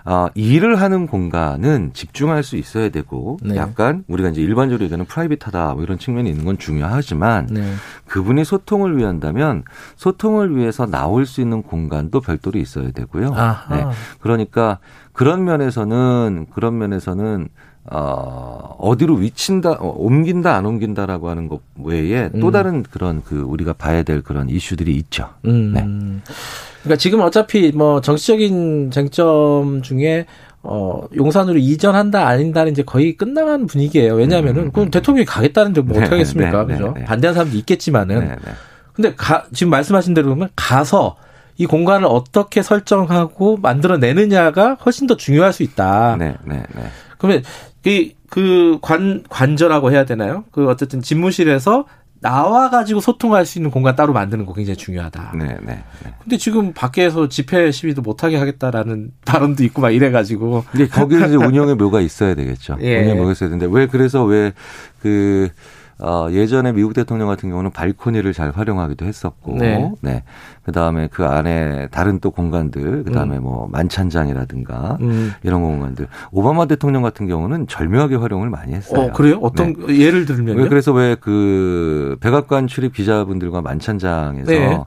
어, 0.09 0.29
일을 0.35 0.81
하는 0.81 1.09
공간은 1.09 1.91
집중할 1.93 2.45
수 2.45 2.57
있어야 2.57 2.91
되고 2.91 3.39
네. 3.43 3.57
약간 3.57 4.05
우리가 4.07 4.29
이제 4.29 4.41
일반적으로 4.41 4.85
얘기하는 4.85 5.05
프라이빗하다 5.05 5.75
뭐 5.75 5.83
이런 5.83 5.99
측면이 5.99 6.31
있는 6.31 6.45
건 6.45 6.59
중요하지만 6.59 7.49
네. 7.51 7.73
그분이 8.07 8.45
소통을 8.45 8.97
위한다면 8.97 9.65
소통을 9.97 10.57
위해서 10.57 10.87
나올 10.87 11.27
수 11.27 11.41
있는 11.41 11.63
공간도 11.63 12.21
별도로 12.21 12.61
있어야 12.61 12.93
되고요. 12.93 13.31
네. 13.71 13.85
그러니까 14.21 14.79
그런 15.13 15.45
면에서는 15.45 16.47
그런 16.55 16.79
면에서는 16.79 17.49
어, 17.91 18.77
어디로 18.79 19.15
위친다, 19.15 19.73
어, 19.73 19.95
옮긴다, 19.97 20.55
안 20.55 20.67
옮긴다라고 20.67 21.31
하는 21.31 21.49
것 21.49 21.61
외에 21.83 22.31
또 22.41 22.49
음. 22.49 22.53
다른 22.53 22.83
그런 22.83 23.23
그 23.23 23.41
우리가 23.41 23.75
봐야 23.75 24.03
될 24.03 24.23
그런 24.23 24.49
이슈들이 24.49 24.95
있죠. 24.97 25.29
음. 25.45 25.73
네. 25.73 25.83
그러니까 26.83 26.97
지금 26.99 27.21
어차피 27.21 27.73
뭐 27.73 28.01
정치적인 28.01 28.91
쟁점 28.91 29.83
중에 29.83 30.27
어, 30.63 31.07
용산으로 31.15 31.59
이전한다 31.59 32.27
아닌다는 32.27 32.73
이제 32.73 32.83
거의 32.83 33.17
끝나간 33.17 33.67
분위기예요. 33.67 34.15
왜냐하면은 34.15 34.65
음. 34.65 34.73
그럼 34.73 34.91
대통령이 34.91 35.25
가겠다는데 35.25 35.81
뭐 35.83 35.93
네, 35.93 36.01
어떻게 36.01 36.17
하겠습니까? 36.17 36.67
네, 36.67 36.75
네, 36.75 36.79
그죠? 36.79 36.95
네, 36.97 37.05
반대하는 37.05 37.35
사람도 37.35 37.57
있겠지만은. 37.59 38.21
네, 38.21 38.27
네. 38.27 38.53
근데 38.93 39.15
가, 39.15 39.45
지금 39.53 39.71
말씀하신 39.71 40.15
대로 40.15 40.31
보면 40.31 40.49
가서 40.57 41.17
이 41.59 41.67
공간을 41.67 42.07
어떻게 42.07 42.63
설정하고 42.63 43.59
만들어내느냐가 43.59 44.75
훨씬 44.85 45.07
더 45.07 45.17
중요할 45.17 45.53
수 45.53 45.63
있다. 45.63 46.17
네, 46.19 46.35
네, 46.45 46.63
네. 46.75 46.83
그러면 47.19 47.43
그, 47.87 48.11
그 48.29 48.79
관, 48.83 49.23
관저라고 49.29 49.93
해야 49.93 50.05
되나요? 50.05 50.43
그 50.51 50.69
어쨌든 50.69 51.01
집무실에서 51.01 51.85
나와 52.21 52.69
가지고 52.69 53.01
소통할 53.01 53.47
수 53.47 53.59
있는 53.59 53.71
공간 53.71 53.95
따로 53.95 54.13
만드는 54.13 54.45
거 54.45 54.55
굉장히 54.55 54.77
중요하다. 54.77 55.35
네, 55.39 55.45
네, 55.65 55.85
네. 56.03 56.15
근데 56.21 56.37
지금 56.37 56.73
밖에서 56.73 57.29
집회 57.29 57.71
시위도 57.71 58.03
못 58.03 58.25
하게 58.25 58.39
하겠다라는 58.39 59.13
발언도 59.25 59.63
있고 59.65 59.83
막 59.83 59.91
이래 59.91 60.11
가지고. 60.11 60.65
근데 60.73 60.89
거기는 60.89 61.29
이제 61.29 61.37
운영의 61.37 61.77
묘가 61.77 62.01
있어야 62.01 62.35
되겠죠. 62.35 62.79
예. 62.83 63.03
운영의 63.03 63.21
묘가 63.21 63.33
있어야 63.33 63.51
되는데 63.51 63.73
왜 63.73 63.87
그래서 63.87 64.25
왜그 64.25 65.51
어, 65.99 66.29
예전에 66.31 66.73
미국 66.73 66.95
대통령 66.95 67.29
같은 67.29 67.49
경우는 67.51 67.71
발코니를 67.71 68.33
잘 68.33 68.51
활용하기도 68.51 69.05
했었고, 69.05 69.57
네. 69.59 69.93
네. 70.01 70.25
그 70.63 70.73
다음에 70.73 71.09
그 71.11 71.25
안에 71.25 71.89
다른 71.91 72.21
또 72.21 72.31
공간들, 72.31 73.05
그 73.05 73.13
다음에 73.13 73.39
음. 73.39 73.43
뭐 73.43 73.69
만찬장이라든가 73.71 74.99
음. 75.01 75.33
이런 75.43 75.63
공간들. 75.63 76.09
오바마 76.33 76.67
대통령 76.67 77.03
같은 77.03 77.27
경우는 77.27 77.67
절묘하게 77.67 78.17
활용을 78.17 78.51
많이 78.51 78.75
했어요. 78.75 79.07
어, 79.09 79.13
그래요? 79.13 79.39
어떤 79.43 79.75
네. 79.87 79.99
예를 79.99 80.25
들면? 80.27 80.69
그래서 80.69 80.93
왜 80.93 81.17
그 81.21 82.17
백악관 82.21 82.67
출입 82.67 82.93
기자분들과 82.93 83.61
만찬장에서 83.63 84.51
네. 84.51 84.79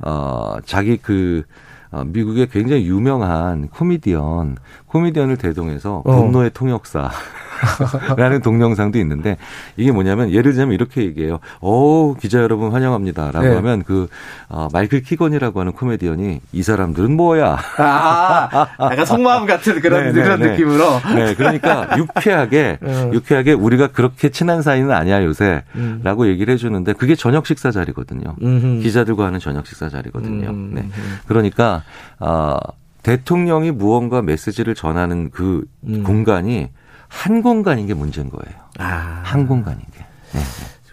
어, 0.00 0.56
자기 0.64 0.96
그 0.98 1.44
어, 1.90 2.04
미국의 2.04 2.48
굉장히 2.50 2.86
유명한 2.86 3.68
코미디언, 3.68 4.56
코미디언을 4.86 5.38
대동해서 5.38 6.02
어. 6.04 6.12
분노의 6.22 6.50
통역사. 6.50 7.08
라는 8.16 8.40
동영상도 8.40 8.98
있는데 8.98 9.36
이게 9.76 9.92
뭐냐면 9.92 10.30
예를 10.30 10.52
들자면 10.52 10.74
이렇게 10.74 11.02
얘기해요. 11.02 11.40
오, 11.60 12.14
기자 12.14 12.40
여러분 12.40 12.72
환영합니다. 12.72 13.30
라고 13.32 13.46
네. 13.46 13.54
하면 13.54 13.82
그, 13.82 14.08
어, 14.48 14.68
마이클 14.72 15.02
키건이라고 15.02 15.60
하는 15.60 15.72
코미디언이 15.72 16.40
이 16.52 16.62
사람들은 16.62 17.16
뭐야. 17.16 17.58
아, 17.78 18.68
약간 18.80 19.04
속마음 19.04 19.46
같은 19.46 19.80
그런, 19.80 20.04
네, 20.04 20.12
네 20.12 20.22
그런 20.22 20.40
네. 20.40 20.50
느낌으로. 20.50 20.84
네, 21.14 21.34
그러니까 21.34 21.96
유쾌하게, 21.96 22.78
음. 22.82 23.10
유쾌하게 23.14 23.52
우리가 23.52 23.88
그렇게 23.88 24.30
친한 24.30 24.62
사이는 24.62 24.90
아니야 24.90 25.24
요새. 25.24 25.62
음. 25.76 26.00
라고 26.02 26.28
얘기를 26.28 26.52
해주는데 26.54 26.92
그게 26.94 27.14
저녁 27.14 27.46
식사 27.46 27.70
자리거든요. 27.70 28.36
음흠. 28.42 28.80
기자들과 28.82 29.26
하는 29.26 29.38
저녁 29.40 29.66
식사 29.66 29.88
자리거든요. 29.88 30.50
음. 30.50 30.70
네. 30.74 30.88
그러니까, 31.26 31.82
어, 32.18 32.56
대통령이 33.02 33.70
무언가 33.70 34.22
메시지를 34.22 34.74
전하는 34.74 35.30
그 35.30 35.64
음. 35.86 36.02
공간이 36.02 36.68
한 37.08 37.42
공간인 37.42 37.86
게 37.86 37.94
문제인 37.94 38.30
거예요. 38.30 38.58
아. 38.78 39.20
한 39.24 39.46
공간인 39.46 39.80
게. 39.92 40.04
네. 40.32 40.40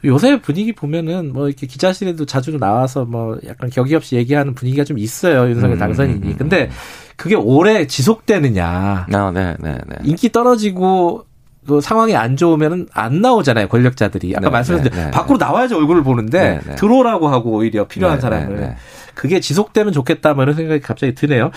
요새 0.06 0.40
분위기 0.40 0.72
보면은 0.72 1.34
뭐 1.34 1.48
이렇게 1.48 1.68
기자실에도 1.68 2.26
자주 2.26 2.58
나와서 2.58 3.06
뭐 3.06 3.40
약간 3.48 3.70
격이 3.70 3.96
없이 3.96 4.16
얘기하는 4.16 4.54
분위기가 4.54 4.84
좀 4.84 5.00
있어요. 5.00 5.50
윤석열 5.50 5.78
음, 5.78 5.80
당선인이. 5.80 6.20
음, 6.22 6.28
음, 6.30 6.36
근데 6.38 6.70
그게 7.16 7.36
오래 7.36 7.88
지속되느냐. 7.88 9.08
아, 9.12 9.32
네, 9.34 9.56
네, 9.60 9.78
네. 9.88 9.96
인기 10.04 10.32
떨어지고 10.32 11.26
그 11.68 11.82
상황이 11.82 12.16
안 12.16 12.38
좋으면은 12.38 12.88
안 12.94 13.22
나오잖아요 13.22 13.68
권력자들이 13.68 14.36
아까 14.36 14.48
네, 14.48 14.52
말씀하신 14.52 14.92
네, 14.92 15.06
네, 15.06 15.12
밖으로 15.12 15.38
나와야지 15.38 15.74
얼굴을 15.74 16.04
보는데 16.04 16.40
네, 16.40 16.60
네. 16.64 16.76
들어오라고 16.76 17.28
하고 17.28 17.54
오히려 17.54 17.88
필요한 17.88 18.18
네, 18.18 18.22
사람을 18.22 18.76
그게 19.16 19.40
지속되면 19.40 19.92
좋겠다 19.92 20.36
뭐 20.36 20.44
이런 20.44 20.56
생각이 20.56 20.82
갑자기 20.82 21.16
드네요 21.16 21.50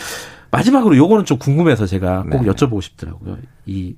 마지막으로 0.50 0.96
요거는 0.96 1.26
좀 1.26 1.38
궁금해서 1.38 1.84
제가 1.84 2.24
꼭 2.30 2.42
여쭤보고 2.42 2.80
싶더라고요 2.80 3.36
이 3.66 3.96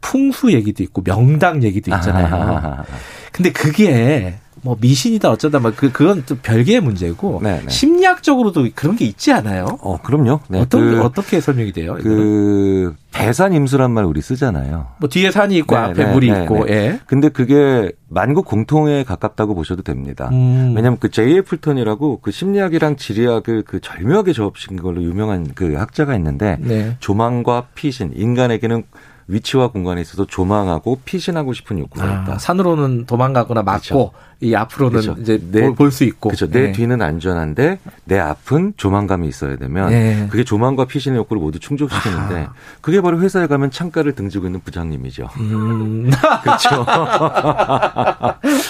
풍수 0.00 0.52
얘기도 0.52 0.82
있고 0.82 1.02
명당 1.02 1.62
얘기도 1.62 1.94
있잖아요. 1.94 2.84
근데 3.32 3.52
그게 3.52 4.34
뭐 4.62 4.76
미신이다 4.78 5.30
어쩌다 5.30 5.58
막 5.58 5.74
그 5.76 5.90
그건 5.90 6.24
또 6.26 6.36
별개의 6.36 6.80
문제고 6.80 7.40
네네. 7.42 7.62
네. 7.62 7.70
심리학적으로도 7.70 8.68
그런 8.74 8.96
게 8.96 9.06
있지 9.06 9.32
않아요? 9.32 9.78
어 9.80 9.98
그럼요. 10.02 10.40
네. 10.48 10.60
어떤 10.60 10.80
그, 10.80 11.00
어떻게 11.02 11.40
설명이 11.40 11.72
돼요? 11.72 11.96
그 12.02 12.94
배산 13.12 13.54
임수란 13.54 13.90
말 13.92 14.04
우리 14.04 14.20
쓰잖아요. 14.20 14.88
뭐 14.98 15.08
뒤에 15.08 15.30
산이 15.30 15.56
있고 15.58 15.74
네, 15.74 15.80
앞에 15.80 16.04
네, 16.04 16.12
물이 16.12 16.30
네, 16.30 16.42
있고. 16.42 16.66
네. 16.66 16.72
예. 16.72 17.00
근데 17.06 17.28
그게 17.28 17.92
만국 18.08 18.44
공통에 18.44 19.04
가깝다고 19.04 19.54
보셔도 19.54 19.82
됩니다. 19.82 20.28
음. 20.32 20.74
왜냐하면 20.76 20.98
그 21.00 21.10
J.A. 21.10 21.40
풀턴이라고 21.42 22.20
그 22.20 22.30
심리학이랑 22.30 22.96
지리학을 22.96 23.62
그 23.62 23.80
절묘하게 23.80 24.32
접신 24.32 24.76
걸로 24.76 25.02
유명한 25.02 25.52
그 25.54 25.74
학자가 25.74 26.14
있는데 26.16 26.58
네. 26.60 26.96
조망과 27.00 27.68
피신 27.74 28.12
인간에게는 28.14 28.84
위치와 29.30 29.68
공간에 29.68 30.00
있어서 30.00 30.26
조망하고 30.26 31.00
피신하고 31.04 31.52
싶은 31.52 31.78
욕구가 31.78 32.04
아, 32.04 32.22
있다. 32.22 32.38
산으로는 32.38 33.06
도망가거나 33.06 33.62
막고 33.62 33.80
그렇죠. 33.80 34.12
이 34.42 34.54
앞으로는 34.54 35.00
그렇죠. 35.00 35.20
이제 35.20 35.38
볼 35.76 35.90
수 35.90 36.04
있고. 36.04 36.30
그렇죠. 36.30 36.48
내 36.48 36.66
네. 36.68 36.72
뒤는 36.72 37.02
안전한데 37.02 37.78
내 38.04 38.18
앞은 38.18 38.72
조망감이 38.76 39.28
있어야 39.28 39.56
되면 39.56 39.90
네. 39.90 40.26
그게 40.30 40.44
조망과 40.44 40.86
피신의 40.86 41.18
욕구를 41.18 41.40
모두 41.42 41.58
충족시키는데 41.58 42.46
아. 42.48 42.52
그게 42.80 43.00
바로 43.02 43.20
회사에 43.20 43.46
가면 43.46 43.70
창가를 43.70 44.14
등지고 44.14 44.46
있는 44.46 44.60
부장님이죠. 44.60 45.28
음. 45.38 46.10
그렇죠. 46.42 46.84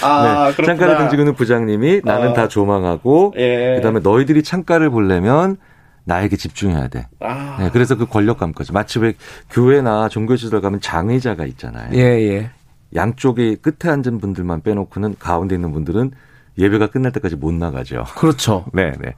아, 0.03 0.51
네. 0.57 0.65
창가를 0.65 0.97
등지고 0.97 1.21
있는 1.21 1.35
부장님이 1.35 2.01
나는 2.03 2.29
아. 2.29 2.33
다 2.33 2.47
조망하고 2.47 3.33
예. 3.37 3.75
그다음에 3.77 3.99
너희들이 4.01 4.43
창가를 4.43 4.89
보려면 4.89 5.57
나에게 6.05 6.35
집중해야 6.35 6.87
돼. 6.87 7.07
아. 7.19 7.57
네, 7.59 7.69
그래서 7.71 7.95
그 7.95 8.05
권력감까지. 8.05 8.71
마치 8.71 8.99
왜 8.99 9.13
교회나 9.49 10.09
종교시설 10.09 10.61
가면 10.61 10.81
장의자가 10.81 11.45
있잖아요. 11.45 11.91
예, 11.93 11.99
예. 11.99 12.49
양쪽에 12.95 13.55
끝에 13.55 13.91
앉은 13.91 14.19
분들만 14.19 14.61
빼놓고는 14.61 15.15
가운데 15.19 15.55
있는 15.55 15.71
분들은 15.71 16.11
예배가 16.57 16.87
끝날 16.87 17.11
때까지 17.13 17.35
못 17.35 17.53
나가죠. 17.53 18.05
그렇죠. 18.17 18.65
네, 18.73 18.91
네. 18.99 19.15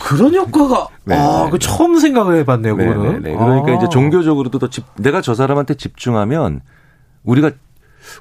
그런 0.00 0.34
효과가 0.34 0.88
네, 1.04 1.16
아, 1.16 1.44
네, 1.44 1.50
그 1.50 1.58
네. 1.58 1.66
처음 1.66 1.98
생각을 1.98 2.36
해봤네요. 2.36 2.76
네, 2.76 2.86
그거는. 2.86 3.22
네, 3.22 3.30
네. 3.30 3.36
그러니까 3.36 3.72
아. 3.72 3.74
이제 3.74 3.88
종교적으로도 3.90 4.58
더 4.58 4.68
집, 4.68 4.84
내가 4.96 5.20
저 5.20 5.34
사람한테 5.34 5.74
집중하면 5.74 6.60
우리가 7.24 7.50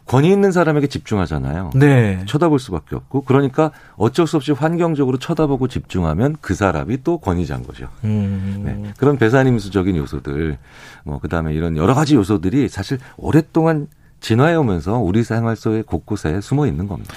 권위 0.05 0.31
있는 0.31 0.51
사람에게 0.51 0.87
집중하잖아요. 0.87 1.71
네. 1.75 2.23
쳐다볼 2.25 2.59
수밖에 2.59 2.95
없고 2.95 3.21
그러니까 3.21 3.71
어쩔 3.95 4.27
수 4.27 4.37
없이 4.37 4.51
환경적으로 4.51 5.17
쳐다보고 5.17 5.67
집중하면 5.67 6.37
그 6.41 6.53
사람이 6.53 7.03
또 7.03 7.17
권위자인 7.17 7.63
거죠. 7.63 7.87
음. 8.03 8.61
네. 8.65 8.93
그런 8.97 9.17
배산임수적인 9.17 9.95
요소들, 9.95 10.57
뭐 11.03 11.19
그다음에 11.19 11.53
이런 11.53 11.77
여러 11.77 11.93
가지 11.93 12.15
요소들이 12.15 12.69
사실 12.69 12.99
오랫동안 13.17 13.87
진화해 14.19 14.55
오면서 14.55 14.97
우리 14.97 15.23
생활 15.23 15.55
속에 15.55 15.83
곳곳에 15.83 16.41
숨어 16.41 16.67
있는 16.67 16.87
겁니다. 16.87 17.13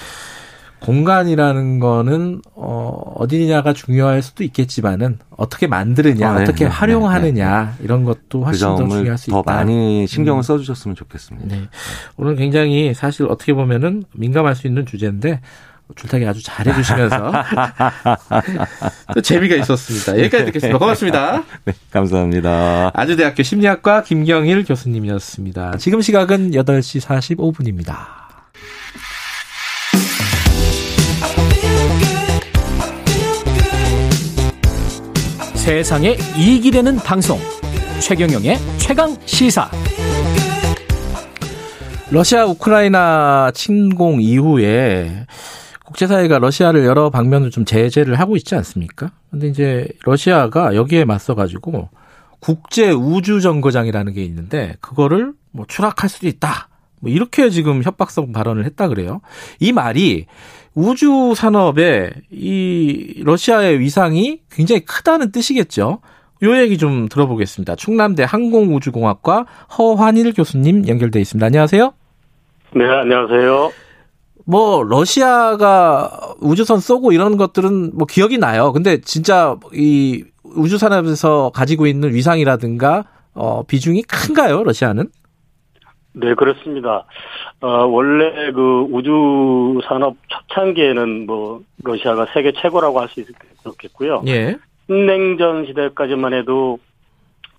공간이라는 0.81 1.79
거는 1.79 2.41
어 2.55 3.13
어디냐가 3.15 3.73
중요할 3.73 4.21
수도 4.21 4.43
있겠지만은 4.43 5.19
어떻게 5.29 5.67
만드느냐, 5.67 6.31
어, 6.31 6.35
네, 6.37 6.43
어떻게 6.43 6.65
네, 6.65 6.71
활용하느냐 6.71 7.61
네, 7.61 7.65
네. 7.77 7.83
이런 7.83 8.03
것도 8.03 8.43
훨씬 8.43 8.67
그 8.75 8.77
더 8.83 8.89
중요할 8.89 9.17
수 9.17 9.29
있다. 9.29 9.41
더 9.41 9.43
많이 9.45 10.07
신경을 10.07 10.39
음. 10.39 10.43
써주셨으면 10.43 10.95
좋겠습니다. 10.95 11.55
네. 11.55 11.67
오늘 12.17 12.35
굉장히 12.35 12.93
사실 12.93 13.25
어떻게 13.27 13.53
보면은 13.53 14.03
민감할 14.13 14.55
수 14.55 14.67
있는 14.67 14.85
주제인데 14.85 15.41
줄타기 15.95 16.25
아주 16.25 16.41
잘해주시면서 16.41 17.31
또 19.13 19.21
재미가 19.21 19.55
있었습니다. 19.57 20.17
여기까지 20.19 20.45
듣겠습니다. 20.45 20.79
고맙습니다. 20.79 21.43
네, 21.65 21.73
감사합니다. 21.91 22.91
아주대학교 22.93 23.43
심리학과 23.43 24.01
김경일 24.03 24.63
교수님이었습니다. 24.63 25.77
지금 25.77 26.01
시각은 26.01 26.51
8시 26.51 27.01
45분입니다. 27.35 28.20
세상에 35.71 36.17
이익이 36.37 36.69
되는 36.69 36.97
방송 36.97 37.39
최경영의 38.01 38.57
최강 38.77 39.15
시사 39.25 39.71
러시아 42.11 42.45
우크라이나 42.45 43.51
침공 43.53 44.21
이후에 44.21 45.27
국제사회가 45.85 46.39
러시아를 46.39 46.83
여러 46.83 47.09
방면으로 47.09 47.51
좀 47.51 47.63
제재를 47.63 48.19
하고 48.19 48.35
있지 48.35 48.53
않습니까? 48.55 49.11
근데 49.29 49.47
이제 49.47 49.87
러시아가 50.03 50.75
여기에 50.75 51.05
맞서 51.05 51.35
가지고 51.35 51.87
국제 52.41 52.91
우주 52.91 53.39
정거장이라는 53.39 54.11
게 54.11 54.25
있는데 54.25 54.75
그거를 54.81 55.31
뭐 55.51 55.65
추락할 55.69 56.09
수도 56.09 56.27
있다. 56.27 56.67
뭐 56.99 57.09
이렇게 57.09 57.49
지금 57.49 57.81
협박성 57.81 58.33
발언을 58.33 58.65
했다 58.65 58.89
그래요. 58.89 59.21
이 59.61 59.71
말이 59.71 60.25
우주 60.73 61.33
산업에 61.35 62.11
이 62.29 63.21
러시아의 63.23 63.79
위상이 63.79 64.39
굉장히 64.51 64.81
크다는 64.81 65.31
뜻이겠죠. 65.31 65.99
요 66.43 66.57
얘기 66.57 66.77
좀 66.77 67.07
들어보겠습니다. 67.07 67.75
충남대 67.75 68.23
항공우주공학과 68.23 69.45
허환일 69.77 70.33
교수님 70.33 70.87
연결돼 70.87 71.19
있습니다. 71.19 71.45
안녕하세요. 71.45 71.93
네, 72.75 72.85
안녕하세요. 72.85 73.71
뭐 74.45 74.83
러시아가 74.83 76.09
우주선 76.39 76.79
쏘고 76.79 77.11
이런 77.11 77.37
것들은 77.37 77.91
뭐 77.95 78.07
기억이 78.07 78.37
나요. 78.37 78.71
근데 78.71 78.99
진짜 79.01 79.57
이 79.73 80.23
우주 80.43 80.77
산업에서 80.77 81.51
가지고 81.53 81.85
있는 81.85 82.13
위상이라든가 82.13 83.05
어, 83.33 83.63
비중이 83.63 84.03
큰가요, 84.03 84.63
러시아는? 84.63 85.09
네, 86.13 86.33
그렇습니다. 86.33 87.05
어, 87.61 87.85
원래 87.85 88.51
그 88.51 88.87
우주 88.91 89.79
산업 89.87 90.15
초창기에는 90.27 91.25
뭐 91.25 91.61
러시아가 91.83 92.27
세계 92.33 92.51
최고라고 92.51 92.99
할 92.99 93.07
수 93.09 93.21
있었겠고요. 93.21 94.23
예. 94.27 94.57
신냉전 94.87 95.67
시대까지만 95.67 96.33
해도 96.33 96.79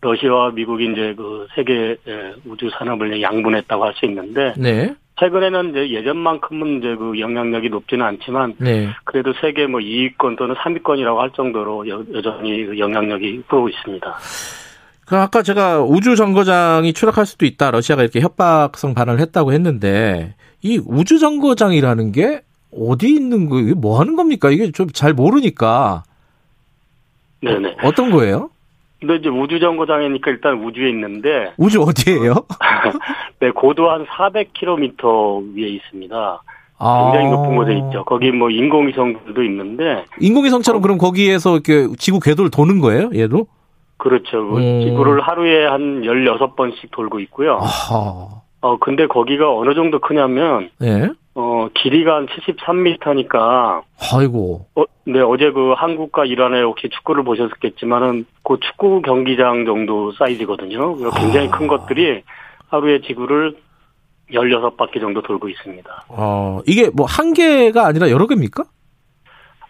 러시아와 0.03 0.51
미국이 0.51 0.91
이제 0.93 1.15
그 1.17 1.47
세계 1.55 1.97
우주 2.45 2.69
산업을 2.77 3.23
양분했다고 3.23 3.85
할 3.85 3.95
수 3.95 4.05
있는데 4.07 4.53
네. 4.59 4.95
최근에는 5.21 5.71
이제 5.71 5.91
예전만큼은 5.91 6.79
이제 6.79 6.97
그 6.97 7.19
영향력이 7.21 7.69
높지는 7.69 8.05
않지만 8.05 8.55
네. 8.59 8.89
그래도 9.05 9.33
세계 9.41 9.67
뭐 9.67 9.79
2위권 9.81 10.37
또는 10.37 10.55
3위권이라고 10.57 11.17
할 11.17 11.31
정도로 11.31 11.89
여, 11.89 12.03
전히 12.23 12.65
그 12.65 12.79
영향력이 12.79 13.43
크고 13.47 13.69
있습니다. 13.69 14.19
그 15.13 15.19
아까 15.19 15.43
제가 15.43 15.83
우주 15.83 16.17
정거장이 16.17 16.95
추락할 16.95 17.27
수도 17.27 17.45
있다. 17.45 17.71
러시아가 17.71 18.01
이렇게 18.01 18.21
협박성 18.21 18.95
반응을 18.95 19.21
했다고 19.21 19.53
했는데 19.53 20.37
이 20.63 20.81
우주 20.87 21.19
정거장이라는 21.19 22.13
게 22.13 22.41
어디 22.75 23.11
있는 23.11 23.51
거예요? 23.51 23.75
뭐 23.75 24.01
하는 24.01 24.17
겁니까? 24.17 24.51
이게 24.51 24.71
좀 24.73 24.87
잘 24.95 25.13
모르니까. 25.13 26.05
네네. 27.43 27.77
어떤 27.85 28.11
거예요? 28.11 28.49
근데 29.01 29.17
이제 29.17 29.29
우주 29.29 29.61
정거장이니까 29.61 30.31
일단 30.31 30.65
우주에 30.65 30.89
있는데 30.89 31.53
우주 31.59 31.83
어디예요? 31.83 32.33
네, 33.41 33.51
고도 33.51 33.91
한 33.91 34.07
400km 34.07 35.55
위에 35.55 35.69
있습니다. 35.69 36.43
굉장히 36.79 37.27
아. 37.27 37.31
높은 37.33 37.57
곳에 37.57 37.73
있죠. 37.75 38.03
거기 38.07 38.31
뭐 38.31 38.49
인공위성들도 38.49 39.43
있는데 39.43 40.07
인공위성처럼 40.21 40.79
어. 40.79 40.83
그럼 40.83 40.97
거기에서 40.97 41.53
이렇게 41.53 41.87
지구 41.99 42.19
궤도를 42.19 42.51
도는 42.51 42.81
거예요? 42.81 43.11
얘도? 43.15 43.47
그렇죠. 43.97 44.49
그 44.51 44.61
지구를 44.85 45.21
하루에 45.21 45.67
한 45.67 46.03
16번씩 46.03 46.91
돌고 46.91 47.21
있고요. 47.21 47.59
아하. 47.61 48.29
어, 48.61 48.79
근데 48.79 49.07
거기가 49.07 49.55
어느 49.55 49.75
정도 49.75 49.99
크냐면, 50.01 50.71
네. 50.79 51.09
어, 51.35 51.69
길이가 51.75 52.17
한 52.17 52.27
73m니까. 52.27 53.83
아이고. 54.15 54.67
어, 54.77 54.85
네, 55.05 55.21
어제 55.21 55.51
그 55.51 55.73
한국과 55.77 56.25
이란의 56.27 56.63
혹시 56.63 56.89
축구를 56.89 57.25
보셨겠지만은, 57.25 58.25
그 58.45 58.59
축구 58.61 59.03
경기장 59.03 59.65
정도 59.65 60.13
사이즈거든요. 60.13 60.97
굉장히 61.13 61.49
아. 61.49 61.51
큰 61.51 61.67
것들이 61.67 62.23
하루에 62.69 63.01
지구를 63.01 63.57
16바퀴 64.33 65.01
정도 65.01 65.23
돌고 65.23 65.49
있습니다. 65.49 66.05
어, 66.09 66.61
이게 66.67 66.89
뭐 66.91 67.07
한 67.07 67.35
개가 67.35 67.87
아니라 67.87 68.11
여러 68.11 68.27
개입니까? 68.27 68.65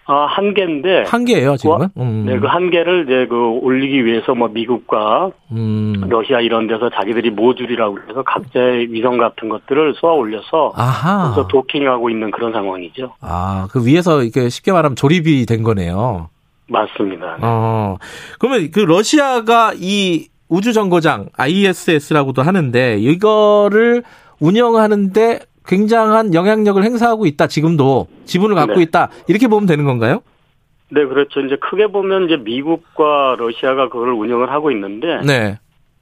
아, 0.07 0.27
한 0.29 0.53
개인데. 0.55 1.05
한 1.07 1.25
개예요, 1.25 1.57
지금은? 1.57 1.89
음. 1.97 2.25
네, 2.27 2.39
그 2.39 2.47
한 2.49 2.71
개를 2.71 3.05
이제 3.05 3.27
그 3.29 3.37
올리기 3.63 4.05
위해서 4.05 4.35
뭐 4.35 4.49
미국과 4.49 5.31
음. 5.53 5.95
러시아 6.09 6.41
이런 6.41 6.67
데서 6.67 6.91
자기들이 6.91 7.31
모듈이라고 7.31 7.99
해서 8.09 8.23
각자의 8.25 8.93
위성 8.93 9.17
같은 9.19 9.49
것들을 9.49 9.95
쏘아 9.97 10.13
올려서 10.15 10.73
아하. 10.75 11.33
그래서 11.33 11.47
도킹하고 11.49 12.11
있는 12.11 12.31
그런 12.33 12.53
상황이죠. 12.53 13.15
아, 13.21 13.69
그 13.71 13.87
위에서 13.87 14.23
이렇게 14.23 14.49
쉽게 14.49 14.73
말하면 14.73 14.97
조립이 14.97 15.47
된 15.47 15.63
거네요. 15.63 16.29
맞습니다. 16.69 17.39
어. 17.43 17.97
그러면 18.39 18.71
그 18.73 18.81
러시아가 18.81 19.73
이 19.77 20.29
우주정거장 20.49 21.29
ISS라고도 21.37 22.43
하는데 22.43 22.97
이거를 22.99 24.03
운영하는데 24.41 25.39
굉장한 25.67 26.35
영향력을 26.35 26.83
행사하고 26.83 27.27
있다. 27.27 27.47
지금도 27.47 28.09
지분을 28.25 28.55
갖고 28.55 28.77
네. 28.77 28.83
있다. 28.83 29.11
이렇게 29.29 29.49
보면 29.49 29.67
되는 29.67 29.85
건가요? 29.85 30.23
네, 30.91 31.07
그렇죠. 31.07 31.41
이제 31.41 31.57
크게 31.57 31.87
보면 31.87 32.27
이제 32.27 32.37
미국과 32.37 33.37
러시아가 33.39 33.89
그걸 33.89 34.11
운영을 34.11 34.51
하고 34.51 34.71
있는데 34.71 35.21
네. 35.27 35.59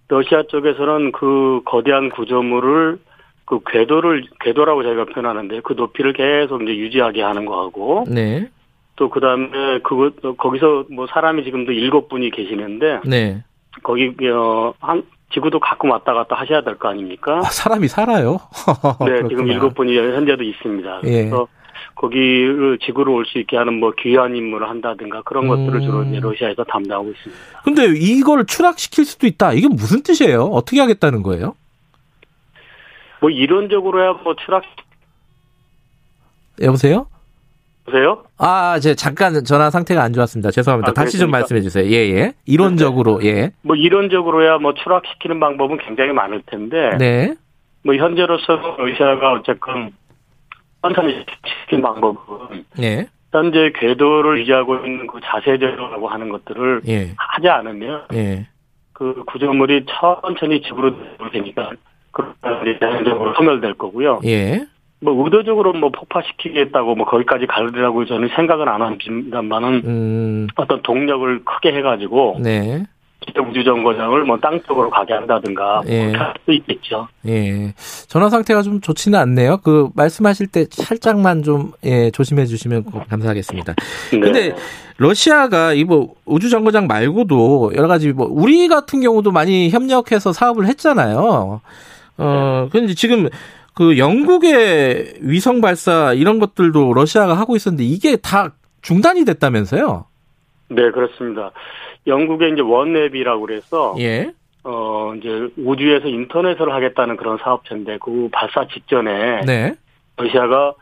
러시아 0.09 0.43
쪽에서는 0.49 1.13
그 1.13 1.61
거대한 1.65 2.11
구조물을 2.11 2.99
그 3.45 3.61
궤도를 3.67 4.25
궤도라고 4.41 4.83
저희가 4.83 5.05
표현하는데 5.07 5.61
그 5.63 5.75
높이를 5.75 6.13
계속 6.13 6.63
이제 6.63 6.77
유지하게 6.77 7.23
하는 7.23 7.47
거하고 7.47 8.05
네. 8.09 8.49
또 8.97 9.09
그다음에 9.09 9.79
그거 9.83 10.11
거기서 10.35 10.85
뭐 10.91 11.07
사람이 11.07 11.45
지금도 11.45 11.73
일곱 11.73 12.09
분이 12.09 12.31
계시는데 12.31 13.01
네. 13.07 13.43
거기 13.83 14.13
어한 14.29 15.05
지구도 15.33 15.61
가끔 15.61 15.91
왔다 15.91 16.13
갔다 16.13 16.35
하셔야 16.37 16.63
될 16.63 16.77
거 16.77 16.89
아닙니까? 16.89 17.39
아, 17.39 17.43
사람이 17.43 17.89
살아요? 17.89 18.41
네, 19.07 19.29
지금 19.29 19.47
일곱 19.47 19.75
분이 19.75 19.97
현재도 19.97 20.43
있습니다. 20.43 21.01
예. 21.05 21.11
그래서 21.25 21.47
거기를 21.95 22.79
지구로 22.85 23.15
올 23.15 23.25
수 23.27 23.39
있게 23.39 23.57
하는 23.57 23.79
뭐 23.79 23.93
귀한 23.99 24.35
임무를 24.35 24.69
한다든가 24.69 25.23
그런 25.23 25.47
것들을 25.49 25.81
주로 25.83 26.03
이제 26.05 26.17
음. 26.19 26.21
러시아에서 26.23 26.65
담당하고 26.65 27.11
있습니다. 27.11 27.43
근데 27.65 27.87
이걸 27.97 28.45
추락시킬 28.47 29.05
수도 29.05 29.27
있다. 29.27 29.53
이게 29.53 29.69
무슨 29.69 30.03
뜻이에요? 30.03 30.45
어떻게 30.45 30.81
하겠다는 30.81 31.23
거예요? 31.23 31.55
뭐 33.21 33.29
이론적으로야 33.31 34.15
뭐 34.25 34.35
추락 34.45 34.65
여보세요? 36.63 37.07
보세요? 37.91 38.23
아, 38.39 38.79
제 38.81 38.95
잠깐 38.95 39.45
전화 39.45 39.71
상태가 39.71 40.03
안 40.03 40.13
좋았습니다. 40.13 40.51
죄송합니다. 40.51 40.91
아, 40.91 40.95
다시 40.95 41.19
좀 41.19 41.31
말씀해 41.31 41.61
주세요. 41.61 41.85
예, 41.87 42.09
예. 42.15 42.33
이론적으로, 42.47 43.19
네. 43.19 43.27
예. 43.27 43.51
뭐 43.63 43.77
이론적으로야 43.77 44.59
뭐 44.59 44.75
추락시키는 44.75 45.41
방법은 45.41 45.79
굉장히 45.79 46.13
많을 46.13 46.43
텐데. 46.47 46.97
네. 46.99 47.35
뭐 47.85 47.95
현재로서 47.95 48.77
러시아가 48.79 49.33
어쨌건 49.33 49.93
천천히 50.83 51.25
시키는 51.65 51.83
방법은. 51.83 52.65
네. 52.79 53.09
현재 53.33 53.73
궤도를 53.77 54.41
유지하고 54.41 54.77
있는 54.77 55.07
그 55.07 55.21
자세 55.23 55.59
제로라고 55.59 56.09
하는 56.09 56.29
것들을 56.31 56.83
예. 56.89 57.13
하지 57.17 57.49
않으면. 57.49 58.05
예. 58.15 58.47
그 58.93 59.25
구조물이 59.27 59.87
천천히 59.87 60.61
집으로 60.63 60.95
되니까 61.33 61.71
그런 62.11 62.35
자연적으로 62.81 63.35
소멸될 63.35 63.75
거고요. 63.75 64.21
예. 64.25 64.67
뭐 65.01 65.25
의도적으로 65.25 65.73
뭐 65.73 65.91
폭파시키겠다고 65.91 66.95
뭐 66.95 67.07
거기까지 67.07 67.47
가려고 67.47 68.05
저는 68.05 68.29
생각은 68.37 68.69
안 68.69 68.83
합니다만은 68.83 69.83
음. 69.85 70.47
어떤 70.57 70.83
동력을 70.83 71.45
크게 71.45 71.73
해가지고 71.73 72.39
네. 72.43 72.85
우주정거장을 73.39 74.25
뭐 74.25 74.39
땅 74.41 74.61
쪽으로 74.63 74.89
가게 74.91 75.13
한다든가 75.13 75.83
뭐 75.85 75.93
예. 75.93 76.13
할수 76.13 76.53
있겠죠. 76.53 77.07
예. 77.27 77.75
전화 78.09 78.31
상태가 78.31 78.63
좀 78.63 78.81
좋지는 78.81 79.19
않네요. 79.19 79.59
그 79.59 79.91
말씀하실 79.95 80.47
때 80.49 80.65
살짝만 80.71 81.43
좀 81.43 81.73
예, 81.85 82.11
조심해 82.11 82.47
주시면 82.47 82.85
감사하겠습니다. 83.09 83.75
네. 84.13 84.21
근데 84.21 84.55
러시아가 84.97 85.75
이 85.75 85.85
뭐 85.85 86.15
우주정거장 86.25 86.87
말고도 86.87 87.73
여러 87.77 87.89
가지 87.89 88.13
뭐 88.13 88.27
우리 88.31 88.69
같은 88.69 89.01
경우도 89.03 89.33
많이 89.33 89.69
협력해서 89.71 90.33
사업을 90.33 90.67
했잖아요. 90.67 91.61
어, 92.19 92.63
네. 92.65 92.69
근데 92.71 92.95
지금 92.95 93.29
그 93.75 93.99
영국의 93.99 95.15
위성 95.21 95.61
발사 95.61 96.13
이런 96.13 96.39
것들도 96.39 96.93
러시아가 96.95 97.35
하고 97.35 97.57
있었는데 97.57 97.85
이게 97.85 98.17
다 98.17 98.53
중단이 98.83 99.25
됐다면서요? 99.25 100.07
네, 100.69 100.91
그렇습니다. 100.91 101.51
영국의 102.07 102.53
이제 102.53 102.63
원내비라고 102.63 103.47
그래서 103.47 103.95
예. 103.99 104.33
어 104.65 105.15
이제 105.17 105.49
우주에서 105.57 106.09
인터넷을 106.09 106.73
하겠다는 106.73 107.17
그런 107.17 107.39
사업체인데 107.39 107.99
그 108.03 108.29
발사 108.33 108.67
직전에 108.69 109.43
네. 109.47 109.75
러시아가 110.17 110.75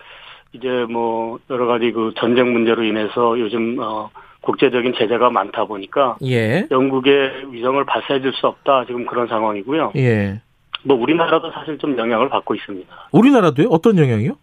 이제 0.52 0.68
뭐 0.88 1.38
여러 1.50 1.66
가지 1.66 1.92
그 1.92 2.12
전쟁 2.16 2.52
문제로 2.52 2.82
인해서 2.82 3.38
요즘 3.38 3.78
어 3.80 4.10
국제적인 4.40 4.94
제재가 4.96 5.30
많다 5.30 5.64
보니까 5.64 6.16
예. 6.24 6.66
영국의 6.70 7.52
위성을 7.52 7.84
발사해 7.84 8.20
줄 8.20 8.32
수 8.32 8.46
없다 8.46 8.84
지금 8.86 9.04
그런 9.06 9.26
상황이고요. 9.28 9.92
예. 9.96 10.40
뭐 10.84 10.96
우리나라도 10.96 11.50
사실 11.50 11.78
좀 11.78 11.96
영향을 11.98 12.28
받고 12.28 12.54
있습니다. 12.54 13.08
우리나라도요? 13.12 13.68
어떤 13.68 13.98
영향이요? 13.98 14.36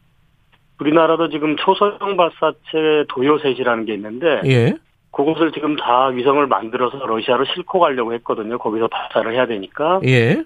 우리나라도 0.80 1.30
지금 1.30 1.56
초소형 1.58 2.18
발사체 2.18 3.06
도요셋이라는 3.10 3.86
게 3.86 3.94
있는데 3.94 4.42
예. 4.46 4.74
그곳을 5.12 5.54
지금 5.54 5.78
다 5.78 6.08
위성을 6.08 6.46
만들어서 6.48 6.98
러시아로 7.06 7.46
싣고 7.46 7.80
가려고 7.80 8.14
했거든요. 8.16 8.58
거기서 8.58 8.90
발사를 8.90 9.34
해야 9.34 9.48
되니까. 9.48 10.02
예. 10.06 10.44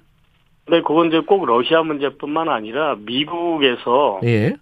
근데 0.66 0.82
그건 0.86 1.08
이제 1.08 1.20
꼭 1.22 1.46
러시아 1.46 1.82
문제뿐만 1.82 2.50
아니라 2.50 2.96
미국에서 3.00 4.20
예. 4.24 4.56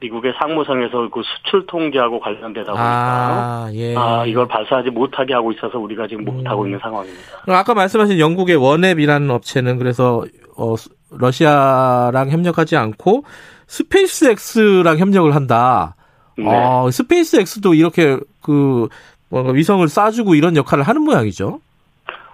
미국의 0.00 0.34
상무성에서 0.38 1.08
그 1.10 1.22
수출 1.24 1.66
통제하고 1.66 2.20
관련되다 2.20 2.66
보니까 2.66 2.84
아, 2.84 3.70
예. 3.74 3.96
아 3.96 4.24
이걸 4.24 4.46
발사하지 4.46 4.90
못하게 4.90 5.34
하고 5.34 5.50
있어서 5.50 5.76
우리가 5.76 6.06
지금 6.06 6.24
못하고 6.24 6.62
음. 6.62 6.66
있는 6.68 6.78
상황입니다. 6.78 7.42
아까 7.48 7.74
말씀하신 7.74 8.20
영국의 8.20 8.54
원앱이라는 8.54 9.28
업체는 9.28 9.78
그래서 9.78 10.24
어, 10.58 10.74
러시아랑 11.10 12.30
협력하지 12.30 12.76
않고 12.76 13.24
SpaceX랑 13.66 14.98
협력을 14.98 15.34
한다. 15.34 15.94
네. 16.36 16.44
어, 16.46 16.90
SpaceX도 16.90 17.74
이렇게 17.74 18.18
그 18.42 18.88
뭔가 19.30 19.52
위성을 19.52 19.86
쏴주고 19.86 20.36
이런 20.36 20.56
역할을 20.56 20.84
하는 20.84 21.02
모양이죠. 21.02 21.60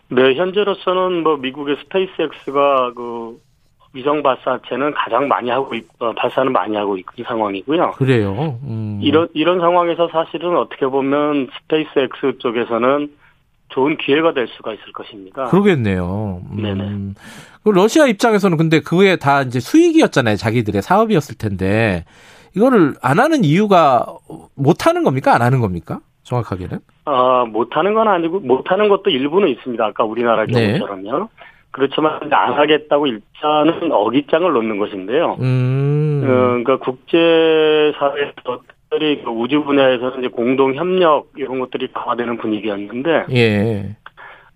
네, 0.08 0.34
현재로서는 0.34 1.22
뭐 1.22 1.36
미국의 1.36 1.76
SpaceX가 1.82 2.92
그 2.94 3.38
위성 3.94 4.22
발사체는 4.22 4.92
가장 4.92 5.28
많이 5.28 5.50
하고 5.50 5.74
있, 5.74 5.86
어, 6.00 6.12
발사는 6.12 6.52
많이 6.52 6.76
하고 6.76 6.96
있는 6.96 7.24
상황이고요. 7.26 7.92
그래요. 7.92 8.58
음. 8.64 8.98
이런 9.02 9.28
이런 9.34 9.60
상황에서 9.60 10.08
사실은 10.08 10.56
어떻게 10.56 10.86
보면 10.86 11.48
SpaceX 11.62 12.38
쪽에서는 12.38 13.08
좋은 13.74 13.96
기회가 13.96 14.32
될 14.32 14.46
수가 14.48 14.72
있을 14.72 14.92
것입니다. 14.92 15.44
그러겠네요. 15.46 16.42
음. 16.52 16.62
네네. 16.62 17.14
그 17.64 17.70
러시아 17.70 18.06
입장에서는 18.06 18.56
근데 18.56 18.80
그게 18.80 19.16
다 19.16 19.42
이제 19.42 19.58
수익이었잖아요. 19.58 20.36
자기들의 20.36 20.80
사업이었을 20.80 21.36
텐데 21.36 22.04
이거를 22.56 22.94
안 23.02 23.18
하는 23.18 23.42
이유가 23.42 24.06
못 24.54 24.86
하는 24.86 25.02
겁니까? 25.02 25.34
안 25.34 25.42
하는 25.42 25.60
겁니까? 25.60 25.98
정확하게는? 26.22 26.78
아, 27.06 27.44
못 27.48 27.76
하는 27.76 27.94
건 27.94 28.08
아니고 28.08 28.40
못 28.40 28.70
하는 28.70 28.88
것도 28.88 29.10
일부는 29.10 29.48
있습니다. 29.48 29.84
아까 29.84 30.04
우리나라 30.04 30.46
네. 30.46 30.78
경우처럼요. 30.78 31.18
네. 31.18 31.24
그렇지만 31.72 32.20
안 32.32 32.52
하겠다고 32.52 33.08
일단은 33.08 33.90
어깃장을 33.90 34.50
놓는 34.52 34.78
것인데요. 34.78 35.36
음. 35.40 36.22
어, 36.22 36.26
그러니까 36.62 36.76
국제사회에서 36.78 38.62
특별히 38.94 39.22
그 39.24 39.30
우주 39.30 39.62
분야에서는 39.64 40.20
이제 40.20 40.28
공동 40.28 40.74
협력 40.74 41.26
이런 41.36 41.58
것들이 41.58 41.88
강화되는 41.92 42.38
분위기였는데, 42.38 43.24
예. 43.32 43.96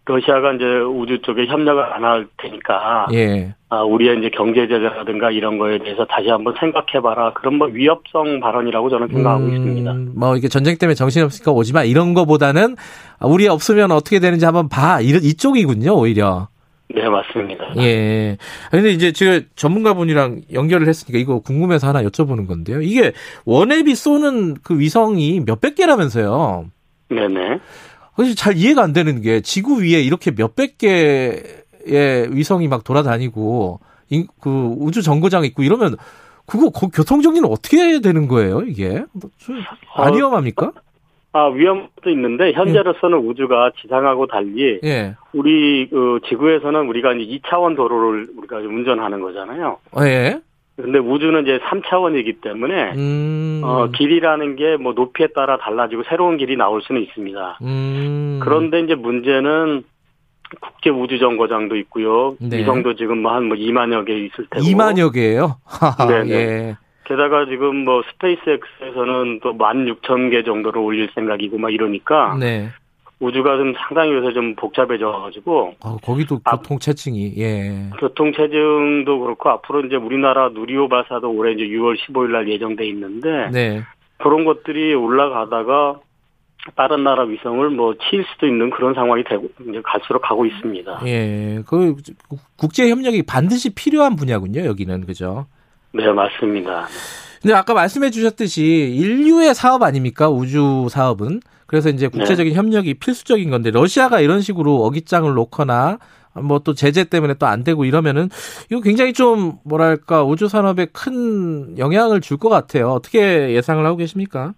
러시아가 0.06 0.52
이제 0.54 0.64
우주 0.64 1.20
쪽에 1.20 1.46
협력을 1.46 1.82
안 1.82 2.04
할 2.04 2.26
테니까, 2.38 3.08
예. 3.12 3.54
아, 3.68 3.82
우리의 3.82 4.18
이제 4.18 4.30
경제 4.30 4.66
제재라든가 4.66 5.30
이런 5.30 5.58
거에 5.58 5.78
대해서 5.78 6.06
다시 6.06 6.28
한번 6.28 6.54
생각해봐라. 6.58 7.34
그런 7.34 7.56
뭐 7.56 7.66
위협성 7.68 8.40
발언이라고 8.40 8.88
저는 8.88 9.08
생각하고 9.08 9.44
음, 9.44 9.50
있습니다. 9.54 9.94
뭐 10.14 10.36
이게 10.36 10.48
전쟁 10.48 10.78
때문에 10.78 10.94
정신 10.94 11.22
없으니까 11.24 11.52
오지 11.52 11.74
마 11.74 11.84
이런 11.84 12.14
거보다는 12.14 12.76
우리 13.22 13.46
없으면 13.48 13.90
어떻게 13.90 14.20
되는지 14.20 14.46
한번 14.46 14.68
봐 14.70 15.00
이런 15.02 15.22
이쪽이군요 15.22 15.94
오히려. 15.94 16.48
네, 16.94 17.08
맞습니다. 17.08 17.74
예. 17.78 18.38
근데 18.70 18.90
이제 18.90 19.12
제가 19.12 19.46
전문가분이랑 19.56 20.42
연결을 20.52 20.88
했으니까 20.88 21.18
이거 21.18 21.40
궁금해서 21.40 21.86
하나 21.86 22.02
여쭤보는 22.02 22.46
건데요. 22.46 22.80
이게 22.80 23.12
원앱이 23.44 23.94
쏘는 23.94 24.54
그 24.62 24.78
위성이 24.78 25.40
몇백 25.40 25.74
개라면서요. 25.74 26.70
네네. 27.10 27.60
그래서 28.16 28.34
잘 28.34 28.56
이해가 28.56 28.82
안 28.82 28.92
되는 28.92 29.20
게 29.20 29.40
지구 29.42 29.82
위에 29.82 30.00
이렇게 30.00 30.30
몇백 30.30 30.78
개의 30.78 32.34
위성이 32.34 32.68
막 32.68 32.84
돌아다니고 32.84 33.80
그 34.40 34.74
우주 34.78 35.02
정거장 35.02 35.44
있고 35.44 35.62
이러면 35.62 35.96
그거 36.46 36.70
교통 36.70 37.20
정리는 37.20 37.46
어떻게 37.48 38.00
되는 38.00 38.26
거예요, 38.26 38.62
이게? 38.62 39.04
안 39.94 40.12
어, 40.12 40.16
위험합니까? 40.16 40.72
아, 41.32 41.46
위험도 41.46 42.10
있는데 42.10 42.52
현재로서는 42.52 43.22
예. 43.22 43.26
우주가 43.28 43.70
지상하고 43.80 44.26
달리 44.26 44.80
예. 44.82 45.14
우리 45.34 45.88
그 45.90 46.20
지구에서는 46.28 46.88
우리가 46.88 47.12
이제 47.12 47.38
2차원 47.38 47.76
도로를 47.76 48.28
우리가 48.36 48.56
운전하는 48.58 49.20
거잖아요. 49.20 49.78
어, 49.92 50.04
예. 50.04 50.40
근데 50.76 50.98
우주는 50.98 51.42
이제 51.42 51.58
3차원이기 51.58 52.40
때문에 52.40 52.92
음. 52.94 53.60
어, 53.64 53.88
길이라는 53.88 54.56
게 54.56 54.76
뭐 54.76 54.92
높이에 54.92 55.28
따라 55.34 55.58
달라지고 55.58 56.04
새로운 56.08 56.36
길이 56.36 56.56
나올 56.56 56.80
수는 56.82 57.02
있습니다. 57.02 57.58
음. 57.62 58.40
그런데 58.42 58.80
이제 58.80 58.94
문제는 58.94 59.82
국제 60.60 60.88
우주 60.90 61.18
정거장도 61.18 61.76
있고요. 61.76 62.36
네. 62.40 62.58
위성도 62.58 62.94
지금 62.94 63.18
뭐 63.22 63.32
한뭐 63.32 63.48
뭐 63.48 63.56
2만여 63.56 64.06
개 64.06 64.14
있을 64.14 64.46
테고. 64.50 64.64
2만여 64.64 65.12
개예요? 65.12 65.56
네. 66.26 66.76
예. 67.08 67.14
게다가 67.14 67.46
지금 67.46 67.84
뭐 67.84 68.02
SpaceX에서는 68.12 69.40
또 69.42 69.56
16,000개 69.56 70.44
정도를 70.44 70.80
올릴 70.80 71.08
생각이고 71.14 71.58
막 71.58 71.72
이러니까 71.72 72.36
네. 72.38 72.68
우주가 73.20 73.56
좀 73.56 73.74
상당히 73.76 74.12
요새 74.12 74.32
좀 74.32 74.54
복잡해져 74.54 75.10
가지고 75.10 75.74
아, 75.82 75.96
거기도 76.02 76.38
교통 76.38 76.78
체증이 76.78 77.34
예. 77.38 77.90
교통 77.98 78.32
체증도 78.32 79.18
그렇고 79.20 79.50
앞으로 79.50 79.80
이제 79.86 79.96
우리나라 79.96 80.50
누리호 80.50 80.88
발사도 80.88 81.30
올해 81.32 81.52
이제 81.52 81.64
6월 81.64 81.96
15일 81.98 82.30
날 82.30 82.48
예정돼 82.48 82.86
있는데 82.86 83.50
네. 83.52 83.82
그런 84.18 84.44
것들이 84.44 84.94
올라가다가 84.94 86.00
다른 86.76 87.04
나라 87.04 87.24
위성을 87.24 87.70
뭐 87.70 87.94
치일 87.94 88.24
수도 88.32 88.46
있는 88.46 88.70
그런 88.70 88.94
상황이 88.94 89.24
되고 89.24 89.48
이제 89.68 89.80
갈수록 89.84 90.20
가고 90.20 90.44
있습니다. 90.44 91.00
예. 91.06 91.62
그 91.66 91.96
국제 92.56 92.88
협력이 92.90 93.22
반드시 93.22 93.74
필요한 93.74 94.16
분야군요, 94.16 94.64
여기는. 94.64 95.06
그죠? 95.06 95.46
네, 95.92 96.10
맞습니다. 96.12 96.86
근데 97.42 97.54
아까 97.54 97.72
말씀해 97.74 98.10
주셨듯이 98.10 98.62
인류의 98.96 99.54
사업 99.54 99.82
아닙니까? 99.82 100.28
우주 100.28 100.88
사업은. 100.90 101.40
그래서 101.66 101.88
이제 101.90 102.08
국제적인 102.08 102.52
네. 102.52 102.58
협력이 102.58 102.94
필수적인 102.94 103.50
건데 103.50 103.70
러시아가 103.70 104.20
이런 104.20 104.40
식으로 104.40 104.84
어깃장을 104.84 105.32
놓거나 105.34 105.98
뭐 106.34 106.60
또 106.60 106.72
제재 106.74 107.04
때문에 107.04 107.34
또 107.34 107.46
안 107.46 107.62
되고 107.64 107.84
이러면은 107.84 108.28
이거 108.70 108.80
굉장히 108.80 109.12
좀 109.12 109.54
뭐랄까 109.64 110.24
우주 110.24 110.48
산업에 110.48 110.86
큰 110.86 111.76
영향을 111.78 112.20
줄 112.20 112.38
것 112.38 112.48
같아요. 112.48 112.90
어떻게 112.90 113.50
예상을 113.50 113.84
하고 113.84 113.96
계십니까? 113.96 114.54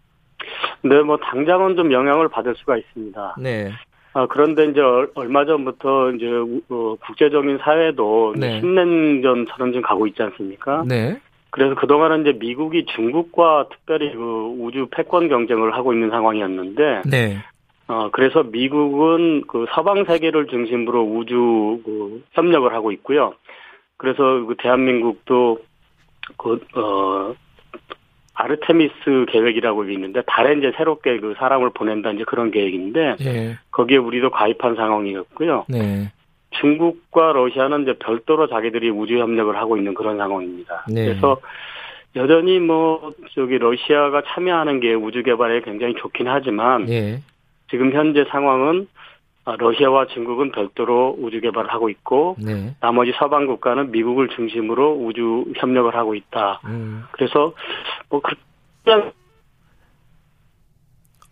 네, 0.82 1.01
뭐 1.02 1.19
당장은 1.19 1.77
좀 1.77 1.93
영향을 1.93 2.28
받을 2.28 2.55
수가 2.57 2.77
있습니다. 2.77 3.36
네. 3.40 3.73
아, 4.12 4.27
그런데 4.27 4.65
이제 4.66 4.81
얼마 5.15 5.45
전부터 5.45 6.12
이제 6.12 6.27
어, 6.69 6.97
국제적인 7.07 7.59
사회도 7.59 8.35
네. 8.37 8.61
10년 8.61 9.23
전처럼 9.23 9.73
좀 9.73 9.82
가고 9.82 10.07
있지 10.07 10.23
않습니까? 10.23 10.85
네. 10.87 11.20
그래서 11.51 11.74
그동안은 11.74 12.23
이제 12.23 12.32
미국이 12.39 12.87
중국과 12.87 13.69
특별히 13.70 14.12
그 14.12 14.57
우주 14.61 14.89
패권 14.91 15.28
경쟁을 15.28 15.74
하고 15.74 15.93
있는 15.93 16.11
상황이었는데, 16.11 17.03
네. 17.07 17.39
어, 17.89 18.09
그래서 18.12 18.45
미국은 18.45 19.43
그 19.49 19.66
서방 19.74 20.05
세계를 20.05 20.47
중심으로 20.47 21.03
우주 21.03 21.81
그 21.85 22.23
협력을 22.32 22.73
하고 22.73 22.93
있고요. 22.93 23.35
그래서 23.97 24.45
그 24.47 24.55
대한민국도 24.59 25.59
그, 26.37 26.61
어, 26.77 27.35
아르테미스 28.41 29.27
계획이라고 29.29 29.85
있는데 29.91 30.23
달에 30.27 30.55
이제 30.59 30.73
새롭게 30.77 31.21
그 31.21 31.35
사람을 31.39 31.71
보낸다 31.71 32.12
이제 32.12 32.25
그런 32.25 32.51
계획인데 32.51 33.17
네. 33.21 33.59
거기에 33.71 33.99
우리도 33.99 34.31
가입한 34.31 34.77
상황이었고요. 34.77 35.67
네. 35.69 36.11
중국과 36.51 37.33
러시아는 37.33 37.83
이제 37.83 37.95
별도로 37.95 38.49
자기들이 38.49 38.91
우주 38.91 39.19
협력을 39.19 39.55
하고 39.57 39.77
있는 39.77 39.95
그런 39.95 40.17
상황입니다. 40.17 40.87
네. 40.89 41.07
그래서 41.07 41.41
여전히 42.17 42.59
뭐 42.59 43.12
저기 43.35 43.59
러시아가 43.59 44.23
참여하는 44.27 44.81
게 44.81 44.95
우주 44.95 45.23
개발에 45.23 45.61
굉장히 45.61 45.95
좋긴 45.95 46.27
하지만 46.27 46.87
네. 46.87 47.21
지금 47.71 47.93
현재 47.93 48.25
상황은 48.31 48.89
아, 48.97 48.99
러시아와 49.59 50.06
중국은 50.06 50.52
별도로 50.52 51.16
우주 51.18 51.40
개발을 51.40 51.72
하고 51.72 51.89
있고 51.89 52.36
네. 52.39 52.74
나머지 52.81 53.12
서방 53.18 53.47
국가는 53.47 53.90
미국을 53.90 54.28
중심으로 54.36 54.94
우주 54.94 55.47
협력을 55.56 55.94
하고 55.94 56.14
있다. 56.14 56.60
음. 56.64 57.05
그래서 57.12 57.52
뭐 58.09 58.20
그냥 58.85 59.12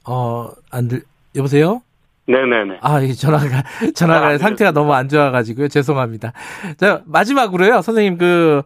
어안 0.04 0.88
들 0.88 1.02
여보세요? 1.36 1.82
네네네. 2.28 2.78
아, 2.82 3.00
이 3.00 3.14
전화가, 3.14 3.62
전화가 3.94 4.26
아, 4.28 4.38
상태가 4.38 4.70
너무 4.72 4.92
안 4.92 5.08
좋아가지고요. 5.08 5.68
죄송합니다. 5.68 6.32
자, 6.76 7.02
마지막으로요. 7.06 7.80
선생님, 7.80 8.18
그, 8.18 8.62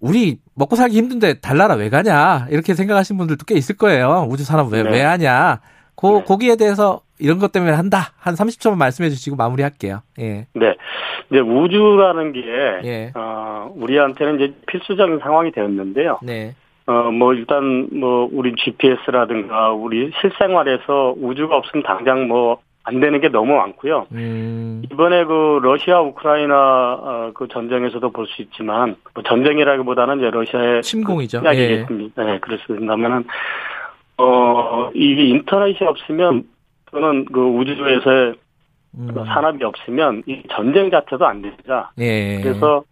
우리 0.00 0.38
먹고 0.54 0.74
살기 0.74 0.96
힘든데 0.96 1.40
달나라 1.40 1.74
왜 1.74 1.88
가냐? 1.90 2.48
이렇게 2.50 2.74
생각하시는 2.74 3.16
분들도 3.16 3.44
꽤 3.46 3.54
있을 3.54 3.76
거예요. 3.76 4.26
우주 4.28 4.44
산업 4.44 4.72
왜, 4.72 4.82
네. 4.82 4.90
왜 4.90 5.02
하냐? 5.02 5.60
고, 5.94 6.18
네. 6.18 6.24
거기에 6.24 6.56
대해서 6.56 7.02
이런 7.20 7.38
것 7.38 7.52
때문에 7.52 7.72
한다. 7.72 8.12
한 8.18 8.34
30초만 8.34 8.76
말씀해 8.76 9.10
주시고 9.10 9.36
마무리할게요. 9.36 10.00
예. 10.18 10.46
네. 10.54 10.74
이제 11.30 11.40
우주라는 11.40 12.32
게, 12.32 12.40
예. 12.84 13.12
어, 13.14 13.70
우리한테는 13.76 14.36
이제 14.40 14.54
필수적인 14.66 15.20
상황이 15.20 15.52
되었는데요. 15.52 16.18
네. 16.22 16.54
어, 16.86 17.10
뭐, 17.12 17.34
일단, 17.34 17.88
뭐, 17.92 18.28
우리 18.32 18.52
GPS라든가, 18.56 19.70
우리 19.72 20.10
실생활에서 20.20 21.14
우주가 21.20 21.56
없으면 21.56 21.84
당장 21.84 22.26
뭐, 22.26 22.58
안 22.82 22.98
되는 22.98 23.20
게 23.20 23.28
너무 23.28 23.54
많고요. 23.56 24.06
음. 24.12 24.82
이번에 24.90 25.24
그 25.26 25.60
러시아 25.62 26.00
우크라이나 26.00 26.54
어, 26.56 27.30
그 27.34 27.46
전쟁에서도 27.46 28.10
볼 28.10 28.26
수 28.26 28.40
있지만 28.42 28.96
뭐 29.14 29.22
전쟁이라기보다는 29.22 30.18
이제 30.18 30.30
러시아의 30.30 30.82
침공이죠. 30.82 31.42
그. 31.42 31.54
예. 31.54 31.86
네, 32.16 32.38
그렇습니다만은 32.40 33.24
어 34.16 34.90
이게 34.94 35.26
인터넷이 35.26 35.86
없으면 35.86 36.44
또는 36.90 37.24
그 37.26 37.40
우주에서의 37.40 38.34
음. 38.98 39.14
산업이 39.14 39.64
없으면 39.64 40.22
이 40.26 40.42
전쟁 40.50 40.90
자체도 40.90 41.24
안 41.26 41.42
됩니다. 41.42 41.92
예. 41.98 42.40
그래서 42.42 42.82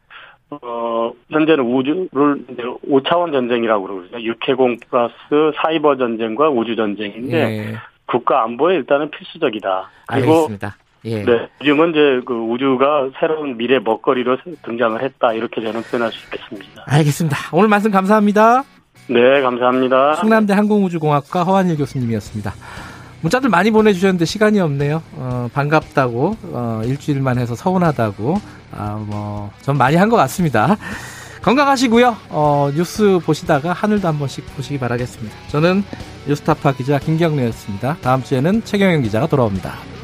어, 0.50 1.12
현재는 1.30 1.64
우주를 1.64 2.44
이제 2.50 2.62
5차원 2.88 3.32
전쟁이라고 3.32 3.86
그러거든요. 3.86 4.22
육해공 4.22 4.76
플러스 4.88 5.14
사이버 5.56 5.96
전쟁과 5.96 6.48
우주 6.50 6.76
전쟁인데 6.76 7.36
예. 7.36 7.74
국가 8.06 8.42
안보에 8.44 8.76
일단은 8.76 9.10
필수적이다. 9.10 9.90
그리고 10.06 10.32
알겠습니다. 10.32 10.76
예. 11.04 11.22
네, 11.22 11.48
요즘은 11.60 11.90
이제 11.90 12.20
그 12.24 12.34
우주가 12.34 13.10
새로운 13.20 13.56
미래 13.56 13.78
먹거리로 13.78 14.38
등장을 14.62 15.00
했다 15.02 15.32
이렇게 15.32 15.60
저는 15.60 15.82
표현할 15.82 16.12
수 16.12 16.24
있겠습니다. 16.24 16.84
알겠습니다. 16.86 17.36
오늘 17.52 17.68
말씀 17.68 17.90
감사합니다. 17.90 18.64
네, 19.08 19.40
감사합니다. 19.40 20.16
충남대 20.16 20.54
항공우주공학과 20.54 21.44
허한일 21.44 21.76
교수님이었습니다. 21.76 22.52
문자들 23.20 23.50
많이 23.50 23.70
보내주셨는데 23.70 24.24
시간이 24.24 24.60
없네요. 24.60 25.02
어, 25.14 25.48
반갑다고, 25.52 26.36
어, 26.52 26.82
일주일만 26.84 27.38
해서 27.38 27.54
서운하다고, 27.56 28.40
아, 28.72 29.02
뭐, 29.04 29.50
전 29.62 29.76
많이 29.76 29.96
한 29.96 30.08
것 30.08 30.16
같습니다. 30.16 30.76
건강하시고요. 31.42 32.16
어, 32.30 32.70
뉴스 32.74 33.18
보시다가 33.24 33.72
하늘도 33.72 34.06
한 34.08 34.18
번씩 34.18 34.54
보시기 34.56 34.78
바라겠습니다. 34.78 35.34
저는 35.48 35.84
뉴스타파 36.26 36.72
기자 36.72 36.98
김경래였습니다. 36.98 37.96
다음 38.02 38.22
주에는 38.22 38.64
최경영 38.64 39.02
기자가 39.02 39.26
돌아옵니다. 39.26 39.97